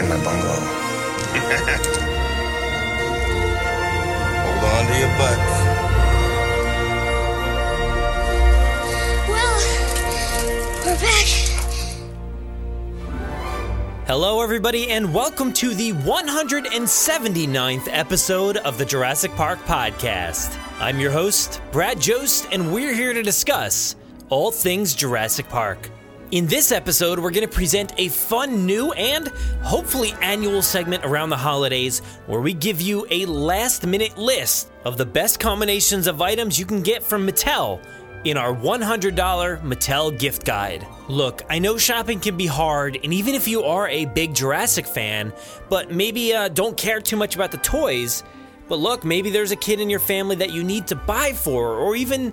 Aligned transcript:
in 0.00 0.08
my 0.08 0.16
bungalow? 0.24 0.54
Hold 4.44 4.64
on 4.64 4.86
to 4.86 4.94
your 4.98 5.12
butts. 5.18 5.54
Well, 9.28 9.56
we're 10.84 11.00
back. 11.00 11.28
Hello, 14.06 14.42
everybody, 14.42 14.90
and 14.90 15.14
welcome 15.14 15.52
to 15.54 15.74
the 15.74 15.92
179th 15.92 17.88
episode 17.90 18.56
of 18.58 18.76
the 18.78 18.84
Jurassic 18.84 19.30
Park 19.36 19.60
Podcast. 19.60 20.58
I'm 20.80 20.98
your 20.98 21.12
host, 21.12 21.60
Brad 21.70 22.00
Jost, 22.00 22.48
and 22.50 22.72
we're 22.72 22.94
here 22.94 23.12
to 23.12 23.22
discuss 23.22 23.94
all 24.28 24.50
things 24.50 24.94
Jurassic 24.94 25.48
Park. 25.48 25.88
In 26.34 26.48
this 26.48 26.72
episode, 26.72 27.20
we're 27.20 27.30
going 27.30 27.46
to 27.46 27.54
present 27.54 27.92
a 27.96 28.08
fun 28.08 28.66
new 28.66 28.90
and 28.94 29.28
hopefully 29.62 30.12
annual 30.20 30.62
segment 30.62 31.04
around 31.04 31.30
the 31.30 31.36
holidays 31.36 32.00
where 32.26 32.40
we 32.40 32.52
give 32.52 32.80
you 32.80 33.06
a 33.08 33.24
last 33.26 33.86
minute 33.86 34.18
list 34.18 34.72
of 34.84 34.96
the 34.96 35.06
best 35.06 35.38
combinations 35.38 36.08
of 36.08 36.20
items 36.20 36.58
you 36.58 36.66
can 36.66 36.82
get 36.82 37.04
from 37.04 37.24
Mattel 37.24 37.80
in 38.24 38.36
our 38.36 38.52
$100 38.52 39.14
Mattel 39.62 40.18
gift 40.18 40.44
guide. 40.44 40.84
Look, 41.06 41.42
I 41.48 41.60
know 41.60 41.78
shopping 41.78 42.18
can 42.18 42.36
be 42.36 42.48
hard, 42.48 42.98
and 43.04 43.14
even 43.14 43.36
if 43.36 43.46
you 43.46 43.62
are 43.62 43.88
a 43.88 44.06
big 44.06 44.34
Jurassic 44.34 44.88
fan, 44.88 45.32
but 45.68 45.92
maybe 45.92 46.34
uh, 46.34 46.48
don't 46.48 46.76
care 46.76 47.00
too 47.00 47.16
much 47.16 47.36
about 47.36 47.52
the 47.52 47.58
toys, 47.58 48.24
but 48.66 48.80
look, 48.80 49.04
maybe 49.04 49.30
there's 49.30 49.52
a 49.52 49.56
kid 49.56 49.78
in 49.78 49.88
your 49.88 50.00
family 50.00 50.34
that 50.34 50.50
you 50.50 50.64
need 50.64 50.88
to 50.88 50.96
buy 50.96 51.32
for, 51.32 51.74
or 51.74 51.94
even 51.94 52.32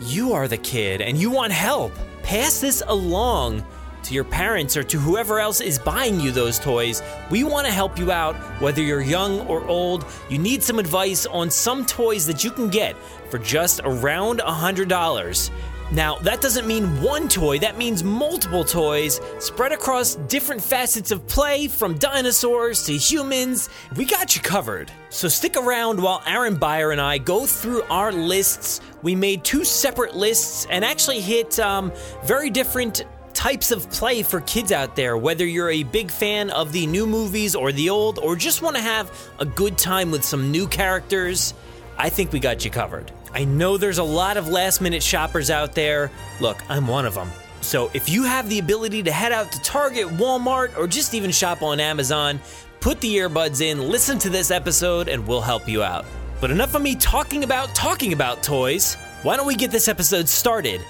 you 0.00 0.32
are 0.32 0.48
the 0.48 0.56
kid 0.56 1.02
and 1.02 1.18
you 1.18 1.30
want 1.30 1.52
help. 1.52 1.92
Pass 2.28 2.60
this 2.60 2.82
along 2.86 3.64
to 4.02 4.12
your 4.12 4.22
parents 4.22 4.76
or 4.76 4.82
to 4.82 4.98
whoever 4.98 5.40
else 5.40 5.62
is 5.62 5.78
buying 5.78 6.20
you 6.20 6.30
those 6.30 6.58
toys. 6.58 7.02
We 7.30 7.42
want 7.42 7.66
to 7.66 7.72
help 7.72 7.98
you 7.98 8.12
out, 8.12 8.36
whether 8.60 8.82
you're 8.82 9.00
young 9.00 9.40
or 9.46 9.66
old. 9.66 10.04
You 10.28 10.36
need 10.36 10.62
some 10.62 10.78
advice 10.78 11.24
on 11.24 11.50
some 11.50 11.86
toys 11.86 12.26
that 12.26 12.44
you 12.44 12.50
can 12.50 12.68
get 12.68 12.96
for 13.30 13.38
just 13.38 13.80
around 13.82 14.40
$100. 14.40 15.50
Now, 15.90 16.16
that 16.18 16.42
doesn't 16.42 16.66
mean 16.66 17.00
one 17.00 17.28
toy, 17.28 17.58
that 17.60 17.78
means 17.78 18.04
multiple 18.04 18.62
toys 18.62 19.20
spread 19.38 19.72
across 19.72 20.16
different 20.16 20.62
facets 20.62 21.10
of 21.10 21.26
play 21.26 21.66
from 21.66 21.96
dinosaurs 21.96 22.84
to 22.84 22.96
humans. 22.96 23.70
We 23.96 24.04
got 24.04 24.36
you 24.36 24.42
covered. 24.42 24.92
So 25.08 25.28
stick 25.28 25.56
around 25.56 26.02
while 26.02 26.22
Aaron 26.26 26.56
Beyer 26.56 26.90
and 26.90 27.00
I 27.00 27.16
go 27.16 27.46
through 27.46 27.84
our 27.84 28.12
lists. 28.12 28.82
We 29.02 29.14
made 29.14 29.44
two 29.44 29.64
separate 29.64 30.14
lists 30.14 30.66
and 30.68 30.84
actually 30.84 31.20
hit 31.20 31.58
um, 31.58 31.90
very 32.22 32.50
different 32.50 33.06
types 33.32 33.70
of 33.70 33.90
play 33.90 34.22
for 34.22 34.42
kids 34.42 34.72
out 34.72 34.94
there, 34.94 35.16
whether 35.16 35.46
you're 35.46 35.70
a 35.70 35.84
big 35.84 36.10
fan 36.10 36.50
of 36.50 36.72
the 36.72 36.86
new 36.86 37.06
movies 37.06 37.54
or 37.54 37.72
the 37.72 37.88
old, 37.88 38.18
or 38.18 38.36
just 38.36 38.60
want 38.60 38.76
to 38.76 38.82
have 38.82 39.10
a 39.38 39.46
good 39.46 39.78
time 39.78 40.10
with 40.10 40.24
some 40.24 40.50
new 40.50 40.66
characters. 40.66 41.54
I 41.96 42.10
think 42.10 42.32
we 42.32 42.40
got 42.40 42.64
you 42.64 42.70
covered. 42.70 43.10
I 43.32 43.44
know 43.44 43.76
there's 43.76 43.98
a 43.98 44.04
lot 44.04 44.36
of 44.36 44.48
last 44.48 44.80
minute 44.80 45.02
shoppers 45.02 45.50
out 45.50 45.74
there. 45.74 46.10
Look, 46.40 46.58
I'm 46.68 46.86
one 46.86 47.06
of 47.06 47.14
them. 47.14 47.30
So 47.60 47.90
if 47.94 48.08
you 48.08 48.24
have 48.24 48.48
the 48.48 48.58
ability 48.58 49.02
to 49.04 49.12
head 49.12 49.32
out 49.32 49.52
to 49.52 49.60
Target, 49.62 50.06
Walmart, 50.06 50.76
or 50.76 50.86
just 50.86 51.14
even 51.14 51.30
shop 51.30 51.62
on 51.62 51.80
Amazon, 51.80 52.40
put 52.80 53.00
the 53.00 53.16
earbuds 53.16 53.60
in, 53.60 53.80
listen 53.80 54.18
to 54.20 54.30
this 54.30 54.50
episode, 54.50 55.08
and 55.08 55.26
we'll 55.26 55.40
help 55.40 55.68
you 55.68 55.82
out. 55.82 56.04
But 56.40 56.50
enough 56.50 56.74
of 56.74 56.82
me 56.82 56.94
talking 56.94 57.44
about 57.44 57.74
talking 57.74 58.12
about 58.12 58.42
toys. 58.42 58.94
Why 59.22 59.36
don't 59.36 59.46
we 59.46 59.56
get 59.56 59.70
this 59.72 59.88
episode 59.88 60.28
started 60.28 60.80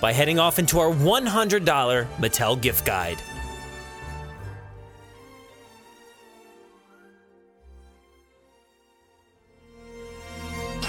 by 0.00 0.12
heading 0.12 0.38
off 0.38 0.58
into 0.58 0.78
our 0.78 0.90
$100 0.90 1.64
Mattel 2.16 2.60
gift 2.60 2.86
guide? 2.86 3.18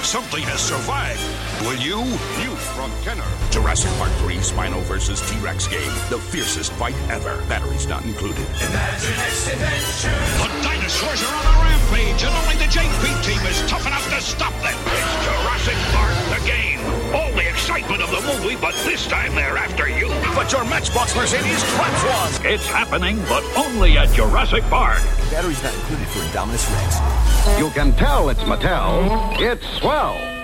Something 0.08 0.44
has 0.44 0.62
survived. 0.62 1.20
Will 1.68 1.76
you? 1.76 2.00
News 2.40 2.57
from 2.78 2.94
Kenner. 3.02 3.26
Jurassic 3.50 3.90
Park 3.98 4.12
3 4.22 4.38
Spino 4.38 4.80
vs. 4.84 5.18
T-Rex 5.26 5.68
game. 5.68 5.90
The 6.14 6.20
fiercest 6.30 6.72
fight 6.74 6.94
ever. 7.10 7.42
Batteries 7.50 7.88
not 7.88 8.06
included. 8.06 8.46
Imagine 8.62 9.18
its 9.26 9.50
adventure. 9.50 10.14
The 10.38 10.50
dinosaurs 10.62 11.24
are 11.26 11.36
on 11.42 11.46
a 11.50 11.56
rampage, 11.66 12.22
and 12.22 12.34
only 12.38 12.54
the 12.62 12.70
JP 12.70 13.02
team 13.26 13.42
is 13.50 13.66
tough 13.66 13.88
enough 13.88 14.06
to 14.14 14.22
stop 14.22 14.54
them. 14.62 14.78
It's 14.94 15.14
Jurassic 15.26 15.80
Park, 15.90 16.14
the 16.38 16.42
game. 16.46 16.78
All 17.18 17.34
the 17.34 17.50
excitement 17.50 18.04
of 18.04 18.12
the 18.12 18.22
movie, 18.22 18.56
but 18.62 18.76
this 18.86 19.08
time 19.08 19.34
they're 19.34 19.58
after 19.58 19.90
you. 19.90 20.10
But 20.36 20.52
your 20.52 20.64
Matchbox 20.66 21.16
Mercedes 21.16 21.64
traps 21.74 22.04
one. 22.06 22.54
It's 22.54 22.68
happening, 22.68 23.18
but 23.28 23.44
only 23.58 23.98
at 23.98 24.14
Jurassic 24.14 24.62
Park. 24.66 25.02
Batteries 25.32 25.64
not 25.64 25.74
included 25.74 26.08
for 26.10 26.20
Indominus 26.20 26.70
Rex. 26.70 27.60
You 27.60 27.72
can 27.72 27.94
tell 27.94 28.30
it's 28.30 28.42
Mattel. 28.42 29.34
It's 29.42 29.66
swell. 29.80 30.37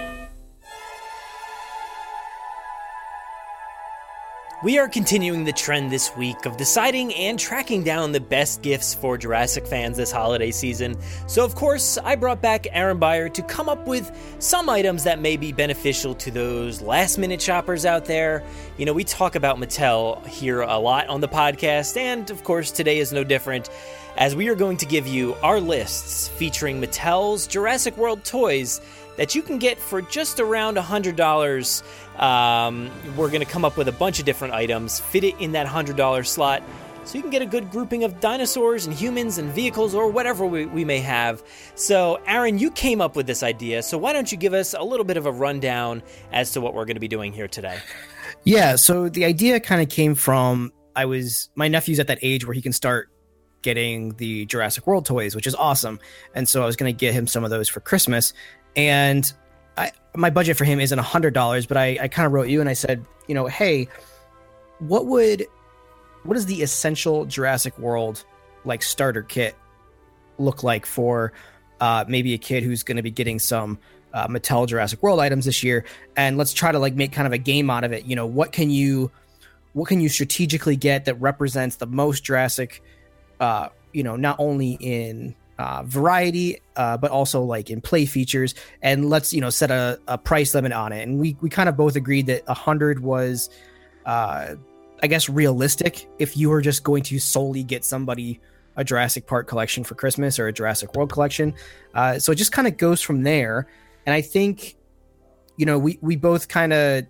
We 4.64 4.78
are 4.78 4.88
continuing 4.88 5.44
the 5.44 5.52
trend 5.52 5.92
this 5.92 6.16
week 6.16 6.46
of 6.46 6.56
deciding 6.56 7.14
and 7.16 7.38
tracking 7.38 7.84
down 7.84 8.14
the 8.14 8.22
best 8.22 8.62
gifts 8.62 8.94
for 8.94 9.18
Jurassic 9.18 9.68
fans 9.68 9.98
this 9.98 10.10
holiday 10.10 10.52
season. 10.52 10.96
So, 11.28 11.44
of 11.44 11.54
course, 11.54 11.98
I 11.98 12.16
brought 12.16 12.42
back 12.42 12.68
Aaron 12.72 12.98
Beyer 12.98 13.28
to 13.28 13.42
come 13.42 13.68
up 13.68 13.86
with 13.88 14.10
some 14.40 14.70
items 14.70 15.04
that 15.04 15.20
may 15.20 15.36
be 15.36 15.52
beneficial 15.52 16.16
to 16.16 16.32
those 16.32 16.82
last 16.82 17.18
minute 17.18 17.42
shoppers 17.42 17.86
out 17.86 18.06
there. 18.06 18.42
You 18.78 18.86
know, 18.86 18.94
we 18.94 19.04
talk 19.04 19.36
about 19.36 19.58
Mattel 19.58 20.26
here 20.28 20.62
a 20.62 20.80
lot 20.80 21.10
on 21.10 21.20
the 21.20 21.28
podcast, 21.28 21.98
and 21.98 22.30
of 22.30 22.46
course, 22.46 22.72
today 22.72 23.00
is 23.00 23.12
no 23.12 23.26
different 23.26 23.70
as 24.16 24.34
we 24.34 24.48
are 24.48 24.56
going 24.56 24.78
to 24.78 24.86
give 24.86 25.08
you 25.08 25.34
our 25.42 25.60
lists 25.60 26.30
featuring 26.30 26.80
Mattel's 26.80 27.48
Jurassic 27.48 27.98
World 27.98 28.24
toys 28.24 28.80
that 29.18 29.36
you 29.36 29.42
can 29.42 29.60
get 29.60 29.80
for 29.80 30.02
just 30.02 30.40
around 30.40 30.78
$100. 30.78 31.84
Um, 32.18 32.92
we're 33.16 33.30
going 33.30 33.46
to 33.46 33.52
come 33.52 33.66
up 33.66 33.78
with 33.78 33.88
a 33.88 33.92
bunch 33.92 34.20
of 34.20 34.26
different 34.26 34.54
items, 34.54 35.00
fit 35.00 35.24
it 35.24 35.36
in 35.40 35.54
that 35.54 35.68
$100 35.68 36.28
slot, 36.28 36.64
so 37.06 37.18
you 37.18 37.22
can 37.22 37.32
get 37.32 37.42
a 37.42 37.46
good 37.46 37.70
grouping 37.70 38.04
of 38.04 38.20
dinosaurs 38.20 38.86
and 38.86 38.96
humans 38.96 39.38
and 39.38 39.52
vehicles 39.52 39.94
or 39.94 40.10
whatever 40.10 40.46
we, 40.46 40.66
we 40.66 40.86
may 40.86 41.00
have. 41.00 41.44
So, 41.76 42.22
Aaron, 42.28 42.60
you 42.60 42.72
came 42.72 43.02
up 43.02 43.16
with 43.16 43.28
this 43.28 43.44
idea, 43.44 43.84
so 43.84 43.98
why 43.98 44.14
don't 44.14 44.32
you 44.32 44.38
give 44.38 44.54
us 44.54 44.74
a 44.74 44.84
little 44.84 45.04
bit 45.04 45.18
of 45.18 45.26
a 45.26 45.32
rundown 45.32 46.02
as 46.32 46.52
to 46.52 46.62
what 46.62 46.74
we're 46.74 46.86
going 46.86 46.96
to 46.96 47.02
be 47.02 47.08
doing 47.08 47.34
here 47.34 47.48
today? 47.48 47.78
Yeah, 48.46 48.76
so 48.76 49.10
the 49.10 49.26
idea 49.26 49.60
kind 49.60 49.82
of 49.82 49.90
came 49.90 50.16
from 50.16 50.72
I 50.96 51.06
was 51.06 51.50
my 51.56 51.68
nephew's 51.68 52.00
at 52.00 52.08
that 52.08 52.20
age 52.22 52.46
where 52.46 52.54
he 52.54 52.62
can 52.62 52.74
start 52.74 53.10
getting 53.62 54.14
the 54.16 54.46
Jurassic 54.46 54.86
World 54.86 55.06
toys, 55.06 55.36
which 55.36 55.48
is 55.48 55.56
awesome. 55.56 56.00
And 56.36 56.48
so 56.48 56.62
I 56.62 56.66
was 56.66 56.76
going 56.76 56.94
to 56.94 56.98
get 56.98 57.14
him 57.14 57.28
some 57.28 57.44
of 57.44 57.50
those 57.50 57.70
for 57.70 57.80
Christmas. 57.80 58.34
And 58.76 59.32
I, 59.78 59.92
my 60.16 60.30
budget 60.30 60.58
for 60.58 60.66
him 60.66 60.80
isn't 60.80 60.98
a 60.98 61.04
hundred 61.04 61.34
dollars, 61.34 61.66
but 61.66 61.78
I, 61.78 61.98
I 62.02 62.08
kind 62.08 62.26
of 62.26 62.32
wrote 62.32 62.48
you 62.48 62.60
and 62.60 62.70
I 62.70 62.74
said, 62.74 63.06
you 63.28 63.36
know, 63.36 63.48
hey, 63.48 63.88
what 64.80 65.06
would, 65.08 65.48
what 66.24 66.38
is 66.38 66.46
the 66.46 66.62
essential 66.62 67.26
Jurassic 67.26 67.78
World 67.80 68.24
like 68.66 68.82
starter 68.84 69.24
kit 69.24 69.56
look 70.38 70.64
like 70.64 70.86
for 70.86 71.34
uh, 71.80 72.06
maybe 72.08 72.34
a 72.34 72.38
kid 72.38 72.64
who's 72.64 72.84
going 72.84 72.98
to 72.98 73.04
be 73.04 73.12
getting 73.12 73.40
some 73.40 73.80
uh, 74.14 74.28
Mattel 74.28 74.68
Jurassic 74.68 75.02
World 75.02 75.20
items 75.20 75.46
this 75.46 75.64
year? 75.64 75.86
And 76.16 76.38
let's 76.38 76.54
try 76.54 76.72
to 76.72 76.80
like 76.80 76.96
make 76.96 77.12
kind 77.12 77.28
of 77.28 77.34
a 77.34 77.38
game 77.38 77.70
out 77.70 77.84
of 77.84 77.92
it. 77.92 78.06
You 78.06 78.16
know, 78.16 78.26
what 78.26 78.52
can 78.52 78.70
you, 78.70 79.12
what 79.74 79.88
can 79.88 80.00
you 80.00 80.10
strategically 80.10 80.76
get 80.76 81.06
that 81.06 81.16
represents 81.16 81.78
the 81.78 81.88
most 81.88 82.24
Jurassic 82.24 82.82
uh, 83.40 83.70
you 83.94 84.04
know, 84.04 84.16
not 84.16 84.38
only 84.40 84.78
in 84.80 85.36
uh, 85.60 85.84
variety, 85.86 86.60
uh, 86.76 86.98
but 86.98 87.12
also 87.12 87.44
like 87.44 87.70
in 87.70 87.82
play 87.82 88.06
features. 88.06 88.56
And 88.82 89.10
let's 89.10 89.34
you 89.34 89.42
know 89.42 89.50
set 89.50 89.72
a, 89.72 90.00
a 90.08 90.18
price 90.18 90.54
limit 90.54 90.72
on 90.72 90.92
it. 90.92 91.08
And 91.08 91.20
we 91.20 91.38
we 91.42 91.50
kind 91.50 91.70
of 91.70 91.78
both 91.78 91.96
agreed 91.96 92.28
that 92.28 92.44
a 92.48 92.54
hundred 92.54 93.02
was, 93.02 93.50
uh, 94.06 94.56
I 95.02 95.08
guess, 95.08 95.30
realistic 95.30 96.08
if 96.20 96.36
you 96.38 96.50
were 96.50 96.62
just 96.62 96.84
going 96.84 97.04
to 97.04 97.20
solely 97.20 97.64
get 97.64 97.86
somebody 97.86 98.40
a 98.76 98.84
Jurassic 98.84 99.28
Park 99.28 99.48
collection 99.48 99.84
for 99.84 99.96
Christmas 99.96 100.40
or 100.40 100.48
a 100.48 100.54
Jurassic 100.54 100.96
World 100.96 101.12
collection. 101.12 101.54
Uh, 101.94 102.18
so 102.18 102.32
it 102.32 102.36
just 102.36 102.52
kind 102.52 102.68
of 102.68 102.78
goes 102.78 103.02
from 103.02 103.22
there. 103.24 103.68
And 104.06 104.14
I 104.14 104.22
think, 104.22 104.76
you 105.58 105.66
know, 105.66 105.78
we 105.78 106.00
we 106.02 106.16
both 106.16 106.48
kind 106.48 106.74
of 106.74 107.06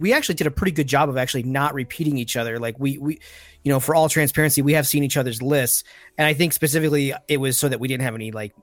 we 0.00 0.12
actually 0.12 0.34
did 0.34 0.46
a 0.46 0.50
pretty 0.50 0.72
good 0.72 0.86
job 0.86 1.08
of 1.08 1.16
actually 1.16 1.44
not 1.44 1.74
repeating 1.74 2.18
each 2.18 2.36
other. 2.36 2.58
Like 2.58 2.78
we 2.78 2.98
we 2.98 3.20
you 3.62 3.70
know, 3.70 3.78
for 3.78 3.94
all 3.94 4.08
transparency, 4.08 4.62
we 4.62 4.72
have 4.72 4.86
seen 4.86 5.04
each 5.04 5.16
other's 5.16 5.42
lists, 5.42 5.84
and 6.16 6.26
I 6.26 6.34
think 6.34 6.52
specifically 6.52 7.12
it 7.28 7.36
was 7.36 7.58
so 7.58 7.68
that 7.68 7.78
we 7.78 7.88
didn't 7.88 8.04
have 8.04 8.14
any 8.14 8.32
like 8.32 8.54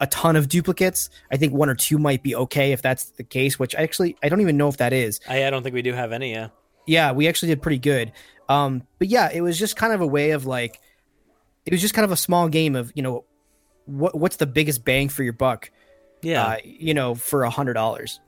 a 0.00 0.06
ton 0.06 0.36
of 0.36 0.48
duplicates. 0.48 1.10
I 1.30 1.36
think 1.36 1.52
one 1.52 1.68
or 1.68 1.74
two 1.74 1.98
might 1.98 2.22
be 2.22 2.34
okay 2.34 2.72
if 2.72 2.82
that's 2.82 3.10
the 3.10 3.24
case, 3.24 3.58
which 3.58 3.74
actually 3.74 4.16
I 4.22 4.28
don't 4.28 4.40
even 4.40 4.56
know 4.56 4.68
if 4.68 4.78
that 4.78 4.92
is. 4.92 5.20
I, 5.28 5.46
I 5.46 5.50
don't 5.50 5.62
think 5.62 5.74
we 5.74 5.82
do 5.82 5.92
have 5.92 6.12
any. 6.12 6.32
Yeah. 6.32 6.48
Yeah, 6.86 7.12
we 7.12 7.26
actually 7.26 7.48
did 7.48 7.62
pretty 7.62 7.78
good. 7.78 8.12
Um, 8.48 8.84
but 8.98 9.08
yeah, 9.08 9.28
it 9.32 9.40
was 9.40 9.58
just 9.58 9.74
kind 9.74 9.92
of 9.92 10.00
a 10.00 10.06
way 10.06 10.30
of 10.30 10.46
like, 10.46 10.80
it 11.64 11.72
was 11.72 11.80
just 11.80 11.94
kind 11.94 12.04
of 12.04 12.12
a 12.12 12.16
small 12.16 12.48
game 12.48 12.76
of 12.76 12.92
you 12.94 13.02
know, 13.02 13.24
what 13.86 14.16
what's 14.16 14.36
the 14.36 14.46
biggest 14.46 14.84
bang 14.84 15.08
for 15.08 15.22
your 15.22 15.32
buck? 15.32 15.70
Yeah. 16.22 16.44
Uh, 16.44 16.56
you 16.64 16.94
know, 16.94 17.14
for 17.14 17.44
a 17.44 17.50
hundred 17.50 17.74
dollars. 17.74 18.20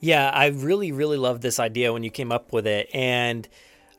Yeah, 0.00 0.28
I 0.28 0.46
really, 0.48 0.92
really 0.92 1.16
loved 1.16 1.42
this 1.42 1.58
idea 1.58 1.92
when 1.92 2.04
you 2.04 2.10
came 2.10 2.30
up 2.30 2.52
with 2.52 2.66
it. 2.66 2.88
And 2.92 3.48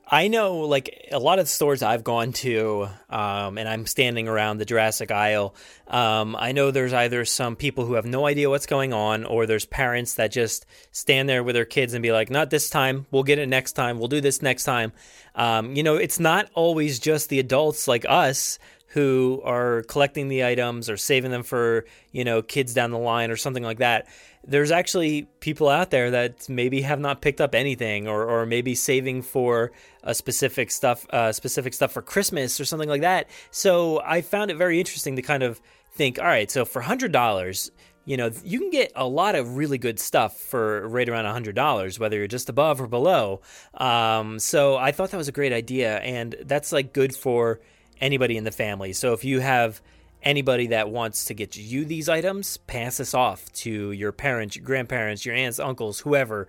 I 0.07 0.27
know, 0.27 0.59
like, 0.59 1.07
a 1.11 1.17
lot 1.17 1.39
of 1.39 1.49
stores 1.49 1.81
I've 1.81 2.03
gone 2.03 2.31
to, 2.33 2.89
um, 3.09 3.57
and 3.57 3.67
I'm 3.67 3.87
standing 3.87 4.27
around 4.27 4.59
the 4.59 4.65
Jurassic 4.65 5.09
aisle. 5.09 5.55
Um, 5.87 6.35
I 6.37 6.51
know 6.51 6.69
there's 6.69 6.93
either 6.93 7.25
some 7.25 7.55
people 7.55 7.87
who 7.87 7.95
have 7.95 8.05
no 8.05 8.27
idea 8.27 8.51
what's 8.51 8.67
going 8.67 8.93
on, 8.93 9.25
or 9.25 9.47
there's 9.47 9.65
parents 9.65 10.13
that 10.15 10.31
just 10.31 10.67
stand 10.91 11.27
there 11.27 11.43
with 11.43 11.55
their 11.55 11.65
kids 11.65 11.95
and 11.95 12.03
be 12.03 12.11
like, 12.11 12.29
not 12.29 12.51
this 12.51 12.69
time. 12.69 13.07
We'll 13.09 13.23
get 13.23 13.39
it 13.39 13.49
next 13.49 13.71
time. 13.71 13.97
We'll 13.97 14.07
do 14.07 14.21
this 14.21 14.43
next 14.43 14.65
time. 14.65 14.91
Um, 15.33 15.75
you 15.75 15.81
know, 15.81 15.95
it's 15.95 16.19
not 16.19 16.51
always 16.53 16.99
just 16.99 17.29
the 17.29 17.39
adults 17.39 17.87
like 17.87 18.05
us 18.07 18.59
who 18.95 19.41
are 19.43 19.83
collecting 19.89 20.29
the 20.29 20.45
items 20.45 20.89
or 20.89 20.95
saving 20.95 21.29
them 21.29 21.43
for, 21.43 21.83
you 22.13 22.23
know, 22.23 22.41
kids 22.41 22.73
down 22.73 22.91
the 22.91 22.97
line 22.97 23.29
or 23.29 23.35
something 23.35 23.61
like 23.61 23.79
that. 23.79 24.07
There's 24.47 24.71
actually 24.71 25.23
people 25.41 25.67
out 25.67 25.91
there 25.91 26.11
that 26.11 26.47
maybe 26.47 26.79
have 26.79 27.01
not 27.01 27.21
picked 27.21 27.41
up 27.41 27.53
anything 27.53 28.07
or, 28.07 28.23
or 28.23 28.45
maybe 28.45 28.73
saving 28.73 29.21
for 29.21 29.73
a 30.01 30.15
specific 30.15 30.71
stuff 30.71 31.05
uh, 31.09 31.33
specific 31.33 31.73
stuff 31.73 31.91
for 31.91 32.01
christmas 32.01 32.57
or 32.57 32.63
something 32.63 32.87
like 32.87 33.01
that. 33.01 33.27
So 33.51 34.01
i 34.05 34.21
found 34.21 34.49
it 34.49 34.55
very 34.55 34.79
interesting 34.79 35.17
to 35.17 35.21
kind 35.21 35.43
of 35.43 35.59
think 35.91 36.17
all 36.17 36.25
right 36.25 36.49
so 36.49 36.63
for 36.63 36.81
$100 36.81 37.71
you 38.05 38.15
know 38.15 38.31
you 38.45 38.59
can 38.59 38.69
get 38.69 38.93
a 38.95 39.05
lot 39.05 39.35
of 39.35 39.57
really 39.57 39.77
good 39.77 39.99
stuff 39.99 40.39
for 40.39 40.87
right 40.87 41.09
around 41.09 41.25
$100 41.25 41.99
whether 41.99 42.17
you're 42.17 42.27
just 42.27 42.47
above 42.47 42.79
or 42.79 42.87
below. 42.87 43.41
Um, 43.73 44.39
so 44.39 44.77
i 44.77 44.93
thought 44.93 45.11
that 45.11 45.17
was 45.17 45.27
a 45.27 45.33
great 45.33 45.51
idea 45.51 45.97
and 45.97 46.33
that's 46.45 46.71
like 46.71 46.93
good 46.93 47.13
for 47.13 47.59
anybody 48.01 48.37
in 48.37 48.43
the 48.43 48.51
family 48.51 48.93
so 48.93 49.13
if 49.13 49.23
you 49.23 49.39
have 49.39 49.81
anybody 50.25 50.67
that 50.67 50.89
wants 50.89 51.25
to 51.25 51.33
get 51.33 51.55
you 51.55 51.85
these 51.85 52.09
items, 52.09 52.57
pass 52.57 52.97
this 52.97 53.13
off 53.13 53.51
to 53.53 53.91
your 53.91 54.11
parents, 54.11 54.55
your 54.55 54.65
grandparents, 54.65 55.25
your 55.25 55.35
aunts, 55.35 55.59
uncles, 55.59 55.99
whoever. 55.99 56.47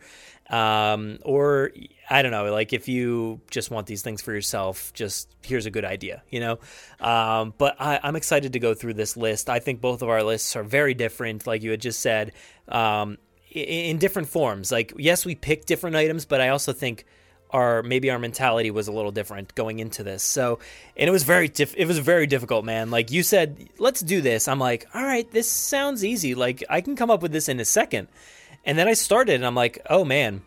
Um, 0.48 1.18
or 1.22 1.72
I 2.08 2.22
don't 2.22 2.30
know, 2.30 2.50
like 2.52 2.72
if 2.72 2.88
you 2.88 3.40
just 3.50 3.70
want 3.70 3.86
these 3.86 4.02
things 4.02 4.22
for 4.22 4.32
yourself, 4.32 4.92
just 4.94 5.28
here's 5.42 5.66
a 5.66 5.70
good 5.70 5.84
idea, 5.84 6.22
you 6.30 6.40
know? 6.40 6.58
Um, 7.00 7.52
but 7.58 7.76
I, 7.80 8.00
am 8.02 8.16
excited 8.16 8.54
to 8.54 8.58
go 8.58 8.72
through 8.72 8.94
this 8.94 9.16
list. 9.16 9.50
I 9.50 9.58
think 9.58 9.80
both 9.80 10.02
of 10.02 10.08
our 10.08 10.22
lists 10.22 10.56
are 10.56 10.62
very 10.62 10.94
different, 10.94 11.46
like 11.46 11.62
you 11.62 11.72
had 11.72 11.80
just 11.80 12.00
said, 12.00 12.32
um, 12.68 13.18
in, 13.50 13.62
in 13.62 13.98
different 13.98 14.28
forms. 14.28 14.72
Like, 14.72 14.94
yes, 14.96 15.26
we 15.26 15.34
pick 15.34 15.66
different 15.66 15.96
items, 15.96 16.24
but 16.24 16.40
I 16.40 16.48
also 16.48 16.72
think 16.72 17.04
our 17.50 17.82
maybe 17.82 18.10
our 18.10 18.18
mentality 18.18 18.70
was 18.70 18.88
a 18.88 18.92
little 18.92 19.12
different 19.12 19.54
going 19.54 19.78
into 19.78 20.02
this. 20.02 20.22
So, 20.22 20.58
and 20.96 21.08
it 21.08 21.12
was 21.12 21.22
very 21.22 21.48
diff- 21.48 21.76
it 21.76 21.86
was 21.86 21.98
very 21.98 22.26
difficult, 22.26 22.64
man. 22.64 22.90
Like 22.90 23.10
you 23.10 23.22
said, 23.22 23.68
let's 23.78 24.00
do 24.00 24.20
this. 24.20 24.48
I'm 24.48 24.58
like, 24.58 24.86
all 24.94 25.02
right, 25.02 25.30
this 25.30 25.50
sounds 25.50 26.04
easy. 26.04 26.34
Like 26.34 26.64
I 26.68 26.80
can 26.80 26.96
come 26.96 27.10
up 27.10 27.22
with 27.22 27.32
this 27.32 27.48
in 27.48 27.60
a 27.60 27.64
second. 27.64 28.08
And 28.64 28.76
then 28.76 28.88
I 28.88 28.94
started, 28.94 29.36
and 29.36 29.46
I'm 29.46 29.54
like, 29.54 29.80
oh 29.88 30.04
man, 30.04 30.42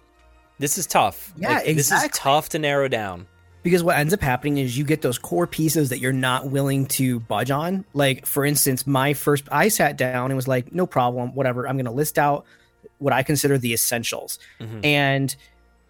this 0.57 0.78
is 0.78 0.86
tough. 0.86 1.34
Yeah, 1.38 1.54
like, 1.54 1.68
exactly. 1.68 2.07
This 2.07 2.13
is 2.13 2.19
tough 2.19 2.50
to 2.50 2.60
narrow 2.60 2.88
down. 2.88 3.28
Because 3.62 3.84
what 3.84 3.98
ends 3.98 4.13
up 4.13 4.22
happening 4.22 4.57
is 4.57 4.78
you 4.78 4.86
get 4.86 5.01
those 5.01 5.18
core 5.18 5.48
pieces 5.48 5.90
that 5.90 6.00
you're 6.00 6.13
not 6.13 6.50
willing 6.50 6.86
to 6.88 7.19
budge 7.19 7.51
on. 7.51 7.86
Like 7.94 8.25
for 8.25 8.46
instance, 8.46 8.88
my 8.88 9.13
first, 9.13 9.46
I 9.51 9.68
sat 9.68 9.98
down 9.98 10.31
and 10.31 10.36
was 10.36 10.48
like, 10.48 10.74
no 10.74 10.86
problem, 10.86 11.36
whatever. 11.36 11.68
I'm 11.68 11.75
going 11.75 11.86
to 11.86 11.92
list 11.92 12.18
out 12.18 12.46
what 13.00 13.13
I 13.13 13.24
consider 13.24 13.57
the 13.57 13.74
essentials, 13.74 14.40
mm-hmm. 14.60 14.84
and 14.84 15.36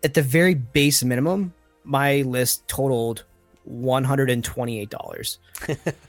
at 0.04 0.14
the 0.14 0.22
very 0.22 0.54
base 0.56 1.04
minimum, 1.04 1.54
my 1.84 2.22
list 2.22 2.68
totaled 2.68 3.24
$128. 3.70 5.38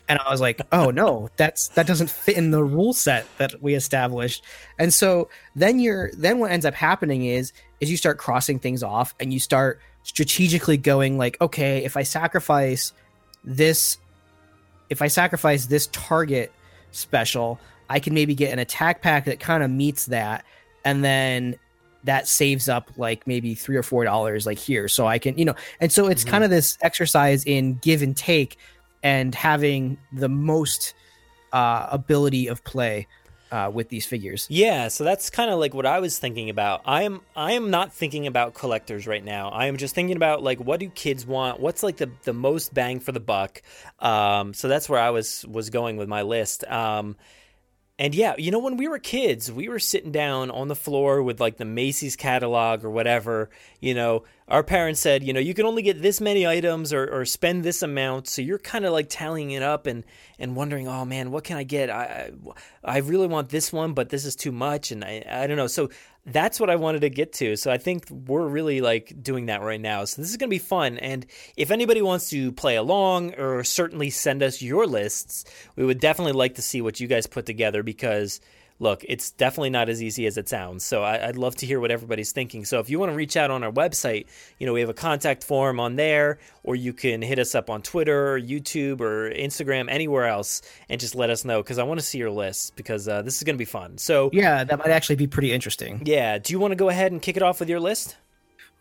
and 0.08 0.19
I 0.19 0.31
was 0.31 0.40
like, 0.40 0.60
"Oh 0.72 0.90
no, 0.90 1.28
that's 1.37 1.69
that 1.69 1.87
doesn't 1.87 2.10
fit 2.10 2.37
in 2.37 2.50
the 2.50 2.62
rule 2.64 2.92
set 2.92 3.26
that 3.38 3.62
we 3.62 3.75
established." 3.75 4.44
And 4.78 4.94
so 4.94 5.28
then 5.54 5.78
you're 5.78 6.10
then 6.12 6.38
what 6.38 6.52
ends 6.52 6.64
up 6.64 6.75
happening 6.75 7.26
is 7.26 7.52
is 7.81 7.90
you 7.90 7.96
start 7.96 8.19
crossing 8.19 8.58
things 8.58 8.82
off 8.82 9.14
and 9.20 9.32
you 9.32 9.40
start 9.40 9.81
strategically 10.04 10.76
going 10.76 11.19
like, 11.19 11.40
"Okay, 11.40 11.84
if 11.84 11.96
I 11.96 12.02
sacrifice 12.02 12.92
this 13.44 13.98
if 14.88 15.02
I 15.02 15.08
sacrifice 15.08 15.66
this 15.66 15.88
target 15.92 16.52
special, 16.90 17.60
I 17.88 18.00
can 18.00 18.14
maybe 18.14 18.34
get 18.34 18.52
an 18.52 18.58
attack 18.58 19.02
pack 19.02 19.26
that 19.26 19.38
kind 19.40 19.62
of 19.62 19.70
meets 19.70 20.06
that 20.06 20.44
and 20.84 21.04
then 21.04 21.56
that 22.05 22.26
saves 22.26 22.69
up 22.69 22.91
like 22.97 23.26
maybe 23.26 23.55
three 23.55 23.76
or 23.76 23.82
four 23.82 24.05
dollars 24.05 24.47
like 24.47 24.58
here 24.58 24.88
so 24.88 25.06
i 25.06 25.19
can 25.19 25.37
you 25.37 25.44
know 25.44 25.55
and 25.81 25.93
so 25.93 26.06
it's 26.06 26.23
mm-hmm. 26.23 26.31
kind 26.31 26.44
of 26.44 26.50
this 26.50 26.79
exercise 26.81 27.44
in 27.44 27.75
give 27.82 28.02
and 28.02 28.17
take 28.17 28.56
and 29.02 29.35
having 29.35 29.99
the 30.12 30.29
most 30.29 30.94
uh, 31.52 31.88
ability 31.91 32.47
of 32.47 32.62
play 32.64 33.06
uh, 33.50 33.70
with 33.73 33.88
these 33.88 34.06
figures. 34.06 34.47
Yeah, 34.49 34.88
so 34.88 35.05
that's 35.05 35.31
kind 35.31 35.50
of 35.50 35.58
like 35.58 35.75
what 35.75 35.87
I 35.87 36.00
was 36.00 36.19
thinking 36.19 36.50
about. 36.50 36.82
I 36.85 37.02
am 37.02 37.20
I 37.35 37.52
am 37.52 37.70
not 37.70 37.93
thinking 37.93 38.26
about 38.26 38.55
collectors 38.55 39.06
right 39.06 39.25
now. 39.25 39.49
I 39.49 39.67
am 39.67 39.76
just 39.76 39.94
thinking 39.94 40.17
about 40.17 40.43
like 40.43 40.61
what 40.61 40.81
do 40.81 40.88
kids 40.88 41.26
want? 41.26 41.61
What's 41.61 41.82
like 41.82 41.97
the 41.97 42.11
the 42.23 42.32
most 42.32 42.73
bang 42.73 43.00
for 43.00 43.12
the 43.12 43.20
buck? 43.20 43.62
Um, 43.99 44.55
so 44.55 44.69
that's 44.69 44.88
where 44.88 45.00
I 45.00 45.11
was 45.11 45.44
was 45.49 45.70
going 45.70 45.97
with 45.97 46.08
my 46.08 46.23
list. 46.23 46.64
Um, 46.64 47.17
and 48.00 48.14
yeah, 48.14 48.35
you 48.38 48.50
know, 48.50 48.58
when 48.58 48.79
we 48.79 48.88
were 48.88 48.99
kids, 48.99 49.52
we 49.52 49.69
were 49.69 49.79
sitting 49.79 50.11
down 50.11 50.50
on 50.50 50.69
the 50.69 50.75
floor 50.75 51.23
with 51.23 51.38
like 51.38 51.58
the 51.58 51.67
Macy's 51.67 52.17
catalog 52.17 52.82
or 52.82 52.88
whatever. 52.88 53.50
You 53.79 53.93
know, 53.93 54.25
our 54.49 54.64
parents 54.64 55.00
said, 55.00 55.23
you 55.23 55.35
know, 55.35 55.38
you 55.38 55.52
can 55.52 55.67
only 55.67 55.82
get 55.82 56.00
this 56.00 56.19
many 56.19 56.47
items 56.47 56.94
or, 56.94 57.06
or 57.06 57.26
spend 57.26 57.62
this 57.62 57.82
amount. 57.82 58.26
So 58.26 58.41
you're 58.41 58.58
kind 58.58 58.87
of 58.87 58.94
like 58.94 59.11
tallying 59.11 59.50
it 59.50 59.62
up 59.62 59.87
and, 59.87 60.02
and 60.38 60.56
wondering, 60.56 60.88
oh 60.88 61.05
man, 61.05 61.31
what 61.31 61.44
can 61.44 61.58
I 61.58 61.62
get? 61.62 61.91
I, 61.91 62.31
I 62.82 63.00
really 63.00 63.26
want 63.26 63.50
this 63.50 63.70
one, 63.70 63.93
but 63.93 64.08
this 64.08 64.25
is 64.25 64.35
too 64.35 64.50
much. 64.50 64.93
And 64.93 65.05
I, 65.05 65.23
I 65.31 65.47
don't 65.47 65.58
know. 65.58 65.67
So 65.67 65.91
that's 66.32 66.60
what 66.60 66.70
I 66.70 66.76
wanted 66.76 67.00
to 67.02 67.10
get 67.10 67.32
to. 67.34 67.56
So 67.56 67.70
I 67.70 67.78
think 67.78 68.08
we're 68.10 68.46
really 68.46 68.80
like 68.80 69.14
doing 69.22 69.46
that 69.46 69.62
right 69.62 69.80
now. 69.80 70.04
So 70.04 70.22
this 70.22 70.30
is 70.30 70.36
going 70.36 70.48
to 70.48 70.54
be 70.54 70.58
fun. 70.58 70.98
And 70.98 71.26
if 71.56 71.70
anybody 71.70 72.02
wants 72.02 72.30
to 72.30 72.52
play 72.52 72.76
along 72.76 73.34
or 73.34 73.64
certainly 73.64 74.10
send 74.10 74.42
us 74.42 74.62
your 74.62 74.86
lists, 74.86 75.44
we 75.76 75.84
would 75.84 76.00
definitely 76.00 76.32
like 76.32 76.54
to 76.56 76.62
see 76.62 76.80
what 76.80 77.00
you 77.00 77.06
guys 77.06 77.26
put 77.26 77.46
together 77.46 77.82
because 77.82 78.40
look, 78.80 79.04
it's 79.06 79.30
definitely 79.30 79.70
not 79.70 79.88
as 79.88 80.02
easy 80.02 80.26
as 80.26 80.37
it 80.37 80.49
sounds. 80.49 80.84
So 80.84 81.04
I, 81.04 81.26
would 81.26 81.37
love 81.37 81.54
to 81.56 81.66
hear 81.66 81.78
what 81.78 81.90
everybody's 81.90 82.32
thinking. 82.32 82.64
So 82.64 82.80
if 82.80 82.90
you 82.90 82.99
want 82.99 83.12
to 83.12 83.16
reach 83.16 83.37
out 83.37 83.50
on 83.50 83.62
our 83.62 83.70
website, 83.70 84.26
you 84.58 84.66
know, 84.66 84.72
we 84.72 84.80
have 84.80 84.88
a 84.88 84.94
contact 84.94 85.44
form 85.44 85.78
on 85.78 85.96
there, 85.96 86.38
or 86.64 86.75
you 86.75 86.92
can 86.92 87.22
hit 87.22 87.38
us 87.38 87.54
up 87.54 87.70
on 87.70 87.82
Twitter, 87.82 88.34
or 88.34 88.40
YouTube, 88.40 89.00
or 89.00 89.30
Instagram, 89.30 89.88
anywhere 89.88 90.26
else, 90.26 90.62
and 90.88 91.00
just 91.00 91.14
let 91.14 91.30
us 91.30 91.44
know 91.44 91.62
because 91.62 91.78
I 91.78 91.84
want 91.84 92.00
to 92.00 92.06
see 92.06 92.18
your 92.18 92.30
list 92.30 92.75
because 92.75 93.06
uh, 93.06 93.22
this 93.22 93.37
is 93.37 93.44
going 93.44 93.54
to 93.54 93.58
be 93.58 93.66
fun. 93.66 93.99
So 93.99 94.30
yeah, 94.32 94.64
that 94.64 94.78
might 94.78 94.90
actually 94.90 95.16
be 95.16 95.26
pretty 95.26 95.52
interesting. 95.52 96.02
Yeah. 96.04 96.38
Do 96.38 96.52
you 96.52 96.58
want 96.58 96.72
to 96.72 96.76
go 96.76 96.88
ahead 96.88 97.12
and 97.12 97.22
kick 97.22 97.37
it 97.37 97.42
off 97.42 97.60
with 97.60 97.68
your 97.68 97.80
list? 97.80 98.16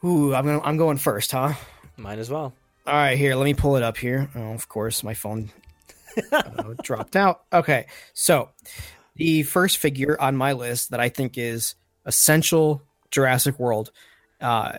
Ooh, 0.04 0.34
I'm 0.34 0.46
gonna, 0.46 0.62
I'm 0.62 0.78
going 0.78 0.98
first, 0.98 1.32
huh? 1.32 1.54
Might 1.98 2.20
as 2.20 2.30
well. 2.30 2.54
All 2.88 2.94
right, 2.94 3.18
here. 3.18 3.36
Let 3.36 3.44
me 3.44 3.54
pull 3.54 3.76
it 3.76 3.84
up 3.84 3.98
here. 3.98 4.30
Oh, 4.34 4.54
of 4.54 4.70
course, 4.70 5.04
my 5.04 5.14
phone 5.14 5.50
uh, 6.32 6.74
dropped 6.84 7.18
out. 7.18 7.42
Okay, 7.52 7.88
so 8.14 8.50
the 9.20 9.44
first 9.44 9.78
figure 9.78 10.20
on 10.20 10.38
my 10.38 10.54
list 10.54 10.92
that 10.92 11.02
I 11.02 11.10
think 11.10 11.38
is 11.38 11.76
essential 12.06 12.82
Jurassic 13.12 13.60
World, 13.60 13.92
uh, 14.40 14.78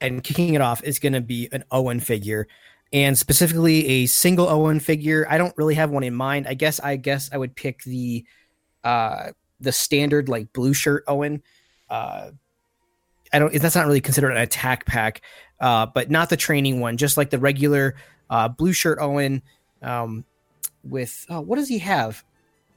and 0.00 0.22
kicking 0.22 0.54
it 0.54 0.60
off 0.60 0.82
is 0.84 1.00
going 1.00 1.14
to 1.14 1.20
be 1.20 1.48
an 1.50 1.64
Owen 1.70 1.98
figure, 1.98 2.46
and 2.92 3.18
specifically 3.18 3.86
a 3.86 4.06
single 4.06 4.48
Owen 4.48 4.78
figure. 4.78 5.26
I 5.28 5.36
don't 5.36 5.56
really 5.58 5.74
have 5.74 5.90
one 5.90 6.04
in 6.04 6.14
mind. 6.14 6.46
I 6.46 6.54
guess 6.54 6.78
I 6.78 6.94
guess 6.94 7.28
I 7.32 7.38
would 7.38 7.56
pick 7.56 7.82
the 7.82 8.24
uh, 8.84 9.32
the 9.60 9.72
standard 9.72 10.28
like 10.28 10.52
blue 10.52 10.74
shirt 10.74 11.02
Owen. 11.08 11.42
Uh, 11.90 12.30
I 13.32 13.40
don't. 13.40 13.52
That's 13.52 13.74
not 13.74 13.86
really 13.86 14.00
considered 14.00 14.30
an 14.30 14.38
attack 14.38 14.86
pack, 14.86 15.22
uh, 15.58 15.86
but 15.86 16.08
not 16.08 16.30
the 16.30 16.36
training 16.36 16.78
one. 16.78 16.96
Just 16.98 17.16
like 17.16 17.30
the 17.30 17.38
regular 17.40 17.96
uh, 18.30 18.46
blue 18.46 18.72
shirt 18.72 18.98
Owen. 19.00 19.42
Um, 19.82 20.24
with 20.84 21.26
oh, 21.28 21.40
what 21.40 21.56
does 21.56 21.68
he 21.68 21.78
have? 21.78 22.24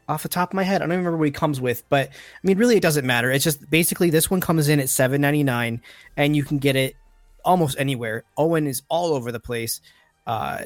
Off 0.07 0.23
the 0.23 0.29
top 0.29 0.51
of 0.51 0.53
my 0.55 0.63
head. 0.63 0.81
I 0.81 0.85
don't 0.85 0.97
remember 0.97 1.17
what 1.17 1.25
he 1.25 1.31
comes 1.31 1.59
with, 1.59 1.83
but 1.89 2.09
I 2.09 2.11
mean, 2.43 2.57
really, 2.57 2.77
it 2.77 2.81
doesn't 2.81 3.05
matter. 3.05 3.31
It's 3.31 3.43
just 3.43 3.69
basically 3.69 4.09
this 4.09 4.29
one 4.29 4.41
comes 4.41 4.69
in 4.69 4.79
at 4.79 4.89
seven 4.89 5.21
ninety 5.21 5.43
nine, 5.43 5.81
and 6.17 6.35
you 6.35 6.43
can 6.43 6.57
get 6.57 6.75
it 6.75 6.95
almost 7.43 7.79
anywhere. 7.79 8.23
Owen 8.37 8.67
is 8.67 8.81
all 8.89 9.13
over 9.13 9.31
the 9.31 9.39
place. 9.39 9.81
Uh, 10.27 10.63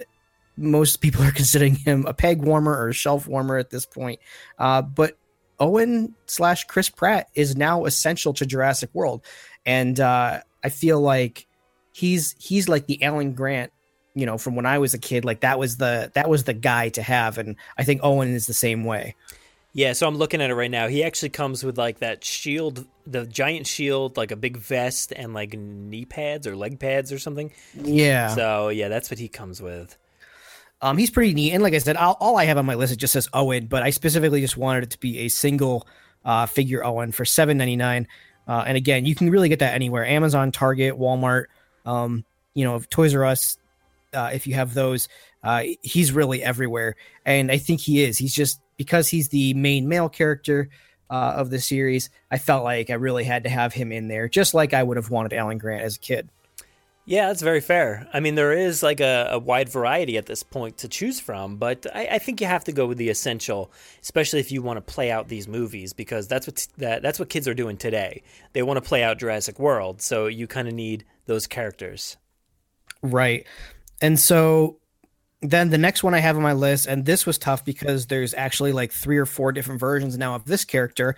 most 0.57 1.01
people 1.01 1.23
are 1.23 1.31
considering 1.33 1.75
him 1.75 2.05
a 2.05 2.13
peg 2.13 2.41
warmer 2.41 2.73
or 2.73 2.89
a 2.89 2.93
shelf 2.93 3.27
warmer 3.27 3.57
at 3.57 3.69
this 3.69 3.85
point, 3.85 4.19
uh, 4.57 4.81
but 4.81 5.17
Owen 5.59 6.15
slash 6.25 6.65
Chris 6.65 6.89
Pratt 6.89 7.29
is 7.35 7.55
now 7.55 7.85
essential 7.85 8.33
to 8.33 8.45
Jurassic 8.45 8.89
World, 8.93 9.25
and 9.65 9.99
uh, 9.99 10.39
I 10.63 10.69
feel 10.69 11.01
like 11.01 11.47
he's 11.91 12.35
he's 12.39 12.69
like 12.69 12.87
the 12.87 13.01
Alan 13.03 13.33
Grant, 13.33 13.71
you 14.15 14.25
know, 14.25 14.37
from 14.37 14.55
when 14.55 14.65
I 14.65 14.79
was 14.79 14.93
a 14.93 14.97
kid. 14.97 15.25
Like 15.25 15.41
that 15.41 15.59
was 15.59 15.77
the 15.77 16.11
that 16.15 16.29
was 16.29 16.45
the 16.45 16.53
guy 16.53 16.89
to 16.89 17.01
have, 17.01 17.37
and 17.37 17.55
I 17.77 17.83
think 17.83 18.01
Owen 18.03 18.33
is 18.33 18.47
the 18.47 18.53
same 18.53 18.83
way. 18.83 19.15
Yeah, 19.71 19.93
so 19.93 20.07
I'm 20.07 20.17
looking 20.17 20.41
at 20.41 20.49
it 20.49 20.55
right 20.55 20.71
now. 20.71 20.87
He 20.87 21.03
actually 21.03 21.29
comes 21.29 21.63
with 21.63 21.77
like 21.77 21.99
that 21.99 22.23
shield, 22.23 22.87
the 23.05 23.25
giant 23.25 23.67
shield, 23.67 24.17
like 24.17 24.31
a 24.31 24.35
big 24.35 24.57
vest 24.57 25.13
and 25.15 25.33
like 25.33 25.53
knee 25.53 26.05
pads 26.05 26.47
or 26.47 26.55
leg 26.55 26.79
pads 26.79 27.11
or 27.11 27.19
something. 27.19 27.51
Yeah. 27.75 28.29
So 28.29 28.69
yeah, 28.69 28.87
that's 28.87 29.11
what 29.11 29.19
he 29.19 29.27
comes 29.27 29.61
with. 29.61 29.95
Um, 30.81 30.97
he's 30.97 31.09
pretty 31.09 31.33
neat, 31.33 31.51
and 31.51 31.61
like 31.61 31.73
I 31.73 31.79
said, 31.79 31.97
I'll, 31.97 32.17
all 32.19 32.37
I 32.37 32.45
have 32.45 32.57
on 32.57 32.65
my 32.65 32.75
list 32.75 32.93
it 32.93 32.95
just 32.95 33.13
says 33.13 33.27
Owen, 33.33 33.67
but 33.67 33.83
I 33.83 33.89
specifically 33.89 34.39
just 34.39 34.55
wanted 34.55 34.83
it 34.83 34.89
to 34.91 34.99
be 34.99 35.19
a 35.19 35.27
single 35.27 35.85
uh, 36.23 36.45
figure 36.45 36.83
Owen 36.83 37.11
for 37.11 37.25
seven 37.25 37.57
ninety 37.57 37.75
nine. 37.75 38.07
Uh, 38.47 38.63
and 38.65 38.77
again, 38.77 39.05
you 39.05 39.13
can 39.13 39.29
really 39.29 39.49
get 39.49 39.59
that 39.59 39.75
anywhere: 39.75 40.05
Amazon, 40.05 40.51
Target, 40.51 40.97
Walmart. 40.97 41.45
Um, 41.85 42.23
you 42.53 42.63
know, 42.63 42.79
Toys 42.89 43.13
R 43.13 43.25
Us. 43.25 43.57
Uh, 44.11 44.31
if 44.33 44.47
you 44.47 44.55
have 44.55 44.73
those, 44.73 45.07
uh, 45.43 45.63
he's 45.81 46.11
really 46.11 46.43
everywhere, 46.43 46.95
and 47.25 47.51
I 47.51 47.57
think 47.57 47.81
he 47.81 48.03
is. 48.03 48.17
He's 48.17 48.33
just 48.33 48.61
because 48.77 49.07
he's 49.07 49.29
the 49.29 49.53
main 49.53 49.87
male 49.87 50.09
character 50.09 50.69
uh, 51.09 51.33
of 51.35 51.49
the 51.49 51.59
series. 51.59 52.09
I 52.29 52.37
felt 52.37 52.63
like 52.63 52.89
I 52.89 52.95
really 52.95 53.23
had 53.23 53.43
to 53.43 53.49
have 53.49 53.73
him 53.73 53.91
in 53.91 54.07
there, 54.07 54.27
just 54.27 54.53
like 54.53 54.73
I 54.73 54.83
would 54.83 54.97
have 54.97 55.09
wanted 55.09 55.33
Alan 55.33 55.57
Grant 55.57 55.83
as 55.83 55.95
a 55.95 55.99
kid. 55.99 56.29
Yeah, 57.05 57.27
that's 57.27 57.41
very 57.41 57.61
fair. 57.61 58.07
I 58.13 58.19
mean, 58.19 58.35
there 58.35 58.53
is 58.53 58.83
like 58.83 58.99
a, 58.99 59.29
a 59.31 59.39
wide 59.39 59.67
variety 59.69 60.15
at 60.17 60.27
this 60.27 60.43
point 60.43 60.77
to 60.77 60.87
choose 60.87 61.19
from, 61.19 61.55
but 61.55 61.87
I, 61.91 62.05
I, 62.05 62.19
think 62.19 62.39
you 62.39 62.45
have 62.45 62.65
to 62.65 62.71
go 62.71 62.85
with 62.85 62.99
the 62.99 63.09
essential, 63.09 63.71
especially 64.03 64.41
if 64.41 64.51
you 64.51 64.61
want 64.61 64.77
to 64.77 64.81
play 64.81 65.09
out 65.09 65.27
these 65.27 65.47
movies, 65.47 65.91
because 65.91 66.27
that's 66.27 66.45
what 66.45 66.67
that, 66.77 67.01
that's 67.01 67.17
what 67.17 67.29
kids 67.29 67.47
are 67.47 67.55
doing 67.55 67.77
today. 67.77 68.21
They 68.53 68.61
want 68.61 68.77
to 68.77 68.87
play 68.87 69.01
out 69.01 69.17
Jurassic 69.17 69.57
World, 69.57 70.03
so 70.03 70.27
you 70.27 70.45
kind 70.45 70.67
of 70.67 70.75
need 70.75 71.03
those 71.25 71.47
characters. 71.47 72.15
Right. 73.01 73.47
And 74.01 74.19
so 74.19 74.78
then 75.41 75.69
the 75.69 75.77
next 75.77 76.03
one 76.03 76.13
I 76.13 76.19
have 76.19 76.35
on 76.35 76.43
my 76.43 76.53
list, 76.53 76.85
and 76.85 77.05
this 77.05 77.25
was 77.25 77.37
tough 77.37 77.63
because 77.63 78.07
there's 78.07 78.33
actually 78.33 78.71
like 78.71 78.91
three 78.91 79.17
or 79.17 79.25
four 79.25 79.51
different 79.51 79.79
versions 79.79 80.17
now 80.17 80.35
of 80.35 80.45
this 80.45 80.65
character. 80.65 81.15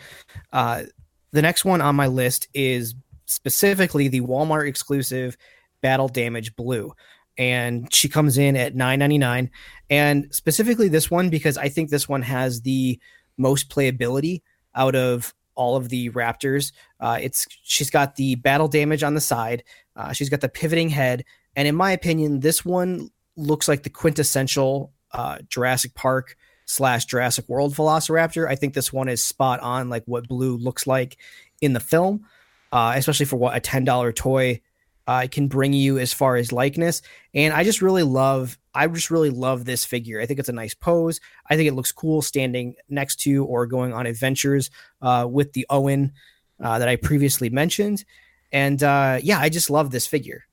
Uh, 0.54 0.84
the 1.32 1.42
next 1.42 1.66
one 1.66 1.82
on 1.82 1.96
my 1.96 2.08
list 2.08 2.48
is 2.54 2.94
specifically 3.26 4.08
the 4.08 4.22
Walmart 4.22 4.68
exclusive 4.68 5.38
battle 5.82 6.08
damage 6.08 6.56
blue 6.56 6.94
and 7.38 7.92
she 7.94 8.10
comes 8.10 8.38
in 8.38 8.56
at 8.56 8.76
9.99 8.76 9.50
and 9.90 10.34
specifically 10.34 10.88
this 10.88 11.10
one 11.10 11.30
because 11.30 11.58
i 11.58 11.70
think 11.70 11.90
this 11.90 12.08
one 12.08 12.22
has 12.22 12.62
the 12.62 13.00
most 13.38 13.70
playability 13.70 14.42
out 14.76 14.96
of 14.96 15.34
all 15.56 15.76
of 15.76 15.90
the 15.90 16.10
raptors 16.12 16.72
uh, 17.00 17.18
it's 17.22 17.48
she's 17.64 17.90
got 17.90 18.16
the 18.16 18.36
battle 18.36 18.68
damage 18.68 19.04
on 19.04 19.16
the 19.16 19.22
side 19.22 19.64
uh, 19.96 20.12
she's 20.14 20.30
got 20.30 20.42
the 20.42 20.50
pivoting 20.50 20.90
head 20.90 21.24
and 21.56 21.68
in 21.68 21.76
my 21.76 21.92
opinion 21.92 22.40
this 22.40 22.64
one 22.64 23.10
looks 23.36 23.68
like 23.68 23.84
the 23.84 23.90
quintessential 23.90 24.92
uh, 25.14 25.38
jurassic 25.48 25.94
park 25.94 26.38
slash 26.66 27.06
jurassic 27.06 27.48
world 27.50 27.74
velociraptor 27.74 28.48
i 28.48 28.56
think 28.56 28.74
this 28.74 28.94
one 28.94 29.10
is 29.10 29.24
spot 29.24 29.60
on 29.60 29.90
like 29.90 30.04
what 30.06 30.28
blue 30.28 30.56
looks 30.58 30.88
like 30.88 31.18
in 31.62 31.74
the 31.74 31.80
film 31.80 32.26
uh, 32.72 32.94
especially 32.96 33.26
for 33.26 33.38
what 33.38 33.56
a 33.56 33.60
$10 33.60 34.16
toy 34.16 34.62
uh, 35.08 35.28
can 35.30 35.48
bring 35.48 35.74
you 35.74 35.98
as 35.98 36.14
far 36.14 36.36
as 36.36 36.52
likeness. 36.52 37.02
And 37.34 37.54
I 37.54 37.64
just 37.64 37.82
really 37.82 38.04
love, 38.04 38.58
I 38.74 38.88
just 38.88 39.12
really 39.12 39.30
love 39.30 39.66
this 39.66 39.84
figure. 39.84 40.22
I 40.22 40.26
think 40.26 40.40
it's 40.40 40.50
a 40.50 40.54
nice 40.54 40.74
pose. 40.74 41.20
I 41.50 41.56
think 41.56 41.68
it 41.68 41.74
looks 41.74 41.92
cool 41.92 42.22
standing 42.22 42.76
next 42.88 43.18
to 43.22 43.46
or 43.46 43.66
going 43.66 43.94
on 43.94 44.06
adventures 44.06 44.70
uh, 45.02 45.28
with 45.30 45.54
the 45.54 45.66
Owen 45.70 46.14
uh, 46.62 46.80
that 46.80 46.88
I 46.88 46.96
previously 46.96 47.50
mentioned. 47.50 48.06
And 48.52 48.82
uh, 48.84 49.20
yeah, 49.22 49.40
I 49.40 49.50
just 49.50 49.70
love 49.70 49.92
this 49.92 50.08
figure. 50.08 50.46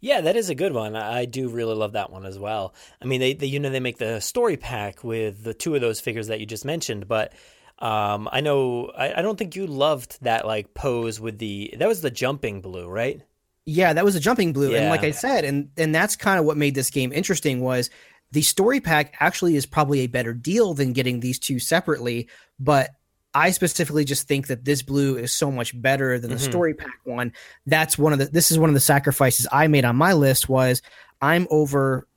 Yeah, 0.00 0.22
that 0.22 0.36
is 0.36 0.48
a 0.48 0.54
good 0.54 0.72
one. 0.72 0.96
I 0.96 1.26
do 1.26 1.48
really 1.48 1.74
love 1.74 1.92
that 1.92 2.10
one 2.10 2.24
as 2.24 2.38
well. 2.38 2.74
I 3.02 3.04
mean, 3.04 3.20
they, 3.20 3.34
they 3.34 3.46
you 3.46 3.58
know 3.58 3.70
they 3.70 3.80
make 3.80 3.98
the 3.98 4.20
story 4.20 4.56
pack 4.56 5.04
with 5.04 5.44
the 5.44 5.54
two 5.54 5.74
of 5.74 5.80
those 5.80 6.00
figures 6.00 6.28
that 6.28 6.40
you 6.40 6.46
just 6.46 6.64
mentioned, 6.64 7.06
but 7.06 7.32
um, 7.78 8.28
I 8.32 8.40
know 8.40 8.90
I, 8.96 9.14
I 9.18 9.22
don't 9.22 9.38
think 9.38 9.56
you 9.56 9.66
loved 9.66 10.18
that 10.22 10.46
like 10.46 10.74
pose 10.74 11.20
with 11.20 11.38
the 11.38 11.74
that 11.78 11.88
was 11.88 12.00
the 12.00 12.10
jumping 12.10 12.60
blue, 12.62 12.88
right? 12.88 13.20
Yeah, 13.66 13.92
that 13.92 14.04
was 14.04 14.16
a 14.16 14.20
jumping 14.20 14.52
blue, 14.52 14.72
yeah. 14.72 14.78
and 14.78 14.90
like 14.90 15.04
I 15.04 15.10
said, 15.10 15.44
and 15.44 15.70
and 15.76 15.94
that's 15.94 16.16
kind 16.16 16.38
of 16.40 16.46
what 16.46 16.56
made 16.56 16.74
this 16.74 16.90
game 16.90 17.12
interesting 17.12 17.60
was 17.60 17.90
the 18.32 18.42
story 18.42 18.80
pack 18.80 19.14
actually 19.20 19.56
is 19.56 19.66
probably 19.66 20.00
a 20.00 20.06
better 20.06 20.32
deal 20.32 20.72
than 20.72 20.92
getting 20.92 21.20
these 21.20 21.38
two 21.38 21.58
separately, 21.58 22.28
but 22.58 22.90
I 23.32 23.52
specifically 23.52 24.04
just 24.04 24.26
think 24.26 24.48
that 24.48 24.64
this 24.64 24.82
blue 24.82 25.16
is 25.16 25.32
so 25.32 25.50
much 25.52 25.80
better 25.80 26.18
than 26.18 26.30
the 26.30 26.36
mm-hmm. 26.36 26.50
story 26.50 26.74
pack 26.74 26.98
one. 27.04 27.32
That's 27.66 27.96
one 27.96 28.12
of 28.12 28.18
the 28.18 28.26
this 28.26 28.50
is 28.50 28.58
one 28.58 28.70
of 28.70 28.74
the 28.74 28.80
sacrifices 28.80 29.46
I 29.52 29.68
made 29.68 29.84
on 29.84 29.96
my 29.96 30.14
list 30.14 30.48
was 30.48 30.82
I'm 31.22 31.46
over 31.50 32.08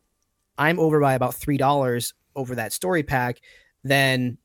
I'm 0.58 0.79
over 0.79 1.00
by 1.00 1.13
about 1.13 1.36
three 1.36 1.58
dollars 1.58 2.13
over 2.36 2.55
that 2.55 2.74
story 2.74 3.03
pack, 3.03 3.41
then 3.84 4.38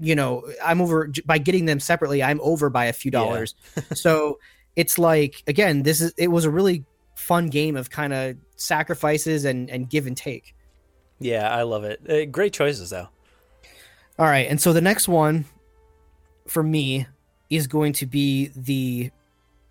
you 0.00 0.16
know, 0.16 0.42
I'm 0.62 0.80
over 0.80 1.10
by 1.24 1.38
getting 1.38 1.66
them 1.66 1.78
separately, 1.78 2.22
I'm 2.22 2.40
over 2.40 2.68
by 2.68 2.86
a 2.86 2.92
few 2.92 3.12
dollars. 3.12 3.54
Yeah. 3.76 3.82
so 3.94 4.38
it's 4.74 4.98
like 4.98 5.42
again, 5.46 5.82
this 5.82 6.00
is 6.00 6.12
it 6.16 6.28
was 6.28 6.44
a 6.44 6.50
really 6.50 6.84
fun 7.14 7.48
game 7.48 7.76
of 7.76 7.90
kind 7.90 8.12
of 8.12 8.36
sacrifices 8.56 9.44
and 9.44 9.70
and 9.70 9.88
give 9.88 10.06
and 10.06 10.16
take. 10.16 10.54
Yeah, 11.20 11.48
I 11.48 11.62
love 11.62 11.84
it. 11.84 12.00
Uh, 12.08 12.24
great 12.26 12.52
choices 12.52 12.90
though. 12.90 13.08
All 14.18 14.26
right, 14.26 14.48
and 14.48 14.60
so 14.60 14.72
the 14.72 14.80
next 14.80 15.08
one 15.08 15.44
for 16.46 16.62
me 16.62 17.06
is 17.50 17.66
going 17.66 17.92
to 17.94 18.06
be 18.06 18.50
the 18.54 19.10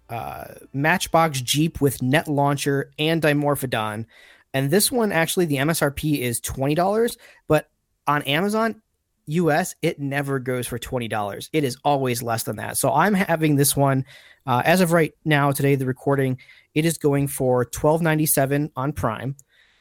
uh, 0.10 0.46
Matchbox 0.74 1.42
Jeep 1.42 1.80
with 1.80 2.02
net 2.02 2.28
launcher 2.28 2.92
and 3.00 3.22
Dimorphodon. 3.22 4.06
And 4.54 4.70
this 4.70 4.92
one 4.92 5.12
actually 5.12 5.46
the 5.46 5.58
MSRP 5.58 6.20
is 6.20 6.40
twenty 6.40 6.76
dollars, 6.76 7.18
but 7.48 7.70
on 8.06 8.22
Amazon 8.24 8.82
US, 9.28 9.76
it 9.82 10.00
never 10.00 10.40
goes 10.40 10.68
for 10.68 10.78
$20. 10.78 11.50
It 11.54 11.64
is 11.64 11.78
always 11.84 12.22
less 12.22 12.44
than 12.44 12.58
that. 12.58 12.78
So 12.78 12.92
I'm 12.92 13.14
having 13.14 13.56
this 13.56 13.76
one 13.76 14.06
uh, 14.46 14.62
as 14.66 14.82
of 14.82 14.92
right 14.92 15.14
now, 15.24 15.52
today, 15.52 15.76
the 15.76 15.86
recording, 15.86 16.38
it 16.76 16.86
is 16.86 16.98
going 16.98 17.28
for 17.28 17.66
$12.97 17.66 18.72
on 18.76 18.92
Prime. 18.92 19.36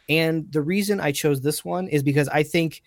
And 0.09 0.51
the 0.53 0.63
reason 0.63 1.01
I 1.01 1.13
chose 1.13 1.41
this 1.41 1.65
one 1.65 1.89
is 1.89 2.03
because 2.03 2.29
I 2.29 2.45
think 2.45 2.83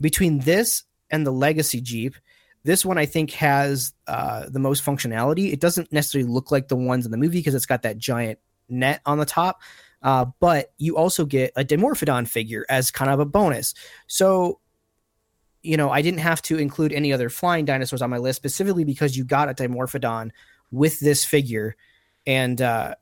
between 0.00 0.38
this 0.40 0.84
and 1.12 1.26
the 1.26 1.30
Legacy 1.30 1.80
Jeep, 1.80 2.16
this 2.64 2.84
one 2.84 2.98
I 2.98 3.06
think 3.06 3.32
has 3.32 3.92
uh, 4.08 4.46
the 4.48 4.58
most 4.58 4.84
functionality. 4.84 5.52
It 5.52 5.60
doesn't 5.60 5.92
necessarily 5.92 6.28
look 6.28 6.50
like 6.50 6.68
the 6.68 6.76
ones 6.76 7.04
in 7.04 7.12
the 7.12 7.18
movie 7.18 7.38
because 7.38 7.54
it's 7.54 7.66
got 7.66 7.82
that 7.82 7.98
giant 7.98 8.38
net 8.68 9.00
on 9.06 9.18
the 9.18 9.24
top. 9.24 9.62
Uh, 10.02 10.26
but 10.40 10.72
you 10.78 10.96
also 10.96 11.24
get 11.24 11.52
a 11.54 11.64
Dimorphodon 11.64 12.26
figure 12.26 12.66
as 12.68 12.90
kind 12.90 13.10
of 13.10 13.20
a 13.20 13.24
bonus. 13.24 13.74
So 14.08 14.58
you 15.62 15.76
know, 15.76 15.90
I 15.90 16.02
didn't 16.02 16.20
have 16.20 16.42
to 16.42 16.58
include 16.58 16.92
any 16.92 17.12
other 17.12 17.30
flying 17.30 17.64
dinosaurs 17.64 18.02
on 18.02 18.10
my 18.10 18.18
list 18.18 18.36
specifically 18.36 18.84
because 18.84 19.16
you 19.16 19.24
got 19.24 19.48
a 19.48 19.54
Dimorphodon 19.54 20.30
with 20.70 20.98
this 21.00 21.24
figure, 21.24 21.76
and 22.26 22.60
uh, 22.60 22.96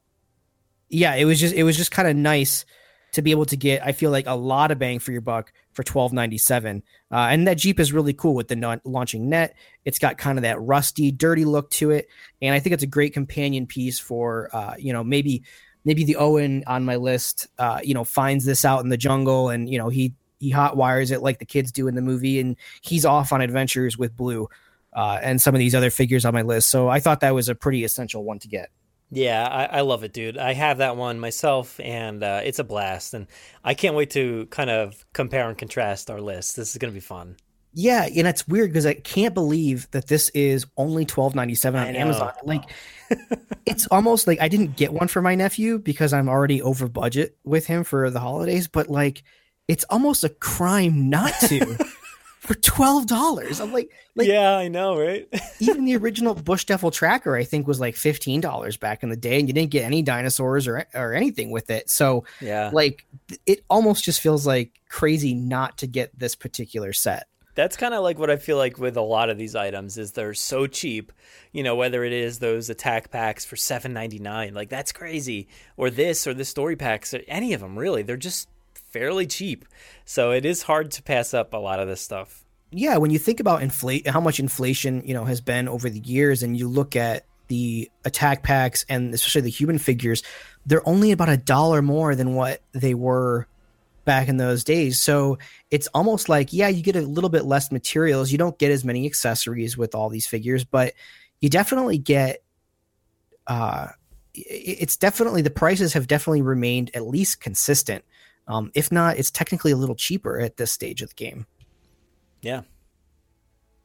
yeah, 0.88 1.14
it 1.14 1.24
was 1.24 1.40
just 1.40 1.54
it 1.54 1.62
was 1.62 1.76
just 1.76 1.90
kind 1.90 2.06
of 2.06 2.16
nice 2.16 2.66
to 3.12 3.22
be 3.22 3.30
able 3.30 3.46
to 3.46 3.56
get. 3.56 3.84
I 3.84 3.92
feel 3.92 4.10
like 4.10 4.26
a 4.26 4.34
lot 4.34 4.70
of 4.70 4.78
bang 4.78 4.98
for 4.98 5.12
your 5.12 5.22
buck 5.22 5.52
for 5.72 5.82
twelve 5.82 6.12
ninety 6.12 6.38
seven, 6.38 6.82
uh, 7.10 7.28
and 7.30 7.46
that 7.46 7.58
Jeep 7.58 7.80
is 7.80 7.92
really 7.92 8.12
cool 8.12 8.34
with 8.34 8.48
the 8.48 8.56
non- 8.56 8.80
launching 8.84 9.28
net. 9.28 9.56
It's 9.84 9.98
got 9.98 10.18
kind 10.18 10.38
of 10.38 10.42
that 10.42 10.60
rusty, 10.60 11.10
dirty 11.10 11.44
look 11.44 11.70
to 11.72 11.90
it, 11.90 12.08
and 12.42 12.54
I 12.54 12.60
think 12.60 12.74
it's 12.74 12.82
a 12.82 12.88
great 12.88 13.14
companion 13.14 13.66
piece 13.66 13.98
for 13.98 14.50
uh, 14.52 14.74
you 14.78 14.92
know 14.92 15.04
maybe 15.04 15.42
maybe 15.84 16.04
the 16.04 16.16
Owen 16.16 16.64
on 16.66 16.84
my 16.84 16.96
list, 16.96 17.46
uh, 17.58 17.80
you 17.82 17.94
know, 17.94 18.04
finds 18.04 18.44
this 18.44 18.64
out 18.64 18.82
in 18.82 18.90
the 18.90 18.96
jungle 18.96 19.48
and, 19.48 19.68
you 19.68 19.78
know, 19.78 19.88
he 19.88 20.14
he 20.38 20.50
hot 20.50 20.76
wires 20.76 21.10
it 21.10 21.22
like 21.22 21.38
the 21.38 21.44
kids 21.44 21.70
do 21.70 21.86
in 21.86 21.94
the 21.94 22.00
movie, 22.00 22.40
and 22.40 22.56
he's 22.80 23.04
off 23.04 23.30
on 23.30 23.42
adventures 23.42 23.98
with 23.98 24.16
Blue 24.16 24.48
uh, 24.94 25.18
and 25.22 25.40
some 25.40 25.54
of 25.54 25.58
these 25.58 25.74
other 25.74 25.90
figures 25.90 26.24
on 26.24 26.32
my 26.32 26.40
list. 26.42 26.70
So 26.70 26.88
I 26.88 26.98
thought 26.98 27.20
that 27.20 27.34
was 27.34 27.50
a 27.50 27.54
pretty 27.54 27.84
essential 27.84 28.24
one 28.24 28.38
to 28.38 28.48
get. 28.48 28.70
Yeah, 29.10 29.46
I, 29.46 29.78
I 29.78 29.80
love 29.80 30.04
it, 30.04 30.12
dude. 30.12 30.38
I 30.38 30.52
have 30.52 30.78
that 30.78 30.96
one 30.96 31.18
myself, 31.18 31.80
and 31.80 32.22
uh, 32.22 32.42
it's 32.44 32.60
a 32.60 32.64
blast. 32.64 33.12
And 33.12 33.26
I 33.64 33.74
can't 33.74 33.96
wait 33.96 34.10
to 34.10 34.46
kind 34.46 34.70
of 34.70 35.04
compare 35.12 35.48
and 35.48 35.58
contrast 35.58 36.10
our 36.10 36.20
lists. 36.20 36.54
This 36.54 36.70
is 36.70 36.78
going 36.78 36.92
to 36.92 36.94
be 36.94 37.00
fun. 37.00 37.36
Yeah, 37.72 38.04
and 38.04 38.26
it's 38.26 38.48
weird 38.48 38.70
because 38.70 38.86
I 38.86 38.94
can't 38.94 39.34
believe 39.34 39.88
that 39.92 40.08
this 40.08 40.28
is 40.30 40.66
only 40.76 41.04
twelve 41.04 41.34
ninety 41.34 41.54
seven 41.54 41.80
on 41.80 41.94
Amazon. 41.94 42.32
Like, 42.42 42.64
it's 43.66 43.86
almost 43.88 44.26
like 44.26 44.40
I 44.40 44.48
didn't 44.48 44.76
get 44.76 44.92
one 44.92 45.08
for 45.08 45.22
my 45.22 45.34
nephew 45.36 45.78
because 45.78 46.12
I'm 46.12 46.28
already 46.28 46.62
over 46.62 46.88
budget 46.88 47.36
with 47.44 47.66
him 47.66 47.84
for 47.84 48.10
the 48.10 48.20
holidays. 48.20 48.66
But 48.66 48.88
like, 48.88 49.22
it's 49.68 49.84
almost 49.84 50.24
a 50.24 50.28
crime 50.28 51.10
not 51.10 51.32
to 51.42 51.78
for 52.50 52.56
twelve 52.56 53.06
dollars. 53.06 53.60
I'm 53.60 53.72
like, 53.72 53.92
like, 54.16 54.26
yeah, 54.26 54.56
I 54.56 54.66
know, 54.66 54.98
right? 54.98 55.28
even 55.60 55.84
the 55.84 55.94
original 55.94 56.34
Bush 56.34 56.64
Devil 56.64 56.90
tracker, 56.90 57.36
I 57.36 57.44
think, 57.44 57.68
was 57.68 57.78
like 57.78 57.94
fifteen 57.94 58.40
dollars 58.40 58.76
back 58.76 59.04
in 59.04 59.08
the 59.08 59.16
day, 59.16 59.38
and 59.38 59.46
you 59.46 59.54
didn't 59.54 59.70
get 59.70 59.84
any 59.84 60.02
dinosaurs 60.02 60.66
or 60.66 60.84
or 60.92 61.14
anything 61.14 61.52
with 61.52 61.70
it. 61.70 61.88
So, 61.88 62.24
yeah, 62.40 62.70
like, 62.72 63.06
it 63.46 63.62
almost 63.70 64.02
just 64.02 64.20
feels 64.20 64.48
like 64.48 64.80
crazy 64.88 65.32
not 65.32 65.78
to 65.78 65.86
get 65.86 66.18
this 66.18 66.34
particular 66.34 66.92
set. 66.92 67.28
That's 67.54 67.76
kind 67.76 67.94
of 67.94 68.02
like 68.02 68.18
what 68.18 68.30
I 68.30 68.36
feel 68.36 68.56
like 68.56 68.78
with 68.78 68.96
a 68.96 69.02
lot 69.02 69.30
of 69.30 69.38
these 69.38 69.54
items 69.54 69.96
is 69.96 70.10
they're 70.10 70.34
so 70.34 70.66
cheap. 70.66 71.12
You 71.52 71.62
know, 71.62 71.76
whether 71.76 72.02
it 72.02 72.12
is 72.12 72.40
those 72.40 72.68
attack 72.68 73.12
packs 73.12 73.44
for 73.44 73.54
seven 73.54 73.92
ninety 73.92 74.18
nine, 74.18 74.54
like 74.54 74.70
that's 74.70 74.90
crazy, 74.90 75.46
or 75.76 75.88
this 75.88 76.26
or 76.26 76.34
the 76.34 76.44
story 76.44 76.74
packs, 76.74 77.14
any 77.28 77.52
of 77.52 77.60
them 77.60 77.78
really, 77.78 78.02
they're 78.02 78.16
just 78.16 78.48
fairly 78.90 79.26
cheap. 79.26 79.64
So 80.04 80.32
it 80.32 80.44
is 80.44 80.62
hard 80.62 80.90
to 80.92 81.02
pass 81.02 81.34
up 81.34 81.52
a 81.54 81.58
lot 81.58 81.80
of 81.80 81.88
this 81.88 82.00
stuff. 82.00 82.44
Yeah, 82.72 82.98
when 82.98 83.10
you 83.10 83.18
think 83.18 83.40
about 83.40 83.62
inflate, 83.62 84.06
how 84.06 84.20
much 84.20 84.38
inflation 84.38 85.02
you 85.04 85.14
know 85.14 85.24
has 85.24 85.40
been 85.40 85.68
over 85.68 85.90
the 85.90 86.00
years, 86.00 86.42
and 86.42 86.56
you 86.56 86.68
look 86.68 86.96
at 86.96 87.24
the 87.48 87.90
attack 88.04 88.44
packs 88.44 88.84
and 88.88 89.12
especially 89.12 89.40
the 89.40 89.50
human 89.50 89.76
figures, 89.76 90.22
they're 90.66 90.88
only 90.88 91.10
about 91.10 91.28
a 91.28 91.36
dollar 91.36 91.82
more 91.82 92.14
than 92.14 92.34
what 92.34 92.62
they 92.72 92.94
were 92.94 93.48
back 94.04 94.28
in 94.28 94.36
those 94.36 94.62
days. 94.62 95.02
So 95.02 95.38
it's 95.70 95.88
almost 95.88 96.28
like, 96.28 96.52
yeah, 96.52 96.68
you 96.68 96.82
get 96.82 96.96
a 96.96 97.00
little 97.00 97.28
bit 97.28 97.44
less 97.44 97.72
materials. 97.72 98.30
You 98.30 98.38
don't 98.38 98.56
get 98.56 98.70
as 98.70 98.84
many 98.84 99.04
accessories 99.04 99.76
with 99.76 99.96
all 99.96 100.08
these 100.08 100.26
figures, 100.26 100.64
but 100.64 100.94
you 101.40 101.50
definitely 101.50 101.98
get 101.98 102.42
uh 103.46 103.88
it's 104.32 104.96
definitely 104.96 105.42
the 105.42 105.50
prices 105.50 105.92
have 105.94 106.06
definitely 106.06 106.42
remained 106.42 106.90
at 106.94 107.04
least 107.04 107.40
consistent. 107.40 108.04
Um, 108.50 108.72
if 108.74 108.90
not, 108.90 109.16
it's 109.16 109.30
technically 109.30 109.70
a 109.70 109.76
little 109.76 109.94
cheaper 109.94 110.40
at 110.40 110.56
this 110.56 110.72
stage 110.72 111.02
of 111.02 111.10
the 111.10 111.14
game. 111.14 111.46
Yeah. 112.42 112.62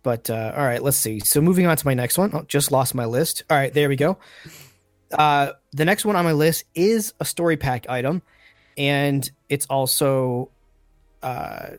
But 0.02 0.28
uh, 0.30 0.54
all 0.56 0.64
right, 0.64 0.82
let's 0.82 0.98
see. 0.98 1.20
So 1.20 1.40
moving 1.40 1.68
on 1.68 1.78
to 1.78 1.86
my 1.86 1.94
next 1.94 2.18
one. 2.18 2.32
Oh, 2.34 2.46
just 2.48 2.72
lost 2.72 2.96
my 2.96 3.06
list. 3.06 3.44
All 3.50 3.58
right, 3.58 3.72
there 3.72 3.90
we 3.90 3.96
go. 3.96 4.18
Uh, 5.12 5.52
the 5.72 5.86
next 5.86 6.04
one 6.04 6.16
on 6.16 6.26
my 6.26 6.32
list 6.32 6.64
is 6.74 7.14
a 7.20 7.26
story 7.26 7.58
pack 7.58 7.88
item, 7.90 8.24
and 8.76 9.30
it's 9.50 9.68
also 9.68 10.50
uh, 11.22 11.70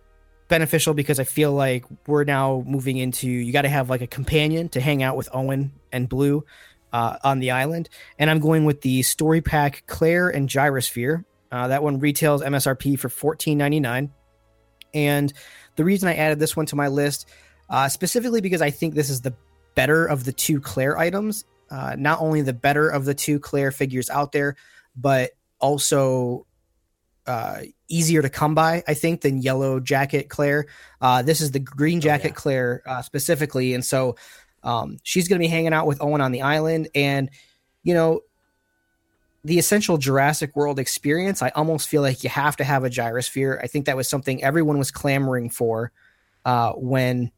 beneficial 0.47 0.95
because 0.95 1.19
I 1.19 1.25
feel 1.25 1.53
like 1.53 1.85
we're 2.07 2.25
now 2.25 2.63
moving 2.67 2.99
into 2.99 3.29
you 3.29 3.53
got 3.53 3.63
to 3.63 3.69
have 3.69 3.91
like 3.91 4.01
a 4.01 4.07
companion 4.07 4.69
to 4.71 4.81
hang 4.81 5.03
out 5.03 5.17
with 5.17 5.29
Owen 5.33 5.73
and 5.91 6.09
Blue 6.09 6.45
uh, 6.93 7.19
on 7.25 7.41
the 7.41 7.51
island, 7.51 7.89
and 8.17 8.31
I'm 8.31 8.39
going 8.39 8.65
with 8.65 8.83
the 8.83 9.03
story 9.03 9.41
pack 9.41 9.83
Claire 9.89 10.29
and 10.29 10.49
Gyrosphere. 10.49 11.25
Uh, 11.51 11.69
that 11.69 11.83
one 11.83 11.99
retails 11.99 12.43
MSRP 12.43 12.99
for 12.99 13.09
fourteen 13.09 13.59
ninety 13.59 13.81
nine, 13.81 14.13
and 14.95 15.33
the 15.77 15.85
reason 15.85 16.09
I 16.09 16.15
added 16.15 16.39
this 16.39 16.57
one 16.57 16.67
to 16.67 16.77
my 16.77 16.89
list 16.89 17.29
uh, 17.69 17.89
specifically 17.89 18.41
because 18.41 18.63
I 18.63 18.71
think 18.71 18.95
this 18.95 19.11
is 19.11 19.21
the 19.21 19.35
better 19.75 20.07
of 20.07 20.25
the 20.25 20.33
two 20.33 20.61
Claire 20.61 20.99
items. 20.99 21.45
Uh, 21.71 21.97
not 21.99 22.21
only 22.21 22.43
the 22.43 22.53
better 22.53 22.89
of 22.89 23.05
the 23.05 23.15
two 23.15 23.41
Claire 23.41 23.73
figures 23.73 24.09
out 24.09 24.33
there, 24.33 24.57
but 24.97 25.33
also 25.61 26.47
uh, 27.27 27.63
easier 27.89 28.23
to 28.23 28.31
come 28.31 28.55
by, 28.55 28.85
I 28.87 28.95
think, 28.95 29.21
than 29.21 29.43
Yellow 29.43 29.81
Jacket 29.81 30.29
Claire. 30.29 30.67
Uh, 31.01 31.23
this 31.23 31.41
is 31.41 31.51
the 31.51 31.59
Green 31.59 32.01
Jacket 32.01 32.27
oh, 32.27 32.29
yeah. 32.29 32.35
Claire 32.35 32.83
uh, 32.87 33.03
specifically, 33.03 33.75
and 33.75 33.85
so 33.85 34.17
um, 34.63 34.99
she's 35.03 35.27
going 35.27 35.41
to 35.41 35.45
be 35.45 35.51
hanging 35.51 35.73
out 35.73 35.87
with 35.87 36.01
Owen 36.01 36.21
on 36.21 36.33
the 36.33 36.43
island, 36.43 36.89
and 36.95 37.31
you 37.83 37.95
know. 37.95 38.21
The 39.47 39.59
essential 39.59 39.97
Jurassic 39.97 40.57
World 40.57 40.79
experience, 40.79 41.41
I 41.41 41.51
almost 41.51 41.89
feel 41.89 42.03
like 42.03 42.25
you 42.25 42.31
have 42.31 42.57
to 42.57 42.65
have 42.65 42.85
a 42.85 42.91
gyrosphere. 42.91 43.63
I 43.63 43.69
think 43.69 43.87
that 43.87 43.97
was 43.97 44.09
something 44.09 44.43
everyone 44.43 44.79
was 44.79 44.91
clamoring 44.91 45.51
for 45.51 45.93
uh, 46.45 46.73
when 46.73 47.31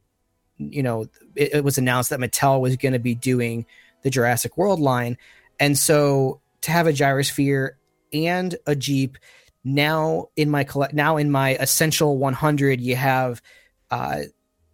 you 0.59 0.83
know, 0.83 1.07
it, 1.35 1.55
it 1.55 1.65
was 1.65 1.79
announced 1.79 2.11
that 2.11 2.21
Mattel 2.21 2.61
was 2.61 2.77
going 2.77 2.93
to 2.93 2.99
be 2.99 3.15
doing 3.15 3.65
the 4.03 4.11
Jurassic 4.11 4.57
World 4.57 4.81
line. 4.81 5.17
And 5.59 5.79
so 5.79 6.41
to 6.63 6.71
have 6.71 6.87
a 6.87 6.93
gyrosphere 6.93 7.71
and 8.13 8.57
a 8.67 8.75
Jeep 8.75 9.19
now 9.65 10.29
in 10.37 10.51
my 10.51 10.67
now 10.93 11.17
in 11.17 11.31
my 11.31 11.51
essential 11.57 12.17
100 12.17 12.81
you 12.81 12.97
have 12.97 13.43
uh, 13.91 14.23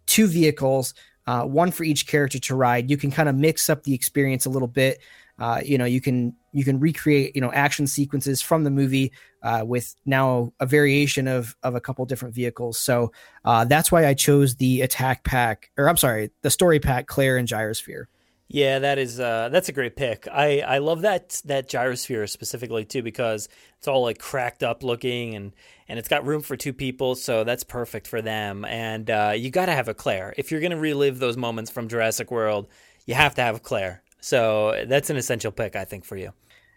two 0.05 0.27
vehicles 0.27 0.93
uh, 1.27 1.43
one 1.43 1.71
for 1.71 1.83
each 1.83 2.07
character 2.07 2.39
to 2.39 2.55
ride. 2.55 2.89
You 2.89 2.97
can 2.97 3.11
kind 3.11 3.29
of 3.29 3.35
mix 3.35 3.69
up 3.69 3.83
the 3.83 3.93
experience 3.93 4.45
a 4.45 4.49
little 4.49 4.67
bit. 4.67 4.99
Uh, 5.37 5.59
you 5.65 5.77
know 5.77 5.83
you 5.83 5.99
can 5.99 6.33
you 6.53 6.63
can 6.63 6.79
recreate 6.79 7.35
you 7.35 7.41
know 7.41 7.51
action 7.51 7.87
sequences 7.87 8.41
from 8.41 8.63
the 8.63 8.71
movie 8.71 9.11
uh, 9.43 9.63
with 9.65 9.93
now 10.05 10.53
a 10.61 10.65
variation 10.65 11.27
of 11.27 11.55
of 11.61 11.75
a 11.75 11.81
couple 11.81 12.05
different 12.05 12.33
vehicles. 12.33 12.77
So 12.77 13.11
uh, 13.43 13.65
that's 13.65 13.91
why 13.91 14.07
i 14.07 14.13
chose 14.13 14.55
the 14.55 14.81
attack 14.81 15.23
pack 15.23 15.71
or 15.77 15.89
i'm 15.89 15.97
sorry 15.97 16.31
the 16.41 16.49
story 16.49 16.79
pack 16.79 17.07
claire 17.07 17.37
and 17.37 17.47
gyrosphere 17.47 18.05
yeah, 18.47 18.79
that 18.79 18.99
is 18.99 19.19
uh, 19.19 19.49
that's 19.51 19.69
a 19.69 19.71
great 19.71 19.95
pick. 19.95 20.27
I, 20.31 20.59
I 20.61 20.77
love 20.77 21.01
that 21.01 21.41
that 21.45 21.67
gyrosphere 21.67 22.29
specifically 22.29 22.85
too 22.85 23.01
because 23.01 23.49
it's 23.77 23.87
all 23.87 24.03
like 24.03 24.19
cracked 24.19 24.61
up 24.61 24.83
looking 24.83 25.35
and 25.35 25.53
and 25.87 25.97
it's 25.97 26.07
got 26.07 26.25
room 26.25 26.41
for 26.41 26.55
two 26.55 26.73
people, 26.73 27.15
so 27.15 27.43
that's 27.43 27.63
perfect 27.63 28.07
for 28.07 28.21
them. 28.21 28.63
And 28.65 29.09
uh, 29.09 29.33
you 29.35 29.49
got 29.49 29.65
to 29.65 29.71
have 29.71 29.87
a 29.87 29.93
Claire 29.93 30.33
if 30.37 30.51
you're 30.51 30.61
gonna 30.61 30.77
relive 30.77 31.19
those 31.19 31.37
moments 31.37 31.71
from 31.71 31.87
Jurassic 31.87 32.29
World. 32.29 32.67
You 33.05 33.15
have 33.15 33.35
to 33.35 33.41
have 33.41 33.55
a 33.55 33.59
Claire. 33.59 34.03
So 34.19 34.85
that's 34.87 35.09
an 35.09 35.17
essential 35.17 35.51
pick, 35.51 35.75
I 35.75 35.85
think, 35.85 36.05
for 36.05 36.17
you. 36.17 36.31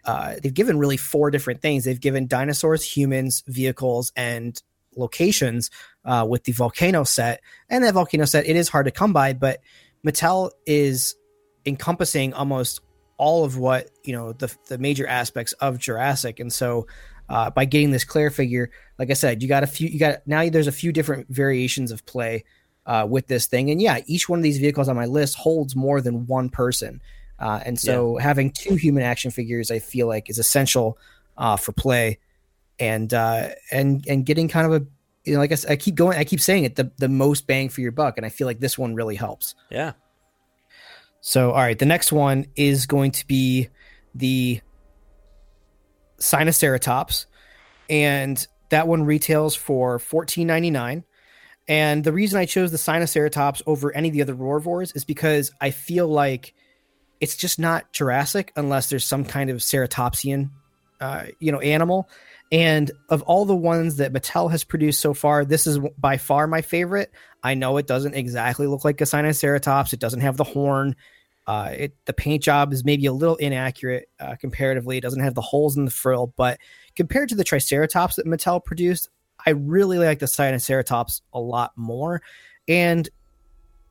Uh, 0.05 0.35
they've 0.41 0.53
given 0.53 0.77
really 0.77 0.97
four 0.97 1.31
different 1.31 1.61
things. 1.61 1.83
They've 1.83 1.99
given 1.99 2.27
dinosaurs, 2.27 2.83
humans, 2.83 3.43
vehicles, 3.47 4.11
and 4.15 4.61
locations 4.95 5.71
uh, 6.05 6.25
with 6.27 6.43
the 6.43 6.51
volcano 6.51 7.03
set. 7.03 7.41
And 7.69 7.83
that 7.83 7.93
volcano 7.93 8.25
set, 8.25 8.47
it 8.47 8.55
is 8.55 8.69
hard 8.69 8.85
to 8.85 8.91
come 8.91 9.13
by, 9.13 9.33
but 9.33 9.61
Mattel 10.05 10.51
is 10.65 11.15
encompassing 11.65 12.33
almost 12.33 12.81
all 13.17 13.43
of 13.43 13.57
what 13.57 13.89
you 14.03 14.13
know 14.13 14.33
the 14.33 14.53
the 14.67 14.77
major 14.77 15.05
aspects 15.05 15.53
of 15.53 15.77
Jurassic. 15.77 16.39
And 16.39 16.51
so, 16.51 16.87
uh, 17.27 17.49
by 17.49 17.65
getting 17.65 17.91
this 17.91 18.03
Claire 18.03 18.31
figure, 18.31 18.71
like 18.97 19.09
I 19.09 19.13
said, 19.13 19.41
you 19.41 19.49
got 19.49 19.63
a 19.63 19.67
few. 19.67 19.87
You 19.87 19.99
got 19.99 20.25
now. 20.25 20.49
There's 20.49 20.67
a 20.67 20.71
few 20.71 20.91
different 20.91 21.27
variations 21.29 21.91
of 21.91 22.05
play 22.05 22.45
uh, 22.85 23.05
with 23.07 23.27
this 23.27 23.45
thing. 23.45 23.69
And 23.69 23.81
yeah, 23.81 23.99
each 24.07 24.27
one 24.27 24.39
of 24.39 24.43
these 24.43 24.57
vehicles 24.57 24.89
on 24.89 24.95
my 24.95 25.05
list 25.05 25.35
holds 25.35 25.75
more 25.75 26.01
than 26.01 26.25
one 26.25 26.49
person. 26.49 27.01
Uh, 27.37 27.59
and 27.65 27.79
so 27.79 28.17
yeah. 28.17 28.23
having 28.23 28.51
two 28.51 28.75
human 28.75 29.03
action 29.03 29.31
figures, 29.31 29.71
I 29.71 29.79
feel 29.79 30.07
like, 30.07 30.29
is 30.29 30.39
essential 30.39 30.97
uh, 31.37 31.55
for 31.55 31.71
play, 31.71 32.19
and 32.79 33.13
uh, 33.13 33.49
and 33.71 34.05
and 34.07 34.25
getting 34.25 34.47
kind 34.47 34.65
of 34.65 34.81
a 34.81 34.85
you 35.25 35.33
know, 35.33 35.39
like 35.39 35.51
I, 35.51 35.73
I, 35.73 35.75
keep 35.75 35.95
going, 35.95 36.17
I 36.17 36.23
keep 36.23 36.41
saying 36.41 36.63
it, 36.63 36.75
the 36.75 36.91
the 36.97 37.07
most 37.07 37.47
bang 37.47 37.69
for 37.69 37.81
your 37.81 37.91
buck, 37.91 38.17
and 38.17 38.25
I 38.25 38.29
feel 38.29 38.47
like 38.47 38.59
this 38.59 38.77
one 38.77 38.95
really 38.95 39.15
helps. 39.15 39.55
Yeah. 39.69 39.93
So 41.21 41.51
all 41.51 41.57
right, 41.57 41.77
the 41.77 41.85
next 41.85 42.11
one 42.11 42.45
is 42.55 42.85
going 42.85 43.11
to 43.11 43.27
be 43.27 43.69
the 44.15 44.61
Sinoceratops, 46.19 47.25
and 47.89 48.47
that 48.69 48.87
one 48.87 49.03
retails 49.03 49.55
for 49.55 49.99
fourteen 49.99 50.47
ninety 50.47 50.71
nine. 50.71 51.03
And 51.67 52.03
the 52.03 52.11
reason 52.11 52.39
I 52.39 52.45
chose 52.45 52.71
the 52.71 52.77
Sinoceratops 52.77 53.61
over 53.67 53.95
any 53.95 54.07
of 54.07 54.13
the 54.13 54.23
other 54.23 54.33
Roarivores 54.33 54.95
is 54.95 55.05
because 55.05 55.51
I 55.61 55.69
feel 55.69 56.07
like 56.07 56.55
it's 57.19 57.35
just 57.35 57.59
not 57.59 57.93
Jurassic 57.93 58.51
unless 58.55 58.89
there's 58.89 59.05
some 59.05 59.23
kind 59.23 59.51
of 59.51 59.57
ceratopsian, 59.57 60.49
uh, 60.99 61.25
you 61.39 61.51
know, 61.51 61.59
animal. 61.59 62.09
And 62.51 62.91
of 63.09 63.21
all 63.23 63.45
the 63.45 63.55
ones 63.55 63.97
that 63.97 64.11
Mattel 64.11 64.49
has 64.49 64.63
produced 64.63 64.99
so 64.99 65.13
far, 65.13 65.45
this 65.45 65.67
is 65.67 65.79
by 65.97 66.17
far 66.17 66.47
my 66.47 66.61
favorite. 66.61 67.11
I 67.43 67.53
know 67.53 67.77
it 67.77 67.87
doesn't 67.87 68.15
exactly 68.15 68.65
look 68.67 68.83
like 68.83 68.99
a 69.01 69.03
Sinoceratops. 69.03 69.93
It 69.93 69.99
doesn't 69.99 70.21
have 70.21 70.37
the 70.37 70.43
horn. 70.43 70.95
Uh, 71.45 71.73
it 71.77 71.95
the 72.05 72.13
paint 72.13 72.43
job 72.43 72.73
is 72.73 72.83
maybe 72.83 73.05
a 73.05 73.13
little 73.13 73.35
inaccurate 73.35 74.09
uh, 74.19 74.35
comparatively. 74.35 74.97
It 74.97 75.01
doesn't 75.01 75.23
have 75.23 75.35
the 75.35 75.41
holes 75.41 75.77
in 75.77 75.85
the 75.85 75.91
frill, 75.91 76.33
but 76.35 76.59
compared 76.95 77.29
to 77.29 77.35
the 77.35 77.43
Triceratops 77.43 78.15
that 78.15 78.25
Mattel 78.25 78.63
produced, 78.63 79.09
I 79.45 79.51
really 79.51 79.97
like 79.97 80.19
the 80.19 80.25
Sinoceratops 80.25 81.21
a 81.33 81.39
lot 81.39 81.71
more. 81.75 82.21
And 82.67 83.07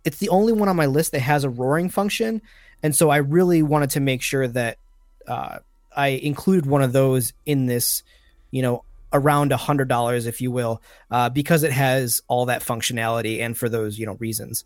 it's 0.04 0.18
the 0.18 0.28
only 0.28 0.52
one 0.52 0.68
on 0.68 0.76
my 0.76 0.86
list 0.86 1.12
that 1.12 1.20
has 1.20 1.44
a 1.44 1.50
roaring 1.50 1.88
function 1.88 2.42
and 2.82 2.94
so 2.94 3.10
I 3.10 3.18
really 3.18 3.62
wanted 3.62 3.90
to 3.90 4.00
make 4.00 4.22
sure 4.22 4.46
that 4.48 4.78
uh, 5.26 5.58
I 5.94 6.08
included 6.08 6.66
one 6.66 6.82
of 6.82 6.92
those 6.92 7.32
in 7.44 7.66
this, 7.66 8.02
you 8.50 8.62
know, 8.62 8.84
around 9.12 9.52
a 9.52 9.56
hundred 9.56 9.88
dollars, 9.88 10.26
if 10.26 10.40
you 10.40 10.50
will, 10.50 10.82
uh, 11.10 11.28
because 11.28 11.62
it 11.62 11.72
has 11.72 12.22
all 12.28 12.46
that 12.46 12.62
functionality 12.62 13.40
and 13.40 13.56
for 13.56 13.68
those 13.68 13.98
you 13.98 14.06
know 14.06 14.14
reasons. 14.14 14.64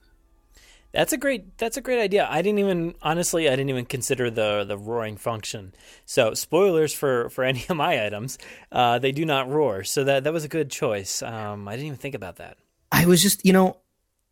That's 0.93 1.15
a 1.15 1.17
great. 1.17 1.57
That's 1.57 1.79
a 1.79 1.81
great 1.81 2.01
idea. 2.01 2.29
I 2.31 2.43
didn't 2.43 2.59
even 2.59 2.95
honestly. 3.01 3.49
I 3.49 3.53
didn't 3.53 3.71
even 3.71 3.87
consider 3.87 4.31
the 4.31 4.65
the 4.65 4.77
roaring 4.77 5.17
function. 5.17 5.75
So 6.05 6.35
spoilers 6.35 6.93
for 6.93 7.31
for 7.31 7.45
any 7.45 7.65
of 7.69 7.77
my 7.77 8.05
items. 8.05 8.39
Uh, 8.71 8.99
they 8.99 9.13
do 9.13 9.25
not 9.25 9.49
roar. 9.49 9.85
So 9.85 10.05
that 10.05 10.25
that 10.25 10.33
was 10.33 10.45
a 10.45 10.49
good 10.49 10.71
choice. 10.71 11.23
Um, 11.23 11.67
I 11.67 11.73
didn't 11.73 11.87
even 11.87 11.99
think 11.99 12.15
about 12.15 12.37
that. 12.37 12.59
I 12.91 13.07
was 13.07 13.23
just 13.23 13.45
you 13.47 13.55
know 13.55 13.79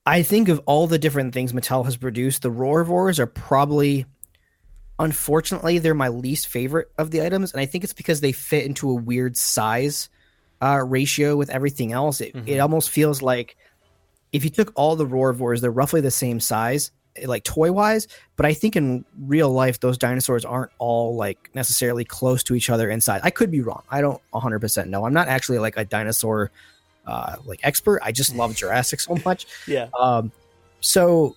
I 0.07 0.23
think 0.23 0.49
of 0.49 0.61
all 0.67 0.87
the 0.87 0.99
different 0.99 1.35
things 1.35 1.53
Mattel 1.53 1.85
has 1.85 1.97
produced, 1.97 2.43
the 2.43 2.51
Roarivores 2.51 3.19
are 3.19 3.27
probably, 3.27 4.07
unfortunately, 5.01 5.79
they're 5.79 5.95
my 5.95 6.09
least 6.09 6.47
favorite 6.47 6.93
of 6.99 7.11
the 7.11 7.23
items, 7.23 7.53
and 7.53 7.61
I 7.61 7.67
think 7.67 7.83
it's 7.83 7.93
because 7.93 8.21
they 8.21 8.33
fit 8.33 8.67
into 8.67 8.89
a 8.91 8.95
weird 8.95 9.37
size 9.37 10.09
uh, 10.63 10.85
ratio 10.85 11.37
with 11.37 11.51
everything 11.51 11.93
else. 11.93 12.21
It, 12.21 12.35
mm-hmm. 12.35 12.47
it 12.47 12.59
almost 12.59 12.91
feels 12.91 13.23
like 13.23 13.57
if 14.33 14.45
you 14.45 14.51
took 14.51 14.73
all 14.77 14.95
the 14.95 15.07
Roarivores, 15.07 15.61
they're 15.61 15.71
roughly 15.71 16.03
the 16.03 16.11
same 16.11 16.39
size, 16.39 16.93
like 17.25 17.45
toy 17.45 17.73
wise. 17.73 18.07
But 18.37 18.47
I 18.47 18.53
think 18.53 18.77
in 18.77 19.05
real 19.19 19.51
life, 19.51 19.81
those 19.81 19.99
dinosaurs 19.99 20.45
aren't 20.45 20.71
all 20.79 21.17
like 21.17 21.51
necessarily 21.55 22.05
close 22.05 22.45
to 22.45 22.55
each 22.55 22.71
other 22.71 22.91
inside. 22.91 23.23
I 23.25 23.31
could 23.31 23.51
be 23.51 23.63
wrong. 23.63 23.83
I 23.91 24.03
don't 24.03 24.21
100% 24.35 24.87
know. 24.87 25.07
I'm 25.07 25.15
not 25.15 25.29
actually 25.29 25.59
like 25.59 25.77
a 25.77 25.85
dinosaur 25.85 26.51
uh, 27.07 27.37
like 27.45 27.61
expert. 27.63 28.01
I 28.05 28.13
just 28.13 28.37
love 28.37 28.55
Jurassic 28.55 29.01
so 29.01 29.17
much. 29.25 29.47
Yeah. 29.67 29.89
Um, 29.99 30.31
so, 30.81 31.37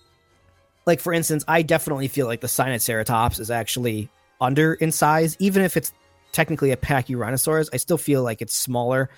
like 0.86 1.00
for 1.00 1.12
instance, 1.12 1.44
I 1.48 1.62
definitely 1.62 2.08
feel 2.08 2.26
like 2.26 2.40
the 2.40 2.46
Sinoceratops 2.46 3.40
is 3.40 3.50
actually 3.50 4.08
under 4.40 4.74
in 4.74 4.92
size, 4.92 5.36
even 5.38 5.62
if 5.62 5.76
it's 5.76 5.92
technically 6.32 6.72
a 6.72 6.76
Pachyrhinosaurus. 6.76 7.68
I 7.72 7.76
still 7.78 7.98
feel 7.98 8.22
like 8.22 8.42
it's 8.42 8.54
smaller 8.54 9.08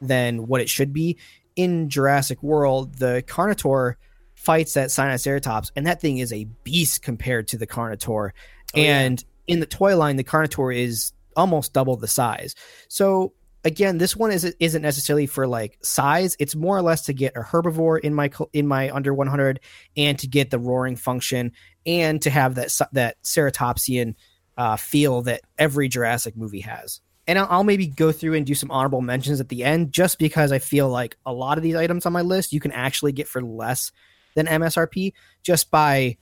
than 0.00 0.46
what 0.46 0.60
it 0.60 0.68
should 0.68 0.92
be. 0.92 1.18
In 1.54 1.88
Jurassic 1.88 2.42
World, 2.42 2.94
the 2.94 3.22
Carnotaur 3.26 3.94
fights 4.34 4.74
that 4.74 4.88
Sinoceratops, 4.88 5.70
and 5.76 5.86
that 5.86 6.00
thing 6.00 6.18
is 6.18 6.32
a 6.32 6.44
beast 6.64 7.02
compared 7.02 7.48
to 7.48 7.58
the 7.58 7.66
Carnotaur. 7.66 8.30
Oh, 8.74 8.80
yeah. 8.80 9.00
and 9.00 9.24
in 9.46 9.60
the 9.60 9.66
toy 9.66 9.96
line, 9.96 10.16
the 10.16 10.24
Carnotaur 10.24 10.74
is 10.74 11.12
almost 11.36 11.72
double 11.72 11.96
the 11.96 12.08
size. 12.08 12.54
So 12.88 13.32
again, 13.64 13.98
this 13.98 14.16
one 14.16 14.32
is 14.32 14.44
isn't 14.58 14.82
necessarily 14.82 15.26
for 15.26 15.46
like 15.46 15.78
size. 15.82 16.36
It's 16.38 16.54
more 16.54 16.76
or 16.76 16.82
less 16.82 17.02
to 17.02 17.12
get 17.12 17.36
a 17.36 17.40
herbivore 17.40 18.00
in 18.00 18.14
my 18.14 18.30
in 18.52 18.66
my 18.66 18.90
under 18.90 19.14
100, 19.14 19.60
and 19.96 20.18
to 20.18 20.26
get 20.26 20.50
the 20.50 20.58
roaring 20.58 20.96
function, 20.96 21.52
and 21.86 22.20
to 22.22 22.30
have 22.30 22.56
that 22.56 22.76
that 22.92 23.22
ceratopsian 23.22 24.14
uh, 24.56 24.76
feel 24.76 25.22
that 25.22 25.42
every 25.58 25.88
Jurassic 25.88 26.36
movie 26.36 26.60
has. 26.60 27.00
And 27.26 27.38
I'll, 27.38 27.46
I'll 27.50 27.64
maybe 27.64 27.86
go 27.86 28.10
through 28.10 28.34
and 28.34 28.44
do 28.44 28.54
some 28.54 28.70
honorable 28.70 29.00
mentions 29.00 29.40
at 29.40 29.48
the 29.48 29.64
end, 29.64 29.92
just 29.92 30.18
because 30.18 30.52
I 30.52 30.58
feel 30.58 30.88
like 30.88 31.16
a 31.24 31.32
lot 31.32 31.56
of 31.56 31.62
these 31.62 31.76
items 31.76 32.06
on 32.06 32.12
my 32.12 32.22
list 32.22 32.52
you 32.52 32.60
can 32.60 32.72
actually 32.72 33.12
get 33.12 33.28
for 33.28 33.40
less 33.40 33.92
than 34.34 34.46
MSRP 34.46 35.12
just 35.42 35.70
by 35.70 36.16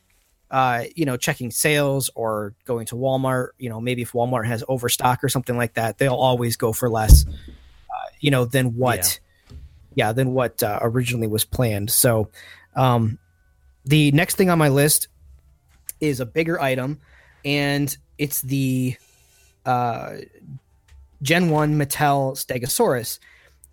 uh, 0.51 0.85
you 0.97 1.05
know, 1.05 1.17
checking 1.17 1.51
sales 1.51 2.11
or 2.15 2.55
going 2.65 2.87
to 2.87 2.97
Walmart. 2.97 3.51
You 3.59 3.71
know, 3.71 3.81
maybe 3.81 4.03
if 4.03 4.13
Walmart 4.13 4.47
has 4.47 4.65
overstock 4.69 5.23
or 5.23 5.29
something 5.29 5.57
like 5.57 5.75
that, 5.75 5.99
they'll 5.99 6.15
always 6.15 6.57
go 6.57 6.73
for 6.73 6.89
less. 6.89 7.25
Uh, 7.27 8.09
you 8.21 8.31
know, 8.31 8.45
than 8.45 8.77
what, 8.77 9.21
yeah, 9.95 10.13
than 10.13 10.33
what 10.33 10.63
uh, 10.63 10.79
originally 10.83 11.27
was 11.27 11.45
planned. 11.45 11.91
So, 11.91 12.31
um, 12.77 13.19
the 13.85 14.13
next 14.13 14.37
thing 14.37 14.51
on 14.51 14.59
my 14.59 14.69
list 14.69 15.09
is 16.01 16.21
a 16.21 16.27
bigger 16.27 16.61
item, 16.61 17.01
and 17.45 17.97
it's 18.19 18.43
the 18.43 18.97
uh, 19.65 20.17
Gen 21.23 21.51
One 21.51 21.79
Mattel 21.79 22.37
Stegosaurus, 22.37 23.19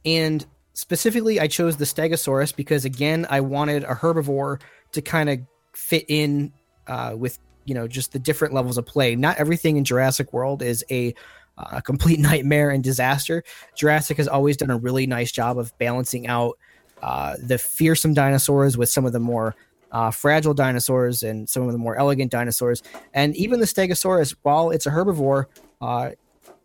and 0.05 0.45
specifically, 0.73 1.39
I 1.39 1.47
chose 1.47 1.77
the 1.77 1.85
Stegosaurus 1.85 2.55
because 2.55 2.85
again, 2.85 3.25
I 3.29 3.41
wanted 3.41 3.83
a 3.83 3.95
herbivore 3.95 4.61
to 4.93 5.01
kind 5.01 5.29
of 5.29 5.39
fit 5.73 6.05
in 6.07 6.53
uh, 6.87 7.15
with 7.17 7.39
you 7.65 7.73
know 7.73 7.87
just 7.87 8.13
the 8.13 8.19
different 8.19 8.53
levels 8.53 8.77
of 8.77 8.85
play. 8.85 9.15
Not 9.15 9.37
everything 9.37 9.77
in 9.77 9.83
Jurassic 9.83 10.33
World 10.33 10.61
is 10.61 10.83
a 10.89 11.13
uh, 11.57 11.81
complete 11.81 12.19
nightmare 12.31 12.69
and 12.69 12.83
disaster. 12.83 13.43
Jurassic 13.75 14.17
has 14.17 14.27
always 14.27 14.57
done 14.57 14.69
a 14.69 14.77
really 14.77 15.07
nice 15.07 15.31
job 15.31 15.57
of 15.57 15.77
balancing 15.77 16.27
out 16.27 16.57
uh, 17.01 17.35
the 17.41 17.57
fearsome 17.57 18.13
dinosaurs 18.13 18.77
with 18.77 18.89
some 18.89 19.05
of 19.05 19.13
the 19.13 19.19
more 19.19 19.55
uh, 19.91 20.11
fragile 20.11 20.53
dinosaurs 20.53 21.23
and 21.23 21.47
some 21.47 21.63
of 21.63 21.71
the 21.71 21.77
more 21.77 21.95
elegant 21.95 22.31
dinosaurs. 22.31 22.81
And 23.13 23.35
even 23.35 23.59
the 23.59 23.65
Stegosaurus, 23.65 24.35
while 24.41 24.71
it's 24.71 24.85
a 24.85 24.89
herbivore, 24.89 25.45
uh, 25.81 26.11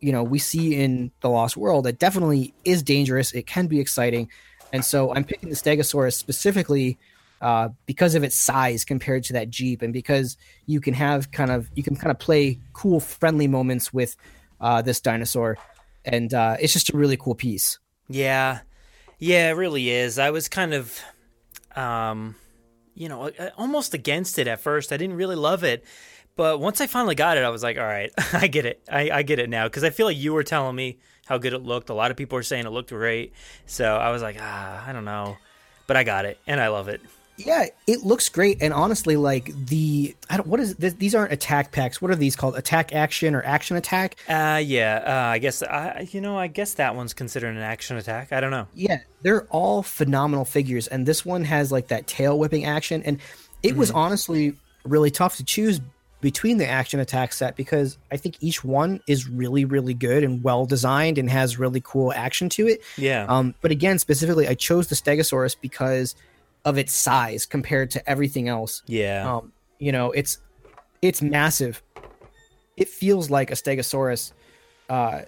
you 0.01 0.11
know, 0.11 0.23
we 0.23 0.39
see 0.39 0.75
in 0.75 1.13
the 1.21 1.31
Lost 1.31 1.57
World, 1.57 1.87
it 1.87 1.99
definitely 1.99 2.55
is 2.65 2.83
dangerous. 2.83 3.33
It 3.33 3.47
can 3.47 3.67
be 3.67 3.79
exciting. 3.79 4.29
And 4.73 4.85
so 4.85 5.15
I'm 5.15 5.25
picking 5.25 5.51
the 5.51 5.55
Stegosaurus 5.55 6.15
specifically 6.15 6.99
uh, 7.43 7.71
because 7.87 8.15
of 8.15 8.23
its 8.23 8.39
size 8.39 8.85
compared 8.85 9.25
to 9.25 9.33
that 9.33 9.51
Jeep, 9.51 9.83
and 9.83 9.93
because 9.93 10.37
you 10.67 10.81
can 10.81 10.95
have 10.95 11.33
kind 11.33 11.51
of 11.51 11.69
you 11.75 11.83
can 11.83 11.97
kind 11.97 12.13
of 12.13 12.19
play 12.19 12.59
cool, 12.73 13.01
friendly 13.01 13.49
moments 13.49 13.93
with 13.93 14.17
uh, 14.61 14.81
this 14.81 15.01
dinosaur, 15.01 15.59
and 16.05 16.33
uh, 16.33 16.57
it's 16.61 16.73
just 16.73 16.95
a 16.95 16.97
really 16.97 17.17
cool 17.17 17.35
piece. 17.35 17.81
Yeah, 18.09 18.61
yeah, 19.19 19.51
it 19.51 19.55
really 19.55 19.91
is. 19.91 20.21
I 20.21 20.31
was 20.31 20.49
kind 20.49 20.73
of, 20.73 21.01
um, 21.75 22.37
you 22.95 23.09
know, 23.09 23.31
almost 23.59 23.93
against 23.93 24.39
it 24.39 24.47
at 24.47 24.61
first. 24.61 24.93
I 24.93 24.97
didn't 24.97 25.17
really 25.17 25.37
love 25.37 25.65
it, 25.65 25.85
but 26.37 26.61
once 26.61 26.81
I 26.81 26.87
finally 26.87 27.17
got 27.17 27.39
it, 27.39 27.45
I 27.45 27.51
was 27.51 27.65
like, 27.65 27.77
all 27.77 27.83
right, 27.83 28.13
I 28.33 28.47
get 28.47 28.67
it. 28.67 28.83
I, 28.89 29.11
I 29.11 29.23
get 29.23 29.41
it 29.41 29.51
now 29.51 29.67
because 29.67 29.83
I 29.83 29.91
feel 29.91 30.07
like 30.07 30.17
you 30.17 30.33
were 30.33 30.45
telling 30.45 30.77
me 30.77 31.01
how 31.27 31.39
good 31.39 31.55
it 31.55 31.63
looked. 31.63 31.91
A 31.91 31.95
lot 31.95 32.13
of 32.13 32.17
people 32.17 32.37
were 32.37 32.45
saying 32.45 32.67
it 32.67 32.71
looked 32.71 32.91
great, 32.91 33.33
so 33.67 33.97
I 33.97 34.11
was 34.11 34.23
like, 34.23 34.37
ah, 34.39 34.85
I 34.87 34.93
don't 34.93 35.05
know, 35.05 35.39
but 35.89 35.97
I 35.97 36.05
got 36.05 36.25
it 36.25 36.39
and 36.47 36.61
I 36.61 36.69
love 36.69 36.87
it. 36.87 37.01
Yeah, 37.37 37.67
it 37.87 38.01
looks 38.01 38.29
great, 38.29 38.59
and 38.61 38.75
honestly, 38.75 39.17
like 39.17 39.53
the 39.67 40.15
I 40.29 40.37
don't 40.37 40.47
what 40.47 40.61
is 40.61 40.77
this, 40.77 40.95
these 40.95 41.15
aren't 41.15 41.33
attack 41.33 41.73
packs. 41.73 42.01
What 42.01 42.11
are 42.11 42.17
these 42.17 42.37
called? 42.37 42.57
Attack 42.57 42.95
action 42.95 43.35
or 43.35 43.43
action 43.43 43.77
attack? 43.77 44.17
Uh, 44.29 44.61
yeah. 44.63 45.03
Uh, 45.05 45.31
I 45.33 45.39
guess 45.39 45.63
I 45.63 46.09
you 46.11 46.21
know 46.21 46.39
I 46.39 46.47
guess 46.47 46.75
that 46.75 46.95
one's 46.95 47.15
considered 47.15 47.57
an 47.57 47.63
action 47.63 47.97
attack. 47.97 48.33
I 48.33 48.41
don't 48.41 48.51
know. 48.51 48.67
Yeah, 48.75 49.01
they're 49.23 49.47
all 49.47 49.83
phenomenal 49.83 50.45
figures, 50.45 50.87
and 50.87 51.07
this 51.07 51.25
one 51.25 51.45
has 51.45 51.73
like 51.73 51.89
that 51.89 52.07
tail 52.07 52.39
whipping 52.39 52.65
action, 52.65 53.03
and 53.03 53.19
it 53.63 53.71
mm-hmm. 53.71 53.79
was 53.79 53.91
honestly 53.91 54.57
really 54.85 55.11
tough 55.11 55.37
to 55.37 55.45
choose 55.45 55.81
between 56.23 56.57
the 56.57 56.67
action 56.67 57.01
attack 57.01 57.33
set 57.33 57.57
because 57.57 57.99
I 58.11 58.17
think 58.17 58.37
each 58.41 58.65
one 58.65 59.01
is 59.07 59.29
really, 59.29 59.65
really 59.65 59.93
good 59.93 60.23
and 60.23 60.43
well 60.43 60.65
designed 60.65 61.19
and 61.19 61.29
has 61.29 61.59
really 61.59 61.83
cool 61.83 62.13
action 62.13 62.49
to 62.51 62.69
it. 62.69 62.81
Yeah. 62.97 63.27
Um, 63.29 63.55
but 63.61 63.71
again, 63.71 63.99
specifically, 63.99 64.47
I 64.49 64.55
chose 64.55 64.87
the 64.87 64.95
Stegosaurus 64.95 65.57
because 65.61 66.15
of 66.65 66.79
its 66.79 66.93
size 66.93 67.47
compared 67.47 67.91
to 67.93 68.11
everything 68.11 68.49
else. 68.49 68.83
Yeah. 68.87 69.37
Um, 69.37 69.53
you 69.79 69.93
know, 69.93 70.13
it's 70.13 70.39
it's 71.01 71.21
massive. 71.21 71.83
It 72.77 72.89
feels 72.89 73.31
like 73.31 73.51
a 73.51 73.55
Stegosaurus, 73.55 74.33
uh, 74.89 75.23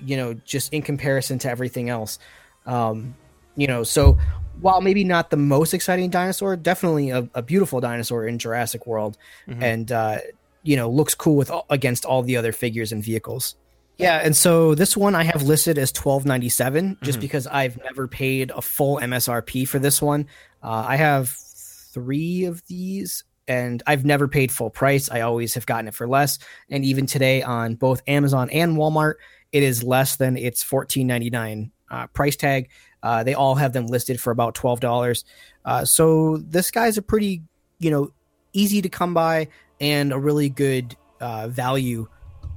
you 0.00 0.16
know, 0.16 0.34
just 0.34 0.72
in 0.72 0.82
comparison 0.82 1.38
to 1.40 1.50
everything 1.50 1.90
else. 1.90 2.18
Um, 2.66 3.14
you 3.56 3.66
know, 3.66 3.82
so 3.82 4.18
while 4.60 4.80
maybe 4.80 5.04
not 5.04 5.30
the 5.30 5.36
most 5.36 5.74
exciting 5.74 6.10
dinosaur, 6.10 6.56
definitely 6.56 7.10
a, 7.10 7.28
a 7.34 7.42
beautiful 7.42 7.80
dinosaur 7.80 8.26
in 8.26 8.38
Jurassic 8.38 8.86
World, 8.86 9.18
mm-hmm. 9.48 9.62
and 9.62 9.92
uh, 9.92 10.18
you 10.62 10.76
know 10.76 10.88
looks 10.90 11.14
cool 11.14 11.36
with 11.36 11.50
against 11.70 12.04
all 12.04 12.22
the 12.22 12.36
other 12.36 12.52
figures 12.52 12.92
and 12.92 13.02
vehicles. 13.02 13.56
Yeah, 13.98 14.20
and 14.22 14.36
so 14.36 14.76
this 14.76 14.96
one 14.96 15.16
I 15.16 15.24
have 15.24 15.42
listed 15.42 15.76
as 15.76 15.90
twelve 15.90 16.24
ninety 16.24 16.48
seven, 16.48 16.96
just 17.02 17.18
mm-hmm. 17.18 17.22
because 17.22 17.46
I've 17.48 17.78
never 17.82 18.06
paid 18.06 18.52
a 18.52 18.62
full 18.62 18.98
MSRP 18.98 19.66
for 19.66 19.80
this 19.80 20.00
one. 20.00 20.26
Uh, 20.62 20.84
I 20.86 20.96
have 20.96 21.30
three 21.30 22.44
of 22.44 22.64
these, 22.68 23.24
and 23.48 23.82
I've 23.88 24.04
never 24.04 24.28
paid 24.28 24.52
full 24.52 24.70
price. 24.70 25.10
I 25.10 25.22
always 25.22 25.54
have 25.54 25.66
gotten 25.66 25.88
it 25.88 25.94
for 25.94 26.06
less, 26.06 26.38
and 26.70 26.84
even 26.84 27.06
today 27.06 27.42
on 27.42 27.74
both 27.74 28.02
Amazon 28.06 28.50
and 28.50 28.76
Walmart, 28.76 29.14
it 29.50 29.64
is 29.64 29.82
less 29.82 30.14
than 30.14 30.36
its 30.36 30.62
fourteen 30.62 31.08
ninety 31.08 31.30
nine 31.30 31.72
uh, 31.90 32.06
price 32.06 32.36
tag. 32.36 32.70
Uh, 33.02 33.24
they 33.24 33.34
all 33.34 33.56
have 33.56 33.72
them 33.72 33.86
listed 33.86 34.20
for 34.20 34.30
about 34.30 34.54
twelve 34.54 34.78
dollars. 34.78 35.24
Uh, 35.64 35.84
so 35.84 36.36
this 36.36 36.70
guy's 36.70 36.98
a 36.98 37.02
pretty, 37.02 37.42
you 37.80 37.90
know, 37.90 38.12
easy 38.52 38.80
to 38.80 38.88
come 38.88 39.12
by 39.12 39.48
and 39.80 40.12
a 40.12 40.18
really 40.18 40.48
good 40.48 40.96
uh, 41.20 41.48
value 41.48 42.06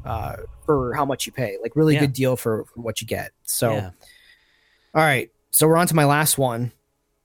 uh, 0.05 0.37
for 0.65 0.93
how 0.93 1.05
much 1.05 1.25
you 1.25 1.31
pay. 1.31 1.57
Like 1.61 1.75
really 1.75 1.95
yeah. 1.95 2.01
good 2.01 2.13
deal 2.13 2.35
for, 2.35 2.65
for, 2.65 2.81
what 2.81 3.01
you 3.01 3.07
get. 3.07 3.31
So, 3.43 3.73
yeah. 3.73 3.91
all 4.93 5.01
right. 5.01 5.29
So 5.51 5.67
we're 5.67 5.77
on 5.77 5.87
to 5.87 5.95
my 5.95 6.05
last 6.05 6.37
one, 6.37 6.71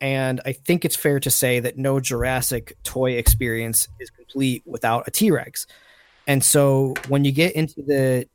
and 0.00 0.40
I 0.44 0.52
think 0.52 0.84
it's 0.84 0.96
fair 0.96 1.20
to 1.20 1.30
say 1.30 1.60
that 1.60 1.78
no 1.78 2.00
Jurassic 2.00 2.76
toy 2.82 3.12
experience 3.12 3.88
is 4.00 4.10
complete 4.10 4.62
without 4.66 5.06
a 5.06 5.10
T 5.10 5.30
Rex. 5.30 5.66
And 6.26 6.44
so 6.44 6.94
when 7.08 7.24
you 7.24 7.32
get 7.32 7.54
into 7.54 7.82
the 7.82 8.28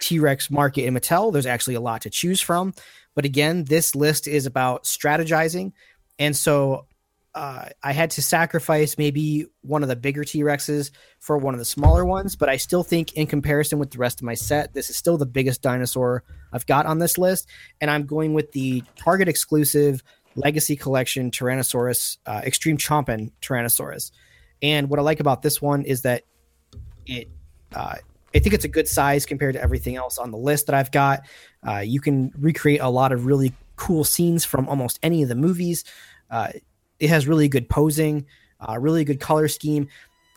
T 0.00 0.18
Rex 0.18 0.50
market 0.50 0.84
in 0.84 0.94
Mattel, 0.94 1.32
there's 1.32 1.46
actually 1.46 1.74
a 1.74 1.80
lot 1.80 2.02
to 2.02 2.10
choose 2.10 2.40
from. 2.40 2.74
But 3.14 3.24
again, 3.24 3.64
this 3.64 3.94
list 3.94 4.26
is 4.26 4.46
about 4.46 4.84
strategizing. 4.84 5.72
And 6.18 6.36
so 6.36 6.86
uh, 7.34 7.66
I 7.82 7.92
had 7.92 8.10
to 8.12 8.22
sacrifice 8.22 8.98
maybe 8.98 9.46
one 9.62 9.82
of 9.82 9.88
the 9.88 9.96
bigger 9.96 10.24
T 10.24 10.40
Rexes 10.40 10.90
for 11.20 11.38
one 11.38 11.54
of 11.54 11.58
the 11.58 11.64
smaller 11.64 12.04
ones. 12.04 12.34
But 12.34 12.48
I 12.48 12.56
still 12.56 12.82
think, 12.82 13.12
in 13.14 13.26
comparison 13.26 13.78
with 13.78 13.90
the 13.92 13.98
rest 13.98 14.20
of 14.20 14.24
my 14.24 14.34
set, 14.34 14.74
this 14.74 14.90
is 14.90 14.96
still 14.96 15.16
the 15.16 15.26
biggest 15.26 15.62
dinosaur 15.62 16.24
I've 16.52 16.66
got 16.66 16.86
on 16.86 16.98
this 16.98 17.18
list. 17.18 17.46
And 17.80 17.90
I'm 17.90 18.04
going 18.04 18.34
with 18.34 18.52
the 18.52 18.82
Target 18.96 19.28
exclusive 19.28 20.02
Legacy 20.34 20.76
Collection 20.76 21.30
Tyrannosaurus, 21.30 22.18
uh, 22.26 22.40
Extreme 22.44 22.78
Chompin 22.78 23.30
Tyrannosaurus. 23.42 24.10
And 24.62 24.90
what 24.90 24.98
I 24.98 25.02
like 25.02 25.20
about 25.20 25.42
this 25.42 25.62
one 25.62 25.84
is 25.84 26.02
that 26.02 26.22
it 27.06 27.28
uh, 27.74 27.96
I 28.34 28.38
think 28.38 28.54
it's 28.54 28.64
a 28.64 28.68
good 28.68 28.88
size 28.88 29.26
compared 29.26 29.54
to 29.54 29.62
everything 29.62 29.96
else 29.96 30.18
on 30.18 30.30
the 30.30 30.38
list 30.38 30.66
that 30.66 30.74
I've 30.74 30.90
got. 30.90 31.22
Uh, 31.66 31.78
you 31.78 32.00
can 32.00 32.32
recreate 32.38 32.80
a 32.80 32.88
lot 32.88 33.12
of 33.12 33.26
really 33.26 33.52
cool 33.76 34.04
scenes 34.04 34.44
from 34.44 34.68
almost 34.68 34.98
any 35.02 35.22
of 35.22 35.28
the 35.28 35.34
movies. 35.34 35.84
Uh, 36.30 36.50
it 37.00 37.08
has 37.08 37.26
really 37.26 37.48
good 37.48 37.68
posing, 37.68 38.26
uh, 38.60 38.78
really 38.78 39.04
good 39.04 39.20
color 39.20 39.48
scheme. 39.48 39.88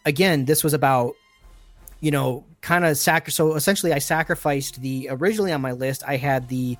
Again, 0.06 0.46
this 0.46 0.64
was 0.64 0.74
about, 0.74 1.16
you 2.00 2.12
know, 2.12 2.44
kind 2.62 2.86
of 2.86 2.98
sacri- 2.98 3.32
So 3.32 3.54
essentially, 3.54 3.94
I 3.94 4.00
sacrificed 4.00 4.82
the 4.82 5.08
originally 5.12 5.52
on 5.52 5.62
my 5.62 5.74
list. 5.74 6.04
I 6.08 6.18
had 6.18 6.50
the 6.50 6.78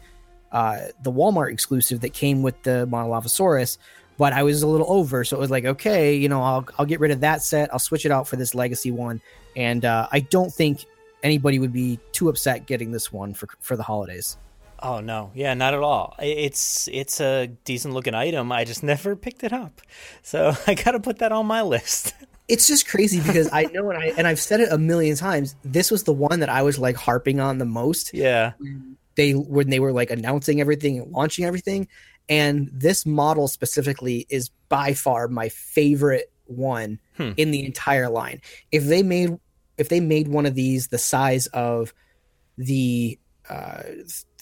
uh, 0.52 0.88
the 1.02 1.12
Walmart 1.12 1.52
exclusive 1.52 2.02
that 2.02 2.14
came 2.14 2.44
with 2.44 2.62
the 2.64 2.88
Monolophosaurus, 2.90 3.78
but 4.18 4.34
I 4.34 4.44
was 4.44 4.62
a 4.62 4.68
little 4.68 4.86
over. 4.90 5.24
So 5.24 5.36
it 5.36 5.40
was 5.40 5.50
like, 5.50 5.66
okay, 5.66 6.16
you 6.16 6.30
know, 6.30 6.42
I'll 6.42 6.66
I'll 6.78 6.86
get 6.86 7.00
rid 7.00 7.12
of 7.12 7.22
that 7.22 7.42
set. 7.42 7.72
I'll 7.74 7.80
switch 7.80 8.06
it 8.06 8.12
out 8.12 8.28
for 8.28 8.36
this 8.36 8.56
legacy 8.56 8.92
one. 8.92 9.22
And 9.56 9.86
uh, 9.86 10.08
I 10.12 10.22
don't 10.22 10.54
think 10.54 10.86
anybody 11.24 11.60
would 11.60 11.74
be 11.74 12.00
too 12.12 12.30
upset 12.30 12.66
getting 12.66 12.92
this 12.92 13.12
one 13.12 13.34
for 13.34 13.48
for 13.60 13.76
the 13.76 13.84
holidays. 13.84 14.38
Oh 14.86 15.00
no, 15.00 15.32
yeah, 15.34 15.54
not 15.54 15.74
at 15.74 15.80
all. 15.80 16.14
It's 16.20 16.88
it's 16.92 17.22
a 17.22 17.48
decent 17.64 17.94
looking 17.94 18.14
item. 18.14 18.52
I 18.52 18.66
just 18.66 18.84
never 18.94 19.16
picked 19.16 19.44
it 19.44 19.54
up, 19.54 19.82
so 20.22 20.54
I 20.68 20.74
got 20.76 20.92
to 20.92 21.00
put 21.00 21.20
that 21.20 21.32
on 21.32 21.46
my 21.48 21.62
list. 21.62 22.14
It's 22.50 22.68
just 22.68 22.90
crazy 22.90 23.22
because 23.22 23.50
I 23.54 23.64
know 23.74 23.90
and 23.90 23.98
I 23.98 24.08
and 24.18 24.28
I've 24.28 24.40
said 24.40 24.60
it 24.60 24.68
a 24.70 24.78
million 24.78 25.16
times. 25.16 25.56
This 25.64 25.90
was 25.90 26.04
the 26.04 26.12
one 26.12 26.42
that 26.42 26.50
I 26.50 26.62
was 26.62 26.78
like 26.78 26.98
harping 26.98 27.40
on 27.40 27.58
the 27.58 27.66
most. 27.66 28.14
Yeah, 28.14 28.52
they 29.16 29.32
when 29.32 29.70
they 29.70 29.80
were 29.80 29.94
like 29.94 30.12
announcing 30.12 30.60
everything 30.60 31.00
and 31.00 31.10
launching 31.14 31.46
everything, 31.46 31.88
and 32.28 32.70
this 32.74 33.06
model 33.06 33.48
specifically 33.48 34.26
is 34.30 34.50
by 34.68 34.94
far 34.94 35.30
my 35.30 35.48
favorite 35.48 36.34
one 36.46 37.00
Hmm. 37.16 37.32
in 37.38 37.52
the 37.52 37.66
entire 37.66 38.10
line. 38.10 38.42
If 38.74 38.84
they 38.84 39.04
made 39.04 39.40
if 39.78 39.88
they 39.88 40.02
made 40.02 40.28
one 40.28 40.46
of 40.46 40.54
these 40.54 40.90
the 40.90 40.98
size 40.98 41.48
of 41.48 41.94
the 42.58 43.18
uh, 43.50 43.84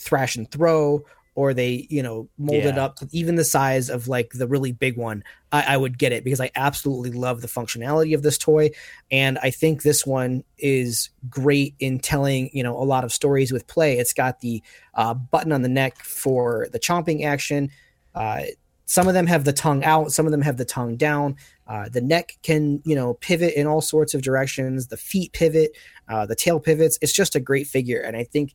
thrash 0.02 0.36
and 0.36 0.50
throw, 0.50 1.06
or 1.36 1.54
they 1.54 1.88
you 1.90 2.04
know 2.04 2.28
molded 2.38 2.76
Yeah. 2.76 2.86
up 2.86 2.98
to 2.98 3.08
even 3.12 3.36
the 3.36 3.46
size 3.46 3.90
of 3.90 4.08
like 4.08 4.32
the 4.34 4.48
really 4.48 4.72
big 4.74 4.98
one, 4.98 5.24
I, 5.52 5.76
I 5.76 5.78
would 5.78 5.98
get 5.98 6.12
it 6.12 6.24
because 6.24 6.42
I 6.42 6.52
absolutely 6.56 7.12
love 7.12 7.42
the 7.42 7.48
functionality 7.48 8.14
of 8.14 8.22
this 8.22 8.38
toy, 8.38 8.72
and 9.12 9.38
I 9.42 9.50
think 9.50 9.84
this 9.84 10.06
one 10.06 10.44
is 10.58 11.10
great 11.30 11.74
in 11.80 12.00
telling 12.00 12.50
you 12.54 12.64
know 12.64 12.76
a 12.78 12.84
lot 12.84 13.04
of 13.04 13.14
stories 13.14 13.52
with 13.52 13.68
play. 13.68 13.98
It's 13.98 14.14
got 14.14 14.42
the 14.42 14.62
uh, 14.94 15.14
button 15.14 15.52
on 15.52 15.62
the 15.62 15.70
neck 15.70 15.98
for 16.04 16.68
the 16.72 16.80
chomping 16.80 17.24
action. 17.26 17.70
Uh, 18.14 18.44
some 18.86 19.08
of 19.08 19.14
them 19.14 19.28
have 19.28 19.46
the 19.46 19.54
tongue 19.54 19.86
out, 19.86 20.12
some 20.12 20.26
of 20.26 20.34
them 20.34 20.42
have 20.42 20.58
the 20.58 20.66
tongue 20.66 20.98
down. 20.98 21.38
Uh, 21.66 21.88
the 21.88 22.02
neck 22.02 22.38
can, 22.44 22.82
you 22.84 22.94
know, 22.94 23.14
pivot 23.14 23.54
in 23.54 23.66
all 23.66 23.80
sorts 23.80 24.14
of 24.14 24.22
directions. 24.22 24.88
The 24.88 24.98
feet 24.98 25.32
pivot, 25.32 25.72
uh, 26.10 26.26
the 26.26 26.36
tail 26.36 26.60
pivots. 26.60 27.00
It's 27.02 27.14
just 27.14 27.34
a 27.34 27.40
great 27.40 27.68
figure, 27.68 28.02
and 28.02 28.18
I 28.18 28.26
think 28.26 28.54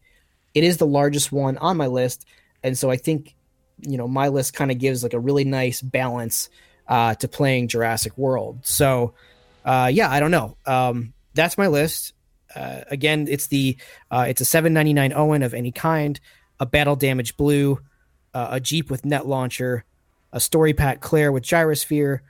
it 0.56 0.64
is 0.64 0.78
the 0.78 0.86
largest 0.86 1.30
one 1.30 1.58
on 1.58 1.76
my 1.76 1.86
list. 1.86 2.24
And 2.62 2.78
so 2.78 2.90
I 2.90 2.96
think, 2.96 3.34
you 3.82 3.98
know, 3.98 4.08
my 4.08 4.28
list 4.28 4.54
kind 4.54 4.70
of 4.70 4.78
gives 4.78 5.02
like 5.02 5.12
a 5.12 5.20
really 5.20 5.44
nice 5.44 5.82
balance 5.82 6.48
uh, 6.88 7.14
to 7.16 7.28
playing 7.28 7.68
Jurassic 7.68 8.16
World. 8.16 8.60
So, 8.62 9.12
uh, 9.66 9.90
yeah, 9.92 10.10
I 10.10 10.18
don't 10.18 10.30
know. 10.30 10.56
Um, 10.64 11.12
that's 11.34 11.58
my 11.58 11.66
list. 11.66 12.14
Uh, 12.54 12.80
again, 12.90 13.26
it's 13.28 13.48
the 13.48 13.76
uh, 14.10 14.24
it's 14.30 14.40
a 14.40 14.46
799 14.46 15.12
Owen 15.12 15.42
of 15.42 15.52
any 15.52 15.72
kind, 15.72 16.18
a 16.58 16.64
battle 16.64 16.96
damage 16.96 17.36
blue, 17.36 17.78
uh, 18.32 18.48
a 18.52 18.58
Jeep 18.58 18.90
with 18.90 19.04
net 19.04 19.26
launcher, 19.26 19.84
a 20.32 20.40
story 20.40 20.72
pack 20.72 21.02
Claire 21.02 21.32
with 21.32 21.42
gyrosphere, 21.42 22.20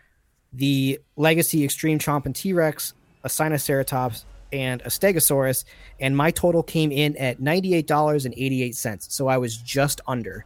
the 0.52 0.98
Legacy 1.14 1.62
Extreme 1.62 2.00
Chompin 2.00 2.34
T 2.34 2.52
Rex, 2.52 2.92
a 3.22 3.28
Sinoceratops, 3.28 4.24
and 4.52 4.80
a 4.82 4.86
Stegosaurus. 4.88 5.64
And 6.00 6.16
my 6.16 6.30
total 6.30 6.62
came 6.62 6.92
in 6.92 7.16
at 7.16 7.40
$98.88. 7.40 9.10
So 9.10 9.28
I 9.28 9.38
was 9.38 9.56
just 9.56 10.00
under. 10.06 10.44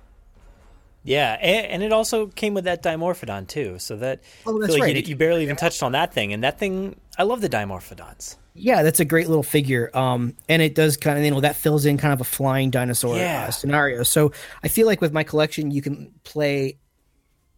yeah, 1.03 1.33
and, 1.41 1.83
it 1.83 1.93
also 1.93 2.27
came 2.27 2.53
with 2.55 2.65
that 2.65 2.83
Dimorphodon 2.83 3.49
too. 3.49 3.79
So 3.79 3.97
that 3.97 4.21
Oh, 4.47 4.59
that's 4.61 4.73
like 4.75 4.83
right. 4.83 4.97
you, 4.97 5.03
you 5.03 5.17
barely 5.17 5.43
even 5.43 5.57
touched 5.57 5.83
on 5.83 5.93
that 5.93 6.13
thing, 6.13 6.33
and 6.35 6.45
that 6.45 6.59
thing 6.59 6.97
I 7.19 7.23
love 7.23 7.41
the 7.41 7.49
Dimorphodons. 7.49 8.37
Yeah, 8.55 8.83
that's 8.83 9.01
a 9.01 9.05
great 9.05 9.29
little 9.29 9.43
figure. 9.43 9.91
Um, 9.97 10.35
and 10.49 10.61
it 10.61 10.75
does 10.75 10.97
kind 10.97 11.17
of, 11.19 11.25
you 11.25 11.31
know, 11.31 11.41
that 11.41 11.57
fills 11.57 11.87
in 11.87 11.97
kind 11.99 12.13
of 12.13 12.21
a 12.21 12.25
flying 12.25 12.71
dinosaur 12.71 13.17
Yeah. 13.17 13.47
uh, 13.49 13.51
scenario. 13.51 14.03
So 14.03 14.33
I 14.63 14.69
feel 14.69 14.87
like 14.87 15.01
with 15.01 15.13
my 15.13 15.23
collection, 15.23 15.71
you 15.71 15.81
can 15.81 16.13
play 16.25 16.79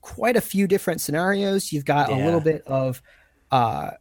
quite 0.02 0.37
a 0.37 0.40
few 0.40 0.66
different 0.68 1.00
scenarios. 1.00 1.72
You've 1.72 1.85
got 1.87 2.11
a 2.11 2.14
little 2.16 2.40
bit 2.40 2.62
of, 2.66 3.02
uh, 3.50 3.92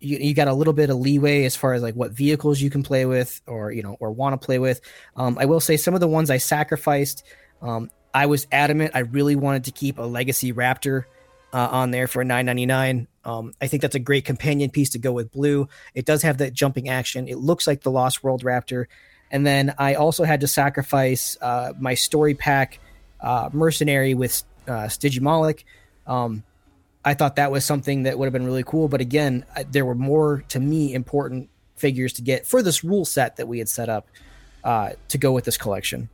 you, 0.00 0.18
you 0.18 0.34
got 0.34 0.48
a 0.48 0.54
little 0.54 0.72
bit 0.72 0.90
of 0.90 0.96
leeway 0.96 1.44
as 1.44 1.54
far 1.54 1.74
as 1.74 1.82
like 1.82 1.94
what 1.94 2.12
vehicles 2.12 2.60
you 2.60 2.70
can 2.70 2.82
play 2.82 3.06
with 3.06 3.40
or, 3.46 3.70
you 3.70 3.82
know, 3.82 3.96
or 4.00 4.10
want 4.10 4.40
to 4.40 4.44
play 4.44 4.58
with. 4.58 4.80
Um, 5.16 5.38
I 5.38 5.44
will 5.44 5.60
say 5.60 5.76
some 5.76 5.94
of 5.94 6.00
the 6.00 6.08
ones 6.08 6.30
I 6.30 6.38
sacrificed, 6.38 7.24
um, 7.62 7.90
I 8.12 8.26
was 8.26 8.46
adamant. 8.50 8.92
I 8.94 9.00
really 9.00 9.36
wanted 9.36 9.64
to 9.64 9.72
keep 9.72 9.98
a 9.98 10.02
legacy 10.02 10.52
Raptor 10.52 11.04
uh, 11.52 11.68
on 11.70 11.90
there 11.90 12.08
for 12.08 12.24
9.99. 12.24 13.06
Um, 13.24 13.52
I 13.60 13.66
think 13.66 13.82
that's 13.82 13.94
a 13.94 14.00
great 14.00 14.24
companion 14.24 14.70
piece 14.70 14.90
to 14.90 14.98
go 14.98 15.12
with 15.12 15.30
blue. 15.30 15.68
It 15.94 16.06
does 16.06 16.22
have 16.22 16.38
that 16.38 16.52
jumping 16.52 16.88
action. 16.88 17.28
It 17.28 17.38
looks 17.38 17.66
like 17.66 17.82
the 17.82 17.90
Lost 17.90 18.24
World 18.24 18.42
Raptor. 18.42 18.86
And 19.30 19.46
then 19.46 19.74
I 19.78 19.94
also 19.94 20.24
had 20.24 20.40
to 20.40 20.48
sacrifice 20.48 21.36
uh, 21.40 21.72
my 21.78 21.94
story 21.94 22.34
pack 22.34 22.80
uh, 23.20 23.50
mercenary 23.52 24.14
with 24.14 24.42
uh, 24.66 24.88
Stygimoloch. 24.88 25.62
Um, 26.06 26.42
I 27.04 27.14
thought 27.14 27.36
that 27.36 27.50
was 27.50 27.64
something 27.64 28.02
that 28.04 28.18
would 28.18 28.26
have 28.26 28.32
been 28.32 28.44
really 28.46 28.64
cool. 28.64 28.88
But 28.88 29.00
again, 29.00 29.44
there 29.70 29.84
were 29.84 29.94
more 29.94 30.44
to 30.48 30.60
me 30.60 30.94
important 30.94 31.48
figures 31.76 32.12
to 32.14 32.22
get 32.22 32.46
for 32.46 32.62
this 32.62 32.84
rule 32.84 33.04
set 33.04 33.36
that 33.36 33.48
we 33.48 33.58
had 33.58 33.68
set 33.68 33.88
up 33.88 34.06
uh, 34.64 34.90
to 35.08 35.18
go 35.18 35.32
with 35.32 35.44
this 35.44 35.56
collection. 35.56 36.08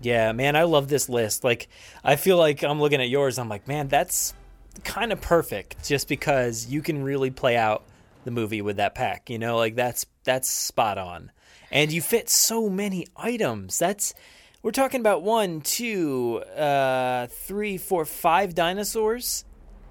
Yeah, 0.00 0.32
man, 0.32 0.56
I 0.56 0.62
love 0.62 0.88
this 0.88 1.10
list. 1.10 1.44
Like, 1.44 1.68
I 2.02 2.16
feel 2.16 2.38
like 2.38 2.62
I'm 2.62 2.80
looking 2.80 3.02
at 3.02 3.10
yours. 3.10 3.38
I'm 3.38 3.50
like, 3.50 3.68
man, 3.68 3.88
that's 3.88 4.32
kind 4.82 5.12
of 5.12 5.20
perfect, 5.20 5.84
just 5.84 6.08
because 6.08 6.66
you 6.66 6.80
can 6.80 7.02
really 7.02 7.30
play 7.30 7.56
out 7.56 7.84
the 8.24 8.30
movie 8.30 8.62
with 8.62 8.76
that 8.76 8.94
pack. 8.94 9.28
You 9.28 9.38
know, 9.38 9.56
like 9.56 9.74
that's 9.74 10.06
that's 10.24 10.48
spot 10.48 10.96
on, 10.96 11.30
and 11.70 11.92
you 11.92 12.00
fit 12.00 12.30
so 12.30 12.70
many 12.70 13.06
items. 13.14 13.78
That's 13.78 14.14
we're 14.62 14.70
talking 14.70 15.00
about 15.00 15.22
one, 15.22 15.60
two, 15.60 16.42
uh, 16.56 17.26
three, 17.26 17.76
four, 17.76 18.04
five 18.04 18.54
dinosaurs, 18.54 19.44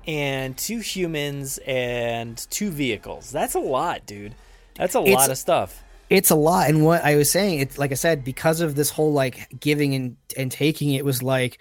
and 0.08 0.58
two 0.58 0.80
humans 0.80 1.60
and 1.66 2.38
two 2.50 2.70
vehicles. 2.72 3.32
That's 3.32 3.56
a 3.56 3.60
lot, 3.60 4.06
dude. 4.06 4.36
That's 4.76 4.96
a 4.96 5.00
It's- 5.00 5.16
lot 5.16 5.30
of 5.32 5.38
stuff. 5.38 5.84
it's 6.10 6.32
a 6.32 6.36
lot 6.36 6.68
and 6.70 6.84
what 6.84 7.04
i 7.06 7.16
was 7.16 7.30
saying 7.30 7.60
it's 7.60 7.78
like 7.78 7.92
i 7.92 7.94
said 7.94 8.24
because 8.24 8.62
of 8.62 8.74
this 8.74 8.90
whole 8.90 9.14
like 9.14 9.48
giving 9.60 9.94
and 9.94 10.18
and 10.36 10.52
taking 10.52 10.92
it 10.96 11.06
was 11.06 11.22
like 11.22 11.60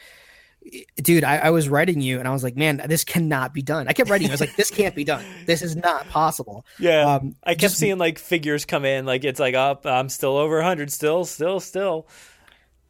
dude 0.97 1.23
I, 1.23 1.37
I 1.37 1.51
was 1.51 1.69
writing 1.69 2.01
you 2.01 2.19
and 2.19 2.27
i 2.27 2.31
was 2.33 2.43
like 2.43 2.57
man 2.57 2.81
this 2.89 3.05
cannot 3.05 3.53
be 3.53 3.61
done 3.61 3.89
i 3.89 3.93
kept 3.93 4.09
writing 4.09 4.29
you. 4.29 4.33
i 4.33 4.35
was 4.35 4.41
like 4.41 4.57
this 4.57 4.71
can't 4.71 4.95
be 4.95 5.05
done 5.05 5.23
this 5.45 5.61
is 5.61 5.77
not 5.77 6.09
possible 6.09 6.65
Yeah, 6.79 7.17
Um, 7.17 7.35
I 7.45 7.51
kept 7.51 7.61
just- 7.61 7.77
seeing 7.77 7.99
like 7.99 8.19
figures 8.19 8.65
come 8.65 8.87
in, 8.87 9.05
like 9.05 9.23
it's 9.25 9.39
like 9.39 9.55
up. 9.55 9.85
I'm 9.85 10.09
still 10.09 10.39
over 10.39 10.57
100, 10.57 10.91
still, 10.91 11.27
still, 11.27 11.61
still. 11.61 12.07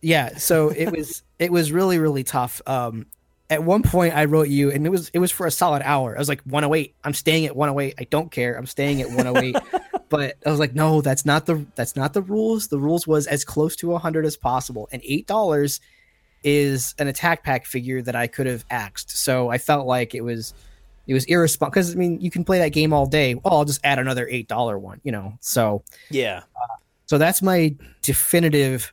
yeah 0.00 0.36
so 0.36 0.68
it 0.68 0.92
was 0.92 1.22
it 1.40 1.50
was 1.50 1.72
really 1.72 1.98
really 1.98 2.22
tough 2.22 2.62
um 2.68 3.06
at 3.50 3.64
one 3.64 3.82
point 3.82 4.14
i 4.14 4.24
wrote 4.24 4.48
you 4.48 4.70
and 4.70 4.86
it 4.86 4.90
was 4.90 5.08
it 5.10 5.18
was 5.18 5.30
for 5.30 5.46
a 5.46 5.50
solid 5.50 5.82
hour. 5.84 6.14
I 6.14 6.18
was 6.18 6.28
like 6.28 6.42
108 6.42 6.94
i'm 7.04 7.14
staying 7.14 7.46
at 7.46 7.56
108 7.56 7.94
i 7.98 8.04
don't 8.04 8.30
care 8.30 8.56
i'm 8.56 8.66
staying 8.66 9.00
at 9.00 9.08
108 9.08 9.56
but 10.08 10.36
i 10.44 10.50
was 10.50 10.58
like 10.58 10.74
no 10.74 11.00
that's 11.00 11.24
not 11.24 11.46
the 11.46 11.66
that's 11.74 11.96
not 11.96 12.12
the 12.12 12.22
rules. 12.22 12.68
The 12.68 12.78
rules 12.78 13.06
was 13.06 13.26
as 13.26 13.44
close 13.44 13.76
to 13.76 13.88
100 13.88 14.24
as 14.26 14.36
possible 14.36 14.88
and 14.92 15.02
eight 15.04 15.26
dollars 15.26 15.80
is 16.44 16.94
an 16.98 17.08
attack 17.08 17.42
pack 17.42 17.66
figure 17.66 18.00
that 18.02 18.14
i 18.14 18.26
could 18.26 18.46
have 18.46 18.64
axed. 18.70 19.10
So 19.10 19.48
i 19.48 19.58
felt 19.58 19.86
like 19.86 20.14
it 20.14 20.22
was 20.22 20.54
it 21.06 21.14
was 21.14 21.24
irresponsible 21.24 21.70
because 21.70 21.94
i 21.94 21.98
mean 21.98 22.20
you 22.20 22.30
can 22.30 22.44
play 22.44 22.58
that 22.58 22.70
game 22.70 22.92
all 22.92 23.06
day. 23.06 23.34
Oh 23.44 23.58
i'll 23.58 23.64
just 23.64 23.80
add 23.84 23.98
another 23.98 24.28
eight 24.28 24.48
dollar 24.48 24.78
one 24.78 25.00
you 25.04 25.12
know? 25.12 25.38
So 25.40 25.82
Yeah, 26.10 26.42
so 27.06 27.16
that's 27.16 27.40
my 27.40 27.74
definitive 28.02 28.92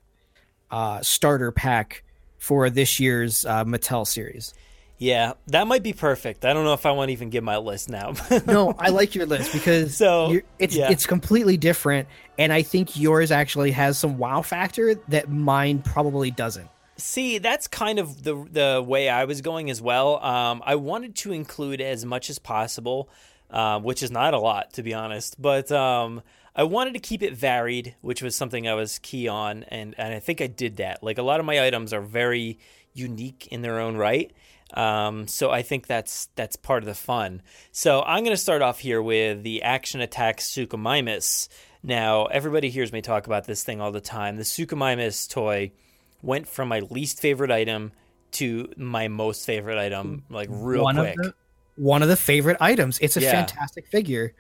uh, 0.72 1.02
starter 1.02 1.52
pack 1.52 2.04
for 2.38 2.69
this 2.69 3.00
year's 3.00 3.45
uh, 3.45 3.63
Mattel 3.65 4.06
series. 4.06 4.54
yeah, 4.98 5.34
that 5.48 5.67
might 5.67 5.84
be 5.84 5.93
perfect. 5.93 6.45
I 6.45 6.54
don't 6.54 6.63
know 6.63 6.74
if 6.74 6.86
I 6.86 6.91
want 6.91 7.10
to 7.10 7.13
even 7.13 7.30
give 7.30 7.43
my 7.43 7.58
list 7.58 7.89
now. 7.89 8.13
No, 8.45 8.74
I 8.78 8.89
like 8.89 9.13
your 9.15 9.26
list 9.26 9.52
because 9.52 9.98
So, 9.98 10.39
it's 10.60 10.76
yeah. 10.76 10.89
it's 10.91 11.06
completely 11.06 11.58
different, 11.58 12.08
and 12.38 12.54
I 12.54 12.62
think 12.62 12.98
yours 12.98 13.32
actually 13.32 13.71
has 13.71 13.98
some 13.98 14.17
wow 14.17 14.41
factor 14.41 14.95
that 15.10 15.30
mine 15.30 15.80
probably 15.80 16.32
doesn't. 16.32 16.69
See, 16.98 17.39
that's 17.39 17.67
kind 17.67 18.00
of 18.00 18.24
the 18.24 18.36
the 18.52 18.84
way 18.86 19.10
I 19.10 19.26
was 19.26 19.41
going 19.41 19.69
as 19.69 19.82
well. 19.82 20.24
Um, 20.24 20.63
I 20.65 20.76
wanted 20.76 21.15
to 21.17 21.34
include 21.34 21.82
as 21.82 22.06
much 22.06 22.30
as 22.30 22.39
possible, 22.39 23.10
uh, 23.52 23.80
which 23.82 24.02
is 24.02 24.12
not 24.12 24.34
a 24.34 24.39
lot 24.39 24.71
to 24.74 24.84
be 24.84 24.93
honest. 24.93 25.41
But 25.41 25.69
um, 25.74 26.21
I 26.56 26.63
wanted 26.63 26.94
to 26.94 27.00
keep 27.00 27.22
it 27.22 27.34
varied, 27.36 27.96
which 28.02 28.22
was 28.22 28.36
something 28.36 28.68
I 28.68 28.74
was 28.76 29.00
key 29.00 29.28
on, 29.28 29.63
and 29.63 29.94
and 29.98 30.13
I 30.13 30.20
think 30.20 30.41
I 30.41 30.48
did 30.48 30.78
that. 30.78 31.04
Like 31.04 31.18
a 31.18 31.24
lot 31.24 31.39
of 31.39 31.46
my 31.46 31.65
items 31.65 31.91
are 31.94 32.02
very 32.02 32.60
unique 32.94 33.48
in 33.52 33.62
their 33.62 33.80
own 33.80 33.98
right. 33.98 34.32
Um, 34.74 35.28
so 35.28 35.52
I 35.52 35.62
think 35.62 35.86
that's 35.88 36.28
that's 36.36 36.56
part 36.56 36.82
of 36.82 36.88
the 36.88 36.96
fun. 36.96 37.41
So 37.72 38.02
I'm 38.02 38.24
going 38.24 38.34
to 38.36 38.41
start 38.41 38.62
off 38.62 38.80
here 38.80 39.02
with 39.02 39.44
the 39.44 39.63
Action 39.63 40.02
Attack 40.02 40.39
Suchomimus. 40.39 41.50
Now 41.84 42.26
everybody 42.26 42.70
hears 42.70 42.91
me 42.91 43.02
talk 43.02 43.28
about 43.28 43.46
this 43.46 43.63
thing 43.63 43.80
all 43.82 43.91
the 43.91 44.02
time. 44.02 44.38
The 44.38 44.44
Suchomimus 44.44 45.30
toy 45.30 45.72
went 46.22 46.48
from 46.48 46.68
my 46.70 46.80
least 46.80 47.20
favorite 47.20 47.52
item 47.52 47.91
to 48.32 48.72
my 48.76 49.08
most 49.08 49.46
favorite 49.46 49.78
item, 49.78 50.24
like 50.30 50.50
real 50.52 50.84
one 50.84 50.96
quick. 50.96 51.20
of 51.20 51.26
the 51.26 51.34
one 51.78 52.02
of 52.02 52.08
the 52.10 52.15
favorite 52.18 52.58
items. 52.60 52.98
It's 53.00 53.18
a 53.18 53.22
Yeah. 53.22 53.32
fantastic 53.32 53.88
figure. 53.88 54.34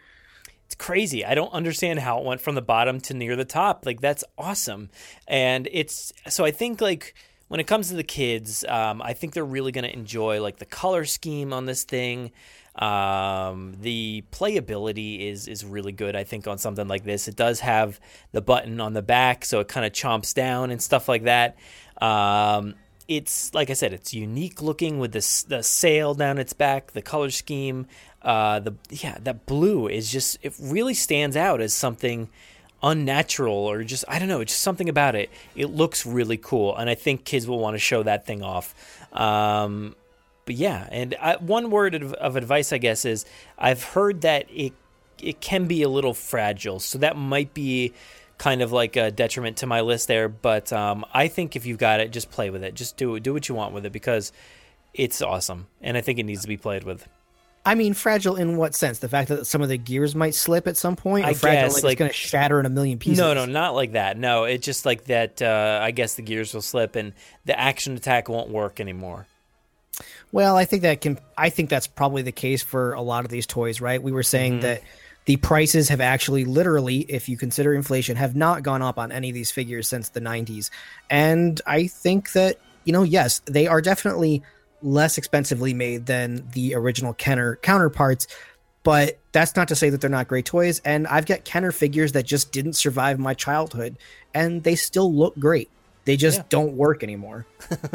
Crazy. 0.77 1.25
I 1.25 1.35
don't 1.35 1.53
understand 1.53 1.99
how 1.99 2.19
it 2.19 2.25
went 2.25 2.41
from 2.41 2.55
the 2.55 2.61
bottom 2.61 2.99
to 3.01 3.13
near 3.13 3.35
the 3.35 3.45
top. 3.45 3.85
Like 3.85 4.01
that's 4.01 4.23
awesome. 4.37 4.89
And 5.27 5.67
it's 5.71 6.11
so 6.27 6.43
I 6.43 6.51
think 6.51 6.81
like 6.81 7.15
when 7.47 7.59
it 7.59 7.67
comes 7.67 7.89
to 7.89 7.95
the 7.95 8.03
kids, 8.03 8.65
um, 8.67 9.01
I 9.01 9.13
think 9.13 9.33
they're 9.33 9.45
really 9.45 9.71
going 9.71 9.83
to 9.83 9.93
enjoy 9.93 10.41
like 10.41 10.57
the 10.57 10.65
color 10.65 11.05
scheme 11.05 11.53
on 11.53 11.65
this 11.65 11.83
thing. 11.83 12.31
Um, 12.75 13.77
the 13.79 14.23
playability 14.31 15.29
is 15.29 15.47
is 15.47 15.63
really 15.63 15.93
good. 15.93 16.15
I 16.15 16.25
think 16.25 16.47
on 16.47 16.57
something 16.57 16.87
like 16.87 17.05
this, 17.05 17.27
it 17.27 17.35
does 17.35 17.61
have 17.61 17.99
the 18.33 18.41
button 18.41 18.81
on 18.81 18.93
the 18.93 19.01
back, 19.01 19.45
so 19.45 19.61
it 19.61 19.69
kind 19.69 19.85
of 19.85 19.93
chomps 19.93 20.33
down 20.33 20.71
and 20.71 20.81
stuff 20.81 21.07
like 21.07 21.23
that. 21.23 21.55
Um, 22.01 22.75
it's 23.07 23.53
like 23.53 23.69
I 23.69 23.73
said, 23.73 23.93
it's 23.93 24.13
unique 24.13 24.61
looking 24.61 24.99
with 24.99 25.13
this 25.13 25.43
the 25.43 25.61
sail 25.63 26.13
down 26.13 26.37
its 26.37 26.53
back, 26.53 26.91
the 26.91 27.01
color 27.01 27.29
scheme. 27.29 27.87
Uh, 28.25 28.59
the 28.59 28.73
yeah, 28.89 29.17
that 29.21 29.45
blue 29.45 29.87
is 29.87 30.11
just 30.11 30.39
it 30.41 30.53
really 30.59 30.95
stands 30.95 31.37
out 31.37 31.61
as 31.61 31.75
something 31.75 32.27
unnatural 32.81 33.53
or 33.53 33.83
just 33.83 34.03
I 34.07 34.17
don't 34.17 34.27
know, 34.27 34.41
it's 34.41 34.51
just 34.51 34.63
something 34.63 34.89
about 34.89 35.15
it. 35.15 35.29
It 35.55 35.67
looks 35.67 36.07
really 36.07 36.37
cool, 36.37 36.75
and 36.75 36.89
I 36.89 36.95
think 36.95 37.23
kids 37.23 37.47
will 37.47 37.59
want 37.59 37.75
to 37.75 37.79
show 37.79 38.01
that 38.01 38.25
thing 38.25 38.41
off. 38.41 38.73
Um, 39.13 39.95
but 40.45 40.55
yeah, 40.55 40.87
and 40.91 41.15
I, 41.21 41.35
one 41.37 41.69
word 41.69 41.95
of, 41.95 42.13
of 42.13 42.35
advice, 42.35 42.73
I 42.73 42.79
guess, 42.79 43.05
is 43.05 43.25
I've 43.59 43.83
heard 43.83 44.21
that 44.21 44.47
it 44.49 44.73
it 45.21 45.39
can 45.39 45.67
be 45.67 45.83
a 45.83 45.89
little 45.89 46.15
fragile, 46.15 46.79
so 46.79 46.97
that 46.97 47.15
might 47.15 47.53
be 47.53 47.93
kind 48.37 48.61
of 48.61 48.71
like 48.71 48.95
a 48.95 49.11
detriment 49.11 49.57
to 49.57 49.67
my 49.67 49.81
list 49.81 50.07
there. 50.07 50.29
But 50.29 50.73
um, 50.73 51.05
I 51.13 51.27
think 51.27 51.55
if 51.55 51.65
you've 51.65 51.77
got 51.77 51.99
it, 51.99 52.11
just 52.11 52.31
play 52.31 52.49
with 52.49 52.63
it. 52.63 52.73
Just 52.73 52.97
do 52.97 53.19
do 53.19 53.33
what 53.33 53.47
you 53.49 53.55
want 53.55 53.73
with 53.73 53.85
it 53.85 53.91
because 53.91 54.31
it's 54.95 55.21
awesome, 55.21 55.67
and 55.79 55.95
I 55.95 56.01
think 56.01 56.17
it 56.17 56.23
needs 56.23 56.41
to 56.41 56.47
be 56.47 56.57
played 56.57 56.83
with. 56.83 57.07
I 57.65 57.73
mean, 57.75 57.95
fragile 57.95 58.35
in 58.35 58.57
what 58.57 58.75
sense? 58.75 58.99
The 58.99 59.09
fact 59.09 59.29
that 59.29 59.47
some 59.47 59.61
of 59.63 59.69
the 59.69 59.77
gears 59.77 60.13
might 60.13 60.35
slip 60.35 60.67
at 60.67 60.77
some 60.77 60.95
point, 60.95 61.25
or 61.25 61.29
I 61.29 61.33
fragile 61.33 61.63
guess, 61.69 61.73
like, 61.75 61.83
like- 61.83 61.91
it's 61.93 61.99
going 61.99 62.11
to 62.11 62.15
shatter 62.15 62.59
in 62.59 62.65
a 62.65 62.69
million 62.69 62.99
pieces. 62.99 63.17
No, 63.17 63.33
no, 63.33 63.45
not 63.45 63.73
like 63.73 63.93
that. 63.93 64.17
No, 64.17 64.43
it's 64.43 64.63
just 64.63 64.85
like 64.85 65.05
that. 65.05 65.41
Uh, 65.41 65.79
I 65.81 65.89
guess 65.91 66.13
the 66.13 66.21
gears 66.21 66.53
will 66.53 66.61
slip 66.61 66.95
and 66.95 67.13
the 67.45 67.59
action 67.59 67.95
attack 67.95 68.29
won't 68.29 68.49
work 68.49 68.79
anymore. 68.79 69.25
Well, 70.31 70.57
I 70.57 70.65
think 70.65 70.81
that 70.83 71.01
can. 71.01 71.17
I 71.37 71.49
think 71.49 71.69
that's 71.69 71.87
probably 71.87 72.21
the 72.21 72.31
case 72.33 72.61
for 72.61 72.93
a 72.93 73.01
lot 73.01 73.25
of 73.25 73.31
these 73.31 73.47
toys, 73.47 73.79
right? 73.81 74.01
We 74.01 74.11
were 74.11 74.23
saying 74.23 74.59
Mhm. 74.59 74.61
that 74.61 74.81
the 75.25 75.37
prices 75.37 75.89
have 75.89 76.01
actually, 76.01 76.43
literally, 76.45 76.99
if 76.99 77.29
you 77.29 77.37
consider 77.37 77.73
inflation, 77.73 78.17
have 78.17 78.35
not 78.35 78.61
gone 78.61 78.81
up 78.81 78.99
on 78.99 79.11
any 79.11 79.29
of 79.29 79.33
these 79.33 79.51
figures 79.51 79.87
since 79.87 80.09
the 80.09 80.19
'90s, 80.19 80.69
and 81.09 81.59
I 81.65 81.87
think 81.87 82.33
that 82.33 82.57
you 82.83 82.93
know, 82.93 83.01
yes, 83.03 83.41
they 83.45 83.65
are 83.65 83.81
definitely 83.81 84.43
less 84.81 85.17
expensively 85.17 85.73
made 85.73 86.05
than 86.05 86.47
the 86.53 86.75
original 86.75 87.13
Kenner 87.13 87.55
counterparts. 87.57 88.27
But 88.83 89.17
that's 89.31 89.55
not 89.55 89.67
to 89.69 89.75
say 89.75 89.89
that 89.89 90.01
they're 90.01 90.09
not 90.09 90.27
great 90.27 90.45
toys. 90.45 90.79
And 90.85 91.07
I've 91.07 91.25
got 91.25 91.43
Kenner 91.43 91.71
figures 91.71 92.11
that 92.11 92.25
just 92.25 92.51
didn't 92.51 92.73
survive 92.73 93.17
my 93.17 93.33
childhood, 93.33 93.97
and 94.33 94.63
they 94.63 94.75
still 94.75 95.11
look 95.11 95.37
great. 95.39 95.69
They 96.05 96.17
just 96.17 96.39
Yeah. 96.39 96.43
don't 96.49 96.73
work 96.73 97.03
anymore. 97.03 97.45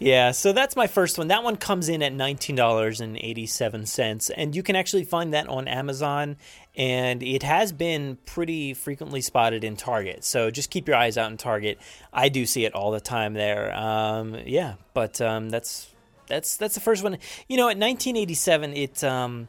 Yeah, 0.00 0.32
so 0.32 0.52
that's 0.52 0.74
my 0.74 0.88
first 0.88 1.18
one. 1.18 1.28
That 1.28 1.44
one 1.44 1.56
comes 1.56 1.88
in 1.88 2.02
at 2.02 2.12
$19.87 2.12 4.30
and 4.36 4.54
you 4.54 4.62
can 4.62 4.76
actually 4.76 5.04
find 5.04 5.32
that 5.34 5.48
on 5.48 5.68
Amazon 5.68 6.36
and 6.76 7.22
it 7.22 7.42
has 7.42 7.72
been 7.72 8.18
pretty 8.26 8.74
frequently 8.74 9.20
spotted 9.20 9.62
in 9.64 9.76
Target. 9.76 10.24
So 10.24 10.50
just 10.50 10.70
keep 10.70 10.88
your 10.88 10.96
eyes 10.96 11.16
out 11.16 11.30
in 11.30 11.36
Target. 11.36 11.78
I 12.12 12.28
do 12.28 12.46
see 12.46 12.64
it 12.64 12.74
all 12.74 12.90
the 12.90 13.00
time 13.00 13.34
there. 13.34 13.74
Um, 13.76 14.36
yeah, 14.46 14.74
but 14.92 15.20
um, 15.20 15.50
that's 15.50 15.88
that's 16.26 16.56
that's 16.56 16.74
the 16.74 16.80
first 16.80 17.02
one. 17.04 17.18
You 17.48 17.56
know, 17.56 17.64
at 17.64 17.76
1987 17.78 18.72
it 18.74 19.04
um 19.04 19.48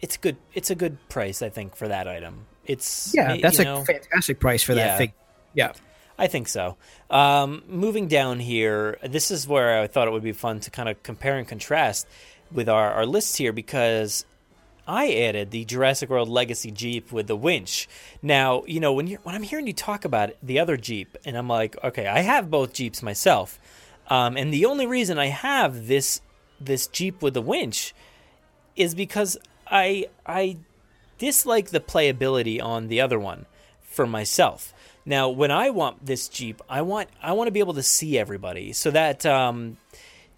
it's 0.00 0.16
good 0.16 0.36
it's 0.54 0.70
a 0.70 0.74
good 0.74 0.96
price 1.08 1.42
I 1.42 1.48
think 1.48 1.76
for 1.76 1.88
that 1.88 2.08
item. 2.08 2.46
It's 2.64 3.12
Yeah, 3.14 3.34
you 3.34 3.42
that's 3.42 3.58
a 3.58 3.64
know- 3.64 3.84
fantastic 3.84 4.40
price 4.40 4.62
for 4.62 4.72
Yeah. 4.72 4.86
that 4.86 4.98
fig. 4.98 5.12
Yeah. 5.54 5.72
I 6.18 6.26
think 6.26 6.48
so. 6.48 6.76
Um, 7.08 7.62
moving 7.66 8.06
down 8.06 8.40
here, 8.40 8.98
this 9.02 9.30
is 9.30 9.48
where 9.48 9.80
I 9.80 9.86
thought 9.86 10.06
it 10.06 10.10
would 10.10 10.22
be 10.22 10.32
fun 10.32 10.60
to 10.60 10.70
kind 10.70 10.86
of 10.90 11.02
compare 11.02 11.38
and 11.38 11.48
contrast 11.48 12.06
with 12.52 12.68
our, 12.68 12.90
our 12.92 13.06
lists 13.06 13.36
here 13.36 13.54
because 13.54 14.26
I 14.90 15.12
added 15.12 15.52
the 15.52 15.64
Jurassic 15.64 16.10
World 16.10 16.28
Legacy 16.28 16.72
Jeep 16.72 17.12
with 17.12 17.28
the 17.28 17.36
winch. 17.36 17.88
Now, 18.22 18.64
you 18.66 18.80
know, 18.80 18.92
when 18.92 19.06
you 19.06 19.18
when 19.22 19.36
I'm 19.36 19.44
hearing 19.44 19.68
you 19.68 19.72
talk 19.72 20.04
about 20.04 20.32
the 20.42 20.58
other 20.58 20.76
Jeep, 20.76 21.16
and 21.24 21.36
I'm 21.36 21.46
like, 21.46 21.76
okay, 21.84 22.08
I 22.08 22.22
have 22.22 22.50
both 22.50 22.72
Jeeps 22.72 23.00
myself, 23.00 23.60
um, 24.08 24.36
and 24.36 24.52
the 24.52 24.66
only 24.66 24.86
reason 24.86 25.16
I 25.16 25.26
have 25.26 25.86
this 25.86 26.20
this 26.60 26.88
Jeep 26.88 27.22
with 27.22 27.34
the 27.34 27.40
winch 27.40 27.94
is 28.74 28.96
because 28.96 29.38
I 29.70 30.06
I 30.26 30.56
dislike 31.18 31.70
the 31.70 31.78
playability 31.78 32.60
on 32.60 32.88
the 32.88 33.00
other 33.00 33.20
one 33.20 33.46
for 33.80 34.08
myself. 34.08 34.74
Now, 35.06 35.28
when 35.28 35.52
I 35.52 35.70
want 35.70 36.04
this 36.04 36.26
Jeep, 36.26 36.60
I 36.68 36.82
want 36.82 37.08
I 37.22 37.32
want 37.34 37.46
to 37.46 37.52
be 37.52 37.60
able 37.60 37.74
to 37.74 37.82
see 37.84 38.18
everybody, 38.18 38.72
so 38.72 38.90
that 38.90 39.24
um, 39.24 39.76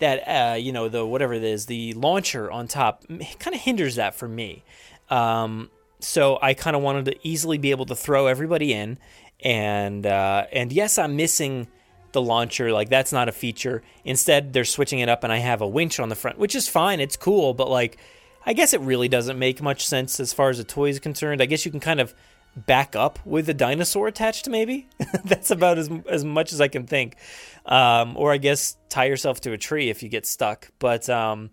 that 0.02 0.18
uh, 0.26 0.54
you 0.56 0.72
know 0.72 0.88
the 0.88 1.06
whatever 1.06 1.32
it 1.32 1.44
is, 1.44 1.66
the 1.66 1.94
launcher 1.94 2.50
on 2.50 2.66
top 2.66 3.04
kind 3.38 3.54
of 3.54 3.60
hinders 3.60 3.96
that 3.96 4.14
for 4.14 4.28
me. 4.28 4.64
Um, 5.08 5.70
so 6.00 6.38
I 6.42 6.54
kind 6.54 6.74
of 6.74 6.82
wanted 6.82 7.04
to 7.06 7.16
easily 7.26 7.56
be 7.56 7.70
able 7.70 7.86
to 7.86 7.94
throw 7.94 8.26
everybody 8.26 8.72
in, 8.72 8.98
and 9.40 10.04
uh, 10.04 10.46
and 10.52 10.72
yes, 10.72 10.98
I'm 10.98 11.16
missing 11.16 11.68
the 12.10 12.20
launcher. 12.20 12.72
Like 12.72 12.88
that's 12.88 13.12
not 13.12 13.28
a 13.28 13.32
feature. 13.32 13.82
Instead, 14.04 14.52
they're 14.52 14.64
switching 14.64 14.98
it 14.98 15.08
up, 15.08 15.22
and 15.22 15.32
I 15.32 15.38
have 15.38 15.60
a 15.60 15.68
winch 15.68 16.00
on 16.00 16.08
the 16.08 16.16
front, 16.16 16.36
which 16.36 16.56
is 16.56 16.68
fine. 16.68 16.98
It's 16.98 17.16
cool, 17.16 17.54
but 17.54 17.70
like 17.70 17.96
I 18.44 18.54
guess 18.54 18.74
it 18.74 18.80
really 18.80 19.08
doesn't 19.08 19.38
make 19.38 19.62
much 19.62 19.86
sense 19.86 20.18
as 20.18 20.32
far 20.32 20.50
as 20.50 20.58
a 20.58 20.64
toy 20.64 20.88
is 20.88 20.98
concerned. 20.98 21.40
I 21.40 21.46
guess 21.46 21.64
you 21.64 21.70
can 21.70 21.80
kind 21.80 22.00
of 22.00 22.12
back 22.56 22.94
up 22.94 23.18
with 23.24 23.48
a 23.48 23.54
dinosaur 23.54 24.08
attached, 24.08 24.48
maybe. 24.48 24.88
That's 25.24 25.50
about 25.50 25.78
as 25.78 25.90
as 26.08 26.24
much 26.24 26.52
as 26.52 26.60
I 26.60 26.68
can 26.68 26.86
think. 26.86 27.16
Um, 27.64 28.16
or 28.16 28.32
I 28.32 28.38
guess 28.38 28.76
tie 28.88 29.04
yourself 29.06 29.40
to 29.42 29.52
a 29.52 29.58
tree 29.58 29.88
if 29.90 30.02
you 30.02 30.08
get 30.08 30.26
stuck. 30.26 30.70
But 30.78 31.08
um, 31.08 31.50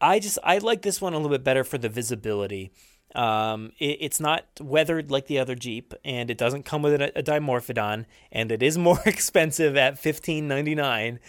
I 0.00 0.18
just 0.18 0.38
I 0.42 0.58
like 0.58 0.82
this 0.82 1.00
one 1.00 1.12
a 1.12 1.16
little 1.16 1.30
bit 1.30 1.44
better 1.44 1.64
for 1.64 1.78
the 1.78 1.88
visibility. 1.88 2.72
Um, 3.14 3.72
it, 3.78 3.98
it's 4.00 4.20
not 4.20 4.44
weathered 4.60 5.10
like 5.10 5.26
the 5.26 5.40
other 5.40 5.54
Jeep, 5.54 5.94
and 6.04 6.30
it 6.30 6.38
doesn't 6.38 6.64
come 6.64 6.82
with 6.82 7.00
a, 7.00 7.18
a 7.18 7.22
Dimorphodon, 7.22 8.06
and 8.30 8.52
it 8.52 8.62
is 8.62 8.78
more 8.88 9.00
expensive 9.06 9.76
at 9.76 9.98
fifteen 9.98 10.48
ninety 10.48 10.74
nine. 10.74 11.20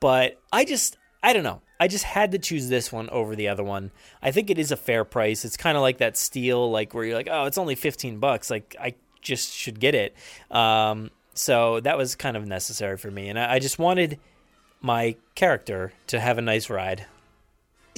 But 0.00 0.40
I 0.52 0.64
just 0.64 0.96
I 1.22 1.32
don't 1.32 1.44
know. 1.44 1.62
I 1.80 1.88
just 1.88 2.04
had 2.04 2.32
to 2.32 2.38
choose 2.38 2.68
this 2.68 2.92
one 2.92 3.08
over 3.10 3.36
the 3.36 3.48
other 3.48 3.62
one. 3.62 3.92
I 4.22 4.32
think 4.32 4.50
it 4.50 4.58
is 4.58 4.72
a 4.72 4.76
fair 4.76 5.04
price. 5.04 5.44
It's 5.44 5.56
kind 5.56 5.76
of 5.76 5.82
like 5.82 5.98
that 5.98 6.16
steel, 6.16 6.70
like 6.70 6.92
where 6.92 7.04
you're 7.04 7.14
like, 7.14 7.28
oh, 7.30 7.44
it's 7.44 7.58
only 7.58 7.74
fifteen 7.74 8.18
bucks. 8.18 8.50
Like 8.50 8.74
I 8.80 8.94
just 9.22 9.52
should 9.52 9.78
get 9.78 9.94
it. 9.94 10.16
Um, 10.50 11.10
so 11.34 11.80
that 11.80 11.96
was 11.96 12.14
kind 12.16 12.36
of 12.36 12.46
necessary 12.46 12.96
for 12.96 13.10
me, 13.10 13.28
and 13.28 13.38
I, 13.38 13.54
I 13.54 13.58
just 13.58 13.78
wanted 13.78 14.18
my 14.80 15.16
character 15.34 15.92
to 16.08 16.20
have 16.20 16.38
a 16.38 16.42
nice 16.42 16.70
ride. 16.70 17.06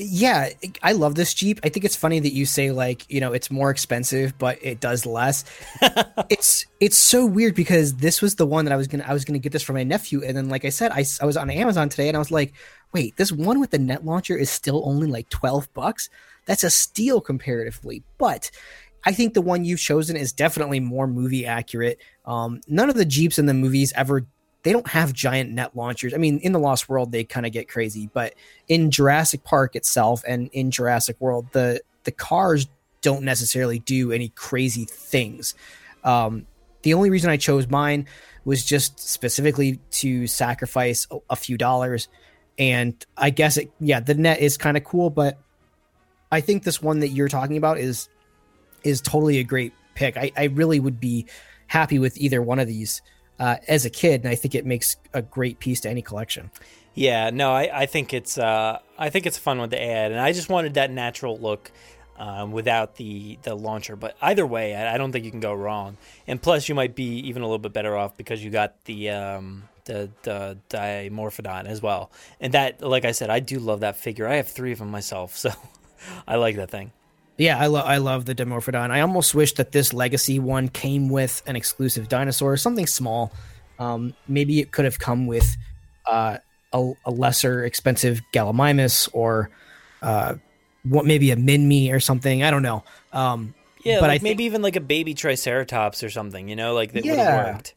Yeah, 0.03 0.49
I 0.83 0.93
love 0.93 1.15
this 1.15 1.35
Jeep. 1.35 1.61
I 1.63 1.69
think 1.69 1.85
it's 1.85 1.97
funny 1.97 2.21
that 2.21 2.33
you 2.33 2.47
say 2.47 2.71
like, 2.71 3.05
you 3.11 3.21
know, 3.21 3.35
it's 3.35 3.51
more 3.51 3.71
expensive, 3.71 4.39
but 4.39 4.59
it 4.63 4.81
does 4.81 5.05
less. 5.05 5.45
it's 6.31 6.65
it's 6.81 6.99
so 6.99 7.27
weird 7.27 7.55
because 7.55 7.97
this 7.97 8.23
was 8.23 8.37
the 8.37 8.47
one 8.47 8.65
that 8.65 8.73
I 8.73 8.77
was 8.77 8.89
gonna 8.89 9.05
I 9.07 9.13
was 9.13 9.27
gonna 9.27 9.39
get 9.39 9.53
this 9.53 9.63
for 9.63 9.75
my 9.75 9.83
nephew, 9.83 10.23
and 10.25 10.37
then 10.37 10.49
like 10.49 10.65
I 10.65 10.71
said, 10.71 10.93
I, 10.93 11.05
I 11.21 11.27
was 11.27 11.37
on 11.37 11.51
Amazon 11.51 11.91
today, 11.91 12.09
and 12.09 12.17
I 12.17 12.19
was 12.19 12.31
like, 12.31 12.55
wait, 12.93 13.17
this 13.17 13.33
one 13.33 13.61
with 13.61 13.71
the 13.71 13.79
net 13.79 14.05
launcher 14.05 14.37
is 14.37 14.51
still 14.51 14.83
only 14.85 15.07
like 15.07 15.29
twelve 15.29 15.73
bucks. 15.75 16.09
That's 16.47 16.65
a 16.65 16.71
steal 16.71 17.21
comparatively, 17.21 18.03
but 18.19 18.51
I 19.05 19.13
think 19.13 19.35
the 19.35 19.43
one 19.43 19.65
you've 19.65 19.81
chosen 19.81 20.17
is 20.17 20.33
definitely 20.33 20.81
more 20.81 21.07
movie 21.07 21.47
accurate. 21.47 21.99
Um, 22.27 22.61
none 22.69 22.91
of 22.91 22.97
the 22.97 23.05
Jeeps 23.05 23.39
in 23.39 23.47
the 23.47 23.55
movies 23.55 23.93
ever 23.97 24.27
they 24.63 24.73
don't 24.73 24.89
have 24.89 25.15
giant 25.15 25.51
net 25.53 25.75
launchers. 25.75 26.13
I 26.13 26.19
mean, 26.19 26.39
in 26.41 26.53
the 26.53 26.59
Lost 26.59 26.89
World 26.89 27.13
they 27.13 27.25
kind 27.25 27.47
of 27.47 27.53
get 27.53 27.69
crazy, 27.69 28.11
but 28.13 28.35
in 28.69 28.91
Jurassic 28.91 29.43
Park 29.45 29.75
itself 29.75 30.23
and 30.27 30.51
in 30.53 30.71
Jurassic 30.71 31.17
World, 31.21 31.47
the 31.53 31.81
the 32.05 32.13
cars 32.13 32.69
don't 33.01 33.25
necessarily 33.25 33.79
do 33.79 34.13
any 34.13 34.29
crazy 34.31 34.85
things. 34.85 35.55
Um, 36.05 36.47
the 36.83 36.95
only 36.95 37.11
reason 37.11 37.31
I 37.31 37.37
chose 37.37 37.69
mine 37.69 38.07
was 38.45 38.65
just 38.65 38.99
specifically 38.99 39.81
to 39.91 40.27
sacrifice 40.27 41.07
a, 41.11 41.19
a 41.31 41.37
few 41.37 41.57
dollars, 41.57 42.09
and 42.61 42.95
I 43.17 43.31
guess 43.31 43.57
it 43.57 43.73
yeah 43.81 43.99
the 43.99 44.15
net 44.15 44.41
is 44.41 44.57
kind 44.57 44.77
of 44.77 44.85
cool, 44.85 45.11
but 45.11 45.39
I 46.31 46.43
think 46.43 46.63
this 46.63 46.81
one 46.81 47.01
that 47.01 47.09
you're 47.09 47.29
talking 47.29 47.57
about 47.57 47.79
is 47.79 48.09
is 48.85 49.01
totally 49.01 49.39
a 49.39 49.45
great 49.45 49.73
pick. 49.95 50.17
I, 50.17 50.31
I 50.37 50.45
really 50.45 50.79
would 50.79 51.01
be 51.01 51.27
happy 51.67 51.99
with 51.99 52.17
either 52.19 52.41
one 52.41 52.59
of 52.59 52.69
these 52.69 53.03
uh, 53.39 53.57
as 53.67 53.87
a 53.87 53.91
kid, 53.91 54.23
and 54.23 54.31
I 54.31 54.35
think 54.35 54.55
it 54.55 54.67
makes 54.67 54.97
a 55.15 55.23
great 55.23 55.59
piece 55.59 55.81
to 55.81 55.91
any 55.91 56.03
collection. 56.03 56.51
Yeah, 56.95 57.31
no, 57.31 57.53
I, 57.53 57.83
I 57.83 57.87
think 57.87 58.13
it's 58.13 58.37
uh, 58.37 58.79
I 58.99 59.09
think 59.09 59.25
it's 59.25 59.39
a 59.39 59.41
fun 59.41 59.59
one 59.59 59.71
to 59.71 59.83
add, 59.83 60.13
and 60.13 60.21
I 60.21 60.33
just 60.33 60.51
wanted 60.51 60.75
that 60.75 60.91
natural 60.91 61.39
look 61.39 61.73
um, 62.19 62.53
without 62.53 62.97
the 62.97 63.39
the 63.43 63.55
launcher. 63.55 63.97
But 63.97 64.17
either 64.21 64.47
way, 64.47 64.75
I, 64.75 64.95
I 64.95 64.99
don't 64.99 65.13
think 65.13 65.25
you 65.25 65.31
can 65.31 65.41
go 65.41 65.55
wrong. 65.55 65.97
And 66.27 66.43
plus, 66.43 66.69
you 66.69 66.75
might 66.75 66.95
be 66.95 67.21
even 67.21 67.41
a 67.41 67.47
little 67.47 67.59
bit 67.59 67.73
better 67.73 67.97
off 67.97 68.19
because 68.19 68.45
you 68.45 68.51
got 68.51 68.85
the 68.85 69.11
um, 69.11 69.69
the 69.91 70.11
the 70.23 70.59
Dimorphodon 70.71 71.67
as 71.67 71.83
well. 71.83 72.11
And 72.41 72.55
that, 72.55 72.81
like 72.81 73.05
I 73.05 73.13
said, 73.13 73.29
I 73.29 73.41
do 73.41 73.59
love 73.59 73.81
that 73.81 73.97
figure. 73.97 74.29
I 74.29 74.37
have 74.37 74.49
three 74.49 74.73
of 74.73 74.79
them 74.79 74.91
myself, 74.91 75.37
so 75.37 75.51
I 76.27 76.37
like 76.37 76.57
that 76.57 76.71
thing. 76.71 76.93
Yeah, 77.37 77.59
I 77.59 77.67
love 77.67 77.87
I 77.87 77.97
love 77.97 78.27
the 78.27 78.35
Dimorphodon. 78.35 78.91
I 78.91 79.01
almost 79.01 79.35
wish 79.35 79.55
that 79.55 79.73
this 79.73 79.93
legacy 79.93 80.39
one 80.39 80.69
came 80.69 81.09
with 81.09 81.43
an 81.47 81.57
exclusive 81.57 82.09
dinosaur, 82.09 82.57
something 82.57 82.87
small. 82.87 83.33
Um, 83.79 84.15
maybe 84.29 84.61
it 84.61 84.73
could 84.73 84.85
have 84.85 84.99
come 84.99 85.27
with 85.27 85.57
uh, 86.05 86.37
a, 86.73 86.93
a, 87.07 87.11
lesser 87.11 87.65
expensive 87.65 88.21
Gallimimus 88.35 89.09
or 89.15 89.49
uh, 90.03 90.35
what 90.83 91.07
maybe 91.07 91.31
a 91.31 91.37
Minmi 91.37 91.91
or 91.91 91.99
something. 91.99 92.43
I 92.43 92.51
don't 92.51 92.63
know. 92.63 92.85
Um, 93.15 93.55
yeah, 93.83 94.01
but 94.01 94.09
like 94.09 94.23
maybe 94.23 94.45
even 94.45 94.61
like 94.61 94.77
a 94.77 94.83
baby 94.83 95.15
Triceratops 95.15 96.03
or 96.03 96.11
something. 96.11 96.47
You 96.47 96.57
know, 96.57 96.75
like 96.75 96.93
that 96.93 97.07
yeah. 97.07 97.13
would 97.13 97.21
have 97.21 97.55
worked. 97.55 97.75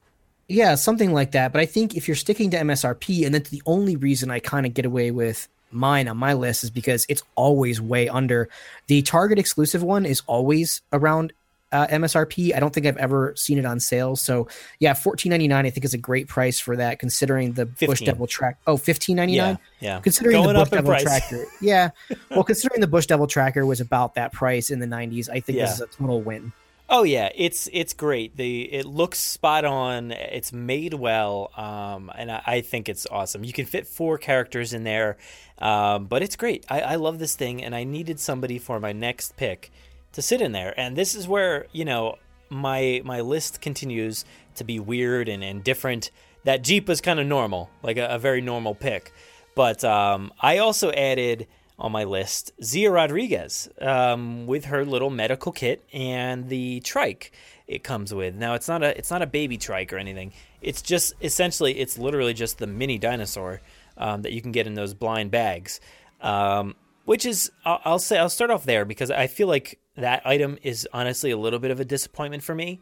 Yeah, 0.47 0.75
something 0.75 1.13
like 1.13 1.31
that. 1.31 1.53
But 1.53 1.61
I 1.61 1.65
think 1.65 1.95
if 1.95 2.07
you're 2.07 2.15
sticking 2.15 2.49
to 2.51 2.57
MSRP, 2.57 3.25
and 3.25 3.33
that's 3.33 3.49
the 3.49 3.61
only 3.65 3.95
reason 3.95 4.29
I 4.29 4.39
kind 4.39 4.65
of 4.65 4.73
get 4.73 4.85
away 4.85 5.11
with 5.11 5.47
mine 5.71 6.07
on 6.07 6.17
my 6.17 6.33
list 6.33 6.63
is 6.63 6.69
because 6.69 7.05
it's 7.09 7.23
always 7.35 7.81
way 7.81 8.09
under. 8.09 8.49
The 8.87 9.01
Target 9.01 9.39
exclusive 9.39 9.83
one 9.83 10.05
is 10.05 10.21
always 10.27 10.81
around 10.91 11.33
uh, 11.71 11.87
MSRP. 11.87 12.55
I 12.55 12.59
don't 12.59 12.73
think 12.73 12.85
I've 12.85 12.97
ever 12.97 13.33
seen 13.35 13.57
it 13.57 13.65
on 13.65 13.79
sale. 13.79 14.15
So 14.15 14.47
yeah, 14.79 14.93
fourteen 14.93 15.31
ninety 15.31 15.47
nine. 15.47 15.65
I 15.65 15.71
think 15.71 15.83
is 15.83 15.93
a 15.93 15.97
great 15.97 16.27
price 16.27 16.59
for 16.59 16.75
that, 16.75 16.99
considering 16.99 17.53
the 17.53 17.65
15. 17.65 17.87
Bush 17.87 18.01
Devil 18.01 18.27
track. 18.27 18.59
Oh, 18.67 18.77
fifteen 18.77 19.15
ninety 19.15 19.37
nine. 19.37 19.57
Yeah, 19.79 19.95
yeah. 19.95 19.99
Considering 19.99 20.43
Going 20.43 20.53
the 20.53 20.61
Bush 20.61 20.69
Devil 20.69 20.95
tracker. 20.99 21.45
Yeah. 21.61 21.89
well, 22.29 22.43
considering 22.43 22.81
the 22.81 22.87
Bush 22.87 23.07
Devil 23.07 23.25
tracker 23.25 23.65
was 23.65 23.81
about 23.81 24.15
that 24.15 24.31
price 24.31 24.69
in 24.69 24.79
the 24.79 24.87
nineties, 24.87 25.29
I 25.29 25.39
think 25.39 25.57
yeah. 25.57 25.65
this 25.65 25.75
is 25.75 25.81
a 25.81 25.87
total 25.87 26.21
win. 26.21 26.53
Oh 26.95 27.01
yeah, 27.01 27.29
it's 27.33 27.67
it's 27.73 27.91
great. 27.91 28.37
The 28.37 28.71
it 28.71 28.85
looks 28.85 29.17
spot 29.17 29.65
on. 29.65 30.11
It's 30.11 30.53
made 30.53 30.93
well, 30.93 31.49
um, 31.57 32.11
and 32.15 32.31
I, 32.31 32.43
I, 32.45 32.61
think 32.61 32.87
it's 32.87 33.07
awesome. 33.09 33.43
You 33.43 33.51
can 33.51 33.65
fit 33.65 33.87
four 33.87 34.19
characters 34.19 34.73
in 34.73 34.83
there, 34.83 35.17
um, 35.57 36.05
but 36.05 36.21
it's 36.21 36.35
great. 36.35 36.67
I, 36.69 36.81
I 36.81 36.95
love 36.97 37.17
this 37.17 37.35
thing, 37.35 37.63
and 37.63 37.73
I 37.73 37.83
needed 37.83 38.19
somebody 38.19 38.59
for 38.59 38.79
my 38.79 38.91
next 38.91 39.35
pick 39.37 39.71
to 40.11 40.21
sit 40.21 40.39
in 40.39 40.51
there. 40.51 40.79
And 40.79 40.95
this 40.95 41.15
is 41.15 41.27
where 41.27 41.65
you 41.71 41.83
know 41.83 42.19
my 42.51 43.01
my 43.03 43.21
list 43.21 43.59
continues 43.59 44.23
to 44.57 44.63
be 44.63 44.79
weird 44.79 45.27
and, 45.27 45.43
and 45.43 45.63
different. 45.63 46.11
That 46.43 46.61
Jeep 46.63 46.87
was 46.87 47.01
kind 47.01 47.19
of 47.19 47.25
normal, 47.25 47.71
like 47.81 47.97
a, 47.97 48.05
a, 48.05 48.19
very 48.19 48.41
normal 48.41 48.75
pick. 48.75 49.11
But 49.55 49.83
um, 49.83 50.31
I 50.39 50.59
also 50.59 50.91
added 50.91 51.47
on 51.79 51.91
my 51.91 52.03
list 52.03 52.51
Zia 52.63 52.91
Rodriguez 52.91 53.69
um, 53.81 54.45
with 54.45 54.65
her 54.65 54.85
little 54.85 55.09
medical 55.09 55.51
kit 55.51 55.83
and 55.91 56.47
the 56.49 56.79
trike 56.81 57.31
it 57.67 57.83
comes 57.83 58.13
with. 58.13 58.35
Now 58.35 58.53
it's 58.53 58.67
not 58.67 58.83
a 58.83 58.97
it's 58.97 59.09
not 59.09 59.21
a 59.21 59.27
baby 59.27 59.57
trike 59.57 59.91
or 59.93 59.97
anything. 59.97 60.33
It's 60.61 60.81
just 60.81 61.13
essentially 61.21 61.79
it's 61.79 61.97
literally 61.97 62.33
just 62.33 62.57
the 62.57 62.67
mini 62.67 62.97
dinosaur 62.97 63.61
um, 63.97 64.21
that 64.23 64.31
you 64.33 64.41
can 64.41 64.51
get 64.51 64.67
in 64.67 64.73
those 64.73 64.93
blind 64.93 65.31
bags. 65.31 65.79
Um, 66.21 66.75
which 67.05 67.25
is 67.25 67.51
I'll, 67.65 67.81
I'll, 67.83 67.99
say 67.99 68.17
I'll 68.17 68.29
start 68.29 68.49
off 68.49 68.63
there 68.63 68.85
because 68.85 69.11
I 69.11 69.27
feel 69.27 69.47
like 69.47 69.79
that 69.97 70.25
item 70.25 70.57
is 70.63 70.87
honestly 70.93 71.31
a 71.31 71.37
little 71.37 71.59
bit 71.59 71.71
of 71.71 71.79
a 71.79 71.85
disappointment 71.85 72.43
for 72.43 72.55
me. 72.55 72.79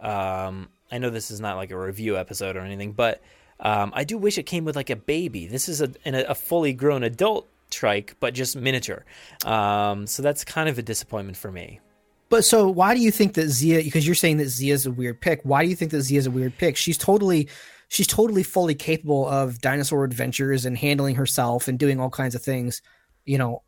Um, 0.00 0.68
I 0.92 0.98
know 0.98 1.10
this 1.10 1.30
is 1.30 1.40
not 1.40 1.56
like 1.56 1.70
a 1.70 1.78
review 1.78 2.16
episode 2.16 2.56
or 2.56 2.60
anything, 2.60 2.92
but 2.92 3.20
um, 3.60 3.92
I 3.94 4.04
do 4.04 4.16
wish 4.18 4.38
it 4.38 4.44
came 4.44 4.64
with 4.64 4.76
like 4.76 4.90
a 4.90 4.96
baby. 4.96 5.46
This 5.46 5.68
is 5.68 5.80
a, 5.80 5.90
a 6.04 6.34
fully 6.34 6.72
grown 6.72 7.02
adult 7.02 7.48
trike, 7.70 8.16
but 8.20 8.34
just 8.34 8.56
miniature. 8.56 9.04
Um, 9.44 10.06
so 10.06 10.22
that's 10.22 10.44
kind 10.44 10.68
of 10.68 10.78
a 10.78 10.82
disappointment 10.82 11.36
for 11.36 11.50
me. 11.50 11.80
But 12.28 12.44
so 12.44 12.68
why 12.68 12.94
do 12.94 13.00
you 13.00 13.10
think 13.10 13.34
that 13.34 13.48
Zia? 13.48 13.82
Because 13.82 14.06
you're 14.06 14.14
saying 14.14 14.38
that 14.38 14.48
Zia 14.48 14.74
is 14.74 14.86
a 14.86 14.90
weird 14.90 15.20
pick. 15.20 15.40
Why 15.42 15.62
do 15.62 15.70
you 15.70 15.76
think 15.76 15.90
that 15.92 16.02
Zia 16.02 16.18
is 16.18 16.26
a 16.26 16.30
weird 16.30 16.56
pick? 16.58 16.76
She's 16.76 16.98
totally, 16.98 17.48
she's 17.88 18.06
totally 18.06 18.42
fully 18.42 18.74
capable 18.74 19.28
of 19.28 19.60
dinosaur 19.60 20.04
adventures 20.04 20.64
and 20.64 20.76
handling 20.76 21.16
herself 21.16 21.68
and 21.68 21.78
doing 21.78 22.00
all 22.00 22.10
kinds 22.10 22.34
of 22.34 22.42
things. 22.42 22.82
You 23.24 23.38
know, 23.38 23.62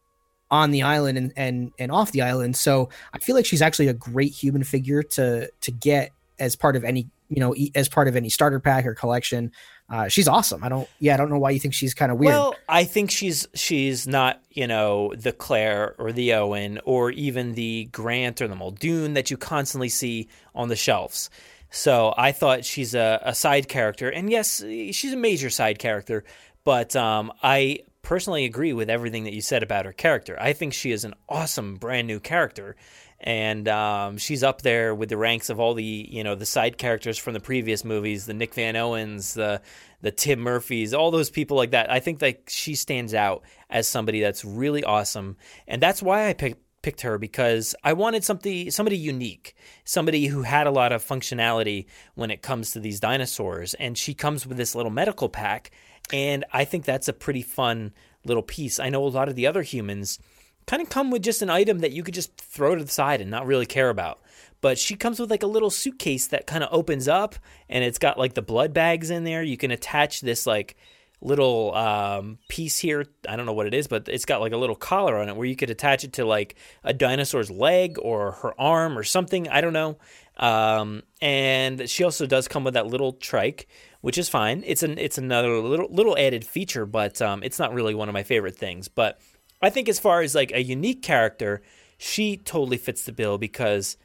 on 0.51 0.71
the 0.71 0.83
island 0.83 1.19
and, 1.19 1.33
and 1.37 1.73
and 1.79 1.91
off 1.91 2.13
the 2.13 2.23
island. 2.23 2.57
So 2.57 2.89
I 3.13 3.19
feel 3.19 3.35
like 3.35 3.47
she's 3.47 3.63
actually 3.63 3.89
a 3.89 3.95
great 3.95 4.33
human 4.33 4.65
figure 4.65 5.03
to 5.03 5.51
to 5.61 5.71
get 5.71 6.11
as 6.39 6.57
part 6.57 6.77
of 6.77 6.85
any 6.85 7.09
you 7.29 7.41
know 7.41 7.55
as 7.75 7.89
part 7.89 8.09
of 8.09 8.17
any 8.17 8.29
starter 8.29 8.61
pack 8.61 8.87
or 8.87 8.95
collection. 8.95 9.53
Uh, 9.89 10.09
she's 10.09 10.27
awesome. 10.27 10.65
I 10.65 10.69
don't 10.69 10.89
yeah 10.99 11.15
I 11.15 11.17
don't 11.17 11.31
know 11.31 11.39
why 11.39 11.51
you 11.51 11.61
think 11.61 11.75
she's 11.75 11.95
kind 11.95 12.11
of 12.11 12.19
weird. 12.19 12.33
Well, 12.33 12.55
I 12.69 12.85
think 12.85 13.11
she's 13.11 13.47
she's 13.55 14.07
not 14.09 14.43
you 14.51 14.67
know 14.67 15.13
the 15.17 15.33
Claire 15.33 15.95
or 15.99 16.13
the 16.13 16.35
Owen 16.35 16.81
or 16.85 17.11
even 17.13 17.55
the 17.55 17.89
Grant 17.93 18.43
or 18.43 18.49
the 18.49 18.57
Muldoon 18.57 19.15
that 19.15 19.31
you 19.31 19.37
constantly 19.37 19.89
see 19.89 20.29
on 20.55 20.69
the 20.69 20.77
shelves. 20.77 21.31
So 21.71 22.15
I 22.17 22.33
thought 22.33 22.65
she's 22.65 22.95
a, 22.95 23.21
a 23.23 23.35
side 23.35 23.69
character, 23.69 24.09
and 24.09 24.31
yes, 24.31 24.63
she's 24.65 25.13
a 25.13 25.17
major 25.17 25.51
side 25.51 25.79
character. 25.79 26.25
But 26.65 26.97
um, 26.97 27.33
I 27.43 27.81
personally 28.03 28.45
agree 28.45 28.73
with 28.73 28.89
everything 28.89 29.25
that 29.25 29.33
you 29.33 29.41
said 29.41 29.63
about 29.63 29.85
her 29.85 29.93
character. 29.93 30.37
I 30.41 30.53
think 30.53 30.73
she 30.73 30.93
is 30.93 31.05
an 31.05 31.15
awesome 31.29 31.77
brand 31.77 32.07
new 32.07 32.21
character, 32.21 32.77
and 33.21 33.67
um, 33.69 34.19
she's 34.19 34.43
up 34.43 34.63
there 34.63 34.95
with 34.95 35.09
the 35.09 35.17
ranks 35.17 35.51
of 35.51 35.59
all 35.59 35.75
the 35.75 35.85
you 35.85 36.23
know 36.23 36.35
the 36.35 36.47
side 36.47 36.79
characters 36.79 37.19
from 37.19 37.35
the 37.35 37.41
previous 37.41 37.85
movies, 37.85 38.27
the 38.27 38.35
Nick 38.35 38.55
Van 38.55 38.77
Owens, 38.77 39.35
the 39.35 39.61
the 40.01 40.11
Tim 40.11 40.41
Murphys, 40.41 40.95
all 40.95 41.11
those 41.11 41.31
people 41.31 41.57
like 41.57 41.71
that. 41.71 41.91
I 41.91 42.01
think 42.01 42.19
that 42.21 42.43
she 42.49 42.75
stands 42.75 43.15
out 43.15 43.43
as 43.71 43.89
somebody 43.89 44.21
that's 44.21 44.45
really 44.45 44.85
awesome, 44.85 45.37
and 45.67 45.83
that's 45.83 46.03
why 46.03 46.29
I 46.29 46.35
picked 46.35 46.63
picked 46.83 47.01
her 47.01 47.19
because 47.19 47.75
I 47.83 47.95
wanted 47.95 48.23
something 48.23 48.71
somebody 48.71 48.97
unique, 48.97 49.57
somebody 49.85 50.27
who 50.27 50.43
had 50.43 50.69
a 50.69 50.71
lot 50.71 50.93
of 50.93 51.05
functionality 51.05 51.87
when 52.15 52.31
it 52.31 52.43
comes 52.43 52.71
to 52.73 52.81
these 52.81 53.01
dinosaurs. 53.01 53.75
And 53.75 53.99
she 53.99 54.15
comes 54.15 54.47
with 54.47 54.57
this 54.57 54.77
little 54.77 54.93
medical 54.93 55.29
pack 55.29 55.73
and 56.13 56.45
I 56.53 56.65
think 56.65 56.85
that's 56.85 57.09
a 57.09 57.13
pretty 57.13 57.43
fun 57.43 57.93
little 58.25 58.43
piece. 58.43 58.79
I 58.79 58.91
know 58.91 59.05
a 59.05 59.09
lot 59.09 59.29
of 59.29 59.35
the 59.35 59.47
other 59.47 59.63
humans 59.63 60.19
kind 60.67 60.83
of 60.83 60.89
come 60.89 61.11
with 61.11 61.23
just 61.23 61.43
an 61.43 61.51
item 61.51 61.79
that 61.81 61.93
you 61.93 62.03
could 62.03 62.15
just 62.15 62.37
throw 62.37 62.75
to 62.75 62.85
the 62.85 62.91
side 62.91 63.21
and 63.21 63.31
not 63.31 63.47
really 63.47 63.67
care 63.67 63.91
about. 63.91 64.21
But 64.61 64.79
she 64.79 64.97
comes 64.97 65.21
with 65.21 65.31
like 65.31 65.43
a 65.43 65.49
little 65.49 65.71
suitcase 65.71 66.29
that 66.29 66.47
kind 66.47 66.65
of 66.65 66.71
opens 66.73 67.09
up 67.09 67.37
and 67.69 67.85
it's 67.85 67.99
got 67.99 68.19
like 68.19 68.35
the 68.35 68.43
blood 68.43 68.73
bags 68.73 69.11
in 69.11 69.25
there. 69.25 69.43
You 69.43 69.57
can 69.57 69.71
attach 69.71 70.21
this 70.21 70.47
like 70.47 70.77
little 71.21 71.75
um, 71.75 72.39
piece 72.49 72.79
here. 72.79 73.07
I 73.29 73.37
don't 73.37 73.47
know 73.47 73.53
what 73.53 73.67
it 73.67 73.75
is, 73.75 73.87
but 73.87 74.09
it's 74.09 74.25
got 74.25 74.41
like 74.41 74.53
a 74.53 74.57
little 74.57 74.77
collar 74.77 75.17
on 75.17 75.29
it 75.29 75.37
where 75.37 75.47
you 75.47 75.57
could 75.57 75.71
attach 75.71 76.05
it 76.05 76.15
to 76.15 76.25
like 76.25 76.57
a 76.85 76.93
dinosaur's 76.93 77.51
leg 77.51 77.99
or 78.01 78.33
her 78.33 78.59
arm 78.61 78.99
or 78.99 79.05
something. 79.05 79.49
I 79.49 79.61
don't 79.61 79.73
know. 79.73 79.99
Um, 80.37 81.03
and 81.21 81.89
she 81.89 82.05
also 82.05 82.27
does 82.27 82.49
come 82.49 82.65
with 82.65 82.75
that 82.75 82.87
little 82.87 83.13
trike, 83.13 83.69
which 84.01 84.19
is 84.19 84.29
fine. 84.29 84.63
It's 84.67 84.83
an 84.83 84.99
it's 84.99 85.17
another 85.17 85.59
little 85.59 85.89
little 85.91 86.17
added 86.19 86.47
feature, 86.47 86.85
but 86.85 87.23
um, 87.23 87.43
it's 87.43 87.59
not 87.59 87.73
really 87.73 87.95
one 87.95 88.09
of 88.09 88.13
my 88.13 88.23
favorite 88.23 88.57
things. 88.57 88.89
But 88.89 89.19
I 89.63 89.71
think 89.71 89.89
as 89.89 89.99
far 89.99 90.21
as 90.21 90.35
like 90.35 90.53
a 90.53 90.63
unique 90.63 91.03
character, 91.03 91.63
she 91.99 92.37
totally 92.37 92.77
fits 92.77 93.05
the 93.05 93.13
bill 93.13 93.39
because 93.39 93.97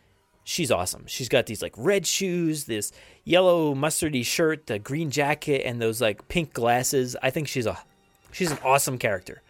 she's 0.44 0.72
awesome. 0.72 1.06
She's 1.08 1.30
got 1.30 1.46
these 1.46 1.62
like 1.62 1.74
red 1.78 2.08
shoes, 2.08 2.66
this 2.66 2.92
yellow 3.24 3.76
mustardy 3.76 4.26
shirt, 4.26 4.68
the 4.68 4.80
green 4.80 5.12
jacket, 5.12 5.64
and 5.66 5.82
those 5.82 6.02
like 6.02 6.28
pink 6.28 6.54
glasses. 6.54 7.16
I 7.22 7.30
think 7.30 7.48
she's 7.48 7.66
a 7.66 7.78
she's 8.32 8.52
an 8.52 8.60
awesome 8.64 8.98
character. 8.98 9.42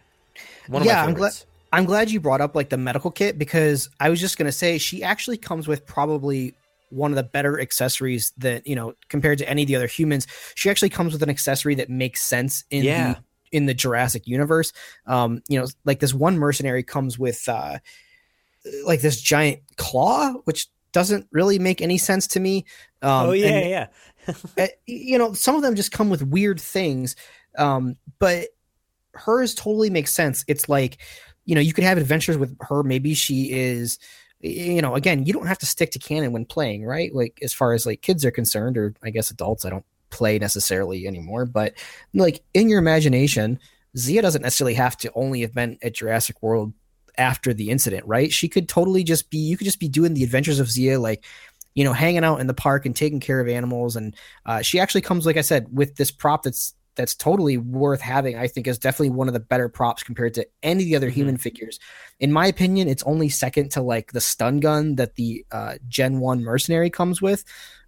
One 0.67 0.81
of 0.81 0.85
yeah, 0.85 1.03
I'm 1.03 1.13
glad. 1.13 1.33
I'm 1.73 1.85
glad 1.85 2.11
you 2.11 2.19
brought 2.19 2.41
up 2.41 2.55
like 2.55 2.69
the 2.69 2.77
medical 2.77 3.11
kit 3.11 3.37
because 3.37 3.89
I 3.99 4.09
was 4.09 4.19
just 4.19 4.37
gonna 4.37 4.51
say 4.51 4.77
she 4.77 5.03
actually 5.03 5.37
comes 5.37 5.67
with 5.67 5.85
probably 5.85 6.53
one 6.89 7.11
of 7.11 7.15
the 7.15 7.23
better 7.23 7.59
accessories 7.61 8.33
that 8.37 8.67
you 8.67 8.75
know 8.75 8.93
compared 9.07 9.37
to 9.37 9.49
any 9.49 9.63
of 9.63 9.67
the 9.67 9.75
other 9.75 9.87
humans. 9.87 10.27
She 10.55 10.69
actually 10.69 10.89
comes 10.89 11.13
with 11.13 11.23
an 11.23 11.29
accessory 11.29 11.75
that 11.75 11.89
makes 11.89 12.21
sense 12.21 12.65
in 12.69 12.83
yeah. 12.83 13.13
the 13.13 13.19
in 13.51 13.65
the 13.65 13.73
Jurassic 13.73 14.27
universe. 14.27 14.73
Um, 15.05 15.41
you 15.47 15.59
know, 15.59 15.67
like 15.85 15.99
this 15.99 16.13
one 16.13 16.37
mercenary 16.37 16.83
comes 16.83 17.17
with 17.19 17.47
uh 17.47 17.79
like 18.85 19.01
this 19.01 19.19
giant 19.21 19.61
claw, 19.77 20.33
which 20.45 20.67
doesn't 20.91 21.27
really 21.31 21.59
make 21.59 21.81
any 21.81 21.97
sense 21.97 22.27
to 22.27 22.39
me. 22.39 22.65
Um, 23.01 23.29
oh 23.29 23.31
yeah, 23.31 23.47
and, 23.47 23.69
yeah. 23.69 23.87
Eh, 24.57 24.67
you 24.85 25.17
know, 25.17 25.33
some 25.33 25.55
of 25.55 25.61
them 25.61 25.75
just 25.75 25.91
come 25.91 26.09
with 26.09 26.21
weird 26.21 26.61
things, 26.61 27.15
um, 27.57 27.95
but 28.19 28.49
hers 29.13 29.55
totally 29.55 29.89
makes 29.89 30.13
sense. 30.13 30.45
It's 30.47 30.69
like, 30.69 30.97
you 31.45 31.55
know, 31.55 31.61
you 31.61 31.73
could 31.73 31.83
have 31.83 31.97
adventures 31.97 32.37
with 32.37 32.55
her. 32.61 32.83
Maybe 32.83 33.13
she 33.13 33.51
is, 33.51 33.97
you 34.39 34.81
know, 34.81 34.95
again, 34.95 35.25
you 35.25 35.33
don't 35.33 35.47
have 35.47 35.57
to 35.59 35.65
stick 35.65 35.91
to 35.91 35.99
canon 35.99 36.33
when 36.33 36.45
playing, 36.45 36.85
right? 36.85 37.13
Like 37.13 37.39
as 37.41 37.53
far 37.53 37.73
as 37.73 37.85
like 37.85 38.01
kids 38.01 38.23
are 38.25 38.31
concerned, 38.31 38.77
or 38.77 38.93
I 39.03 39.09
guess 39.09 39.31
adults. 39.31 39.65
I 39.65 39.71
don't 39.71 39.85
play 40.11 40.37
necessarily 40.37 41.07
anymore, 41.07 41.45
but 41.45 41.73
like 42.13 42.43
in 42.53 42.69
your 42.69 42.79
imagination, 42.79 43.59
Zia 43.97 44.21
doesn't 44.21 44.41
necessarily 44.41 44.75
have 44.75 44.97
to 44.97 45.11
only 45.15 45.41
have 45.41 45.53
been 45.53 45.77
at 45.81 45.95
Jurassic 45.95 46.41
World 46.41 46.73
after 47.17 47.53
the 47.53 47.69
incident, 47.69 48.05
right? 48.05 48.31
She 48.31 48.47
could 48.47 48.69
totally 48.69 49.03
just 49.03 49.29
be 49.29 49.37
you 49.37 49.57
could 49.57 49.65
just 49.65 49.79
be 49.79 49.89
doing 49.89 50.13
the 50.13 50.23
adventures 50.23 50.59
of 50.59 50.71
Zia 50.71 50.99
like 50.99 51.25
you 51.73 51.83
know 51.83 51.93
hanging 51.93 52.23
out 52.23 52.39
in 52.39 52.47
the 52.47 52.53
park 52.53 52.85
and 52.85 52.95
taking 52.95 53.19
care 53.19 53.39
of 53.39 53.47
animals 53.47 53.95
and 53.95 54.15
uh, 54.45 54.61
she 54.61 54.79
actually 54.79 55.01
comes 55.01 55.25
like 55.25 55.37
I 55.37 55.41
said 55.41 55.67
with 55.71 55.95
this 55.95 56.11
prop 56.11 56.43
that's 56.43 56.73
that's 56.95 57.15
totally 57.15 57.57
worth 57.57 58.01
having. 58.01 58.37
I 58.37 58.47
think 58.47 58.67
is 58.67 58.77
definitely 58.77 59.11
one 59.11 59.27
of 59.27 59.33
the 59.33 59.39
better 59.39 59.69
props 59.69 60.03
compared 60.03 60.33
to 60.35 60.47
any 60.61 60.83
of 60.83 60.89
the 60.89 60.95
other 60.95 61.07
mm-hmm. 61.07 61.15
human 61.15 61.37
figures. 61.37 61.79
In 62.19 62.31
my 62.31 62.47
opinion, 62.47 62.87
it's 62.87 63.03
only 63.03 63.29
second 63.29 63.71
to 63.71 63.81
like 63.81 64.11
the 64.11 64.21
stun 64.21 64.59
gun 64.59 64.95
that 64.95 65.15
the 65.15 65.45
uh, 65.51 65.75
Gen 65.87 66.19
One 66.19 66.43
mercenary 66.43 66.89
comes 66.89 67.21
with. 67.21 67.43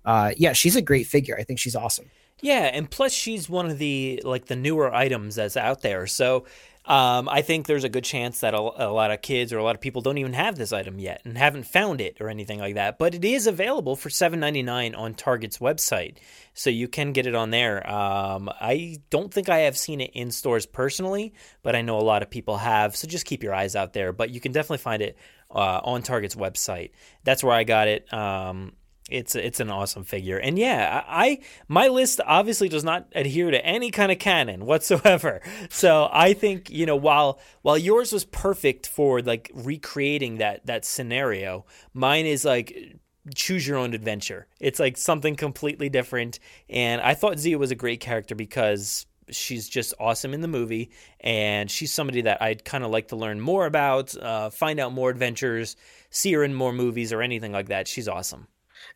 Uh, 0.05 0.31
yeah, 0.37 0.53
she's 0.53 0.75
a 0.75 0.81
great 0.81 1.07
figure. 1.07 1.35
I 1.39 1.43
think 1.43 1.59
she's 1.59 1.75
awesome. 1.75 2.09
Yeah, 2.41 2.69
and 2.73 2.89
plus 2.89 3.13
she's 3.13 3.49
one 3.49 3.69
of 3.69 3.77
the 3.77 4.21
like 4.25 4.45
the 4.45 4.55
newer 4.55 4.93
items 4.93 5.35
that's 5.35 5.55
out 5.55 5.81
there. 5.81 6.07
So 6.07 6.45
Um, 6.85 7.29
I 7.29 7.41
think 7.43 7.65
there's 7.65 7.85
a 7.85 7.89
good 7.89 8.03
chance 8.03 8.41
that 8.41 8.53
a, 8.53 8.57
a, 8.59 8.91
lot 8.91 9.09
of 9.09 9.21
kids 9.21 9.53
or 9.53 9.57
a 9.57 9.63
lot 9.63 9.73
of 9.73 9.79
people 9.79 10.01
don't 10.01 10.17
even 10.17 10.33
have 10.33 10.57
this 10.57 10.73
item 10.73 10.99
yet 10.99 11.21
and 11.23 11.37
haven't 11.37 11.63
found 11.63 12.01
it 12.01 12.17
or 12.19 12.27
anything 12.27 12.59
like 12.59 12.75
that. 12.75 12.97
But 12.97 13.15
it 13.15 13.23
is 13.23 13.47
available 13.47 13.95
for 13.95 14.09
$7.99 14.09 14.97
on 14.97 15.13
Target's 15.13 15.59
website, 15.59 16.17
so 16.53 16.69
you 16.69 16.89
can 16.89 17.13
get 17.13 17.25
it 17.25 17.35
on 17.35 17.51
there. 17.51 17.89
Um, 17.89 18.49
I 18.49 18.97
don't 19.09 19.33
think 19.33 19.47
I 19.47 19.59
have 19.59 19.77
seen 19.77 20.01
it 20.01 20.11
in 20.13 20.29
stores 20.29 20.65
personally, 20.65 21.33
but 21.61 21.73
I 21.73 21.83
know 21.83 21.97
a 21.97 22.03
lot 22.03 22.21
of 22.21 22.29
people 22.29 22.57
have. 22.57 22.97
So 22.97 23.07
just 23.07 23.25
keep 23.25 23.43
your 23.43 23.55
eyes 23.55 23.77
out 23.77 23.93
there. 23.93 24.11
But 24.11 24.31
you 24.31 24.41
can 24.41 24.51
definitely 24.51 24.79
find 24.79 25.01
it 25.01 25.17
uh, 25.49 25.79
on 25.85 26.01
Target's 26.01 26.35
website. 26.35 26.91
That's 27.23 27.45
where 27.45 27.55
I 27.55 27.63
got 27.63 27.87
it. 27.87 28.11
Um, 28.13 28.73
it's 29.09 29.35
it's 29.35 29.59
an 29.59 29.69
awesome 29.69 30.03
figure, 30.05 30.37
and 30.37 30.57
yeah, 30.57 31.03
I 31.07 31.39
my 31.67 31.87
list 31.87 32.21
obviously 32.25 32.69
does 32.69 32.85
not 32.85 33.07
adhere 33.13 33.51
to 33.51 33.65
any 33.65 33.91
kind 33.91 34.11
of 34.11 34.19
canon 34.19 34.65
whatsoever. 34.65 35.41
So 35.69 36.09
I 36.11 36.33
think 36.33 36.69
you 36.69 36.85
know 36.85 36.95
while 36.95 37.39
while 37.61 37.77
yours 37.77 38.11
was 38.13 38.25
perfect 38.25 38.87
for 38.87 39.21
like 39.21 39.51
recreating 39.53 40.37
that 40.37 40.65
that 40.65 40.85
scenario, 40.85 41.65
mine 41.93 42.25
is 42.25 42.45
like 42.45 42.97
choose 43.35 43.67
your 43.67 43.77
own 43.77 43.93
adventure. 43.93 44.47
It's 44.59 44.79
like 44.79 44.97
something 44.97 45.35
completely 45.35 45.89
different, 45.89 46.39
and 46.69 47.01
I 47.01 47.13
thought 47.13 47.39
Zia 47.39 47.57
was 47.57 47.71
a 47.71 47.75
great 47.75 47.99
character 47.99 48.35
because 48.35 49.05
she's 49.29 49.67
just 49.69 49.93
awesome 49.99 50.33
in 50.33 50.41
the 50.41 50.47
movie, 50.47 50.91
and 51.19 51.69
she's 51.69 51.91
somebody 51.91 52.21
that 52.21 52.41
I'd 52.41 52.65
kind 52.65 52.83
of 52.83 52.91
like 52.91 53.09
to 53.09 53.15
learn 53.15 53.39
more 53.39 53.65
about, 53.65 54.15
uh, 54.17 54.49
find 54.49 54.79
out 54.79 54.93
more 54.93 55.09
adventures, 55.09 55.75
see 56.09 56.33
her 56.33 56.43
in 56.43 56.53
more 56.53 56.73
movies 56.73 57.13
or 57.13 57.21
anything 57.21 57.51
like 57.51 57.67
that. 57.69 57.87
She's 57.87 58.07
awesome. 58.07 58.47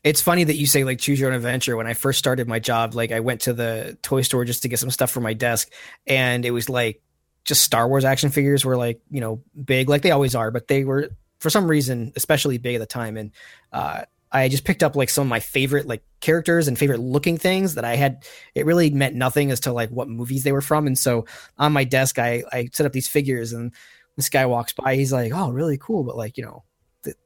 It's 0.03 0.21
funny 0.21 0.43
that 0.43 0.55
you 0.55 0.65
say 0.65 0.83
like 0.83 0.99
choose 0.99 1.19
your 1.19 1.29
own 1.29 1.35
adventure. 1.35 1.75
When 1.75 1.87
I 1.87 1.93
first 1.93 2.19
started 2.19 2.47
my 2.47 2.59
job, 2.59 2.93
like 2.93 3.11
I 3.11 3.19
went 3.19 3.41
to 3.41 3.53
the 3.53 3.97
toy 4.01 4.21
store 4.21 4.45
just 4.45 4.61
to 4.63 4.67
get 4.67 4.79
some 4.79 4.91
stuff 4.91 5.11
for 5.11 5.21
my 5.21 5.33
desk, 5.33 5.71
and 6.05 6.45
it 6.45 6.51
was 6.51 6.69
like 6.69 7.01
just 7.43 7.63
Star 7.63 7.87
Wars 7.87 8.05
action 8.05 8.29
figures 8.29 8.65
were 8.65 8.77
like 8.77 9.01
you 9.09 9.21
know 9.21 9.41
big, 9.63 9.89
like 9.89 10.01
they 10.01 10.11
always 10.11 10.35
are, 10.35 10.51
but 10.51 10.67
they 10.67 10.83
were 10.83 11.09
for 11.39 11.49
some 11.49 11.67
reason 11.67 12.13
especially 12.15 12.57
big 12.57 12.75
at 12.75 12.79
the 12.79 12.85
time, 12.85 13.17
and 13.17 13.31
uh, 13.71 14.03
I 14.31 14.49
just 14.49 14.65
picked 14.65 14.83
up 14.83 14.95
like 14.95 15.09
some 15.09 15.23
of 15.23 15.29
my 15.29 15.39
favorite 15.39 15.87
like 15.87 16.03
characters 16.19 16.67
and 16.67 16.77
favorite 16.77 16.99
looking 16.99 17.37
things 17.37 17.75
that 17.75 17.85
I 17.85 17.95
had. 17.95 18.25
It 18.55 18.65
really 18.65 18.89
meant 18.89 19.15
nothing 19.15 19.51
as 19.51 19.61
to 19.61 19.73
like 19.73 19.89
what 19.89 20.09
movies 20.09 20.43
they 20.43 20.51
were 20.51 20.61
from, 20.61 20.87
and 20.87 20.97
so 20.97 21.25
on 21.57 21.73
my 21.73 21.83
desk 21.83 22.19
I 22.19 22.43
I 22.51 22.69
set 22.73 22.85
up 22.85 22.91
these 22.91 23.07
figures, 23.07 23.53
and 23.53 23.73
this 24.15 24.29
guy 24.29 24.45
walks 24.45 24.73
by, 24.73 24.95
he's 24.95 25.13
like, 25.13 25.31
"Oh, 25.33 25.49
really 25.49 25.77
cool," 25.77 26.03
but 26.03 26.17
like 26.17 26.37
you 26.37 26.43
know 26.43 26.63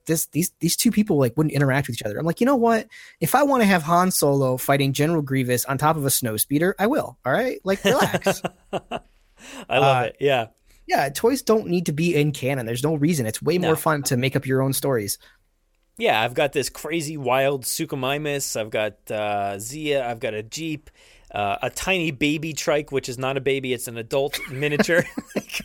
this 0.06 0.28
these 0.28 0.52
these 0.60 0.76
two 0.76 0.92
people 0.92 1.18
like 1.18 1.36
wouldn't 1.38 1.54
interact 1.54 1.88
with 1.88 1.96
each 1.96 2.04
other. 2.04 2.18
I'm 2.18 2.26
like, 2.26 2.40
you 2.40 2.46
know 2.46 2.56
what? 2.56 2.88
If 3.20 3.36
I 3.36 3.44
want 3.44 3.62
to 3.62 3.68
have 3.68 3.84
Han 3.84 4.12
Solo 4.12 4.58
fighting 4.58 4.94
General 4.94 5.22
Grievous 5.22 5.66
on 5.66 5.78
top 5.78 5.96
of 5.96 6.06
a 6.06 6.10
snow 6.10 6.38
speeder, 6.38 6.76
I 6.80 6.88
will. 6.88 7.18
All 7.26 7.32
right, 7.32 7.60
like 7.64 7.84
relax. 7.84 8.42
I 9.70 9.80
love 9.80 10.04
uh, 10.04 10.06
it. 10.08 10.18
Yeah, 10.20 10.48
yeah. 10.88 11.10
Toys 11.10 11.42
don't 11.42 11.68
need 11.68 11.88
to 11.88 11.94
be 11.94 12.16
in 12.16 12.32
canon. 12.32 12.66
There's 12.66 12.84
no 12.84 12.96
reason. 12.96 13.26
It's 13.26 13.42
way 13.42 13.58
no. 13.58 13.70
more 13.70 13.76
fun 13.76 14.04
to 14.04 14.18
make 14.18 14.36
up 14.36 14.46
your 14.46 14.62
own 14.62 14.74
stories. 14.74 15.18
Yeah, 15.98 16.22
I've 16.22 16.34
got 16.34 16.54
this 16.54 16.70
crazy 16.70 17.18
wild 17.18 17.64
Suchomimus. 17.64 18.60
I've 18.60 18.70
got 18.70 19.12
uh, 19.12 19.60
Zia. 19.60 20.08
I've 20.08 20.20
got 20.20 20.34
a 20.34 20.42
Jeep 20.42 20.90
uh, 21.32 21.58
a 21.62 21.70
tiny 21.70 22.12
baby 22.12 22.54
trike, 22.54 22.92
which 22.92 23.08
is 23.08 23.18
not 23.18 23.38
a 23.38 23.42
baby, 23.42 23.74
it's 23.74 23.88
an 23.88 23.98
adult 23.98 24.40
miniature. 24.52 25.04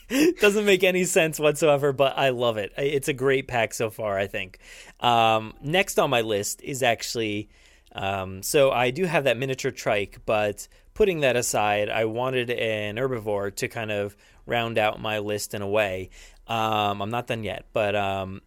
Doesn't 0.41 0.65
make 0.65 0.85
any 0.85 1.05
sense 1.05 1.41
whatsoever, 1.41 1.93
but 1.93 2.17
I 2.17 2.31
love 2.31 2.57
it. 2.57 2.73
It's 2.77 3.09
a 3.09 3.13
great 3.13 3.49
pack 3.49 3.75
so 3.75 3.91
far, 3.91 4.17
I 4.19 4.27
think. 4.27 4.59
Um, 5.01 5.55
next 5.61 5.99
on 5.99 6.11
my 6.11 6.21
list 6.21 6.63
is 6.63 6.83
actually. 6.83 7.49
Um, 7.93 8.43
so 8.43 8.71
I 8.71 8.91
do 8.91 9.07
have 9.07 9.25
that 9.25 9.39
miniature 9.39 9.71
trike, 9.71 10.21
but 10.27 10.69
putting 10.93 11.21
that 11.21 11.35
aside, 11.35 11.89
I 11.89 12.05
wanted 12.05 12.51
an 12.51 12.97
herbivore 12.97 13.55
to 13.57 13.69
kind 13.69 13.91
of 13.91 14.15
round 14.45 14.77
out 14.77 15.01
my 15.01 15.21
list 15.21 15.55
in 15.55 15.63
a 15.63 15.69
way. 15.69 16.11
Um, 16.47 17.01
I'm 17.01 17.11
not 17.11 17.27
done 17.27 17.43
yet, 17.43 17.65
but 17.73 17.97
um, 17.97 18.43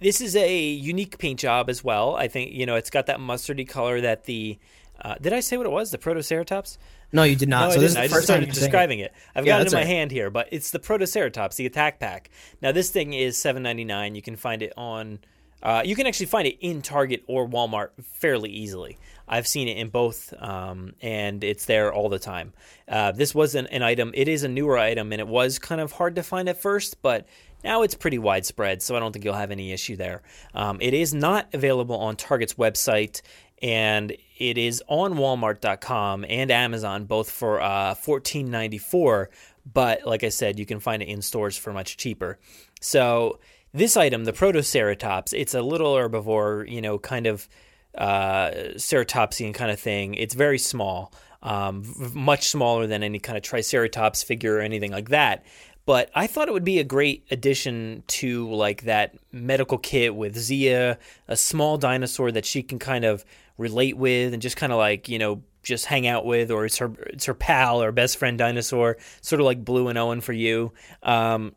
this 0.00 0.20
is 0.20 0.36
a 0.36 0.58
unique 0.58 1.18
paint 1.18 1.38
job 1.40 1.68
as 1.70 1.84
well. 1.84 2.16
I 2.16 2.28
think 2.28 2.52
you 2.52 2.66
know 2.66 2.76
it's 2.76 2.90
got 2.90 3.06
that 3.06 3.18
mustardy 3.18 3.68
color 3.68 4.00
that 4.00 4.24
the 4.24 4.58
uh, 5.00 5.14
did 5.20 5.32
I 5.32 5.40
say 5.40 5.56
what 5.56 5.66
it 5.66 5.70
was? 5.70 5.90
The 5.90 5.98
Protoceratops? 5.98 6.78
No, 7.12 7.22
you 7.22 7.36
did 7.36 7.48
not. 7.48 7.68
No, 7.68 7.70
so 7.70 7.76
I 7.78 7.80
this 7.80 7.94
didn't. 7.94 8.04
is 8.04 8.10
the 8.10 8.14
I 8.14 8.18
just 8.18 8.26
started 8.26 8.52
describing 8.52 8.98
it. 8.98 9.12
I've 9.34 9.46
yeah, 9.46 9.58
got 9.58 9.62
it 9.62 9.66
in 9.68 9.72
my 9.72 9.80
right. 9.80 9.86
hand 9.86 10.10
here, 10.10 10.30
but 10.30 10.48
it's 10.50 10.70
the 10.70 10.78
Protoceratops, 10.78 11.56
the 11.56 11.66
attack 11.66 12.00
pack. 12.00 12.30
Now 12.60 12.72
this 12.72 12.90
thing 12.90 13.12
is 13.14 13.36
seven 13.36 13.62
ninety 13.62 13.84
nine. 13.84 14.14
You 14.14 14.22
can 14.22 14.36
find 14.36 14.62
it 14.62 14.72
on. 14.76 15.20
Uh, 15.60 15.82
you 15.84 15.96
can 15.96 16.06
actually 16.06 16.26
find 16.26 16.46
it 16.46 16.56
in 16.60 16.82
Target 16.82 17.24
or 17.26 17.48
Walmart 17.48 17.90
fairly 18.02 18.50
easily. 18.50 18.96
I've 19.26 19.46
seen 19.46 19.68
it 19.68 19.76
in 19.76 19.88
both, 19.88 20.32
um, 20.38 20.94
and 21.02 21.42
it's 21.42 21.66
there 21.66 21.92
all 21.92 22.08
the 22.08 22.18
time. 22.18 22.52
Uh, 22.86 23.12
this 23.12 23.34
was 23.34 23.54
an, 23.54 23.66
an 23.66 23.82
item. 23.82 24.12
It 24.14 24.28
is 24.28 24.44
a 24.44 24.48
newer 24.48 24.78
item, 24.78 25.12
and 25.12 25.20
it 25.20 25.26
was 25.26 25.58
kind 25.58 25.80
of 25.80 25.92
hard 25.92 26.14
to 26.16 26.22
find 26.22 26.48
at 26.48 26.62
first, 26.62 27.02
but 27.02 27.26
now 27.64 27.82
it's 27.82 27.94
pretty 27.94 28.18
widespread, 28.18 28.82
so 28.82 28.96
I 28.96 29.00
don't 29.00 29.12
think 29.12 29.24
you'll 29.24 29.34
have 29.34 29.50
any 29.50 29.72
issue 29.72 29.96
there. 29.96 30.22
Um, 30.54 30.78
it 30.80 30.94
is 30.94 31.12
not 31.12 31.48
available 31.52 31.96
on 31.96 32.16
Target's 32.16 32.54
website 32.54 33.20
and 33.62 34.16
it 34.38 34.58
is 34.58 34.82
on 34.88 35.14
walmart.com 35.14 36.24
and 36.28 36.50
amazon 36.50 37.04
both 37.04 37.30
for 37.30 37.60
uh, 37.60 37.94
14.94 37.94 39.26
but 39.72 40.06
like 40.06 40.24
i 40.24 40.28
said 40.28 40.58
you 40.58 40.66
can 40.66 40.80
find 40.80 41.02
it 41.02 41.08
in 41.08 41.22
stores 41.22 41.56
for 41.56 41.72
much 41.72 41.96
cheaper. 41.96 42.38
So 42.80 43.38
this 43.74 43.96
item 43.96 44.24
the 44.24 44.32
protoceratops 44.32 45.32
it's 45.32 45.54
a 45.54 45.62
little 45.62 45.94
herbivore 45.94 46.70
you 46.70 46.80
know 46.80 46.98
kind 46.98 47.26
of 47.26 47.48
uh, 47.96 48.50
ceratopsian 48.76 49.52
kind 49.54 49.70
of 49.70 49.80
thing. 49.80 50.14
It's 50.14 50.34
very 50.34 50.58
small 50.58 51.12
um, 51.42 51.84
much 52.14 52.48
smaller 52.48 52.86
than 52.86 53.02
any 53.02 53.18
kind 53.18 53.36
of 53.36 53.42
triceratops 53.42 54.22
figure 54.22 54.56
or 54.56 54.60
anything 54.60 54.92
like 54.92 55.10
that 55.10 55.44
but 55.88 56.10
I 56.14 56.26
thought 56.26 56.48
it 56.48 56.52
would 56.52 56.66
be 56.66 56.80
a 56.80 56.84
great 56.84 57.24
addition 57.30 58.02
to 58.08 58.50
like 58.50 58.82
that 58.82 59.14
medical 59.32 59.78
kit 59.78 60.14
with 60.14 60.36
Zia, 60.36 60.98
a 61.28 61.34
small 61.34 61.78
dinosaur 61.78 62.30
that 62.30 62.44
she 62.44 62.62
can 62.62 62.78
kind 62.78 63.06
of 63.06 63.24
relate 63.56 63.96
with 63.96 64.34
and 64.34 64.42
just 64.42 64.58
kind 64.58 64.70
of 64.70 64.76
like 64.76 65.08
you 65.08 65.18
know 65.18 65.42
just 65.62 65.86
hang 65.86 66.06
out 66.06 66.26
with, 66.26 66.50
or 66.50 66.66
it's 66.66 66.76
her 66.76 66.92
it's 67.06 67.24
her 67.24 67.32
pal 67.32 67.82
or 67.82 67.90
best 67.90 68.18
friend 68.18 68.36
dinosaur, 68.36 68.98
sort 69.22 69.40
of 69.40 69.46
like 69.46 69.64
Blue 69.64 69.88
and 69.88 69.96
Owen 69.96 70.20
for 70.20 70.34
you. 70.34 70.74
Um, 71.02 71.54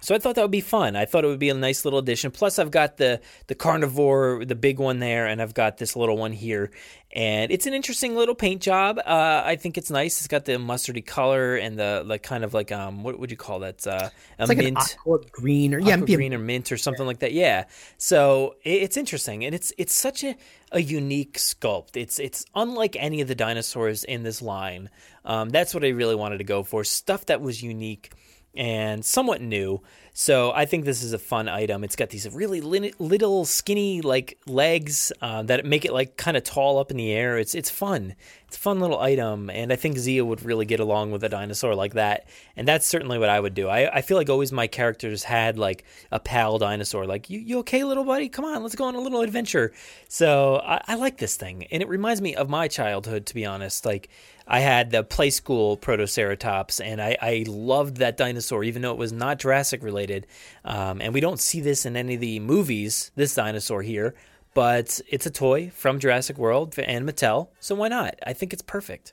so 0.00 0.14
I 0.14 0.18
thought 0.18 0.36
that 0.36 0.42
would 0.42 0.52
be 0.52 0.60
fun. 0.60 0.94
I 0.94 1.06
thought 1.06 1.24
it 1.24 1.26
would 1.26 1.40
be 1.40 1.48
a 1.48 1.54
nice 1.54 1.84
little 1.84 1.98
addition. 1.98 2.30
Plus, 2.30 2.60
I've 2.60 2.70
got 2.70 2.98
the 2.98 3.20
the 3.48 3.56
carnivore, 3.56 4.44
the 4.44 4.54
big 4.54 4.78
one 4.78 5.00
there, 5.00 5.26
and 5.26 5.42
I've 5.42 5.54
got 5.54 5.78
this 5.78 5.96
little 5.96 6.16
one 6.16 6.32
here. 6.32 6.70
And 7.12 7.50
it's 7.50 7.66
an 7.66 7.74
interesting 7.74 8.14
little 8.14 8.36
paint 8.36 8.62
job. 8.62 8.98
Uh, 8.98 9.42
I 9.44 9.56
think 9.56 9.76
it's 9.76 9.90
nice. 9.90 10.18
It's 10.18 10.28
got 10.28 10.44
the 10.44 10.52
mustardy 10.52 11.04
color 11.04 11.56
and 11.56 11.76
the 11.78 12.04
like, 12.06 12.22
kind 12.22 12.44
of 12.44 12.54
like 12.54 12.70
um, 12.70 13.02
what 13.02 13.18
would 13.18 13.30
you 13.30 13.36
call 13.36 13.60
that? 13.60 13.84
Uh, 13.86 14.10
a 14.38 14.42
it's 14.42 14.48
like 14.48 14.58
mint, 14.58 14.78
aqua 14.78 15.18
green 15.32 15.74
or 15.74 15.80
yeah, 15.80 15.96
green 15.96 16.32
or 16.32 16.38
mint 16.38 16.70
or 16.70 16.76
something 16.76 17.02
yeah. 17.02 17.08
like 17.08 17.18
that. 17.20 17.32
Yeah. 17.32 17.64
So 17.96 18.54
it, 18.62 18.82
it's 18.82 18.96
interesting, 18.96 19.44
and 19.44 19.52
it's 19.52 19.72
it's 19.78 19.96
such 19.96 20.22
a 20.22 20.36
a 20.70 20.80
unique 20.80 21.38
sculpt. 21.38 21.96
It's 21.96 22.20
it's 22.20 22.44
unlike 22.54 22.94
any 23.00 23.20
of 23.20 23.26
the 23.26 23.34
dinosaurs 23.34 24.04
in 24.04 24.22
this 24.22 24.40
line. 24.40 24.90
Um, 25.24 25.48
that's 25.48 25.74
what 25.74 25.84
I 25.84 25.88
really 25.88 26.14
wanted 26.14 26.38
to 26.38 26.44
go 26.44 26.62
for. 26.62 26.84
Stuff 26.84 27.26
that 27.26 27.40
was 27.40 27.64
unique 27.64 28.12
and 28.58 29.04
somewhat 29.04 29.40
new. 29.40 29.80
So 30.12 30.50
I 30.52 30.64
think 30.64 30.84
this 30.84 31.04
is 31.04 31.12
a 31.12 31.18
fun 31.18 31.48
item. 31.48 31.84
It's 31.84 31.94
got 31.94 32.10
these 32.10 32.28
really 32.28 32.60
little 32.60 33.44
skinny 33.44 34.00
like 34.00 34.36
legs 34.48 35.12
uh, 35.22 35.44
that 35.44 35.64
make 35.64 35.84
it 35.84 35.92
like 35.92 36.16
kind 36.16 36.36
of 36.36 36.42
tall 36.42 36.78
up 36.78 36.90
in 36.90 36.96
the 36.96 37.12
air. 37.12 37.38
It's 37.38 37.54
it's 37.54 37.70
fun. 37.70 38.16
It's 38.48 38.56
a 38.56 38.60
fun 38.60 38.80
little 38.80 38.98
item, 38.98 39.48
and 39.48 39.72
I 39.72 39.76
think 39.76 39.96
Zia 39.96 40.24
would 40.24 40.42
really 40.42 40.64
get 40.64 40.80
along 40.80 41.12
with 41.12 41.22
a 41.22 41.28
dinosaur 41.28 41.74
like 41.76 41.92
that. 41.94 42.26
And 42.56 42.66
that's 42.66 42.86
certainly 42.86 43.18
what 43.18 43.28
I 43.28 43.38
would 43.38 43.54
do. 43.54 43.68
I, 43.68 43.98
I 43.98 44.00
feel 44.00 44.16
like 44.16 44.30
always 44.30 44.50
my 44.50 44.66
characters 44.66 45.22
had 45.22 45.56
like 45.58 45.84
a 46.10 46.18
pal 46.18 46.58
dinosaur. 46.58 47.06
Like 47.06 47.30
you 47.30 47.38
you 47.38 47.58
okay, 47.58 47.84
little 47.84 48.04
buddy? 48.04 48.28
Come 48.28 48.44
on, 48.44 48.62
let's 48.64 48.74
go 48.74 48.86
on 48.86 48.96
a 48.96 49.00
little 49.00 49.20
adventure. 49.20 49.72
So 50.08 50.56
I, 50.64 50.82
I 50.88 50.94
like 50.96 51.18
this 51.18 51.36
thing, 51.36 51.68
and 51.70 51.80
it 51.80 51.88
reminds 51.88 52.20
me 52.20 52.34
of 52.34 52.48
my 52.48 52.66
childhood. 52.66 53.26
To 53.26 53.34
be 53.34 53.46
honest, 53.46 53.86
like 53.86 54.08
I 54.50 54.60
had 54.60 54.90
the 54.90 55.04
Playskool 55.04 55.78
Protoceratops, 55.78 56.80
and 56.82 57.02
I, 57.02 57.16
I 57.20 57.44
loved 57.46 57.98
that 57.98 58.16
dinosaur, 58.16 58.64
even 58.64 58.80
though 58.80 58.92
it 58.92 58.98
was 58.98 59.12
not 59.12 59.38
Jurassic 59.38 59.82
related. 59.82 60.26
Um, 60.64 61.02
and 61.02 61.12
we 61.12 61.20
don't 61.20 61.38
see 61.38 61.60
this 61.60 61.84
in 61.84 61.96
any 61.96 62.14
of 62.14 62.20
the 62.20 62.40
movies, 62.40 63.12
this 63.14 63.34
dinosaur 63.34 63.82
here, 63.82 64.14
but 64.54 65.00
it's 65.08 65.26
a 65.26 65.30
toy 65.30 65.70
from 65.74 66.00
Jurassic 66.00 66.38
World 66.38 66.74
and 66.78 67.06
Mattel, 67.06 67.48
so 67.60 67.74
why 67.74 67.88
not? 67.88 68.14
I 68.26 68.32
think 68.32 68.54
it's 68.54 68.62
perfect 68.62 69.12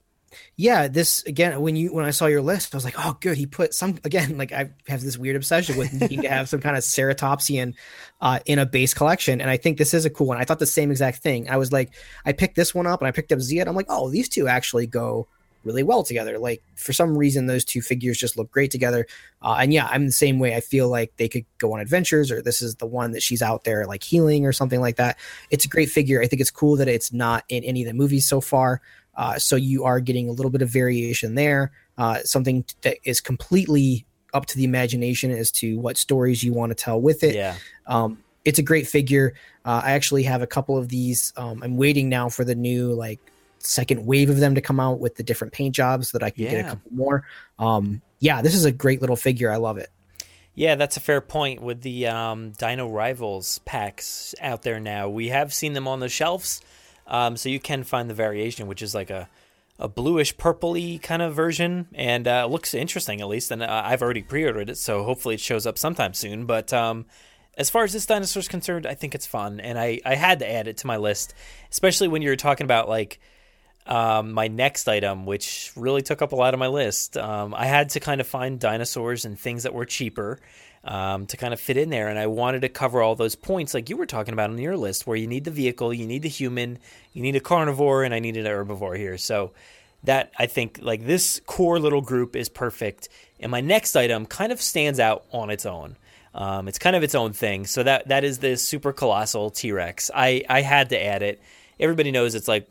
yeah, 0.56 0.88
this 0.88 1.24
again 1.24 1.60
when 1.62 1.76
you 1.76 1.94
when 1.94 2.06
I 2.06 2.12
saw 2.12 2.26
your 2.26 2.42
list, 2.42 2.74
I 2.74 2.78
was 2.78 2.86
like, 2.86 2.96
oh, 2.98 3.18
good. 3.20 3.38
He 3.38 3.46
put 3.46 3.74
some 3.74 4.00
again. 4.04 4.38
Like 4.38 4.52
I 4.52 4.72
have 4.88 5.02
this 5.02 5.18
weird 5.18 5.36
obsession 5.36 5.78
with 5.78 5.94
needing 5.94 6.22
to 6.22 6.30
have 6.30 6.50
some 6.50 6.62
kind 6.62 6.78
of 6.78 6.84
ceratopsian 6.84 7.76
uh, 8.22 8.40
in 8.46 8.60
a 8.60 8.66
base 8.66 8.94
collection, 8.94 9.42
and 9.42 9.50
I 9.50 9.58
think 9.58 9.78
this 9.78 9.94
is 9.94 10.06
a 10.06 10.10
cool 10.10 10.28
one. 10.28 10.38
I 10.38 10.46
thought 10.46 10.60
the 10.60 10.66
same 10.66 10.92
exact 10.92 11.24
thing. 11.24 11.50
I 11.50 11.58
was 11.58 11.72
like, 11.72 11.92
I 12.26 12.32
picked 12.32 12.56
this 12.56 12.74
one 12.74 12.88
up, 12.88 13.02
and 13.02 13.08
I 13.08 13.12
picked 13.12 13.32
up. 13.32 13.40
And 13.40 13.70
I'm 13.70 13.76
like, 13.76 13.88
oh, 13.90 14.10
these 14.10 14.30
two 14.30 14.48
actually 14.48 14.88
go 14.88 15.28
really 15.66 15.84
well 15.84 16.04
together. 16.04 16.38
Like 16.38 16.62
for 16.76 16.94
some 16.94 17.18
reason, 17.18 17.48
those 17.48 17.66
two 17.66 17.82
figures 17.82 18.18
just 18.18 18.38
look 18.38 18.52
great 18.52 18.72
together. 18.72 19.08
Uh, 19.42 19.58
and 19.60 19.74
yeah, 19.74 19.88
I'm 19.92 20.06
the 20.06 20.12
same 20.12 20.40
way. 20.40 20.56
I 20.56 20.62
feel 20.62 20.88
like 20.88 21.12
they 21.18 21.28
could 21.28 21.46
go 21.58 21.74
on 21.74 21.82
adventures, 21.82 22.32
or 22.32 22.42
this 22.42 22.62
is 22.62 22.76
the 22.76 22.86
one 22.86 23.12
that 23.12 23.24
she's 23.24 23.42
out 23.42 23.64
there 23.64 23.86
like 23.86 24.04
healing 24.04 24.46
or 24.46 24.54
something 24.54 24.80
like 24.80 24.98
that. 24.98 25.18
It's 25.50 25.66
a 25.66 25.70
great 25.70 25.90
figure. 25.90 26.22
I 26.22 26.28
think 26.28 26.42
it's 26.42 26.52
cool 26.52 26.78
that 26.78 26.88
it's 26.88 27.12
not 27.12 27.44
in 27.50 27.64
any 27.64 27.82
of 27.82 27.88
the 27.88 27.94
movies 27.94 28.28
so 28.28 28.40
far. 28.40 28.82
Uh, 29.16 29.38
so 29.40 29.56
you 29.56 29.84
are 29.84 30.00
getting 30.00 30.28
a 30.30 30.32
little 30.32 30.52
bit 30.52 30.62
of 30.62 30.70
variation 30.70 31.36
there. 31.36 31.72
uh, 31.98 32.20
something 32.24 32.66
that 32.82 32.98
is 33.04 33.22
completely 33.22 34.06
up 34.34 34.46
to 34.48 34.58
the 34.58 34.66
imagination 34.66 35.32
as 35.32 35.50
to 35.50 35.80
what 35.80 35.98
stories 35.98 36.44
you 36.44 36.54
want 36.54 36.70
to 36.70 36.76
tell 36.76 37.00
with 37.00 37.24
it. 37.24 37.36
Yeah. 37.36 37.56
Um, 37.88 38.22
it's 38.44 38.60
a 38.60 38.64
great 38.64 38.88
figure. 38.88 39.34
Uh, 39.64 39.82
I 39.84 39.92
actually 39.94 40.24
have 40.24 40.42
a 40.42 40.48
couple 40.48 40.78
of 40.78 40.90
these. 40.90 41.34
Um, 41.38 41.64
I'm 41.64 41.78
waiting 41.78 42.10
now 42.10 42.30
for 42.30 42.44
the 42.44 42.56
new 42.56 42.94
like 42.94 43.20
second 43.60 44.06
wave 44.06 44.30
of 44.30 44.38
them 44.38 44.56
to 44.56 44.62
come 44.62 44.80
out 44.80 45.00
with 45.00 45.16
the 45.16 45.24
different 45.24 45.54
paint 45.54 45.74
jobs 45.74 46.10
so 46.10 46.18
that 46.18 46.26
I 46.26 46.30
can 46.30 46.44
get 46.44 46.66
a 46.66 46.70
couple 46.70 46.92
more. 46.92 47.24
Um, 47.58 48.02
yeah, 48.20 48.42
this 48.42 48.54
is 48.54 48.66
a 48.66 48.72
great 48.72 49.02
little 49.02 49.16
figure. 49.16 49.50
I 49.52 49.56
love 49.56 49.78
it. 49.78 49.90
Yeah, 50.54 50.76
that's 50.76 50.96
a 50.96 51.02
fair 51.02 51.20
point 51.20 51.62
with 51.62 51.82
the 51.82 52.08
um, 52.08 52.52
Dino 52.52 52.90
Rivals 52.90 53.60
packs 53.60 54.36
out 54.40 54.62
there 54.62 54.80
now. 54.80 55.10
We 55.10 55.30
have 55.30 55.54
seen 55.54 55.74
them 55.74 55.88
on 55.88 56.00
the 56.00 56.08
shelves, 56.08 56.62
um, 57.08 57.38
so 57.38 57.50
you 57.50 57.60
can 57.60 57.84
find 57.84 58.10
the 58.10 58.14
variation, 58.14 58.68
which 58.68 58.82
is 58.82 58.96
like 58.96 59.10
a, 59.10 59.30
a 59.80 59.88
bluish 59.88 60.36
purpley 60.38 61.02
kind 61.02 61.22
of 61.22 61.36
version, 61.36 61.88
and 61.94 62.28
uh, 62.28 62.46
looks 62.46 62.74
interesting 62.74 63.22
at 63.22 63.28
least. 63.28 63.52
And 63.52 63.62
uh, 63.62 63.84
I've 63.86 64.02
already 64.02 64.24
pre-ordered 64.24 64.70
it, 64.70 64.78
so 64.78 65.04
hopefully 65.04 65.36
it 65.36 65.42
shows 65.42 65.66
up 65.66 65.78
sometime 65.78 66.14
soon. 66.14 66.46
But 66.46 66.74
um, 66.74 67.06
as 67.58 67.70
far 67.70 67.84
as 67.84 67.94
this 67.94 68.06
dinosaur 68.06 68.42
is 68.42 68.48
concerned, 68.48 68.86
I 68.86 68.94
think 68.94 69.16
it's 69.16 69.26
fun, 69.26 69.60
and 69.60 69.80
I, 69.80 70.00
I 70.06 70.16
had 70.16 70.40
to 70.40 70.52
add 70.52 70.68
it 70.68 70.78
to 70.78 70.88
my 70.88 70.98
list, 70.98 71.34
especially 71.72 72.08
when 72.08 72.22
you 72.22 72.30
were 72.30 72.36
talking 72.36 72.66
about 72.66 72.90
like 72.90 73.20
um, 73.88 74.32
my 74.32 74.48
next 74.48 74.88
item, 74.88 75.26
which 75.26 75.72
really 75.76 76.02
took 76.02 76.22
up 76.22 76.32
a 76.32 76.36
lot 76.36 76.54
of 76.54 76.60
my 76.60 76.68
list. 76.68 77.18
Um, 77.18 77.54
I 77.54 77.66
had 77.66 77.90
to 77.92 78.00
kind 78.00 78.20
of 78.22 78.28
find 78.28 78.60
dinosaurs 78.60 79.26
and 79.26 79.40
things 79.40 79.64
that 79.64 79.74
were 79.74 79.86
cheaper 79.86 80.40
um, 80.84 81.26
to 81.28 81.38
kind 81.38 81.54
of 81.54 81.60
fit 81.60 81.78
in 81.78 81.90
there, 81.90 82.08
and 82.08 82.18
I 82.18 82.28
wanted 82.28 82.62
to 82.62 82.70
cover 82.70 83.02
all 83.02 83.16
those 83.16 83.36
points 83.36 83.74
like 83.74 83.90
you 83.90 83.98
were 83.98 84.06
talking 84.06 84.34
about 84.34 84.50
on 84.50 84.58
your 84.58 84.78
list, 84.78 85.08
where 85.08 85.18
you 85.18 85.28
need 85.28 85.44
the 85.44 85.52
vehicle, 85.52 85.94
you 85.94 86.06
need 86.06 86.22
the 86.22 86.30
human, 86.30 86.80
you 87.14 87.22
need 87.22 87.36
a 87.36 87.40
carnivore, 87.40 88.04
and 88.04 88.14
I 88.14 88.20
needed 88.20 88.46
an 88.46 88.52
herbivore 88.52 88.98
here. 88.98 89.18
So 89.18 89.52
that 90.04 90.32
I 90.38 90.46
think 90.46 90.80
like 90.82 91.06
this 91.06 91.42
core 91.46 91.80
little 91.80 92.02
group 92.02 92.36
is 92.36 92.50
perfect, 92.50 93.10
and 93.40 93.52
my 93.52 93.62
next 93.62 93.96
item 93.96 94.26
kind 94.26 94.52
of 94.52 94.62
stands 94.62 95.00
out 95.00 95.26
on 95.32 95.50
its 95.50 95.66
own. 95.66 95.96
Um, 96.36 96.68
it's 96.68 96.80
kind 96.80 96.96
of 96.96 97.04
its 97.04 97.16
own 97.16 97.34
thing. 97.34 97.66
So 97.66 97.82
that 97.84 98.10
that 98.10 98.24
is 98.24 98.40
the 98.40 98.58
super 98.58 98.94
colossal 98.94 99.50
T 99.50 99.72
Rex. 99.72 100.12
I 100.14 100.44
I 100.50 100.62
had 100.62 100.90
to 100.90 101.04
add 101.04 101.24
it. 101.24 101.42
Everybody 101.80 102.12
knows 102.12 102.36
it's 102.36 102.48
like 102.48 102.70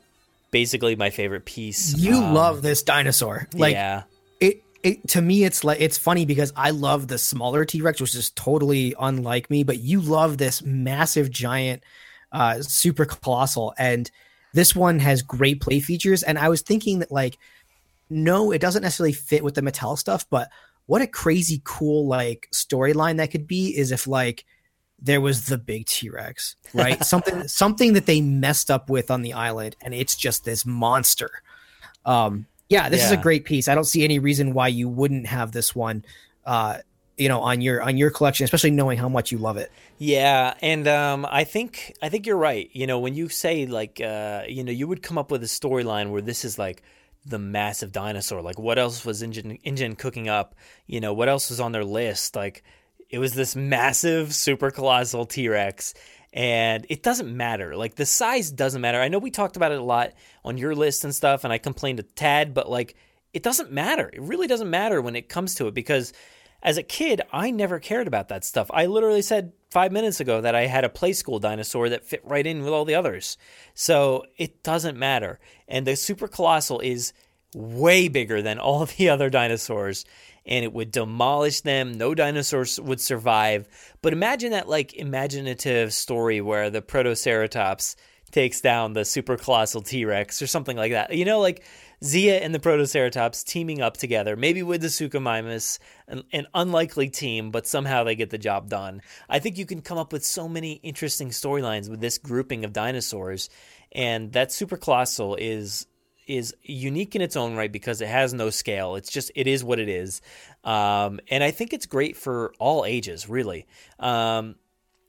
basically 0.54 0.94
my 0.94 1.10
favorite 1.10 1.44
piece. 1.44 1.98
You 1.98 2.14
Um, 2.14 2.32
love 2.32 2.62
this 2.62 2.84
dinosaur. 2.84 3.48
Like 3.54 3.72
yeah, 3.72 4.04
it, 4.38 4.62
it 4.84 5.08
to 5.08 5.20
me 5.20 5.42
it's 5.42 5.64
like 5.64 5.80
it's 5.80 5.98
funny 5.98 6.24
because 6.24 6.52
I 6.54 6.70
love 6.70 7.08
the 7.08 7.18
smaller 7.18 7.64
T-Rex 7.64 8.00
which 8.00 8.14
is 8.14 8.30
totally 8.30 8.94
unlike 8.98 9.50
me, 9.50 9.64
but 9.64 9.80
you 9.80 10.00
love 10.00 10.38
this 10.38 10.62
massive 10.62 11.28
giant 11.28 11.82
uh 12.30 12.62
super 12.62 13.04
colossal 13.04 13.74
and 13.78 14.08
this 14.52 14.76
one 14.76 15.00
has 15.00 15.22
great 15.22 15.60
play 15.60 15.80
features 15.80 16.22
and 16.22 16.38
I 16.38 16.48
was 16.48 16.62
thinking 16.62 17.00
that 17.00 17.10
like 17.10 17.36
no, 18.08 18.52
it 18.52 18.60
doesn't 18.60 18.82
necessarily 18.82 19.12
fit 19.12 19.42
with 19.42 19.54
the 19.54 19.62
Mattel 19.62 19.98
stuff, 19.98 20.24
but 20.30 20.48
what 20.86 21.02
a 21.02 21.06
crazy 21.08 21.60
cool 21.64 22.06
like 22.06 22.46
storyline 22.54 23.16
that 23.16 23.32
could 23.32 23.48
be 23.48 23.76
is 23.76 23.90
if 23.90 24.06
like 24.06 24.44
there 25.04 25.20
was 25.20 25.46
the 25.46 25.58
big 25.58 25.86
T-Rex, 25.86 26.56
right? 26.74 27.04
something 27.04 27.46
something 27.46 27.92
that 27.92 28.06
they 28.06 28.20
messed 28.20 28.70
up 28.70 28.90
with 28.90 29.10
on 29.10 29.22
the 29.22 29.32
island 29.32 29.76
and 29.80 29.94
it's 29.94 30.16
just 30.16 30.44
this 30.44 30.66
monster. 30.66 31.30
Um 32.04 32.46
yeah, 32.68 32.88
this 32.88 33.04
is 33.04 33.12
a 33.12 33.16
great 33.16 33.44
piece. 33.44 33.68
I 33.68 33.74
don't 33.74 33.84
see 33.84 34.02
any 34.02 34.18
reason 34.18 34.54
why 34.54 34.68
you 34.68 34.88
wouldn't 34.88 35.26
have 35.26 35.52
this 35.52 35.74
one 35.74 36.04
uh 36.44 36.78
you 37.16 37.28
know 37.28 37.40
on 37.40 37.60
your 37.60 37.82
on 37.82 37.96
your 37.96 38.10
collection, 38.10 38.44
especially 38.44 38.70
knowing 38.70 38.98
how 38.98 39.08
much 39.08 39.30
you 39.30 39.38
love 39.38 39.56
it. 39.56 39.70
yeah, 39.98 40.54
and 40.60 40.88
um, 40.88 41.26
I 41.28 41.44
think 41.44 41.94
I 42.02 42.08
think 42.08 42.26
you're 42.26 42.36
right. 42.36 42.68
You 42.72 42.86
know, 42.86 42.98
when 42.98 43.14
you 43.14 43.28
say 43.28 43.66
like, 43.66 44.00
uh, 44.00 44.42
you 44.48 44.64
know, 44.64 44.72
you 44.72 44.88
would 44.88 45.02
come 45.02 45.18
up 45.18 45.30
with 45.30 45.42
a 45.42 45.46
storyline 45.46 46.10
where 46.10 46.22
this 46.22 46.44
is 46.44 46.58
like 46.58 46.82
the 47.24 47.38
massive 47.38 47.92
dinosaur. 47.92 48.42
Like, 48.42 48.58
what 48.58 48.78
else 48.78 49.04
was 49.04 49.22
InGen 49.22 49.58
InGen 49.62 49.96
cooking 49.96 50.28
up? 50.28 50.54
You 50.86 51.00
know, 51.00 51.12
what 51.12 51.28
else 51.28 51.50
was 51.50 51.60
on 51.60 51.72
their 51.72 51.84
list? 51.84 52.34
Like, 52.36 52.64
it 53.10 53.18
was 53.18 53.34
this 53.34 53.54
massive, 53.56 54.34
super 54.34 54.70
colossal 54.70 55.26
T 55.26 55.48
Rex. 55.48 55.94
And 56.32 56.84
it 56.88 57.02
doesn't 57.04 57.34
matter. 57.34 57.76
Like 57.76 57.94
the 57.94 58.06
size 58.06 58.50
doesn't 58.50 58.80
matter. 58.80 59.00
I 59.00 59.08
know 59.08 59.18
we 59.18 59.30
talked 59.30 59.56
about 59.56 59.70
it 59.70 59.78
a 59.78 59.84
lot 59.84 60.12
on 60.44 60.58
your 60.58 60.74
list 60.74 61.04
and 61.04 61.14
stuff, 61.14 61.44
and 61.44 61.52
I 61.52 61.58
complained 61.58 62.00
a 62.00 62.02
tad, 62.02 62.54
but 62.54 62.68
like 62.68 62.96
it 63.32 63.42
doesn't 63.42 63.70
matter. 63.70 64.10
It 64.12 64.22
really 64.22 64.46
doesn't 64.46 64.70
matter 64.70 65.00
when 65.00 65.16
it 65.16 65.28
comes 65.28 65.54
to 65.56 65.68
it 65.68 65.74
because 65.74 66.12
as 66.64 66.78
a 66.78 66.82
kid, 66.82 67.20
I 67.30 67.50
never 67.50 67.78
cared 67.78 68.06
about 68.06 68.28
that 68.28 68.44
stuff. 68.44 68.70
I 68.72 68.86
literally 68.86 69.22
said 69.22 69.52
five 69.70 69.92
minutes 69.92 70.18
ago 70.18 70.40
that 70.40 70.54
I 70.54 70.66
had 70.66 70.84
a 70.84 70.88
Playskool 70.88 71.40
dinosaur 71.40 71.90
that 71.90 72.06
fit 72.06 72.22
right 72.24 72.46
in 72.46 72.62
with 72.64 72.72
all 72.72 72.86
the 72.86 72.94
others. 72.94 73.36
So 73.74 74.24
it 74.38 74.62
doesn't 74.62 74.96
matter. 74.96 75.38
And 75.68 75.86
the 75.86 75.94
super 75.94 76.26
colossal 76.26 76.80
is 76.80 77.12
way 77.54 78.08
bigger 78.08 78.40
than 78.40 78.58
all 78.58 78.86
the 78.98 79.10
other 79.10 79.28
dinosaurs 79.28 80.04
and 80.46 80.64
it 80.64 80.72
would 80.72 80.90
demolish 80.90 81.62
them. 81.62 81.92
No 81.92 82.14
dinosaurs 82.14 82.78
would 82.80 83.00
survive. 83.00 83.66
But 84.02 84.12
imagine 84.12 84.52
that 84.52 84.68
like 84.68 84.94
imaginative 84.94 85.92
story 85.92 86.40
where 86.40 86.70
the 86.70 86.82
Protoceratops 86.82 87.96
takes 88.30 88.60
down 88.60 88.94
the 88.94 89.04
super 89.04 89.36
colossal 89.36 89.80
T-Rex 89.80 90.42
or 90.42 90.46
something 90.48 90.76
like 90.76 90.92
that. 90.92 91.14
You 91.14 91.24
know, 91.24 91.40
like 91.40 91.64
Zia 92.02 92.38
and 92.38 92.54
the 92.54 92.58
Protoceratops 92.58 93.44
teaming 93.44 93.80
up 93.80 93.96
together, 93.96 94.36
maybe 94.36 94.62
with 94.62 94.82
the 94.82 94.88
Suchomimus, 94.88 95.78
an, 96.08 96.24
an 96.32 96.46
unlikely 96.52 97.08
team, 97.08 97.50
but 97.50 97.66
somehow 97.66 98.02
they 98.02 98.16
get 98.16 98.30
the 98.30 98.38
job 98.38 98.68
done. 98.68 99.02
I 99.28 99.38
think 99.38 99.56
you 99.56 99.66
can 99.66 99.82
come 99.82 99.98
up 99.98 100.12
with 100.12 100.24
so 100.24 100.48
many 100.48 100.72
interesting 100.82 101.30
storylines 101.30 101.88
with 101.88 102.00
this 102.00 102.18
grouping 102.18 102.64
of 102.64 102.72
dinosaurs, 102.72 103.48
and 103.92 104.32
that 104.32 104.50
super 104.52 104.76
colossal 104.76 105.36
is 105.36 105.86
is 106.26 106.54
unique 106.62 107.14
in 107.14 107.22
its 107.22 107.36
own 107.36 107.56
right 107.56 107.70
because 107.70 108.00
it 108.00 108.08
has 108.08 108.32
no 108.34 108.50
scale. 108.50 108.96
It's 108.96 109.10
just 109.10 109.30
it 109.34 109.46
is 109.46 109.62
what 109.64 109.78
it 109.78 109.88
is, 109.88 110.20
um, 110.64 111.20
and 111.28 111.42
I 111.44 111.50
think 111.50 111.72
it's 111.72 111.86
great 111.86 112.16
for 112.16 112.52
all 112.58 112.84
ages, 112.84 113.28
really. 113.28 113.66
Um, 113.98 114.56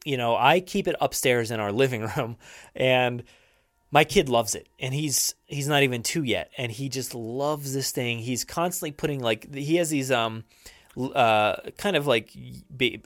you 0.04 0.18
know, 0.18 0.36
I 0.36 0.60
keep 0.60 0.88
it 0.88 0.96
upstairs 1.02 1.52
in 1.52 1.60
our 1.60 1.72
living 1.72 2.02
room, 2.18 2.38
and 2.76 3.24
my 3.92 4.04
kid 4.04 4.30
loves 4.30 4.56
it, 4.56 4.68
and 4.80 4.94
he's 4.94 5.36
he's 5.46 5.68
not 5.68 5.84
even 5.84 6.04
two 6.04 6.24
yet, 6.24 6.52
and 6.58 6.72
he 6.72 6.90
just 6.90 7.16
loves 7.16 7.74
this 7.74 7.92
thing. 7.92 8.20
He's 8.20 8.44
constantly 8.44 8.92
putting 8.92 9.22
like 9.22 9.54
he 9.54 9.78
has 9.78 9.90
these 9.90 10.12
um 10.12 10.44
uh 10.98 11.56
kind 11.78 11.96
of 11.96 12.08
like 12.08 12.32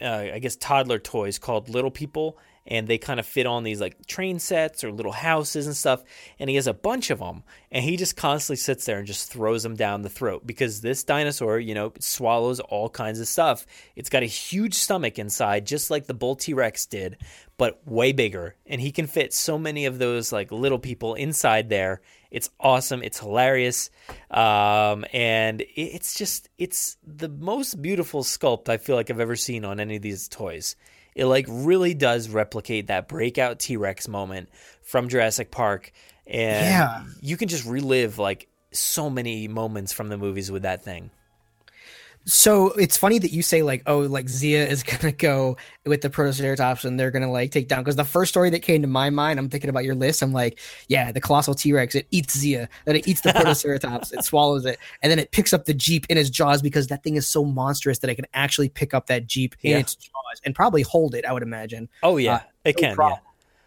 uh, 0.02 0.08
I 0.08 0.40
guess 0.40 0.56
toddler 0.56 1.00
toys 1.00 1.40
called 1.40 1.70
Little 1.70 1.92
People, 1.92 2.38
and 2.68 2.88
they 2.88 2.98
kind 2.98 3.20
of 3.20 3.26
fit 3.26 3.46
on 3.46 3.64
these 3.64 3.82
like 3.82 4.06
train 4.06 4.40
sets 4.40 4.84
or 4.84 4.92
little 4.92 5.12
houses 5.12 5.66
and 5.66 5.76
stuff. 5.76 6.04
And 6.40 6.50
he 6.50 6.56
has 6.56 6.68
a 6.68 6.74
bunch 6.74 7.10
of 7.10 7.20
them, 7.20 7.44
and 7.72 7.84
he 7.84 7.98
just 7.98 8.16
constantly 8.16 8.58
sits 8.58 8.86
there 8.86 8.98
and 8.98 9.08
just 9.08 9.32
throws 9.32 9.64
them 9.64 9.76
down 9.76 10.02
the 10.02 10.10
throat 10.10 10.46
because 10.46 10.82
this 10.82 11.04
dinosaur, 11.04 11.60
you 11.60 11.74
know, 11.74 11.94
swallows 12.00 12.60
all 12.60 12.90
kinds 12.90 13.20
of 13.20 13.28
stuff. 13.28 13.66
It's 13.96 14.10
got 14.10 14.24
a 14.24 14.28
huge 14.28 14.76
stomach 14.76 15.20
inside, 15.20 15.66
just 15.66 15.90
like 15.90 16.06
the 16.06 16.14
bull 16.14 16.36
T 16.36 16.54
Rex 16.54 16.86
did, 16.86 17.18
but 17.58 17.82
way 17.88 18.12
bigger. 18.12 18.56
And 18.66 18.80
he 18.80 18.92
can 18.92 19.08
fit 19.08 19.34
so 19.34 19.58
many 19.58 19.86
of 19.86 20.00
those 20.00 20.32
like 20.32 20.52
little 20.52 20.80
people 20.80 21.16
inside 21.16 21.70
there. 21.70 22.02
It's 22.32 22.52
awesome. 22.60 23.02
It's 23.02 23.20
hilarious. 23.20 23.90
Um, 24.30 25.04
and 25.14 25.64
it's 25.76 26.14
just, 26.14 26.48
it's 26.60 26.98
the 27.04 27.28
most 27.28 27.82
beautiful 27.82 28.24
sculpt 28.24 28.70
I 28.70 28.78
feel 28.78 28.96
like 28.96 29.10
I've 29.10 29.20
ever 29.20 29.36
seen 29.36 29.66
on 29.66 29.80
any 29.80 29.96
of 29.96 30.04
these 30.04 30.28
toys. 30.28 30.76
It 31.20 31.26
like 31.26 31.46
really 31.50 31.94
does 31.94 32.30
replicate 32.30 32.88
that 32.88 33.10
breakout 33.10 33.60
T 33.60 33.76
Rex 33.76 34.08
moment 34.08 34.48
from 34.82 35.10
Jurassic 35.10 35.52
Park. 35.52 35.92
And 36.26 36.66
Yeah. 36.66 37.04
you 37.20 37.36
can 37.36 37.50
just 37.50 37.66
relive 37.66 38.18
like 38.18 38.48
so 38.72 39.10
many 39.10 39.50
moments 39.50 39.92
from 39.92 40.08
the 40.08 40.18
movies 40.18 40.50
with 40.50 40.62
that 40.62 40.82
thing. 40.82 41.12
So 42.30 42.68
it's 42.74 42.96
funny 42.96 43.18
that 43.18 43.32
you 43.32 43.42
say 43.42 43.64
like, 43.64 43.82
oh, 43.88 44.00
like 44.02 44.30
Zia 44.30 44.64
is 44.68 44.84
gonna 45.02 45.12
go 45.12 45.58
with 45.86 46.02
the 46.02 46.10
Protoceratops 46.12 46.86
and 46.86 47.00
they're 47.00 47.10
gonna 47.10 47.32
like 47.32 47.52
take 47.52 47.68
down 47.68 47.80
because 47.84 47.96
the 47.96 48.06
first 48.06 48.30
story 48.30 48.52
that 48.52 48.60
came 48.60 48.84
to 48.84 48.88
my 48.88 49.10
mind, 49.10 49.40
I'm 49.40 49.50
thinking 49.50 49.70
about 49.70 49.84
your 49.84 49.96
list. 49.96 50.22
I'm 50.22 50.32
like, 50.32 50.60
yeah, 50.88 51.12
the 51.12 51.20
colossal 51.20 51.56
T 51.56 51.74
Rex, 51.74 51.96
it 51.96 52.08
eats 52.12 52.38
Zia, 52.38 52.70
then 52.86 52.96
it 52.96 53.08
eats 53.08 53.22
the 53.22 53.30
Protoceratops, 53.34 54.14
it 54.14 54.24
swallows 54.24 54.66
it, 54.66 54.78
and 55.02 55.10
then 55.12 55.18
it 55.18 55.32
picks 55.32 55.54
up 55.54 55.66
the 55.66 55.74
Jeep 55.74 56.06
in 56.08 56.18
its 56.20 56.30
jaws 56.30 56.62
because 56.62 56.86
that 56.88 57.02
thing 57.04 57.16
is 57.16 57.28
so 57.28 57.44
monstrous 57.44 57.98
that 58.00 58.12
it 58.12 58.16
can 58.16 58.28
actually 58.36 58.70
pick 58.70 58.94
up 58.94 59.08
that 59.08 59.26
Jeep 59.26 59.56
in 59.64 59.72
Yeah. 59.72 59.78
its 59.80 59.96
jaws 59.96 60.14
and 60.46 60.54
probably 60.54 60.84
hold 60.84 61.16
it. 61.16 61.26
I 61.26 61.34
would 61.34 61.44
imagine. 61.44 61.90
Oh 62.04 62.18
yeah, 62.18 62.36
Uh, 62.36 62.40
it 62.66 62.76
no 62.78 62.88
can. 62.90 62.96
problem. 62.96 63.20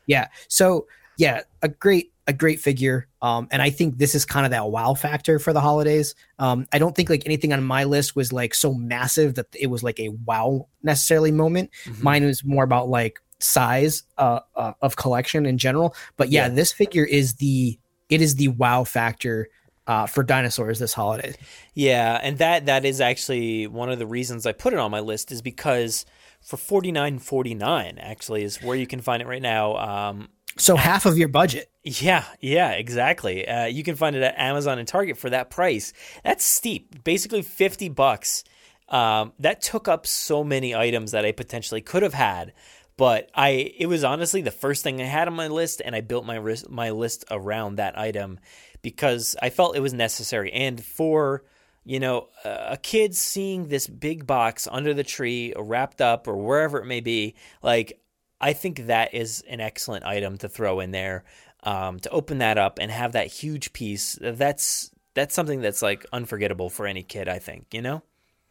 Yeah. 0.07 0.29
So 0.47 0.87
yeah, 1.19 1.41
a 1.63 1.69
great 1.69 2.12
a 2.27 2.33
great 2.33 2.61
figure. 2.61 3.09
Um, 3.21 3.49
and 3.51 3.61
I 3.61 3.71
think 3.71 3.99
this 3.99 4.15
is 4.15 4.25
kind 4.25 4.47
of 4.47 4.51
that 4.53 4.71
wow 4.71 4.95
factor 4.95 5.39
for 5.39 5.53
the 5.53 5.61
holidays. 5.61 6.15
Um, 6.39 6.67
I 6.73 6.79
don't 6.79 6.95
think 6.95 7.11
like 7.11 7.25
anything 7.27 7.53
on 7.53 7.63
my 7.65 7.85
list 7.85 8.15
was 8.15 8.33
like 8.33 8.55
so 8.55 8.75
massive 8.75 9.35
that 9.35 9.47
it 9.59 9.67
was 9.67 9.83
like 9.83 9.99
a 9.99 10.11
wow 10.11 10.69
necessarily 10.83 11.33
moment. 11.33 11.71
Mhm. 11.85 12.03
Mine 12.03 12.25
was 12.25 12.45
more 12.45 12.63
about 12.65 12.89
like 12.89 13.19
size 13.41 14.05
uh, 14.19 14.41
uh, 14.55 14.73
of 14.83 14.95
collection 14.97 15.47
in 15.47 15.59
general. 15.59 15.95
But 16.17 16.31
yeah, 16.31 16.47
Yeah. 16.47 16.55
this 16.55 16.73
figure 16.73 17.05
is 17.05 17.35
the 17.35 17.79
it 18.09 18.21
is 18.21 18.37
the 18.37 18.49
wow 18.49 18.85
factor 18.85 19.49
uh, 19.89 20.07
for 20.07 20.23
dinosaurs 20.23 20.79
this 20.79 20.93
holiday. 20.93 21.35
Yeah, 21.75 22.21
and 22.23 22.39
that 22.39 22.67
that 22.67 22.85
is 22.85 23.01
actually 23.01 23.67
one 23.67 23.91
of 23.91 23.99
the 23.99 24.07
reasons 24.07 24.47
I 24.47 24.53
put 24.53 24.73
it 24.73 24.79
on 24.79 24.93
my 24.93 25.01
list 25.01 25.33
is 25.33 25.43
because 25.43 26.07
for 26.41 26.57
forty 26.57 26.93
nine 26.93 27.19
forty 27.19 27.55
nine 27.55 27.99
actually 27.99 28.45
is 28.45 28.63
where 28.63 28.77
you 28.77 28.87
can 28.87 29.01
find 29.01 29.21
it 29.23 29.27
right 29.27 29.43
now. 29.43 29.77
Um, 29.77 30.29
So 30.57 30.77
half 30.77 31.07
of 31.07 31.17
your 31.17 31.29
budget. 31.29 31.71
Yeah, 31.83 32.25
yeah, 32.41 32.73
exactly. 32.73 33.47
Uh, 33.47 33.67
you 33.67 33.83
can 33.83 33.97
find 33.97 34.15
it 34.15 34.23
at 34.23 34.39
Amazon 34.39 34.79
and 34.79 34.87
Target 34.87 35.17
for 35.19 35.31
that 35.31 35.51
price. 35.51 35.93
That's 36.23 36.45
steep. 36.45 37.03
Basically, 37.05 37.43
fifty 37.43 37.89
bucks. 37.89 38.45
Um, 38.89 39.33
that 39.39 39.63
took 39.63 39.89
up 39.89 40.07
so 40.07 40.45
many 40.45 40.75
items 40.75 41.13
that 41.13 41.25
I 41.25 41.33
potentially 41.33 41.81
could 41.81 42.03
have 42.03 42.15
had, 42.15 42.53
but 42.97 43.31
I 43.35 43.73
it 43.79 43.87
was 43.87 44.05
honestly 44.05 44.43
the 44.43 44.51
first 44.51 44.85
thing 44.85 45.01
I 45.01 45.07
had 45.07 45.29
on 45.29 45.35
my 45.35 45.49
list, 45.49 45.81
and 45.85 45.97
I 45.97 46.03
built 46.03 46.27
my 46.27 46.39
my 46.69 46.91
list 46.91 47.25
around 47.31 47.77
that 47.77 47.99
item 47.99 48.39
because 48.83 49.35
I 49.41 49.51
felt 49.51 49.77
it 49.77 49.81
was 49.81 49.95
necessary. 49.95 50.53
And 50.53 50.85
for 50.85 51.45
you 51.85 51.99
know 51.99 52.29
a 52.45 52.77
kid 52.77 53.17
seeing 53.17 53.69
this 53.69 53.87
big 53.87 54.27
box 54.27 54.69
under 54.71 54.93
the 54.93 55.05
tree, 55.05 55.55
wrapped 55.57 56.03
up, 56.03 56.29
or 56.29 56.37
wherever 56.37 56.79
it 56.79 56.87
may 56.87 57.01
be, 57.01 57.35
like 57.63 58.02
I 58.43 58.53
think 58.53 58.87
that 58.87 59.15
is 59.15 59.43
an 59.49 59.61
excellent 59.61 60.05
item 60.05 60.37
to 60.39 60.49
throw 60.49 60.81
in 60.81 60.91
there. 60.91 61.25
Um, 61.65 62.01
to 62.01 62.11
open 62.11 62.39
that 62.39 62.59
up 62.59 62.81
and 62.81 62.91
have 62.91 63.13
that 63.13 63.29
huge 63.29 63.73
piece, 63.73 64.19
that's 64.21 64.91
that's 65.15 65.33
something 65.33 65.61
that's 65.61 65.81
like 65.81 66.05
unforgettable 66.13 66.71
for 66.71 66.87
any 66.87 67.05
kid. 67.05 67.29
I 67.29 67.39
think 67.39 67.67
you 67.73 67.81
know. 67.81 68.03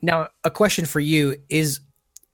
Now, 0.01 0.29
a 0.45 0.49
question 0.49 0.85
for 0.85 1.01
you 1.01 1.35
is: 1.49 1.81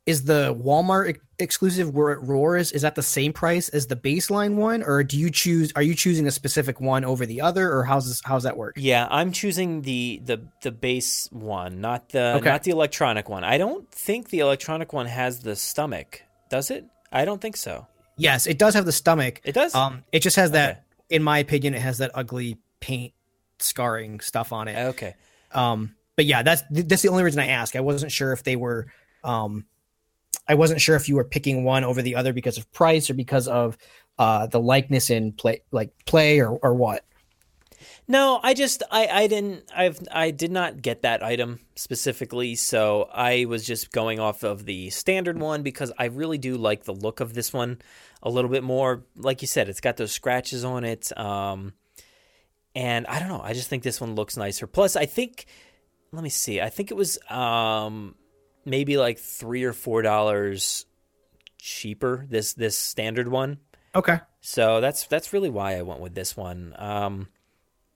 Is 0.05 0.25
the 0.25 0.53
Walmart 0.53 1.09
ex- 1.09 1.19
exclusive 1.39 1.95
where 1.95 2.11
it 2.11 2.21
roars? 2.21 2.71
Is 2.71 2.83
that 2.83 2.93
the 2.93 3.01
same 3.01 3.33
price 3.33 3.69
as 3.69 3.87
the 3.87 3.95
baseline 3.95 4.53
one, 4.53 4.83
or 4.83 5.03
do 5.03 5.17
you 5.17 5.31
choose? 5.31 5.73
Are 5.75 5.81
you 5.81 5.95
choosing 5.95 6.27
a 6.27 6.31
specific 6.31 6.79
one 6.79 7.03
over 7.03 7.25
the 7.25 7.41
other, 7.41 7.73
or 7.73 7.83
how's 7.83 8.07
this, 8.07 8.21
how's 8.23 8.43
that 8.43 8.55
work? 8.55 8.75
Yeah, 8.77 9.07
I'm 9.09 9.31
choosing 9.31 9.81
the 9.81 10.21
the 10.23 10.47
the 10.61 10.71
base 10.71 11.27
one, 11.31 11.81
not 11.81 12.09
the 12.09 12.35
okay. 12.35 12.49
not 12.49 12.61
the 12.61 12.71
electronic 12.71 13.29
one. 13.29 13.43
I 13.43 13.57
don't 13.57 13.89
think 13.91 14.29
the 14.29 14.39
electronic 14.39 14.93
one 14.93 15.07
has 15.07 15.39
the 15.39 15.55
stomach. 15.55 16.21
Does 16.49 16.71
it? 16.71 16.85
I 17.11 17.25
don't 17.25 17.41
think 17.41 17.57
so. 17.57 17.87
Yes, 18.17 18.47
it 18.47 18.57
does 18.57 18.73
have 18.73 18.85
the 18.85 18.91
stomach. 18.91 19.41
It 19.43 19.53
does. 19.53 19.75
Um, 19.75 20.03
it 20.11 20.21
just 20.21 20.35
has 20.35 20.51
that. 20.51 20.71
Okay. 20.71 20.81
In 21.09 21.23
my 21.23 21.39
opinion, 21.39 21.73
it 21.73 21.81
has 21.81 21.99
that 21.99 22.11
ugly 22.13 22.57
paint 22.79 23.13
scarring 23.59 24.19
stuff 24.19 24.51
on 24.51 24.67
it. 24.67 24.77
Okay. 24.89 25.15
Um, 25.53 25.95
but 26.15 26.25
yeah, 26.25 26.43
that's 26.43 26.63
that's 26.69 27.01
the 27.01 27.09
only 27.09 27.23
reason 27.23 27.39
I 27.39 27.47
ask. 27.47 27.75
I 27.75 27.79
wasn't 27.79 28.11
sure 28.11 28.33
if 28.33 28.43
they 28.43 28.55
were. 28.55 28.87
Um, 29.23 29.65
I 30.47 30.55
wasn't 30.55 30.81
sure 30.81 30.95
if 30.95 31.07
you 31.07 31.15
were 31.15 31.23
picking 31.23 31.63
one 31.63 31.83
over 31.83 32.01
the 32.01 32.15
other 32.15 32.33
because 32.33 32.57
of 32.57 32.71
price 32.71 33.09
or 33.09 33.13
because 33.13 33.47
of 33.47 33.77
uh, 34.17 34.47
the 34.47 34.59
likeness 34.59 35.09
in 35.09 35.31
play, 35.33 35.61
like 35.71 35.91
play 36.05 36.39
or 36.39 36.57
or 36.57 36.73
what. 36.73 37.05
No, 38.09 38.39
I 38.41 38.53
just 38.53 38.83
I 38.89 39.07
I 39.07 39.27
didn't 39.27 39.69
I've 39.75 39.99
I 40.11 40.31
did 40.31 40.51
not 40.51 40.81
get 40.81 41.01
that 41.01 41.21
item 41.21 41.59
specifically, 41.75 42.55
so 42.55 43.09
I 43.13 43.45
was 43.45 43.65
just 43.65 43.91
going 43.91 44.19
off 44.19 44.43
of 44.43 44.65
the 44.65 44.89
standard 44.91 45.37
one 45.37 45.61
because 45.61 45.91
I 45.97 46.05
really 46.05 46.37
do 46.37 46.55
like 46.55 46.85
the 46.85 46.93
look 46.93 47.19
of 47.19 47.33
this 47.33 47.51
one 47.51 47.79
a 48.23 48.29
little 48.29 48.49
bit 48.49 48.63
more. 48.63 49.03
Like 49.17 49.41
you 49.41 49.47
said, 49.47 49.67
it's 49.67 49.81
got 49.81 49.97
those 49.97 50.13
scratches 50.13 50.63
on 50.63 50.85
it. 50.85 51.17
Um 51.17 51.73
and 52.73 53.07
I 53.07 53.19
don't 53.19 53.27
know, 53.27 53.41
I 53.43 53.53
just 53.53 53.69
think 53.69 53.83
this 53.83 53.99
one 53.99 54.15
looks 54.15 54.37
nicer. 54.37 54.67
Plus, 54.67 54.95
I 54.95 55.05
think 55.05 55.45
let 56.13 56.23
me 56.23 56.29
see. 56.29 56.61
I 56.61 56.69
think 56.69 56.91
it 56.91 56.97
was 56.97 57.19
um 57.29 58.15
maybe 58.63 58.95
like 58.97 59.19
3 59.19 59.65
or 59.65 59.73
4 59.73 60.01
dollars 60.01 60.85
cheaper 61.59 62.25
this 62.29 62.53
this 62.53 62.77
standard 62.77 63.27
one. 63.27 63.57
Okay. 63.93 64.19
So 64.39 64.79
that's 64.79 65.07
that's 65.07 65.33
really 65.33 65.49
why 65.49 65.77
I 65.77 65.81
went 65.81 65.99
with 65.99 66.15
this 66.15 66.37
one. 66.37 66.73
Um 66.77 67.27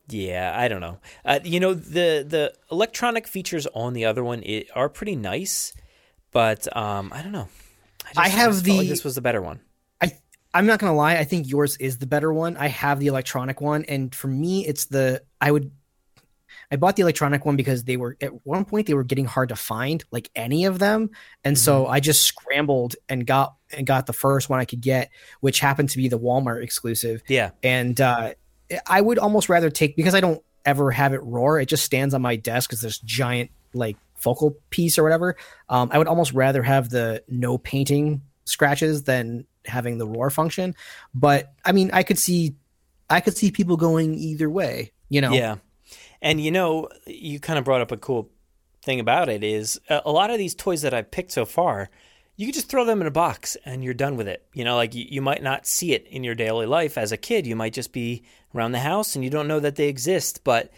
yeah, 0.10 0.54
I 0.56 0.68
don't 0.68 0.82
know. 0.82 0.98
Uh, 1.24 1.40
you 1.44 1.60
know, 1.60 1.74
the 1.74 2.26
the 2.28 2.54
electronic 2.72 3.28
features 3.28 3.68
on 3.68 3.94
the 3.94 4.06
other 4.06 4.24
one 4.24 4.44
it, 4.44 4.70
are 4.76 4.90
pretty 4.90 5.16
nice, 5.16 5.74
but 6.32 6.76
um, 6.76 7.12
I 7.14 7.22
don't 7.22 7.32
know. 7.32 7.48
I, 8.04 8.08
just, 8.08 8.20
I 8.20 8.28
have 8.30 8.58
I 8.58 8.62
the 8.62 8.78
like 8.80 8.88
this 8.88 9.04
was 9.04 9.16
the 9.16 9.22
better 9.22 9.42
one. 9.42 9.62
I 10.02 10.12
I'm 10.54 10.66
not 10.66 10.80
gonna 10.80 10.96
lie. 10.96 11.16
I 11.16 11.24
think 11.24 11.50
yours 11.50 11.78
is 11.78 11.98
the 11.98 12.08
better 12.08 12.34
one. 12.34 12.58
I 12.58 12.68
have 12.68 13.00
the 13.00 13.08
electronic 13.08 13.62
one, 13.62 13.86
and 13.86 14.14
for 14.14 14.28
me, 14.28 14.66
it's 14.66 14.86
the 14.86 15.24
I 15.40 15.52
would. 15.52 15.72
I 16.70 16.78
bought 16.78 16.96
the 16.96 17.02
electronic 17.02 17.46
one 17.46 17.58
because 17.58 17.84
they 17.84 17.98
were 17.98 18.18
at 18.22 18.46
one 18.46 18.64
point 18.64 18.88
they 18.88 18.94
were 18.94 19.04
getting 19.04 19.26
hard 19.26 19.50
to 19.50 19.56
find, 19.56 20.04
like 20.12 20.30
any 20.36 20.66
of 20.66 20.80
them, 20.80 21.12
and 21.44 21.56
mm-hmm. 21.56 21.64
so 21.64 21.88
I 21.88 22.00
just 22.00 22.24
scrambled 22.24 22.96
and 23.08 23.26
got 23.26 23.56
and 23.72 23.86
got 23.86 24.06
the 24.06 24.14
first 24.14 24.50
one 24.50 24.60
I 24.60 24.66
could 24.66 24.82
get, 24.82 25.10
which 25.42 25.60
happened 25.60 25.90
to 25.90 25.98
be 25.98 26.08
the 26.08 26.20
Walmart 26.20 26.64
exclusive. 26.64 27.24
Yeah, 27.28 27.52
and 27.64 28.00
uh, 28.00 28.34
I 28.88 29.02
would 29.02 29.20
almost 29.20 29.50
rather 29.50 29.70
take 29.70 29.96
because 29.96 30.16
I 30.16 30.22
don't 30.22 30.42
ever 30.66 30.92
have 30.92 31.14
it 31.14 31.24
roar. 31.24 31.60
It 31.60 31.68
just 31.68 31.84
stands 31.84 32.14
on 32.14 32.22
my 32.22 32.36
desk 32.36 32.74
as 32.74 32.82
this 32.82 33.00
giant 33.00 33.52
like 33.74 33.98
focal 34.16 34.58
piece 34.70 34.98
or 34.98 35.04
whatever. 35.04 35.36
Um, 35.70 35.90
I 35.92 35.98
would 35.98 36.08
almost 36.08 36.34
rather 36.34 36.62
have 36.64 36.90
the 36.90 37.24
no 37.28 37.58
painting 37.58 38.22
scratches 38.46 39.04
than 39.04 39.46
having 39.66 39.98
the 39.98 40.08
roar 40.08 40.30
function. 40.30 40.76
But 41.14 41.54
I 41.66 41.72
mean, 41.72 41.92
I 41.94 42.04
could 42.04 42.20
see, 42.20 42.56
I 43.10 43.20
could 43.20 43.36
see 43.36 43.52
people 43.52 43.78
going 43.78 44.16
either 44.16 44.50
way. 44.50 44.92
You 45.10 45.22
know? 45.22 45.32
Yeah. 45.32 45.58
And 46.22 46.40
you 46.40 46.52
know, 46.52 46.90
you 47.06 47.40
kind 47.40 47.60
of 47.60 47.66
brought 47.66 47.82
up 47.82 47.92
a 47.92 47.98
cool 47.98 48.30
thing 48.84 49.00
about 49.00 49.30
it 49.30 49.44
is 49.44 49.80
a, 49.90 50.02
a 50.06 50.12
lot 50.12 50.32
of 50.32 50.38
these 50.38 50.56
toys 50.56 50.82
that 50.84 50.94
I've 50.94 51.12
picked 51.12 51.32
so 51.32 51.46
far 51.46 51.90
you 52.42 52.48
can 52.48 52.54
just 52.54 52.70
throw 52.70 52.86
them 52.86 53.02
in 53.02 53.08
a 53.08 53.12
box 53.12 53.56
and 53.66 53.84
you're 53.84 53.94
done 53.94 54.18
with 54.18 54.28
it. 54.28 54.44
You 54.54 54.64
know, 54.64 54.76
like 54.76 54.96
you, 54.96 55.06
you 55.08 55.22
might 55.22 55.44
not 55.44 55.68
see 55.68 55.94
it 55.94 56.08
in 56.08 56.24
your 56.24 56.34
daily 56.34 56.66
life 56.66 56.98
as 56.98 57.12
a 57.12 57.18
kid. 57.18 57.46
You 57.46 57.56
might 57.56 57.72
just 57.72 57.94
be 57.94 58.24
around 58.56 58.72
the 58.72 58.80
house 58.80 59.16
and 59.16 59.24
you 59.24 59.30
don't 59.30 59.48
know 59.48 59.60
that 59.60 59.76
they 59.76 59.88
exist. 59.88 60.44
But 60.44 60.72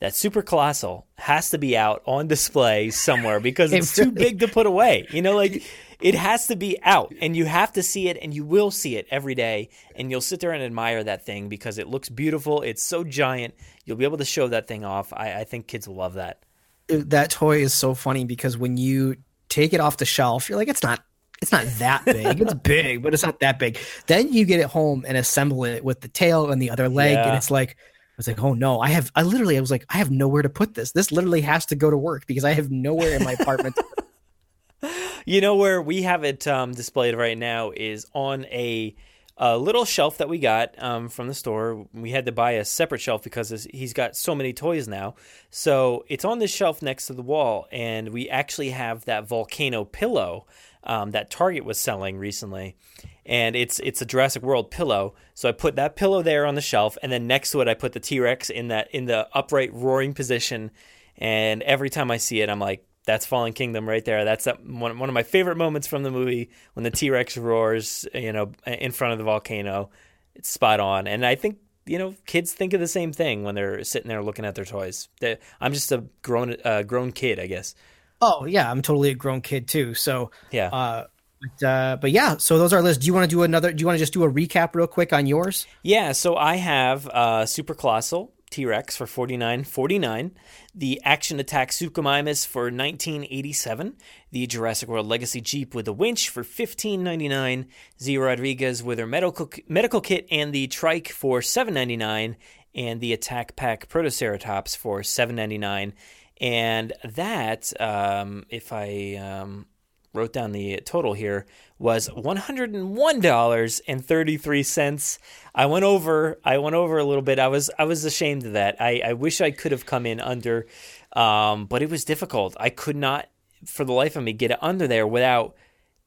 that 0.00 0.14
super 0.14 0.42
colossal 0.42 1.06
has 1.16 1.50
to 1.50 1.58
be 1.58 1.76
out 1.76 2.02
on 2.06 2.26
display 2.26 2.90
somewhere 2.90 3.40
because 3.48 3.72
it's 3.72 3.94
too 3.94 4.10
big 4.10 4.40
to 4.40 4.48
put 4.48 4.66
away. 4.66 5.06
You 5.10 5.22
know, 5.22 5.36
like 5.36 5.62
it 6.00 6.14
has 6.14 6.46
to 6.48 6.56
be 6.56 6.78
out 6.82 7.12
and 7.20 7.36
you 7.36 7.44
have 7.44 7.72
to 7.74 7.82
see 7.82 8.08
it 8.08 8.18
and 8.20 8.34
you 8.34 8.44
will 8.44 8.70
see 8.70 8.96
it 8.96 9.06
every 9.10 9.34
day 9.34 9.68
and 9.94 10.10
you'll 10.10 10.20
sit 10.20 10.40
there 10.40 10.52
and 10.52 10.62
admire 10.62 11.04
that 11.04 11.26
thing 11.26 11.48
because 11.48 11.78
it 11.78 11.86
looks 11.86 12.08
beautiful. 12.08 12.62
It's 12.62 12.82
so 12.82 13.04
giant. 13.04 13.54
You'll 13.84 13.98
be 13.98 14.04
able 14.04 14.18
to 14.18 14.24
show 14.24 14.48
that 14.48 14.66
thing 14.66 14.84
off. 14.84 15.12
I, 15.12 15.40
I 15.40 15.44
think 15.44 15.66
kids 15.66 15.86
will 15.86 15.96
love 15.96 16.14
that. 16.14 16.42
That 16.88 17.30
toy 17.30 17.62
is 17.62 17.72
so 17.72 17.94
funny 17.94 18.24
because 18.24 18.56
when 18.56 18.76
you 18.76 19.16
take 19.48 19.72
it 19.72 19.80
off 19.80 19.98
the 19.98 20.04
shelf, 20.04 20.48
you're 20.48 20.58
like, 20.58 20.68
it's 20.68 20.82
not 20.82 21.00
it's 21.40 21.52
not 21.52 21.64
that 21.78 22.04
big. 22.04 22.40
It's 22.40 22.54
big, 22.62 23.02
but 23.02 23.14
it's 23.14 23.22
not 23.22 23.40
that 23.40 23.58
big. 23.58 23.78
Then 24.06 24.32
you 24.32 24.44
get 24.44 24.60
it 24.60 24.66
home 24.66 25.04
and 25.06 25.16
assemble 25.16 25.64
it 25.64 25.84
with 25.84 26.00
the 26.00 26.08
tail 26.08 26.50
and 26.50 26.60
the 26.60 26.70
other 26.70 26.88
leg, 26.88 27.14
yeah. 27.14 27.28
and 27.28 27.36
it's 27.36 27.50
like 27.50 27.70
I 27.70 28.14
was 28.16 28.28
like, 28.28 28.42
oh 28.42 28.52
no, 28.52 28.80
I 28.80 28.90
have 28.90 29.10
I 29.14 29.22
literally 29.22 29.56
I 29.56 29.60
was 29.60 29.70
like, 29.70 29.86
I 29.88 29.96
have 29.98 30.10
nowhere 30.10 30.42
to 30.42 30.50
put 30.50 30.74
this. 30.74 30.92
This 30.92 31.10
literally 31.10 31.40
has 31.40 31.66
to 31.66 31.76
go 31.76 31.90
to 31.90 31.96
work 31.96 32.26
because 32.26 32.44
I 32.44 32.52
have 32.52 32.70
nowhere 32.70 33.16
in 33.16 33.24
my 33.24 33.32
apartment. 33.32 33.78
you 35.24 35.40
know 35.40 35.56
where 35.56 35.80
we 35.80 36.02
have 36.02 36.24
it 36.24 36.46
um, 36.46 36.72
displayed 36.72 37.14
right 37.14 37.38
now 37.38 37.72
is 37.74 38.06
on 38.12 38.44
a 38.46 38.94
a 39.42 39.56
little 39.56 39.86
shelf 39.86 40.18
that 40.18 40.28
we 40.28 40.38
got 40.38 40.74
um, 40.76 41.08
from 41.08 41.26
the 41.26 41.34
store. 41.34 41.86
We 41.94 42.10
had 42.10 42.26
to 42.26 42.32
buy 42.32 42.52
a 42.52 42.64
separate 42.64 43.00
shelf 43.00 43.22
because 43.22 43.66
he's 43.72 43.94
got 43.94 44.14
so 44.14 44.34
many 44.34 44.52
toys 44.52 44.86
now. 44.86 45.14
So 45.48 46.04
it's 46.08 46.26
on 46.26 46.40
this 46.40 46.50
shelf 46.54 46.82
next 46.82 47.06
to 47.06 47.14
the 47.14 47.22
wall, 47.22 47.66
and 47.72 48.10
we 48.10 48.28
actually 48.28 48.70
have 48.70 49.06
that 49.06 49.26
volcano 49.26 49.84
pillow 49.84 50.46
um, 50.84 51.12
that 51.12 51.30
Target 51.30 51.64
was 51.64 51.78
selling 51.78 52.18
recently, 52.18 52.76
and 53.24 53.56
it's 53.56 53.80
it's 53.80 54.02
a 54.02 54.06
Jurassic 54.06 54.42
World 54.42 54.70
pillow. 54.70 55.14
So 55.32 55.48
I 55.48 55.52
put 55.52 55.76
that 55.76 55.96
pillow 55.96 56.20
there 56.22 56.44
on 56.44 56.54
the 56.54 56.60
shelf, 56.60 56.98
and 57.02 57.10
then 57.10 57.26
next 57.26 57.50
to 57.52 57.62
it 57.62 57.68
I 57.68 57.72
put 57.72 57.94
the 57.94 58.00
T 58.00 58.20
Rex 58.20 58.50
in 58.50 58.68
that 58.68 58.90
in 58.92 59.06
the 59.06 59.26
upright 59.32 59.72
roaring 59.72 60.12
position. 60.12 60.70
And 61.16 61.62
every 61.62 61.90
time 61.90 62.10
I 62.10 62.18
see 62.18 62.40
it, 62.40 62.48
I'm 62.48 62.60
like, 62.60 62.86
that's 63.04 63.26
Fallen 63.26 63.52
Kingdom 63.52 63.88
right 63.88 64.04
there. 64.04 64.24
That's 64.24 64.46
one 64.46 64.98
one 64.98 65.08
of 65.08 65.14
my 65.14 65.22
favorite 65.22 65.56
moments 65.56 65.86
from 65.86 66.02
the 66.02 66.10
movie 66.10 66.50
when 66.74 66.84
the 66.84 66.90
T 66.90 67.10
Rex 67.10 67.36
roars, 67.36 68.06
you 68.14 68.32
know, 68.32 68.52
in 68.66 68.92
front 68.92 69.12
of 69.12 69.18
the 69.18 69.24
volcano. 69.24 69.90
It's 70.34 70.48
spot 70.48 70.80
on, 70.80 71.06
and 71.06 71.24
I 71.24 71.34
think 71.34 71.58
you 71.86 71.98
know 71.98 72.14
kids 72.26 72.52
think 72.52 72.72
of 72.72 72.80
the 72.80 72.88
same 72.88 73.12
thing 73.12 73.42
when 73.42 73.54
they're 73.54 73.82
sitting 73.84 74.08
there 74.08 74.22
looking 74.22 74.44
at 74.44 74.54
their 74.54 74.64
toys. 74.64 75.08
They, 75.20 75.38
I'm 75.60 75.72
just 75.72 75.90
a 75.92 76.04
grown 76.22 76.56
uh, 76.64 76.82
grown 76.82 77.12
kid, 77.12 77.40
I 77.40 77.46
guess. 77.46 77.74
Oh 78.20 78.44
yeah, 78.44 78.70
I'm 78.70 78.82
totally 78.82 79.10
a 79.10 79.14
grown 79.14 79.40
kid 79.40 79.66
too. 79.66 79.94
So 79.94 80.30
yeah. 80.50 80.68
Uh, 80.68 81.06
but, 81.40 81.66
uh, 81.66 81.96
but 81.98 82.10
yeah, 82.10 82.36
so 82.36 82.58
those 82.58 82.72
are 82.74 82.76
our 82.76 82.82
lists. 82.82 83.02
Do 83.02 83.06
you 83.06 83.14
want 83.14 83.28
to 83.28 83.34
do 83.34 83.42
another? 83.42 83.72
Do 83.72 83.80
you 83.80 83.86
want 83.86 83.96
to 83.96 84.02
just 84.02 84.12
do 84.12 84.24
a 84.24 84.30
recap 84.30 84.74
real 84.74 84.86
quick 84.86 85.12
on 85.14 85.26
yours? 85.26 85.66
Yeah. 85.82 86.12
So 86.12 86.36
I 86.36 86.56
have 86.56 87.08
uh, 87.08 87.46
Super 87.46 87.74
Colossal 87.74 88.32
T 88.50 88.66
Rex 88.66 88.96
for 88.96 89.06
forty 89.06 89.36
nine 89.36 89.64
forty 89.64 89.98
nine, 89.98 90.32
the 90.74 91.00
Action 91.04 91.40
Attack 91.40 91.70
Suchomimus 91.70 92.46
for 92.46 92.70
nineteen 92.70 93.26
eighty 93.30 93.52
seven, 93.52 93.94
the 94.30 94.46
Jurassic 94.46 94.88
World 94.88 95.06
Legacy 95.06 95.40
Jeep 95.40 95.74
with 95.74 95.88
a 95.88 95.92
winch 95.92 96.28
for 96.28 96.42
fifteen 96.42 97.02
ninety 97.02 97.28
nine, 97.28 97.66
Zia 98.00 98.20
Rodriguez 98.20 98.82
with 98.82 98.98
her 98.98 99.06
medical 99.06 99.50
medical 99.68 100.00
kit 100.00 100.26
and 100.30 100.52
the 100.52 100.66
trike 100.66 101.08
for 101.08 101.40
seven 101.40 101.74
ninety 101.74 101.96
nine, 101.96 102.36
and 102.74 103.00
the 103.00 103.12
Attack 103.12 103.56
Pack 103.56 103.88
Protoceratops 103.88 104.76
for 104.76 105.02
seven 105.02 105.36
ninety 105.36 105.58
nine 105.58 105.94
and 106.40 106.92
that, 107.04 107.72
um, 107.80 108.46
if 108.48 108.72
I 108.72 109.16
um, 109.16 109.66
wrote 110.12 110.32
down 110.32 110.52
the 110.52 110.80
total 110.84 111.12
here, 111.12 111.46
was 111.78 112.08
one 112.08 112.36
hundred 112.36 112.74
and 112.74 112.96
one 112.96 113.20
dollars 113.20 113.80
and 113.86 114.04
thirty 114.04 114.36
three 114.36 114.62
cents. 114.62 115.18
I 115.54 115.66
went 115.66 115.84
over. 115.84 116.38
I 116.44 116.58
went 116.58 116.76
over 116.76 116.98
a 116.98 117.04
little 117.04 117.22
bit. 117.22 117.38
I 117.38 117.48
was 117.48 117.70
I 117.78 117.84
was 117.84 118.04
ashamed 118.04 118.44
of 118.44 118.52
that. 118.54 118.80
I, 118.80 119.00
I 119.04 119.12
wish 119.12 119.40
I 119.40 119.50
could 119.50 119.72
have 119.72 119.86
come 119.86 120.06
in 120.06 120.20
under, 120.20 120.66
um, 121.14 121.66
but 121.66 121.82
it 121.82 121.90
was 121.90 122.04
difficult. 122.04 122.56
I 122.58 122.70
could 122.70 122.96
not, 122.96 123.28
for 123.64 123.84
the 123.84 123.92
life 123.92 124.16
of 124.16 124.24
me, 124.24 124.32
get 124.32 124.50
it 124.50 124.58
under 124.60 124.86
there 124.86 125.06
without 125.06 125.54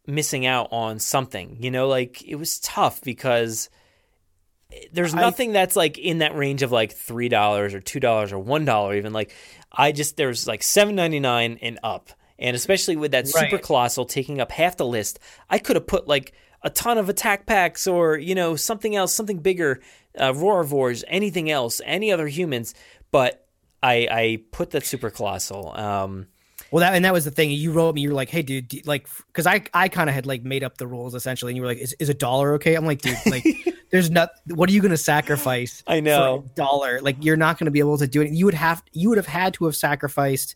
missing 0.06 0.46
out 0.46 0.68
on 0.72 1.00
something. 1.00 1.58
You 1.60 1.72
know, 1.72 1.88
like 1.88 2.22
it 2.28 2.36
was 2.36 2.60
tough 2.60 3.02
because 3.02 3.70
there's 4.92 5.14
I- 5.14 5.22
nothing 5.22 5.54
that's 5.54 5.76
like 5.76 5.98
in 5.98 6.18
that 6.20 6.36
range 6.36 6.62
of 6.62 6.72
like 6.72 6.92
three 6.92 7.30
dollars 7.30 7.74
or 7.74 7.80
two 7.80 8.00
dollars 8.00 8.32
or 8.34 8.40
one 8.40 8.66
dollar 8.66 8.96
even. 8.96 9.14
Like 9.14 9.34
I 9.72 9.92
just 9.92 10.18
there's 10.18 10.48
like 10.48 10.62
seven 10.62 10.96
ninety 10.96 11.20
nine 11.20 11.58
and 11.62 11.80
up, 11.84 12.10
and 12.40 12.56
especially 12.56 12.96
with 12.96 13.12
that 13.12 13.28
super 13.28 13.58
colossal 13.58 14.06
taking 14.06 14.42
up 14.42 14.52
half 14.52 14.78
the 14.78 14.86
list, 14.86 15.20
I 15.50 15.60
could 15.60 15.76
have 15.76 15.88
put 15.88 16.08
like 16.08 16.34
a 16.62 16.70
ton 16.70 16.98
of 16.98 17.10
attack 17.10 17.46
packs 17.46 17.88
or 17.88 18.18
you 18.18 18.36
know 18.36 18.56
something 18.56 18.96
else, 18.96 19.14
something 19.14 19.40
bigger, 19.40 19.82
uh, 20.18 20.32
Roarivores, 20.32 21.04
anything 21.08 21.50
else, 21.52 21.82
any 21.86 22.12
other 22.12 22.28
humans, 22.28 22.74
but 23.12 23.46
I 23.82 24.08
I 24.10 24.40
put 24.52 24.72
that 24.72 24.86
super 24.86 25.10
colossal. 25.10 25.74
Um, 25.76 26.28
Well, 26.72 26.80
that 26.82 26.96
and 26.96 27.06
that 27.06 27.14
was 27.14 27.26
the 27.26 27.32
thing. 27.32 27.52
You 27.52 27.72
wrote 27.72 27.94
me. 27.94 28.02
You 28.02 28.10
were 28.10 28.16
like, 28.16 28.30
"Hey, 28.30 28.42
dude, 28.42 28.68
do, 28.68 28.80
like, 28.86 29.08
because 29.28 29.46
I 29.46 29.64
I 29.74 29.90
kind 29.90 30.10
of 30.10 30.16
had 30.16 30.26
like 30.26 30.44
made 30.44 30.64
up 30.64 30.78
the 30.78 30.88
rules 30.88 31.14
essentially, 31.14 31.52
and 31.52 31.58
you 31.58 31.62
were 31.62 31.68
like, 31.68 31.78
"Is 31.78 31.94
is 32.00 32.10
a 32.10 32.14
dollar 32.14 32.54
okay?" 32.56 32.76
I'm 32.76 32.86
like, 32.86 33.02
"Dude, 33.02 33.18
like, 33.28 33.46
there's 33.92 34.10
not. 34.10 34.30
What 34.48 34.70
are 34.70 34.74
you 34.74 34.82
going 34.82 34.92
to 34.92 34.98
sacrifice? 34.98 35.84
I 35.86 36.00
know. 36.00 36.46
dollar. 36.56 37.00
Like, 37.02 37.18
you're 37.20 37.38
not 37.38 37.60
going 37.60 37.66
to 37.66 37.72
be 37.72 37.80
able 37.80 37.98
to 38.00 38.08
do 38.08 38.22
it. 38.22 38.32
You 38.32 38.46
would 38.46 38.54
have 38.56 38.82
you 38.92 39.10
would 39.10 39.18
have 39.18 39.28
had 39.28 39.54
to 39.56 39.66
have 39.66 39.76
sacrificed 39.76 40.56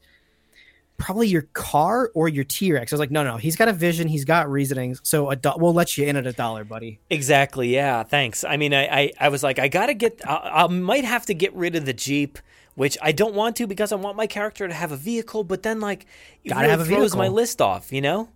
probably 0.97 1.27
your 1.27 1.43
car 1.53 2.11
or 2.13 2.27
your 2.27 2.43
T 2.43 2.73
Rex. 2.73 2.91
I 2.91 2.95
was 2.95 2.99
like, 2.99 3.11
no, 3.11 3.23
no, 3.23 3.37
he's 3.37 3.55
got 3.55 3.67
a 3.67 3.73
vision, 3.73 4.07
he's 4.07 4.25
got 4.25 4.49
reasonings, 4.49 4.99
so 5.03 5.29
a 5.29 5.35
do- 5.35 5.53
we'll 5.57 5.73
let 5.73 5.97
you 5.97 6.05
in 6.05 6.15
at 6.15 6.27
a 6.27 6.33
dollar, 6.33 6.63
buddy. 6.63 6.99
Exactly. 7.09 7.73
Yeah. 7.73 8.03
Thanks. 8.03 8.43
I 8.43 8.57
mean, 8.57 8.73
I, 8.73 8.85
I, 8.87 9.13
I 9.19 9.29
was 9.29 9.43
like, 9.43 9.59
I 9.59 9.67
gotta 9.67 9.93
get. 9.93 10.21
I, 10.27 10.63
I 10.63 10.67
might 10.67 11.05
have 11.05 11.25
to 11.27 11.33
get 11.33 11.53
rid 11.53 11.75
of 11.75 11.85
the 11.85 11.93
Jeep, 11.93 12.39
which 12.75 12.97
I 13.01 13.11
don't 13.11 13.35
want 13.35 13.55
to 13.57 13.67
because 13.67 13.91
I 13.91 13.95
want 13.95 14.17
my 14.17 14.27
character 14.27 14.67
to 14.67 14.73
have 14.73 14.91
a 14.91 14.97
vehicle. 14.97 15.43
But 15.43 15.63
then, 15.63 15.79
like, 15.79 16.05
it 16.43 16.49
Gotta 16.49 16.61
really 16.61 16.71
have 16.71 16.81
a 16.81 16.85
throws 16.85 17.15
my 17.15 17.27
list 17.27 17.61
off. 17.61 17.93
You 17.93 18.01
know. 18.01 18.29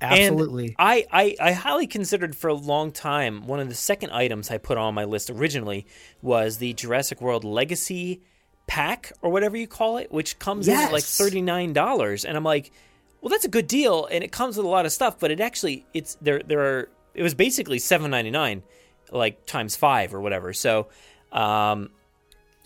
And 0.00 0.12
absolutely. 0.12 0.76
I, 0.78 1.06
I, 1.10 1.36
I 1.40 1.52
highly 1.52 1.88
considered 1.88 2.36
for 2.36 2.46
a 2.46 2.54
long 2.54 2.92
time 2.92 3.48
one 3.48 3.58
of 3.58 3.68
the 3.68 3.74
second 3.74 4.10
items 4.10 4.48
I 4.48 4.58
put 4.58 4.78
on 4.78 4.94
my 4.94 5.02
list 5.02 5.28
originally 5.28 5.86
was 6.22 6.58
the 6.58 6.72
Jurassic 6.74 7.20
World 7.20 7.42
Legacy 7.42 8.22
pack 8.66 9.12
or 9.22 9.30
whatever 9.30 9.56
you 9.56 9.66
call 9.66 9.96
it, 9.98 10.10
which 10.12 10.38
comes 10.38 10.66
in 10.68 10.74
at 10.74 10.92
like 10.92 11.04
thirty 11.04 11.40
nine 11.42 11.72
dollars, 11.72 12.24
and 12.24 12.36
I'm 12.36 12.44
like, 12.44 12.72
well, 13.20 13.28
that's 13.30 13.44
a 13.44 13.48
good 13.48 13.66
deal, 13.66 14.06
and 14.10 14.22
it 14.24 14.32
comes 14.32 14.56
with 14.56 14.66
a 14.66 14.68
lot 14.68 14.86
of 14.86 14.92
stuff, 14.92 15.18
but 15.18 15.30
it 15.30 15.40
actually 15.40 15.84
it's 15.94 16.16
there 16.20 16.40
there 16.40 16.60
are 16.60 16.88
it 17.14 17.22
was 17.22 17.34
basically 17.34 17.78
seven 17.78 18.10
ninety 18.10 18.30
nine, 18.30 18.62
like 19.10 19.46
times 19.46 19.76
five 19.76 20.14
or 20.14 20.20
whatever. 20.20 20.52
So, 20.52 20.88
um, 21.32 21.90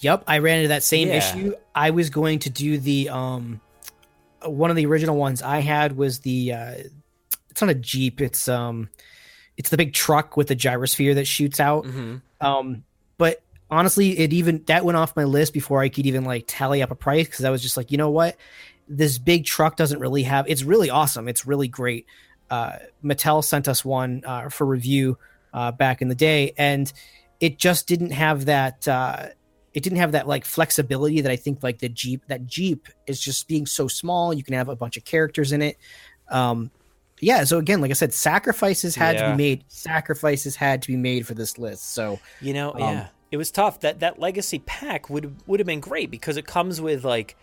Yep, 0.01 0.25
I 0.27 0.39
ran 0.39 0.59
into 0.61 0.69
that 0.69 0.83
same 0.83 1.09
Yeah. 1.09 1.19
issue. 1.19 1.53
I 1.75 1.91
was 1.91 2.09
going 2.09 2.39
to 2.41 2.51
do 2.51 2.79
the 2.79 3.11
um 3.11 3.61
one 4.43 4.71
of 4.71 4.77
the 4.77 4.87
original 4.87 5.17
ones 5.17 5.43
I 5.43 5.59
had 5.61 5.97
was 5.97 6.21
the 6.21 6.53
uh 6.55 6.75
it's 7.51 7.61
not 7.61 7.69
a 7.71 7.75
Jeep, 7.75 8.21
it's 8.23 8.49
um 8.49 8.89
it's 9.59 9.69
the 9.69 9.77
big 9.77 9.93
truck 9.93 10.39
with 10.39 10.47
the 10.49 10.57
gyrosphere 10.57 11.15
that 11.17 11.27
shoots 11.27 11.61
out. 11.61 11.85
mhm. 11.85 12.23
Um 12.41 12.85
but 13.19 13.43
honestly, 13.71 14.19
it 14.19 14.33
even 14.33 14.63
that 14.67 14.85
went 14.85 14.97
off 14.97 15.17
my 15.17 15.25
list 15.25 15.53
before 15.53 15.81
I 15.81 15.89
could 15.89 16.07
even 16.07 16.25
like 16.25 16.45
tally 16.47 16.83
up 16.83 16.91
a 16.91 16.95
price 16.95 17.27
because 17.27 17.45
I 17.45 17.51
was 17.51 17.63
just 17.63 17.77
like, 17.77 17.91
you 17.91 17.99
know 17.99 18.11
what? 18.11 18.37
This 18.89 19.19
big 19.19 19.45
truck 19.45 19.77
doesn't 19.77 20.01
really 20.01 20.25
have 20.25 20.47
it's 20.49 20.63
really 20.63 20.91
awesome. 20.91 21.29
It's 21.29 21.47
really 21.47 21.69
great. 21.69 22.07
Uh 22.51 22.73
Mattel 23.05 23.45
sent 23.45 23.69
us 23.69 23.85
one 23.85 24.23
uh, 24.27 24.49
for 24.49 24.67
review 24.67 25.19
uh 25.53 25.73
back 25.73 26.03
in 26.03 26.09
the 26.09 26.15
day 26.15 26.53
and 26.59 26.93
it 27.41 27.59
just 27.59 27.87
didn't 27.87 28.11
have 28.11 28.47
that 28.47 28.87
uh 28.87 29.29
it 29.73 29.83
didn't 29.83 29.99
have 29.99 30.13
that 30.13 30.27
like 30.27 30.45
flexibility 30.45 31.21
that 31.21 31.31
I 31.31 31.37
think 31.37 31.63
like 31.63 31.79
the 31.79 31.89
Jeep 31.89 32.23
that 32.27 32.47
Jeep 32.47 32.89
is 33.07 33.21
just 33.21 33.47
being 33.47 33.67
so 33.67 33.89
small. 33.89 34.35
You 34.35 34.43
can 34.43 34.55
have 34.55 34.69
a 34.69 34.77
bunch 34.77 34.97
of 34.97 35.05
characters 35.05 35.53
in 35.53 35.63
it. 35.63 35.79
Um, 36.29 36.71
yeah. 37.21 37.45
So 37.45 37.59
again, 37.59 37.81
like 37.81 37.91
I 37.91 37.95
said, 37.95 38.13
sacrifices 38.13 38.97
had 38.97 39.19
to 39.19 39.31
be 39.31 39.37
made. 39.37 39.65
Sacrifices 39.69 40.57
had 40.57 40.83
to 40.83 40.89
be 40.89 40.97
made 40.97 41.27
for 41.27 41.35
this 41.35 41.59
list. 41.59 41.93
So 41.95 42.19
You 42.41 42.55
know, 42.55 42.73
Um, 42.73 42.81
yeah, 42.81 43.09
it 43.31 43.37
was 43.37 43.51
tough. 43.51 43.81
That 43.81 44.01
that 44.01 44.19
legacy 44.19 44.59
pack 44.61 45.09
would 45.11 45.37
would 45.47 45.61
have 45.61 45.67
been 45.67 45.81
great 45.81 46.11
because 46.11 46.37
it 46.37 46.47
comes 46.47 46.81
with 46.81 47.05
like 47.05 47.37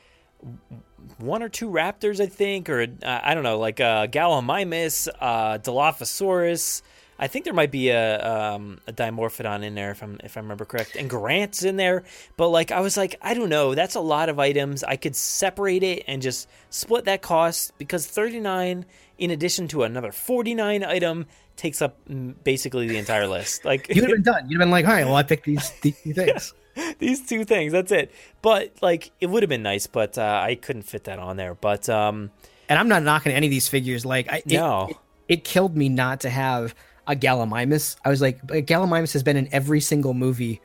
one 1.18 1.42
or 1.42 1.50
two 1.50 1.70
raptors, 1.70 2.20
I 2.20 2.28
think, 2.28 2.70
or 2.70 2.82
uh, 2.82 3.20
I 3.24 3.34
don't 3.34 3.44
know, 3.44 3.58
like 3.58 3.80
uh, 3.80 4.08
Gallimimus, 4.08 5.08
uh, 5.20 5.58
Dilophosaurus. 5.60 6.82
I 7.20 7.28
think 7.28 7.46
there 7.46 7.54
might 7.54 7.72
be 7.72 7.90
a 7.90 8.54
um, 8.54 8.80
a 8.86 8.94
Dimorphodon 8.94 9.64
in 9.64 9.74
there 9.74 9.92
if 9.92 10.04
I'm 10.04 10.20
if 10.24 10.38
I 10.38 10.42
remember 10.42 10.66
correct, 10.66 10.96
and 10.96 11.10
Grant's 11.10 11.64
in 11.64 11.76
there. 11.78 12.04
But 12.36 12.50
like 12.50 12.72
I 12.72 12.82
was 12.82 12.96
like, 12.96 13.16
I 13.22 13.34
don't 13.34 13.50
know, 13.50 13.74
that's 13.74 13.96
a 13.96 14.00
lot 14.00 14.30
of 14.30 14.38
items. 14.40 14.84
I 14.84 14.98
could 14.98 15.16
separate 15.16 15.84
it 15.84 16.04
and 16.08 16.22
just 16.22 16.48
split 16.70 17.06
that 17.06 17.22
cost 17.22 17.74
because 17.78 18.06
39 18.06 18.86
in 19.18 19.32
addition 19.32 19.68
to 19.70 19.82
another 19.82 20.12
49 20.12 20.84
item 20.84 21.26
takes 21.58 21.82
up 21.82 21.98
basically 22.44 22.88
the 22.88 22.98
entire 22.98 23.28
list. 23.28 23.66
Like 23.66 23.90
you'd 23.90 24.04
have 24.04 24.12
been 24.14 24.24
done. 24.34 24.50
You'd 24.50 24.60
have 24.60 24.66
been 24.66 24.72
like, 24.72 24.86
all 24.86 24.94
right, 24.94 25.06
well, 25.06 25.16
I 25.16 25.24
picked 25.24 25.46
these 25.46 25.72
these 25.82 26.00
two 26.02 26.14
things. 26.14 26.54
these 27.00 27.26
two 27.28 27.44
things. 27.44 27.74
That's 27.74 27.92
it. 27.92 28.12
But 28.42 28.78
like, 28.82 29.12
it 29.20 29.26
would 29.28 29.44
have 29.44 29.50
been 29.50 29.64
nice, 29.64 29.88
but 29.88 30.18
uh, 30.18 30.42
I 30.44 30.56
couldn't 30.56 30.84
fit 30.84 31.06
that 31.06 31.20
on 31.20 31.36
there. 31.36 31.56
But 31.56 31.90
um, 31.90 32.32
And 32.70 32.78
I'm 32.80 32.88
not 32.88 33.04
knocking 33.04 33.32
any 33.32 33.48
of 33.48 33.52
these 33.52 33.68
figures. 33.68 34.06
Like, 34.06 34.32
I, 34.32 34.44
No. 34.46 34.88
it, 34.90 34.98
it 35.28 35.44
killed 35.44 35.76
me 35.76 35.90
not 35.90 36.22
to 36.22 36.30
have 36.30 36.76
a 37.08 37.16
Gallimimus. 37.16 37.96
I 38.06 38.10
was 38.10 38.22
like, 38.22 38.46
Gallimimus 38.46 39.14
has 39.14 39.24
been 39.24 39.38
in 39.38 39.50
every 39.52 39.82
single 39.82 40.14
movie, 40.14 40.62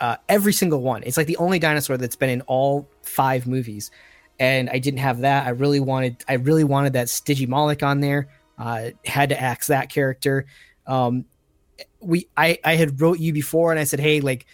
uh, 0.00 0.16
every 0.28 0.52
single 0.54 0.80
one. 0.80 1.02
It's 1.04 1.16
like 1.18 1.26
the 1.26 1.36
only 1.36 1.58
dinosaur 1.58 1.96
that's 1.98 2.16
been 2.16 2.30
in 2.30 2.40
all 2.42 2.88
five 3.02 3.46
movies, 3.46 3.90
and 4.38 4.70
I 4.70 4.78
didn't 4.78 5.00
have 5.00 5.20
that. 5.20 5.46
I 5.46 5.50
really 5.50 5.80
wanted, 5.80 6.24
I 6.28 6.34
really 6.34 6.64
wanted 6.64 6.94
that 6.94 7.08
Stygimoloch 7.08 7.82
on 7.82 8.00
there. 8.00 8.28
Uh, 8.60 8.90
had 9.04 9.30
to 9.30 9.40
axe 9.40 9.68
that 9.68 9.88
character. 9.90 10.46
Um, 10.86 11.24
we, 12.00 12.28
I, 12.36 12.58
I 12.64 12.74
had 12.76 13.00
wrote 13.00 13.18
you 13.18 13.32
before, 13.32 13.70
and 13.70 13.80
I 13.80 13.84
said, 13.84 14.00
hey, 14.00 14.20
like, 14.20 14.46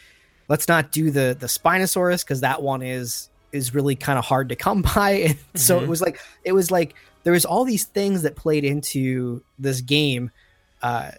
let's 0.49 0.69
not 0.69 0.93
do 0.93 1.11
the 1.11 1.37
the 1.39 1.47
Spinosaurus 1.47 2.25
because 2.25 2.41
that 2.43 2.63
one 2.63 2.83
is 2.83 3.29
is 3.53 3.75
really 3.75 3.97
kind 3.97 4.19
of 4.19 4.25
hard 4.25 4.49
to 4.51 4.57
come 4.57 4.83
by. 4.95 5.11
And 5.11 5.39
so 5.55 5.79
it 5.81 5.85
Mhm. 5.85 5.89
was 5.89 6.01
like 6.01 6.21
it 6.45 6.53
was 6.53 6.71
like 6.71 6.95
there 7.25 7.33
was 7.33 7.45
all 7.45 7.65
these 7.65 7.85
things 7.87 8.23
that 8.23 8.37
played 8.37 8.65
into 8.65 9.43
this 9.59 9.81
game. 9.81 10.31
Uh, 10.83 11.11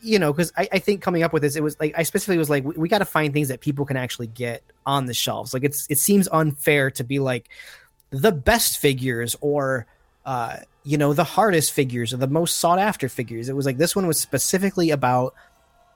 you 0.00 0.18
know, 0.18 0.32
because 0.32 0.52
I, 0.56 0.68
I 0.72 0.78
think 0.78 1.02
coming 1.02 1.22
up 1.22 1.32
with 1.32 1.42
this, 1.42 1.56
it 1.56 1.62
was 1.62 1.76
like 1.80 1.94
I 1.98 2.02
specifically 2.04 2.38
was 2.38 2.48
like, 2.48 2.64
we, 2.64 2.74
we 2.76 2.88
got 2.88 2.98
to 2.98 3.04
find 3.04 3.32
things 3.32 3.48
that 3.48 3.60
people 3.60 3.84
can 3.84 3.96
actually 3.96 4.28
get 4.28 4.62
on 4.86 5.06
the 5.06 5.14
shelves. 5.14 5.52
Like 5.52 5.64
it's 5.64 5.86
it 5.90 5.98
seems 5.98 6.28
unfair 6.32 6.90
to 6.92 7.04
be 7.04 7.18
like 7.18 7.48
the 8.10 8.32
best 8.32 8.78
figures 8.78 9.36
or 9.40 9.86
uh, 10.24 10.58
you 10.86 10.96
know 10.96 11.12
the 11.12 11.24
hardest 11.24 11.72
figures 11.72 12.14
or 12.14 12.16
the 12.18 12.28
most 12.28 12.58
sought 12.58 12.78
after 12.78 13.08
figures. 13.08 13.48
It 13.48 13.56
was 13.56 13.66
like 13.66 13.76
this 13.76 13.96
one 13.96 14.06
was 14.06 14.20
specifically 14.20 14.90
about 14.90 15.34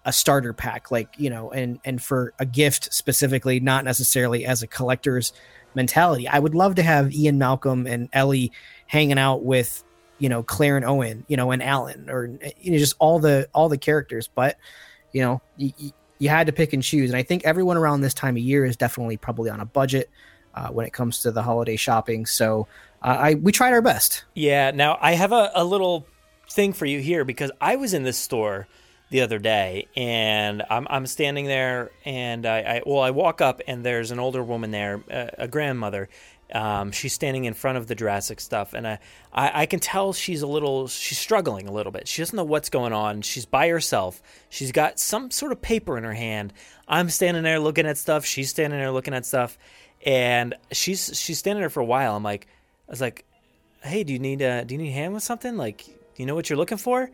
a 0.04 0.12
starter 0.12 0.52
pack, 0.52 0.90
like 0.90 1.14
you 1.16 1.30
know, 1.30 1.52
and 1.52 1.78
and 1.84 2.02
for 2.02 2.34
a 2.40 2.44
gift 2.44 2.92
specifically, 2.92 3.60
not 3.60 3.84
necessarily 3.84 4.44
as 4.44 4.64
a 4.64 4.66
collector's 4.66 5.32
mentality. 5.76 6.26
I 6.26 6.40
would 6.40 6.56
love 6.56 6.74
to 6.74 6.82
have 6.82 7.14
Ian 7.14 7.38
Malcolm 7.38 7.86
and 7.86 8.08
Ellie 8.12 8.50
hanging 8.88 9.16
out 9.16 9.44
with 9.44 9.84
you 10.18 10.28
know 10.28 10.42
Claire 10.42 10.76
and 10.76 10.84
Owen, 10.84 11.24
you 11.28 11.36
know, 11.36 11.52
and 11.52 11.62
Alan, 11.62 12.10
or 12.10 12.26
you 12.58 12.72
know, 12.72 12.78
just 12.78 12.96
all 12.98 13.20
the 13.20 13.48
all 13.54 13.68
the 13.68 13.78
characters. 13.78 14.28
But 14.34 14.56
you 15.12 15.22
know, 15.22 15.40
you, 15.56 15.72
you 16.18 16.28
had 16.28 16.48
to 16.48 16.52
pick 16.52 16.72
and 16.72 16.82
choose, 16.82 17.10
and 17.10 17.16
I 17.16 17.22
think 17.22 17.44
everyone 17.44 17.76
around 17.76 18.00
this 18.00 18.14
time 18.14 18.36
of 18.36 18.42
year 18.42 18.64
is 18.64 18.76
definitely 18.76 19.18
probably 19.18 19.50
on 19.50 19.60
a 19.60 19.66
budget 19.66 20.10
uh, 20.54 20.68
when 20.70 20.84
it 20.84 20.92
comes 20.92 21.20
to 21.20 21.30
the 21.30 21.42
holiday 21.42 21.76
shopping. 21.76 22.26
So 22.26 22.66
I 23.02 23.34
we 23.34 23.52
tried 23.52 23.72
our 23.72 23.82
best. 23.82 24.24
yeah. 24.34 24.70
Now 24.72 24.98
I 25.00 25.12
have 25.12 25.32
a, 25.32 25.50
a 25.54 25.64
little 25.64 26.06
thing 26.50 26.72
for 26.72 26.86
you 26.86 27.00
here 27.00 27.24
because 27.24 27.50
I 27.60 27.76
was 27.76 27.94
in 27.94 28.02
this 28.02 28.18
store 28.18 28.66
the 29.10 29.22
other 29.22 29.38
day 29.38 29.88
and 29.96 30.62
I'm, 30.70 30.86
I'm 30.90 31.06
standing 31.06 31.46
there 31.46 31.90
and 32.04 32.46
I, 32.46 32.58
I 32.60 32.82
well 32.86 33.00
I 33.02 33.10
walk 33.10 33.40
up 33.40 33.60
and 33.66 33.84
there's 33.84 34.10
an 34.10 34.20
older 34.20 34.42
woman 34.42 34.70
there 34.70 35.02
a, 35.10 35.30
a 35.38 35.48
grandmother. 35.48 36.08
Um, 36.52 36.90
she's 36.90 37.12
standing 37.12 37.44
in 37.44 37.54
front 37.54 37.78
of 37.78 37.86
the 37.86 37.94
Jurassic 37.94 38.40
stuff 38.40 38.74
and 38.74 38.86
I, 38.86 38.98
I 39.32 39.62
I 39.62 39.66
can 39.66 39.78
tell 39.80 40.12
she's 40.12 40.42
a 40.42 40.46
little 40.46 40.88
she's 40.88 41.18
struggling 41.18 41.68
a 41.68 41.72
little 41.72 41.92
bit. 41.92 42.06
She 42.08 42.20
doesn't 42.22 42.36
know 42.36 42.44
what's 42.44 42.68
going 42.70 42.92
on. 42.92 43.22
She's 43.22 43.46
by 43.46 43.68
herself. 43.68 44.20
She's 44.48 44.72
got 44.72 44.98
some 44.98 45.30
sort 45.30 45.52
of 45.52 45.62
paper 45.62 45.96
in 45.96 46.04
her 46.04 46.14
hand. 46.14 46.52
I'm 46.88 47.08
standing 47.08 47.44
there 47.44 47.60
looking 47.60 47.86
at 47.86 47.98
stuff. 47.98 48.24
She's 48.24 48.50
standing 48.50 48.78
there 48.78 48.90
looking 48.90 49.14
at 49.14 49.24
stuff. 49.24 49.56
And 50.04 50.54
she's 50.72 51.16
she's 51.18 51.38
standing 51.38 51.60
there 51.62 51.70
for 51.70 51.80
a 51.80 51.84
while. 51.84 52.16
I'm 52.16 52.24
like 52.24 52.48
I 52.90 52.92
was 52.92 53.00
like 53.00 53.24
hey 53.82 54.02
do 54.02 54.12
you 54.12 54.18
need 54.18 54.42
uh 54.42 54.64
do 54.64 54.74
you 54.74 54.80
need 54.80 54.90
hand 54.90 55.14
with 55.14 55.22
something? 55.22 55.56
Like 55.56 55.86
you 56.16 56.26
know 56.26 56.34
what 56.34 56.50
you're 56.50 56.56
looking 56.56 56.76
for? 56.76 57.08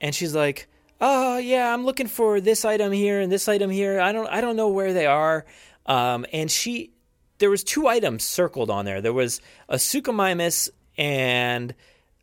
And 0.00 0.14
she's 0.14 0.34
like 0.34 0.66
oh 1.02 1.38
yeah 1.38 1.72
i'm 1.72 1.84
looking 1.86 2.06
for 2.06 2.42
this 2.42 2.64
item 2.64 2.90
here 2.90 3.20
and 3.20 3.30
this 3.30 3.46
item 3.48 3.70
here. 3.70 4.00
I 4.00 4.12
don't 4.12 4.26
i 4.28 4.40
don't 4.40 4.56
know 4.56 4.68
where 4.68 4.94
they 4.94 5.06
are. 5.06 5.44
Um, 5.84 6.24
and 6.32 6.50
she 6.50 6.92
there 7.38 7.50
was 7.50 7.62
two 7.62 7.86
items 7.86 8.24
circled 8.24 8.70
on 8.70 8.86
there. 8.86 9.02
There 9.02 9.12
was 9.12 9.42
a 9.68 9.76
suchomimus 9.76 10.70
and 10.96 11.74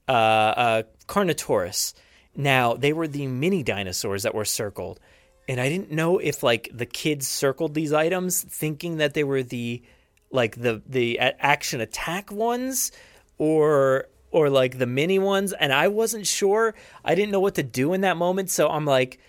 uh, 0.08 0.14
a 0.14 0.86
carnotaurus. 1.08 1.94
Now 2.36 2.74
they 2.74 2.94
were 2.94 3.08
the 3.08 3.28
mini 3.28 3.62
dinosaurs 3.62 4.24
that 4.24 4.34
were 4.34 4.46
circled. 4.46 5.00
And 5.48 5.62
i 5.62 5.70
didn't 5.70 5.92
know 5.92 6.18
if 6.18 6.42
like 6.42 6.68
the 6.74 6.88
kids 6.88 7.28
circled 7.28 7.76
these 7.76 7.94
items 7.94 8.42
thinking 8.42 8.98
that 8.98 9.14
they 9.14 9.24
were 9.24 9.44
the 9.44 9.84
like 10.32 10.56
the 10.56 10.82
the 10.88 11.20
action 11.20 11.82
attack 11.82 12.32
ones 12.32 12.92
or 13.38 14.08
or 14.32 14.50
like 14.50 14.78
the 14.78 14.86
mini 14.86 15.20
ones 15.20 15.54
and 15.54 15.72
I 15.72 15.88
wasn't 15.88 16.28
sure. 16.28 16.76
I 17.04 17.16
didn't 17.16 17.32
know 17.32 17.40
what 17.40 17.56
to 17.56 17.64
do 17.64 17.94
in 17.94 18.02
that 18.02 18.18
moment, 18.18 18.50
so 18.50 18.68
I'm 18.70 18.86
like, 18.86 19.20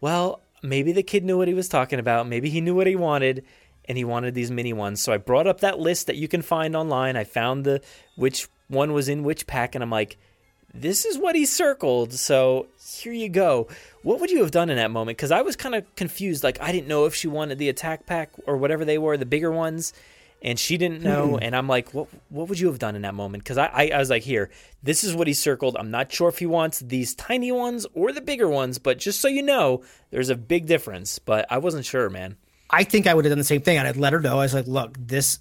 well, 0.00 0.40
maybe 0.62 0.92
the 0.92 1.02
kid 1.02 1.24
knew 1.24 1.38
what 1.38 1.48
he 1.48 1.54
was 1.54 1.68
talking 1.68 1.98
about. 1.98 2.28
Maybe 2.28 2.50
he 2.50 2.60
knew 2.60 2.74
what 2.74 2.86
he 2.86 2.96
wanted 2.96 3.44
and 3.86 3.98
he 3.98 4.04
wanted 4.04 4.34
these 4.34 4.50
mini 4.50 4.72
ones. 4.72 5.02
So 5.02 5.12
I 5.12 5.18
brought 5.18 5.46
up 5.46 5.60
that 5.60 5.78
list 5.78 6.06
that 6.06 6.16
you 6.16 6.28
can 6.28 6.42
find 6.42 6.74
online. 6.74 7.16
I 7.16 7.24
found 7.24 7.64
the 7.64 7.82
which 8.16 8.48
one 8.68 8.92
was 8.92 9.08
in 9.08 9.24
which 9.24 9.46
pack 9.46 9.74
and 9.74 9.82
I'm 9.82 9.90
like, 9.90 10.16
this 10.72 11.04
is 11.04 11.18
what 11.18 11.36
he 11.36 11.46
circled. 11.46 12.12
So 12.12 12.66
here 12.98 13.12
you 13.12 13.28
go. 13.28 13.68
What 14.02 14.20
would 14.20 14.30
you 14.30 14.40
have 14.40 14.50
done 14.50 14.70
in 14.70 14.76
that 14.76 14.90
moment? 14.90 15.16
Because 15.16 15.30
I 15.30 15.42
was 15.42 15.54
kind 15.54 15.74
of 15.74 15.94
confused. 15.94 16.42
Like 16.42 16.60
I 16.60 16.72
didn't 16.72 16.88
know 16.88 17.04
if 17.04 17.14
she 17.14 17.28
wanted 17.28 17.58
the 17.58 17.68
attack 17.68 18.06
pack 18.06 18.30
or 18.46 18.56
whatever 18.56 18.84
they 18.84 18.98
were, 18.98 19.16
the 19.16 19.26
bigger 19.26 19.52
ones, 19.52 19.92
and 20.44 20.58
she 20.58 20.76
didn't 20.76 21.02
know. 21.02 21.38
And 21.38 21.56
I'm 21.56 21.66
like, 21.66 21.92
what? 21.94 22.06
What 22.28 22.48
would 22.48 22.60
you 22.60 22.68
have 22.68 22.78
done 22.78 22.94
in 22.94 23.02
that 23.02 23.14
moment? 23.14 23.42
Because 23.42 23.58
I, 23.58 23.66
I, 23.66 23.90
I 23.94 23.98
was 23.98 24.10
like, 24.10 24.22
here, 24.22 24.50
this 24.82 25.02
is 25.02 25.14
what 25.14 25.26
he 25.26 25.32
circled. 25.32 25.76
I'm 25.78 25.90
not 25.90 26.12
sure 26.12 26.28
if 26.28 26.38
he 26.38 26.46
wants 26.46 26.78
these 26.80 27.14
tiny 27.14 27.50
ones 27.50 27.86
or 27.94 28.12
the 28.12 28.20
bigger 28.20 28.48
ones, 28.48 28.78
but 28.78 28.98
just 28.98 29.20
so 29.20 29.26
you 29.28 29.42
know, 29.42 29.82
there's 30.10 30.28
a 30.28 30.36
big 30.36 30.66
difference. 30.66 31.18
But 31.18 31.46
I 31.50 31.58
wasn't 31.58 31.86
sure, 31.86 32.08
man. 32.10 32.36
I 32.70 32.84
think 32.84 33.06
I 33.06 33.14
would 33.14 33.24
have 33.24 33.30
done 33.30 33.38
the 33.38 33.44
same 33.44 33.62
thing. 33.62 33.78
And 33.78 33.88
I'd 33.88 33.96
let 33.96 34.12
her 34.12 34.20
know. 34.20 34.34
I 34.38 34.42
was 34.42 34.54
like, 34.54 34.66
look, 34.66 34.96
this 35.00 35.38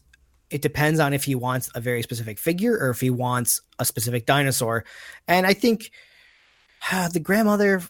it 0.49 0.61
depends 0.61 0.99
on 0.99 1.13
if 1.13 1.23
he 1.23 1.33
wants 1.35 1.69
a 1.73 1.81
very 1.81 2.03
specific 2.03 2.37
figure 2.37 2.77
or 2.77 2.89
if 2.91 2.99
he 3.01 3.09
wants 3.09 3.61
a 3.79 3.85
specific 3.85 4.25
dinosaur. 4.27 4.85
And 5.27 5.47
I 5.47 5.53
think 5.53 5.91
uh, 6.91 7.07
the 7.13 7.19
grandmother 7.19 7.81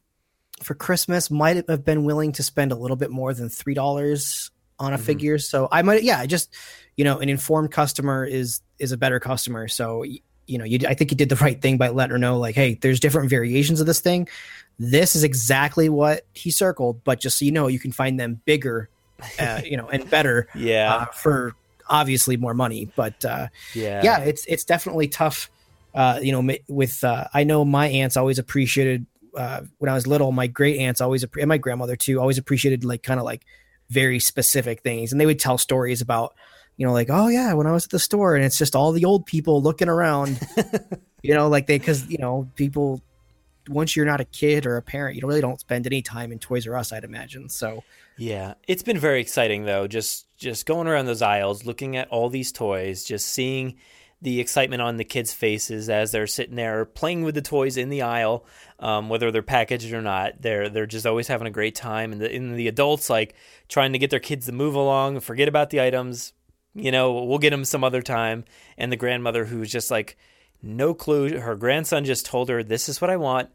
for 0.62 0.74
Christmas 0.76 1.30
might 1.30 1.68
have 1.70 1.84
been 1.84 2.06
willing 2.06 2.32
to 2.34 2.44
spend 2.44 2.72
a 2.72 2.76
little 2.76 2.96
bit 2.96 3.12
more 3.12 3.34
than 3.34 3.50
three 3.50 3.74
dollars 3.74 4.50
on 4.80 4.94
a 4.94 4.98
Mhm. 4.98 5.02
figure. 5.02 5.38
So 5.40 5.68
I 5.72 5.82
might, 5.82 6.04
yeah, 6.04 6.20
I 6.20 6.26
just 6.26 6.54
you 6.96 7.04
know, 7.04 7.20
an 7.20 7.30
informed 7.30 7.72
customer 7.72 8.26
is 8.26 8.62
is 8.80 8.92
a 8.92 8.98
better 8.98 9.20
customer. 9.20 9.68
So 9.68 10.04
you 10.46 10.58
know, 10.58 10.66
you 10.66 10.80
I 10.88 10.94
think 10.94 11.12
you 11.12 11.18
did 11.18 11.30
the 11.30 11.36
right 11.38 11.62
thing 11.62 11.78
by 11.78 11.90
letting 11.90 12.12
her 12.12 12.18
know, 12.18 12.38
like, 12.38 12.56
hey, 12.56 12.76
there's 12.76 13.00
different 13.00 13.30
variations 13.30 13.80
of 13.80 13.88
this 13.88 14.00
thing. 14.00 14.28
This 14.80 15.16
is 15.16 15.24
exactly 15.24 15.90
what 15.90 16.26
he 16.34 16.52
circled, 16.52 17.04
but 17.04 17.20
just 17.20 17.38
so 17.38 17.46
you 17.46 17.52
know, 17.52 17.68
you 17.68 17.80
can 17.80 17.92
find 17.92 18.20
them 18.20 18.42
bigger, 18.46 18.90
uh, 19.40 19.62
you 19.66 19.78
know, 19.78 19.88
and 19.88 20.10
better 20.10 20.48
Yeah. 20.56 20.94
uh, 20.94 21.06
for 21.22 21.54
obviously 21.90 22.38
more 22.38 22.54
money. 22.54 22.90
But 22.96 23.24
uh, 23.24 23.48
Yeah. 23.76 24.04
yeah, 24.04 24.20
it's 24.20 24.46
it's 24.46 24.64
definitely 24.66 25.08
tough. 25.08 25.50
Uh, 25.94 26.20
you 26.22 26.32
know, 26.32 26.56
with 26.68 27.04
uh, 27.04 27.26
I 27.34 27.44
know 27.44 27.64
my 27.64 27.88
aunts 27.88 28.18
always 28.18 28.40
appreciated 28.40 29.06
uh, 29.38 29.62
when 29.78 29.90
I 29.90 29.94
was 29.94 30.08
little. 30.08 30.32
My 30.32 30.48
great 30.48 30.80
aunts 30.80 31.02
always 31.02 31.24
and 31.24 31.48
my 31.48 31.58
grandmother 31.58 31.96
too 31.96 32.20
always 32.20 32.38
appreciated 32.38 32.84
like 32.84 33.04
kind 33.04 33.20
of 33.20 33.26
like 33.26 33.46
very 33.90 34.20
specific 34.20 34.82
things, 34.82 35.12
and 35.12 35.22
they 35.22 35.26
would 35.26 35.40
tell 35.40 35.58
stories 35.58 36.02
about 36.02 36.34
you 36.78 36.86
know 36.86 36.94
like 36.94 37.10
oh 37.10 37.28
yeah 37.28 37.54
when 37.54 37.68
I 37.68 37.72
was 37.72 37.86
at 37.86 37.92
the 37.92 38.00
store 38.00 38.36
and 38.36 38.44
it's 38.44 38.58
just 38.58 38.76
all 38.76 38.92
the 38.92 39.06
old 39.06 39.26
people 39.26 39.62
looking 39.62 39.90
around, 39.90 40.40
you 41.22 41.34
know 41.34 41.48
like 41.48 41.68
they 41.68 41.78
because 41.78 42.10
you 42.10 42.18
know 42.18 42.50
people 42.56 43.02
once 43.70 43.96
you're 43.96 44.06
not 44.06 44.20
a 44.20 44.26
kid 44.26 44.66
or 44.66 44.76
a 44.76 44.82
parent 44.82 45.16
you 45.16 45.22
don't 45.22 45.30
really 45.30 45.42
don't 45.42 45.60
spend 45.60 45.86
any 45.86 46.02
time 46.02 46.32
in 46.32 46.40
Toys 46.40 46.68
R 46.68 46.76
Us 46.76 46.92
I'd 46.92 47.04
imagine 47.04 47.50
so. 47.50 47.84
Yeah, 48.18 48.54
it's 48.68 48.84
been 48.84 49.00
very 49.00 49.22
exciting 49.22 49.66
though. 49.66 49.88
Just 49.88 50.28
just 50.38 50.66
going 50.66 50.88
around 50.88 51.06
those 51.06 51.22
aisles, 51.22 51.66
looking 51.66 51.98
at 51.98 52.10
all 52.10 52.30
these 52.30 52.52
toys, 52.52 53.04
just 53.04 53.28
seeing 53.28 53.76
the 54.24 54.40
excitement 54.40 54.82
on 54.82 54.96
the 54.96 55.04
kids' 55.04 55.34
faces 55.34 55.90
as 55.90 56.12
they're 56.12 56.28
sitting 56.28 56.56
there 56.56 56.86
playing 56.86 57.24
with 57.24 57.36
the 57.36 57.42
toys 57.42 57.76
in 57.76 57.90
the 57.90 58.04
aisle, 58.04 58.46
um, 58.80 59.10
whether 59.10 59.32
they're 59.32 59.42
packaged 59.42 59.92
or 59.92 60.02
not. 60.02 60.42
They're 60.42 60.70
they're 60.70 60.86
just 60.86 61.06
always 61.06 61.28
having 61.28 61.48
a 61.48 61.52
great 61.52 61.76
time, 61.76 62.14
and 62.14 62.22
the 62.22 62.34
and 62.34 62.56
the 62.56 62.70
adults 62.70 63.10
like 63.10 63.36
trying 63.68 63.92
to 63.92 64.00
get 64.00 64.10
their 64.12 64.22
kids 64.22 64.46
to 64.46 64.52
move 64.52 64.76
along, 64.76 65.20
forget 65.20 65.48
about 65.48 65.72
the 65.72 65.82
items. 65.82 66.34
You 66.76 66.92
know, 66.92 67.24
we'll 67.24 67.38
get 67.40 67.54
him 67.54 67.66
some 67.66 67.84
other 67.84 68.02
time. 68.02 68.46
And 68.78 68.92
the 68.92 68.96
grandmother 68.98 69.46
who's 69.46 69.72
just 69.72 69.92
like 69.92 70.18
no 70.62 70.94
clue. 70.94 71.40
Her 71.40 71.56
grandson 71.56 72.06
just 72.06 72.26
told 72.26 72.50
her, 72.50 72.64
"This 72.64 72.90
is 72.90 73.00
what 73.02 73.10
I 73.10 73.18
want." 73.18 73.50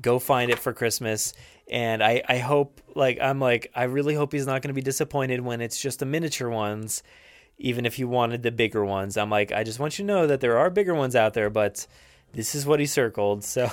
go 0.00 0.18
find 0.18 0.50
it 0.50 0.58
for 0.58 0.72
Christmas. 0.72 1.34
And 1.70 2.02
I, 2.02 2.20
I 2.28 2.38
hope, 2.38 2.80
like, 2.96 3.20
I'm 3.20 3.38
like, 3.38 3.70
I 3.76 3.84
really 3.84 4.12
hope 4.16 4.32
he's 4.32 4.44
not 4.44 4.60
going 4.60 4.70
to 4.70 4.74
be 4.74 4.80
disappointed 4.82 5.40
when 5.40 5.60
it's 5.60 5.80
just 5.80 6.00
the 6.00 6.04
miniature 6.04 6.50
ones, 6.50 7.04
even 7.58 7.86
if 7.86 7.94
he 7.94 8.02
wanted 8.02 8.42
the 8.42 8.50
bigger 8.50 8.84
ones. 8.84 9.16
I'm 9.16 9.30
like, 9.30 9.52
I 9.52 9.62
just 9.62 9.78
want 9.78 9.96
you 9.96 10.02
to 10.04 10.06
know 10.12 10.26
that 10.26 10.40
there 10.40 10.58
are 10.58 10.68
bigger 10.68 10.96
ones 10.96 11.14
out 11.14 11.34
there, 11.34 11.48
but 11.48 11.86
this 12.32 12.56
is 12.56 12.66
what 12.66 12.80
he 12.80 12.86
circled. 12.86 13.44
So, 13.44 13.70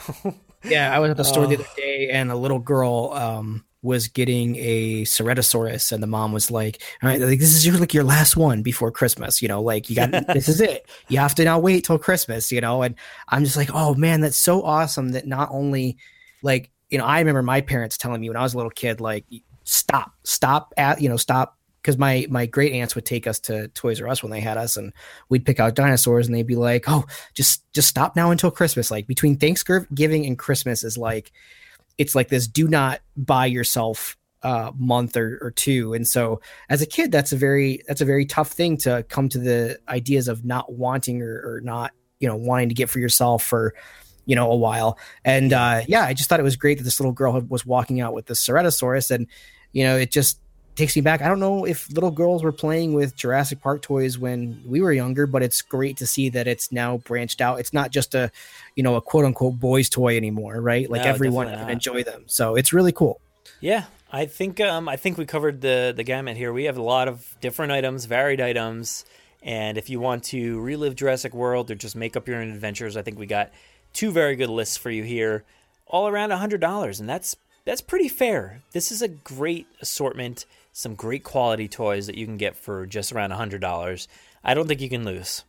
Yeah, 0.63 0.95
I 0.95 0.99
was 0.99 1.09
at 1.09 1.17
the 1.17 1.23
store 1.23 1.47
the 1.47 1.55
Oh. 1.55 1.61
other 1.61 1.67
day, 1.75 2.09
and 2.11 2.29
a 2.31 2.35
little 2.35 2.59
girl 2.59 3.09
um, 3.13 3.65
was 3.83 4.07
getting 4.07 4.55
a 4.57 5.03
Ceratosaurus, 5.03 5.91
and 5.91 6.03
the 6.03 6.07
mom 6.07 6.31
was 6.31 6.51
like, 6.51 6.81
"All 7.01 7.09
right, 7.09 7.19
like 7.19 7.39
this 7.39 7.55
is 7.55 7.65
your 7.65 7.77
like 7.77 7.93
your 7.93 8.03
last 8.03 8.37
one 8.37 8.61
before 8.61 8.91
Christmas, 8.91 9.41
you 9.41 9.47
know, 9.47 9.61
like 9.61 9.89
you 9.89 9.95
got 9.95 10.11
this 10.33 10.47
is 10.47 10.61
it. 10.61 10.87
You 11.07 11.17
have 11.19 11.35
to 11.35 11.43
now 11.43 11.59
wait 11.59 11.83
till 11.83 11.97
Christmas, 11.97 12.51
you 12.51 12.61
know." 12.61 12.83
And 12.83 12.95
I'm 13.29 13.43
just 13.43 13.57
like, 13.57 13.69
"Oh 13.73 13.95
man, 13.95 14.21
that's 14.21 14.37
so 14.37 14.63
awesome 14.63 15.09
that 15.09 15.25
not 15.25 15.49
only 15.51 15.97
like 16.43 16.71
you 16.89 16.97
know, 16.97 17.05
I 17.05 17.19
remember 17.19 17.41
my 17.41 17.61
parents 17.61 17.97
telling 17.97 18.21
me 18.21 18.29
when 18.29 18.37
I 18.37 18.43
was 18.43 18.53
a 18.53 18.57
little 18.57 18.69
kid, 18.69 18.99
like, 18.99 19.25
stop, 19.63 20.11
stop 20.23 20.73
at 20.77 21.01
you 21.01 21.09
know, 21.09 21.17
stop." 21.17 21.57
Because 21.81 21.97
my 21.97 22.27
my 22.29 22.45
great 22.45 22.73
aunts 22.73 22.93
would 22.93 23.07
take 23.07 23.25
us 23.25 23.39
to 23.39 23.67
Toys 23.69 23.99
R 23.99 24.07
Us 24.07 24.21
when 24.21 24.31
they 24.31 24.41
had 24.41 24.55
us, 24.55 24.77
and 24.77 24.93
we'd 25.29 25.45
pick 25.45 25.59
out 25.59 25.73
dinosaurs, 25.73 26.27
and 26.27 26.35
they'd 26.35 26.45
be 26.45 26.55
like, 26.55 26.83
"Oh, 26.87 27.05
just 27.33 27.63
just 27.73 27.87
stop 27.87 28.15
now 28.15 28.29
until 28.29 28.51
Christmas." 28.51 28.91
Like 28.91 29.07
between 29.07 29.37
Thanksgiving 29.37 30.27
and 30.27 30.37
Christmas 30.37 30.83
is 30.83 30.99
like 30.99 31.31
it's 32.01 32.15
like 32.15 32.29
this 32.29 32.47
do 32.47 32.67
not 32.67 32.99
buy 33.15 33.45
yourself 33.45 34.17
uh 34.41 34.71
month 34.75 35.15
or, 35.15 35.37
or 35.39 35.51
two. 35.51 35.93
And 35.93 36.07
so 36.07 36.41
as 36.67 36.81
a 36.81 36.87
kid 36.87 37.11
that's 37.11 37.31
a 37.31 37.37
very 37.37 37.83
that's 37.87 38.01
a 38.01 38.05
very 38.05 38.25
tough 38.25 38.51
thing 38.51 38.75
to 38.77 39.05
come 39.07 39.29
to 39.29 39.37
the 39.37 39.79
ideas 39.87 40.27
of 40.27 40.43
not 40.43 40.73
wanting 40.73 41.21
or, 41.21 41.41
or 41.45 41.61
not 41.61 41.91
you 42.19 42.27
know 42.27 42.35
wanting 42.35 42.69
to 42.69 42.75
get 42.75 42.89
for 42.89 42.97
yourself 42.97 43.43
for 43.43 43.75
you 44.25 44.35
know 44.35 44.51
a 44.51 44.55
while. 44.55 44.97
And 45.23 45.53
uh 45.53 45.81
yeah 45.87 46.05
i 46.05 46.13
just 46.13 46.27
thought 46.27 46.39
it 46.39 46.43
was 46.43 46.55
great 46.55 46.79
that 46.79 46.85
this 46.85 46.99
little 46.99 47.13
girl 47.13 47.39
was 47.47 47.67
walking 47.67 48.01
out 48.01 48.15
with 48.15 48.25
the 48.25 48.33
ceratosaurus. 48.33 49.11
And 49.11 49.27
you 49.71 49.83
know 49.83 49.95
it 49.95 50.11
just 50.11 50.39
takes 50.75 50.95
me 50.95 51.01
back 51.01 51.21
i 51.21 51.27
don't 51.27 51.39
know 51.39 51.65
if 51.65 51.91
little 51.91 52.11
girls 52.11 52.43
were 52.43 52.51
playing 52.51 52.93
with 52.93 53.15
jurassic 53.15 53.61
park 53.61 53.81
toys 53.81 54.17
when 54.17 54.61
we 54.65 54.81
were 54.81 54.93
younger 54.93 55.27
but 55.27 55.43
it's 55.43 55.61
great 55.61 55.97
to 55.97 56.07
see 56.07 56.29
that 56.29 56.47
it's 56.47 56.71
now 56.71 56.97
branched 56.97 57.41
out 57.41 57.59
it's 57.59 57.73
not 57.73 57.91
just 57.91 58.15
a 58.15 58.31
you 58.75 58.83
know 58.83 58.95
a 58.95 59.01
quote 59.01 59.25
unquote 59.25 59.59
boys 59.59 59.89
toy 59.89 60.15
anymore 60.15 60.61
right 60.61 60.89
like 60.89 61.03
No, 61.03 61.09
everyone 61.09 61.47
can 61.47 61.59
not. 61.59 61.71
enjoy 61.71 62.03
them 62.03 62.23
so 62.27 62.55
it's 62.55 62.71
really 62.73 62.91
cool 62.91 63.19
yeah, 63.59 63.85
I 64.11 64.25
think 64.25 64.59
um, 64.59 64.89
I 64.89 64.95
think 64.95 65.17
we 65.19 65.25
covered 65.25 65.61
the 65.61 65.93
the 65.95 66.03
gamut 66.03 66.35
here. 66.35 66.51
We 66.51 66.63
have 66.63 66.77
a 66.77 66.81
lot 66.81 67.07
of 67.07 67.35
different 67.41 67.71
items, 67.71 68.05
varied 68.05 68.41
items, 68.41 69.05
and 69.43 69.77
if 69.77 69.87
you 69.89 69.99
want 69.99 70.23
to 70.25 70.59
relive 70.59 70.95
Jurassic 70.95 71.33
World 71.35 71.69
or 71.69 71.75
just 71.75 71.95
make 71.95 72.17
up 72.17 72.27
your 72.27 72.37
own 72.41 72.51
adventures, 72.51 72.97
I 72.97 73.03
think 73.03 73.19
we 73.19 73.27
got 73.27 73.51
two 73.93 74.11
very 74.11 74.35
good 74.35 74.49
lists 74.49 74.77
for 74.77 74.89
you 74.89 75.03
here, 75.03 75.43
all 75.85 76.07
around 76.07 76.31
hundred 76.31 76.59
dollars, 76.59 76.99
and 76.99 77.07
that's 77.07 77.35
that's 77.63 77.81
pretty 77.81 78.07
fair. 78.07 78.61
This 78.71 78.91
is 78.91 79.03
a 79.03 79.07
great 79.07 79.67
assortment, 79.79 80.45
some 80.71 80.95
great 80.95 81.23
quality 81.23 81.67
toys 81.67 82.07
that 82.07 82.15
you 82.15 82.25
can 82.25 82.37
get 82.37 82.55
for 82.55 82.85
just 82.85 83.11
around 83.11 83.31
hundred 83.31 83.61
dollars. 83.61 84.07
I 84.43 84.53
don't 84.53 84.67
think 84.67 84.81
you 84.81 84.89
can 84.89 85.05
lose. 85.05 85.43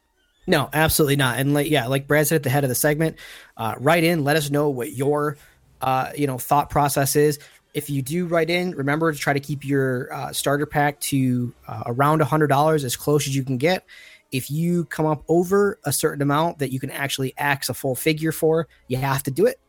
No, 0.46 0.68
absolutely 0.72 1.16
not. 1.16 1.38
And 1.38 1.54
like, 1.54 1.70
yeah, 1.70 1.86
like 1.86 2.08
Brad 2.08 2.26
said 2.26 2.36
at 2.36 2.42
the 2.42 2.50
head 2.50 2.64
of 2.64 2.68
the 2.68 2.74
segment, 2.74 3.16
uh, 3.56 3.74
write 3.78 4.02
in, 4.02 4.24
let 4.24 4.36
us 4.36 4.50
know 4.50 4.70
what 4.70 4.92
your, 4.92 5.36
uh, 5.80 6.10
you 6.16 6.26
know, 6.26 6.36
thought 6.38 6.68
process 6.68 7.14
is. 7.14 7.38
If 7.74 7.88
you 7.88 8.02
do 8.02 8.26
write 8.26 8.50
in, 8.50 8.72
remember 8.72 9.12
to 9.12 9.18
try 9.18 9.32
to 9.32 9.40
keep 9.40 9.64
your 9.64 10.12
uh, 10.12 10.32
starter 10.32 10.66
pack 10.66 10.98
to 11.00 11.54
uh, 11.68 11.84
around 11.86 12.20
a 12.20 12.24
hundred 12.24 12.48
dollars, 12.48 12.84
as 12.84 12.96
close 12.96 13.26
as 13.26 13.36
you 13.36 13.44
can 13.44 13.56
get. 13.56 13.86
If 14.32 14.50
you 14.50 14.84
come 14.86 15.06
up 15.06 15.22
over 15.28 15.78
a 15.84 15.92
certain 15.92 16.22
amount 16.22 16.58
that 16.58 16.72
you 16.72 16.80
can 16.80 16.90
actually 16.90 17.34
axe 17.38 17.68
a 17.68 17.74
full 17.74 17.94
figure 17.94 18.32
for, 18.32 18.66
you 18.88 18.96
have 18.96 19.22
to 19.22 19.30
do 19.30 19.46
it. 19.46 19.60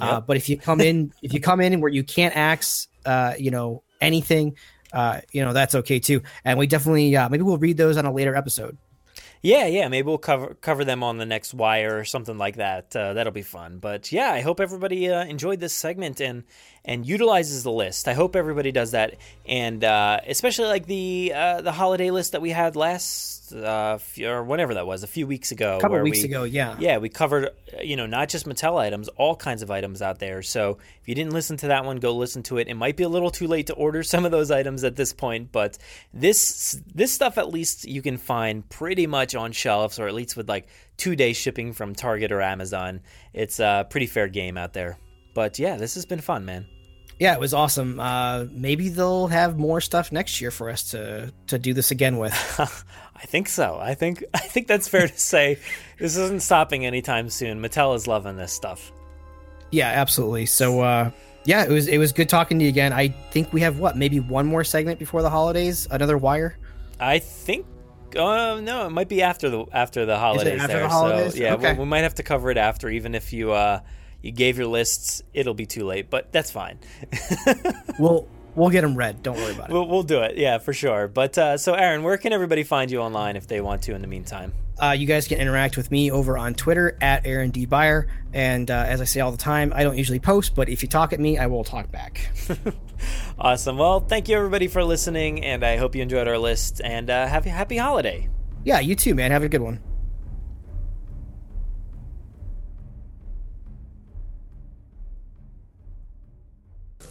Uh, 0.00 0.20
but 0.20 0.36
if 0.36 0.48
you 0.48 0.56
come 0.56 0.80
in, 0.80 1.12
if 1.22 1.32
you 1.32 1.40
come 1.40 1.60
in 1.60 1.80
where 1.80 1.90
you 1.90 2.02
can't 2.02 2.36
axe, 2.36 2.88
uh, 3.04 3.34
you 3.38 3.50
know, 3.50 3.82
anything, 4.00 4.56
uh, 4.94 5.20
you 5.32 5.44
know, 5.44 5.52
that's 5.52 5.74
okay 5.74 5.98
too. 5.98 6.22
And 6.44 6.58
we 6.58 6.66
definitely, 6.66 7.14
uh, 7.16 7.28
maybe 7.28 7.42
we'll 7.42 7.58
read 7.58 7.76
those 7.76 7.96
on 7.98 8.06
a 8.06 8.12
later 8.12 8.34
episode. 8.34 8.78
Yeah, 9.44 9.66
yeah, 9.66 9.88
maybe 9.88 10.06
we'll 10.06 10.16
cover 10.16 10.54
cover 10.62 10.86
them 10.86 11.02
on 11.02 11.18
the 11.18 11.26
next 11.26 11.52
wire 11.52 11.98
or 11.98 12.06
something 12.06 12.38
like 12.38 12.56
that. 12.56 12.96
Uh, 12.96 13.12
that'll 13.12 13.30
be 13.30 13.42
fun. 13.42 13.76
But 13.76 14.10
yeah, 14.10 14.30
I 14.32 14.40
hope 14.40 14.58
everybody 14.58 15.10
uh, 15.10 15.22
enjoyed 15.26 15.60
this 15.60 15.74
segment 15.74 16.22
and 16.22 16.44
and 16.82 17.04
utilizes 17.06 17.62
the 17.62 17.70
list. 17.70 18.08
I 18.08 18.14
hope 18.14 18.36
everybody 18.36 18.72
does 18.72 18.92
that, 18.92 19.16
and 19.46 19.84
uh, 19.84 20.20
especially 20.26 20.68
like 20.68 20.86
the 20.86 21.32
uh, 21.34 21.60
the 21.60 21.72
holiday 21.72 22.10
list 22.10 22.32
that 22.32 22.40
we 22.40 22.50
had 22.50 22.74
last 22.74 23.34
uh, 23.52 23.98
or 24.22 24.42
whenever 24.42 24.74
that 24.74 24.86
was 24.86 25.02
a 25.02 25.06
few 25.06 25.26
weeks 25.26 25.50
ago. 25.52 25.78
A 25.78 25.80
couple 25.80 26.00
weeks 26.00 26.22
we- 26.22 26.24
ago, 26.24 26.44
yeah. 26.44 26.76
yeah, 26.78 26.98
we 26.98 27.08
covered 27.08 27.46
uh, 27.46 27.82
you 27.82 27.96
know 27.96 28.06
not 28.06 28.28
just 28.28 28.46
Mattel 28.46 28.78
items, 28.78 29.08
all 29.08 29.36
kinds 29.36 29.62
of 29.62 29.70
items 29.70 30.02
out 30.02 30.18
there. 30.18 30.42
So 30.42 30.78
if 31.00 31.08
you 31.08 31.14
didn't 31.14 31.32
listen 31.32 31.56
to 31.58 31.68
that 31.68 31.84
one, 31.84 31.98
go 31.98 32.14
listen 32.14 32.42
to 32.44 32.58
it. 32.58 32.68
It 32.68 32.74
might 32.74 32.96
be 32.96 33.04
a 33.04 33.08
little 33.08 33.30
too 33.30 33.46
late 33.46 33.66
to 33.68 33.74
order 33.74 34.02
some 34.14 34.24
of 34.24 34.30
those 34.30 34.50
items 34.50 34.84
at 34.84 34.96
this 34.96 35.12
point, 35.12 35.52
but 35.52 35.78
this 36.12 36.80
this 36.94 37.12
stuff 37.12 37.38
at 37.38 37.50
least 37.50 37.86
you 37.86 38.02
can 38.02 38.18
find 38.18 38.68
pretty 38.68 39.06
much 39.06 39.33
on 39.36 39.52
shelves, 39.52 39.98
or 39.98 40.06
at 40.08 40.14
least 40.14 40.36
with 40.36 40.48
like 40.48 40.68
two 40.96 41.16
day 41.16 41.32
shipping 41.32 41.72
from 41.72 41.94
Target 41.94 42.32
or 42.32 42.40
Amazon. 42.40 43.00
It's 43.32 43.60
a 43.60 43.86
pretty 43.88 44.06
fair 44.06 44.28
game 44.28 44.56
out 44.56 44.72
there. 44.72 44.98
But 45.34 45.58
yeah, 45.58 45.76
this 45.76 45.94
has 45.94 46.06
been 46.06 46.20
fun, 46.20 46.44
man. 46.44 46.66
Yeah, 47.18 47.34
it 47.34 47.40
was 47.40 47.54
awesome. 47.54 48.00
Uh, 48.00 48.46
maybe 48.50 48.88
they'll 48.88 49.28
have 49.28 49.56
more 49.56 49.80
stuff 49.80 50.10
next 50.10 50.40
year 50.40 50.50
for 50.50 50.68
us 50.70 50.90
to 50.90 51.32
to 51.48 51.58
do 51.58 51.72
this 51.72 51.90
again 51.90 52.18
with. 52.18 52.32
I 53.16 53.26
think 53.26 53.48
so. 53.48 53.78
I 53.80 53.94
think 53.94 54.24
I 54.34 54.38
think 54.38 54.66
that's 54.66 54.88
fair 54.88 55.06
to 55.08 55.18
say. 55.18 55.58
This 55.98 56.16
isn't 56.16 56.42
stopping 56.42 56.84
anytime 56.84 57.30
soon. 57.30 57.60
Mattel 57.62 57.94
is 57.94 58.06
loving 58.06 58.36
this 58.36 58.52
stuff. 58.52 58.92
yeah, 59.70 59.88
absolutely. 59.88 60.46
So 60.46 60.80
uh, 60.80 61.10
yeah, 61.44 61.64
it 61.64 61.70
was 61.70 61.86
it 61.86 61.98
was 61.98 62.12
good 62.12 62.28
talking 62.28 62.58
to 62.58 62.64
you 62.64 62.68
again. 62.68 62.92
I 62.92 63.08
think 63.08 63.52
we 63.52 63.60
have 63.60 63.78
what 63.78 63.96
maybe 63.96 64.18
one 64.18 64.46
more 64.46 64.64
segment 64.64 64.98
before 64.98 65.22
the 65.22 65.30
holidays, 65.30 65.86
another 65.90 66.18
wire. 66.18 66.56
I 66.98 67.18
think. 67.20 67.66
Uh, 68.16 68.60
no, 68.60 68.86
it 68.86 68.90
might 68.90 69.08
be 69.08 69.22
after 69.22 69.48
the 69.50 69.64
after 69.72 70.06
the 70.06 70.16
holidays. 70.18 70.60
after 70.60 70.72
there. 70.74 70.82
the 70.82 70.88
holidays? 70.88 71.34
So 71.34 71.40
yeah, 71.40 71.54
Okay. 71.54 71.72
we, 71.74 71.80
we 71.80 71.84
might 71.86 72.00
have 72.02 72.14
to 72.16 72.22
cover 72.22 72.50
it 72.50 72.56
after, 72.56 72.88
even 72.88 73.14
if 73.14 73.32
you 73.32 73.52
uh 73.52 73.80
you 74.22 74.30
gave 74.32 74.56
your 74.58 74.66
lists. 74.68 75.22
It'll 75.34 75.54
be 75.54 75.66
too 75.66 75.84
late, 75.84 76.10
but 76.10 76.32
that's 76.32 76.50
fine. 76.50 76.78
We'll 77.98 78.26
we'll 78.56 78.70
get 78.70 78.80
them 78.82 78.96
read. 78.96 79.22
Don't 79.22 79.36
worry 79.36 79.54
about 79.54 79.70
it. 79.70 79.72
we'll 79.72 79.86
we'll 79.88 80.02
do 80.02 80.20
it. 80.22 80.36
Yeah, 80.36 80.58
for 80.58 80.72
sure. 80.72 81.06
But 81.08 81.36
uh, 81.38 81.56
so, 81.58 81.74
Aaron, 81.74 82.02
where 82.02 82.16
can 82.18 82.32
everybody 82.32 82.64
find 82.64 82.90
you 82.90 83.00
online 83.00 83.36
if 83.36 83.46
they 83.46 83.60
want 83.60 83.82
to? 83.82 83.94
In 83.94 84.00
the 84.02 84.08
meantime. 84.08 84.52
Uh, 84.80 84.90
you 84.90 85.06
guys 85.06 85.28
can 85.28 85.38
interact 85.38 85.76
with 85.76 85.90
me 85.90 86.10
over 86.10 86.36
on 86.36 86.54
Twitter 86.54 86.98
at 87.00 87.26
Aaron 87.26 87.50
D. 87.50 87.66
Beyer. 87.66 88.08
And 88.32 88.70
uh, 88.70 88.84
as 88.88 89.00
I 89.00 89.04
say 89.04 89.20
all 89.20 89.30
the 89.30 89.38
time, 89.38 89.72
I 89.74 89.84
don't 89.84 89.96
usually 89.96 90.18
post, 90.18 90.54
but 90.54 90.68
if 90.68 90.82
you 90.82 90.88
talk 90.88 91.12
at 91.12 91.20
me, 91.20 91.38
I 91.38 91.46
will 91.46 91.64
talk 91.64 91.90
back. 91.90 92.30
Awesome. 93.38 93.76
Well, 93.76 94.00
thank 94.00 94.28
you 94.28 94.36
everybody 94.36 94.68
for 94.68 94.82
listening, 94.82 95.44
and 95.44 95.64
I 95.64 95.76
hope 95.76 95.94
you 95.94 96.02
enjoyed 96.02 96.28
our 96.28 96.38
list. 96.38 96.80
And 96.82 97.10
uh, 97.10 97.26
a 97.28 97.30
happy 97.50 97.76
holiday. 97.76 98.28
yeah, 98.64 98.80
you 98.80 98.94
too, 98.94 99.14
man. 99.14 99.30
Have 99.30 99.42
a 99.42 99.48
good 99.48 99.60
one. 99.60 99.80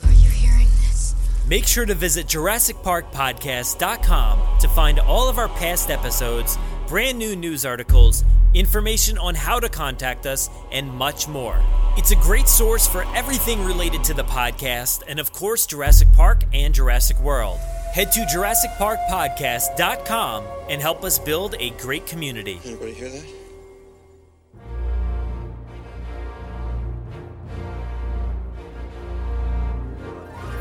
Are 0.04 0.12
you 0.12 0.30
hearing 0.30 0.68
this? 0.82 1.16
Make 1.48 1.66
sure 1.68 1.86
to 1.86 1.94
visit 1.94 2.26
JurassicParkPodcast.com 2.28 4.60
to 4.60 4.68
find 4.70 5.00
all 5.00 5.30
of 5.30 5.38
our 5.38 5.50
past 5.50 5.90
episodes, 5.90 6.58
brand 6.88 7.18
new 7.18 7.36
news 7.36 7.66
articles, 7.66 8.24
information 8.54 9.18
on 9.18 9.36
how 9.36 9.60
to 9.60 9.68
contact 9.70 10.26
us, 10.26 10.50
and 10.72 10.90
much 10.92 11.28
more. 11.28 11.60
It's 11.98 12.12
a 12.12 12.16
great 12.16 12.48
source 12.48 12.88
for 12.88 13.04
everything 13.16 13.64
related 13.64 14.04
to 14.06 14.14
the 14.14 14.24
podcast, 14.24 15.04
and 15.08 15.20
of 15.20 15.32
course, 15.32 15.66
Jurassic 15.66 16.12
Park 16.14 16.44
and 16.54 16.74
Jurassic 16.74 17.20
World. 17.20 17.58
Head 17.94 18.12
to 18.14 18.22
JurassicParkPodcast.com 18.22 20.44
and 20.70 20.82
help 20.82 21.04
us 21.04 21.20
build 21.20 21.56
a 21.60 21.70
great 21.72 22.08
community. 22.08 22.62
Anybody 22.66 22.94
hear 22.94 23.10
that? 23.10 23.43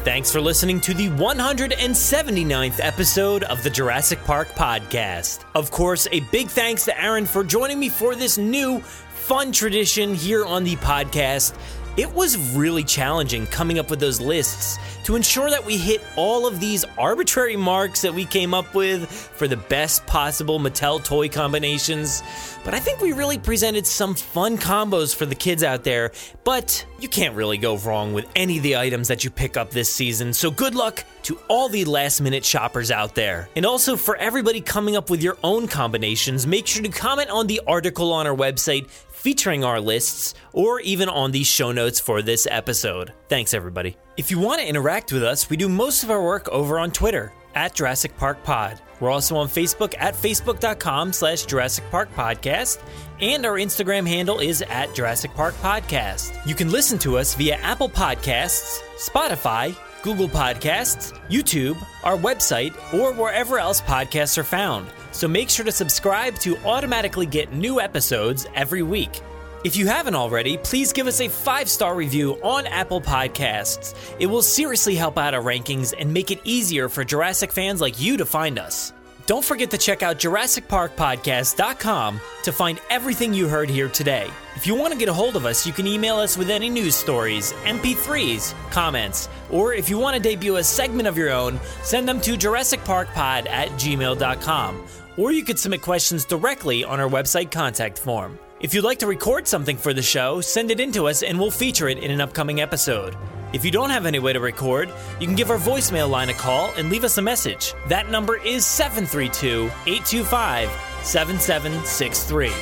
Thanks 0.04 0.32
for 0.32 0.40
listening 0.40 0.80
to 0.80 0.94
the 0.94 1.10
179th 1.10 2.80
episode 2.82 3.44
of 3.44 3.62
the 3.62 3.70
Jurassic 3.70 4.22
Park 4.24 4.48
podcast. 4.48 5.44
Of 5.54 5.70
course, 5.70 6.08
a 6.10 6.18
big 6.32 6.48
thanks 6.48 6.84
to 6.86 7.00
Aaron 7.00 7.24
for 7.24 7.44
joining 7.44 7.78
me 7.78 7.88
for 7.88 8.16
this 8.16 8.36
new 8.36 8.80
fun 8.80 9.52
tradition 9.52 10.12
here 10.12 10.44
on 10.44 10.64
the 10.64 10.74
podcast. 10.74 11.54
It 11.94 12.10
was 12.14 12.38
really 12.54 12.84
challenging 12.84 13.46
coming 13.46 13.78
up 13.78 13.90
with 13.90 14.00
those 14.00 14.18
lists 14.18 14.78
to 15.04 15.14
ensure 15.14 15.50
that 15.50 15.66
we 15.66 15.76
hit 15.76 16.02
all 16.16 16.46
of 16.46 16.58
these 16.58 16.86
arbitrary 16.96 17.56
marks 17.56 18.00
that 18.00 18.14
we 18.14 18.24
came 18.24 18.54
up 18.54 18.74
with 18.74 19.10
for 19.10 19.46
the 19.46 19.58
best 19.58 20.06
possible 20.06 20.58
Mattel 20.58 21.04
toy 21.04 21.28
combinations. 21.28 22.22
But 22.64 22.72
I 22.72 22.78
think 22.78 23.02
we 23.02 23.12
really 23.12 23.36
presented 23.36 23.86
some 23.86 24.14
fun 24.14 24.56
combos 24.56 25.14
for 25.14 25.26
the 25.26 25.34
kids 25.34 25.62
out 25.62 25.84
there. 25.84 26.12
But 26.44 26.86
you 26.98 27.08
can't 27.08 27.34
really 27.34 27.58
go 27.58 27.76
wrong 27.76 28.14
with 28.14 28.26
any 28.34 28.56
of 28.56 28.62
the 28.62 28.76
items 28.76 29.08
that 29.08 29.22
you 29.22 29.28
pick 29.30 29.58
up 29.58 29.70
this 29.70 29.92
season. 29.92 30.32
So 30.32 30.50
good 30.50 30.74
luck 30.74 31.04
to 31.24 31.38
all 31.48 31.68
the 31.68 31.84
last 31.84 32.22
minute 32.22 32.44
shoppers 32.44 32.90
out 32.90 33.14
there. 33.14 33.50
And 33.54 33.66
also 33.66 33.96
for 33.96 34.16
everybody 34.16 34.62
coming 34.62 34.96
up 34.96 35.10
with 35.10 35.22
your 35.22 35.36
own 35.44 35.68
combinations, 35.68 36.46
make 36.46 36.66
sure 36.66 36.82
to 36.82 36.88
comment 36.88 37.28
on 37.28 37.48
the 37.48 37.60
article 37.66 38.12
on 38.12 38.26
our 38.26 38.34
website 38.34 38.88
featuring 39.22 39.62
our 39.62 39.80
lists 39.80 40.34
or 40.52 40.80
even 40.80 41.08
on 41.08 41.30
the 41.30 41.44
show 41.44 41.70
notes 41.70 42.00
for 42.00 42.22
this 42.22 42.48
episode. 42.50 43.12
Thanks 43.28 43.54
everybody. 43.54 43.96
If 44.16 44.32
you 44.32 44.40
want 44.40 44.60
to 44.60 44.68
interact 44.68 45.12
with 45.12 45.22
us, 45.22 45.48
we 45.48 45.56
do 45.56 45.68
most 45.68 46.02
of 46.02 46.10
our 46.10 46.22
work 46.22 46.48
over 46.48 46.76
on 46.76 46.90
Twitter 46.90 47.32
at 47.54 47.72
Jurassic 47.72 48.16
Park 48.16 48.42
Pod. 48.42 48.80
We're 48.98 49.10
also 49.10 49.36
on 49.36 49.46
Facebook 49.46 49.94
at 49.98 50.14
facebook.com 50.14 51.12
slash 51.12 51.44
Jurassic 51.44 51.84
Park 51.90 52.12
Podcast, 52.14 52.80
and 53.20 53.46
our 53.46 53.54
Instagram 53.54 54.06
handle 54.06 54.40
is 54.40 54.62
at 54.62 54.92
Jurassic 54.92 55.32
Park 55.34 55.54
Podcast. 55.56 56.44
You 56.44 56.56
can 56.56 56.70
listen 56.70 56.98
to 57.00 57.16
us 57.16 57.34
via 57.36 57.54
Apple 57.56 57.88
Podcasts, 57.88 58.80
Spotify, 58.96 59.76
Google 60.02 60.28
Podcasts, 60.28 61.12
YouTube, 61.28 61.76
our 62.02 62.16
website, 62.16 62.74
or 62.92 63.12
wherever 63.12 63.58
else 63.58 63.80
podcasts 63.82 64.36
are 64.36 64.44
found. 64.44 64.88
So 65.12 65.28
make 65.28 65.48
sure 65.48 65.64
to 65.64 65.72
subscribe 65.72 66.38
to 66.40 66.58
automatically 66.64 67.26
get 67.26 67.52
new 67.52 67.80
episodes 67.80 68.46
every 68.54 68.82
week. 68.82 69.20
If 69.64 69.76
you 69.76 69.86
haven't 69.86 70.16
already, 70.16 70.56
please 70.56 70.92
give 70.92 71.06
us 71.06 71.20
a 71.20 71.28
five 71.28 71.68
star 71.68 71.94
review 71.94 72.32
on 72.42 72.66
Apple 72.66 73.00
Podcasts. 73.00 73.94
It 74.18 74.26
will 74.26 74.42
seriously 74.42 74.96
help 74.96 75.16
out 75.16 75.34
our 75.34 75.42
rankings 75.42 75.94
and 75.96 76.12
make 76.12 76.32
it 76.32 76.40
easier 76.42 76.88
for 76.88 77.04
Jurassic 77.04 77.52
fans 77.52 77.80
like 77.80 78.00
you 78.00 78.16
to 78.16 78.26
find 78.26 78.58
us. 78.58 78.92
Don't 79.26 79.44
forget 79.44 79.70
to 79.70 79.78
check 79.78 80.02
out 80.02 80.18
JurassicParkPodcast.com 80.18 82.20
to 82.42 82.52
find 82.52 82.80
everything 82.90 83.32
you 83.32 83.46
heard 83.46 83.70
here 83.70 83.88
today. 83.88 84.28
If 84.56 84.66
you 84.66 84.74
want 84.74 84.92
to 84.92 84.98
get 84.98 85.08
a 85.08 85.14
hold 85.14 85.36
of 85.36 85.46
us, 85.46 85.64
you 85.64 85.72
can 85.72 85.86
email 85.86 86.16
us 86.16 86.36
with 86.36 86.50
any 86.50 86.68
news 86.68 86.96
stories, 86.96 87.52
MP3s, 87.64 88.52
comments, 88.72 89.28
or 89.48 89.74
if 89.74 89.88
you 89.88 89.96
want 89.96 90.16
to 90.16 90.22
debut 90.22 90.56
a 90.56 90.64
segment 90.64 91.06
of 91.06 91.16
your 91.16 91.30
own, 91.30 91.60
send 91.84 92.08
them 92.08 92.20
to 92.22 92.32
JurassicParkPod 92.32 93.48
at 93.48 93.68
gmail.com. 93.70 94.84
Or 95.16 95.32
you 95.32 95.44
could 95.44 95.58
submit 95.58 95.82
questions 95.82 96.24
directly 96.24 96.84
on 96.84 97.00
our 97.00 97.08
website 97.08 97.50
contact 97.50 97.98
form. 97.98 98.38
If 98.60 98.72
you'd 98.72 98.84
like 98.84 98.98
to 99.00 99.06
record 99.06 99.46
something 99.46 99.76
for 99.76 99.92
the 99.92 100.02
show, 100.02 100.40
send 100.40 100.70
it 100.70 100.80
in 100.80 100.92
to 100.92 101.08
us 101.08 101.22
and 101.22 101.38
we'll 101.38 101.50
feature 101.50 101.88
it 101.88 101.98
in 101.98 102.10
an 102.10 102.20
upcoming 102.20 102.60
episode. 102.60 103.16
If 103.52 103.64
you 103.64 103.70
don't 103.70 103.90
have 103.90 104.06
any 104.06 104.18
way 104.18 104.32
to 104.32 104.40
record, 104.40 104.88
you 105.20 105.26
can 105.26 105.36
give 105.36 105.50
our 105.50 105.58
voicemail 105.58 106.08
line 106.08 106.30
a 106.30 106.34
call 106.34 106.72
and 106.76 106.88
leave 106.88 107.04
us 107.04 107.18
a 107.18 107.22
message. 107.22 107.74
That 107.88 108.08
number 108.10 108.36
is 108.36 108.64
732 108.64 109.64
825 109.86 110.70
7763. 111.02 112.52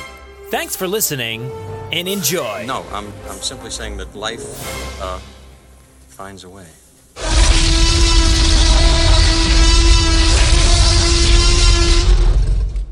Thanks 0.49 0.75
for 0.75 0.87
listening 0.87 1.49
and 1.93 2.07
enjoy. 2.07 2.65
No, 2.65 2.83
I'm, 2.91 3.07
I'm 3.29 3.37
simply 3.37 3.69
saying 3.69 3.97
that 3.97 4.13
life 4.15 5.01
uh, 5.01 5.19
finds 6.09 6.43
a 6.43 6.49
way. 6.49 6.67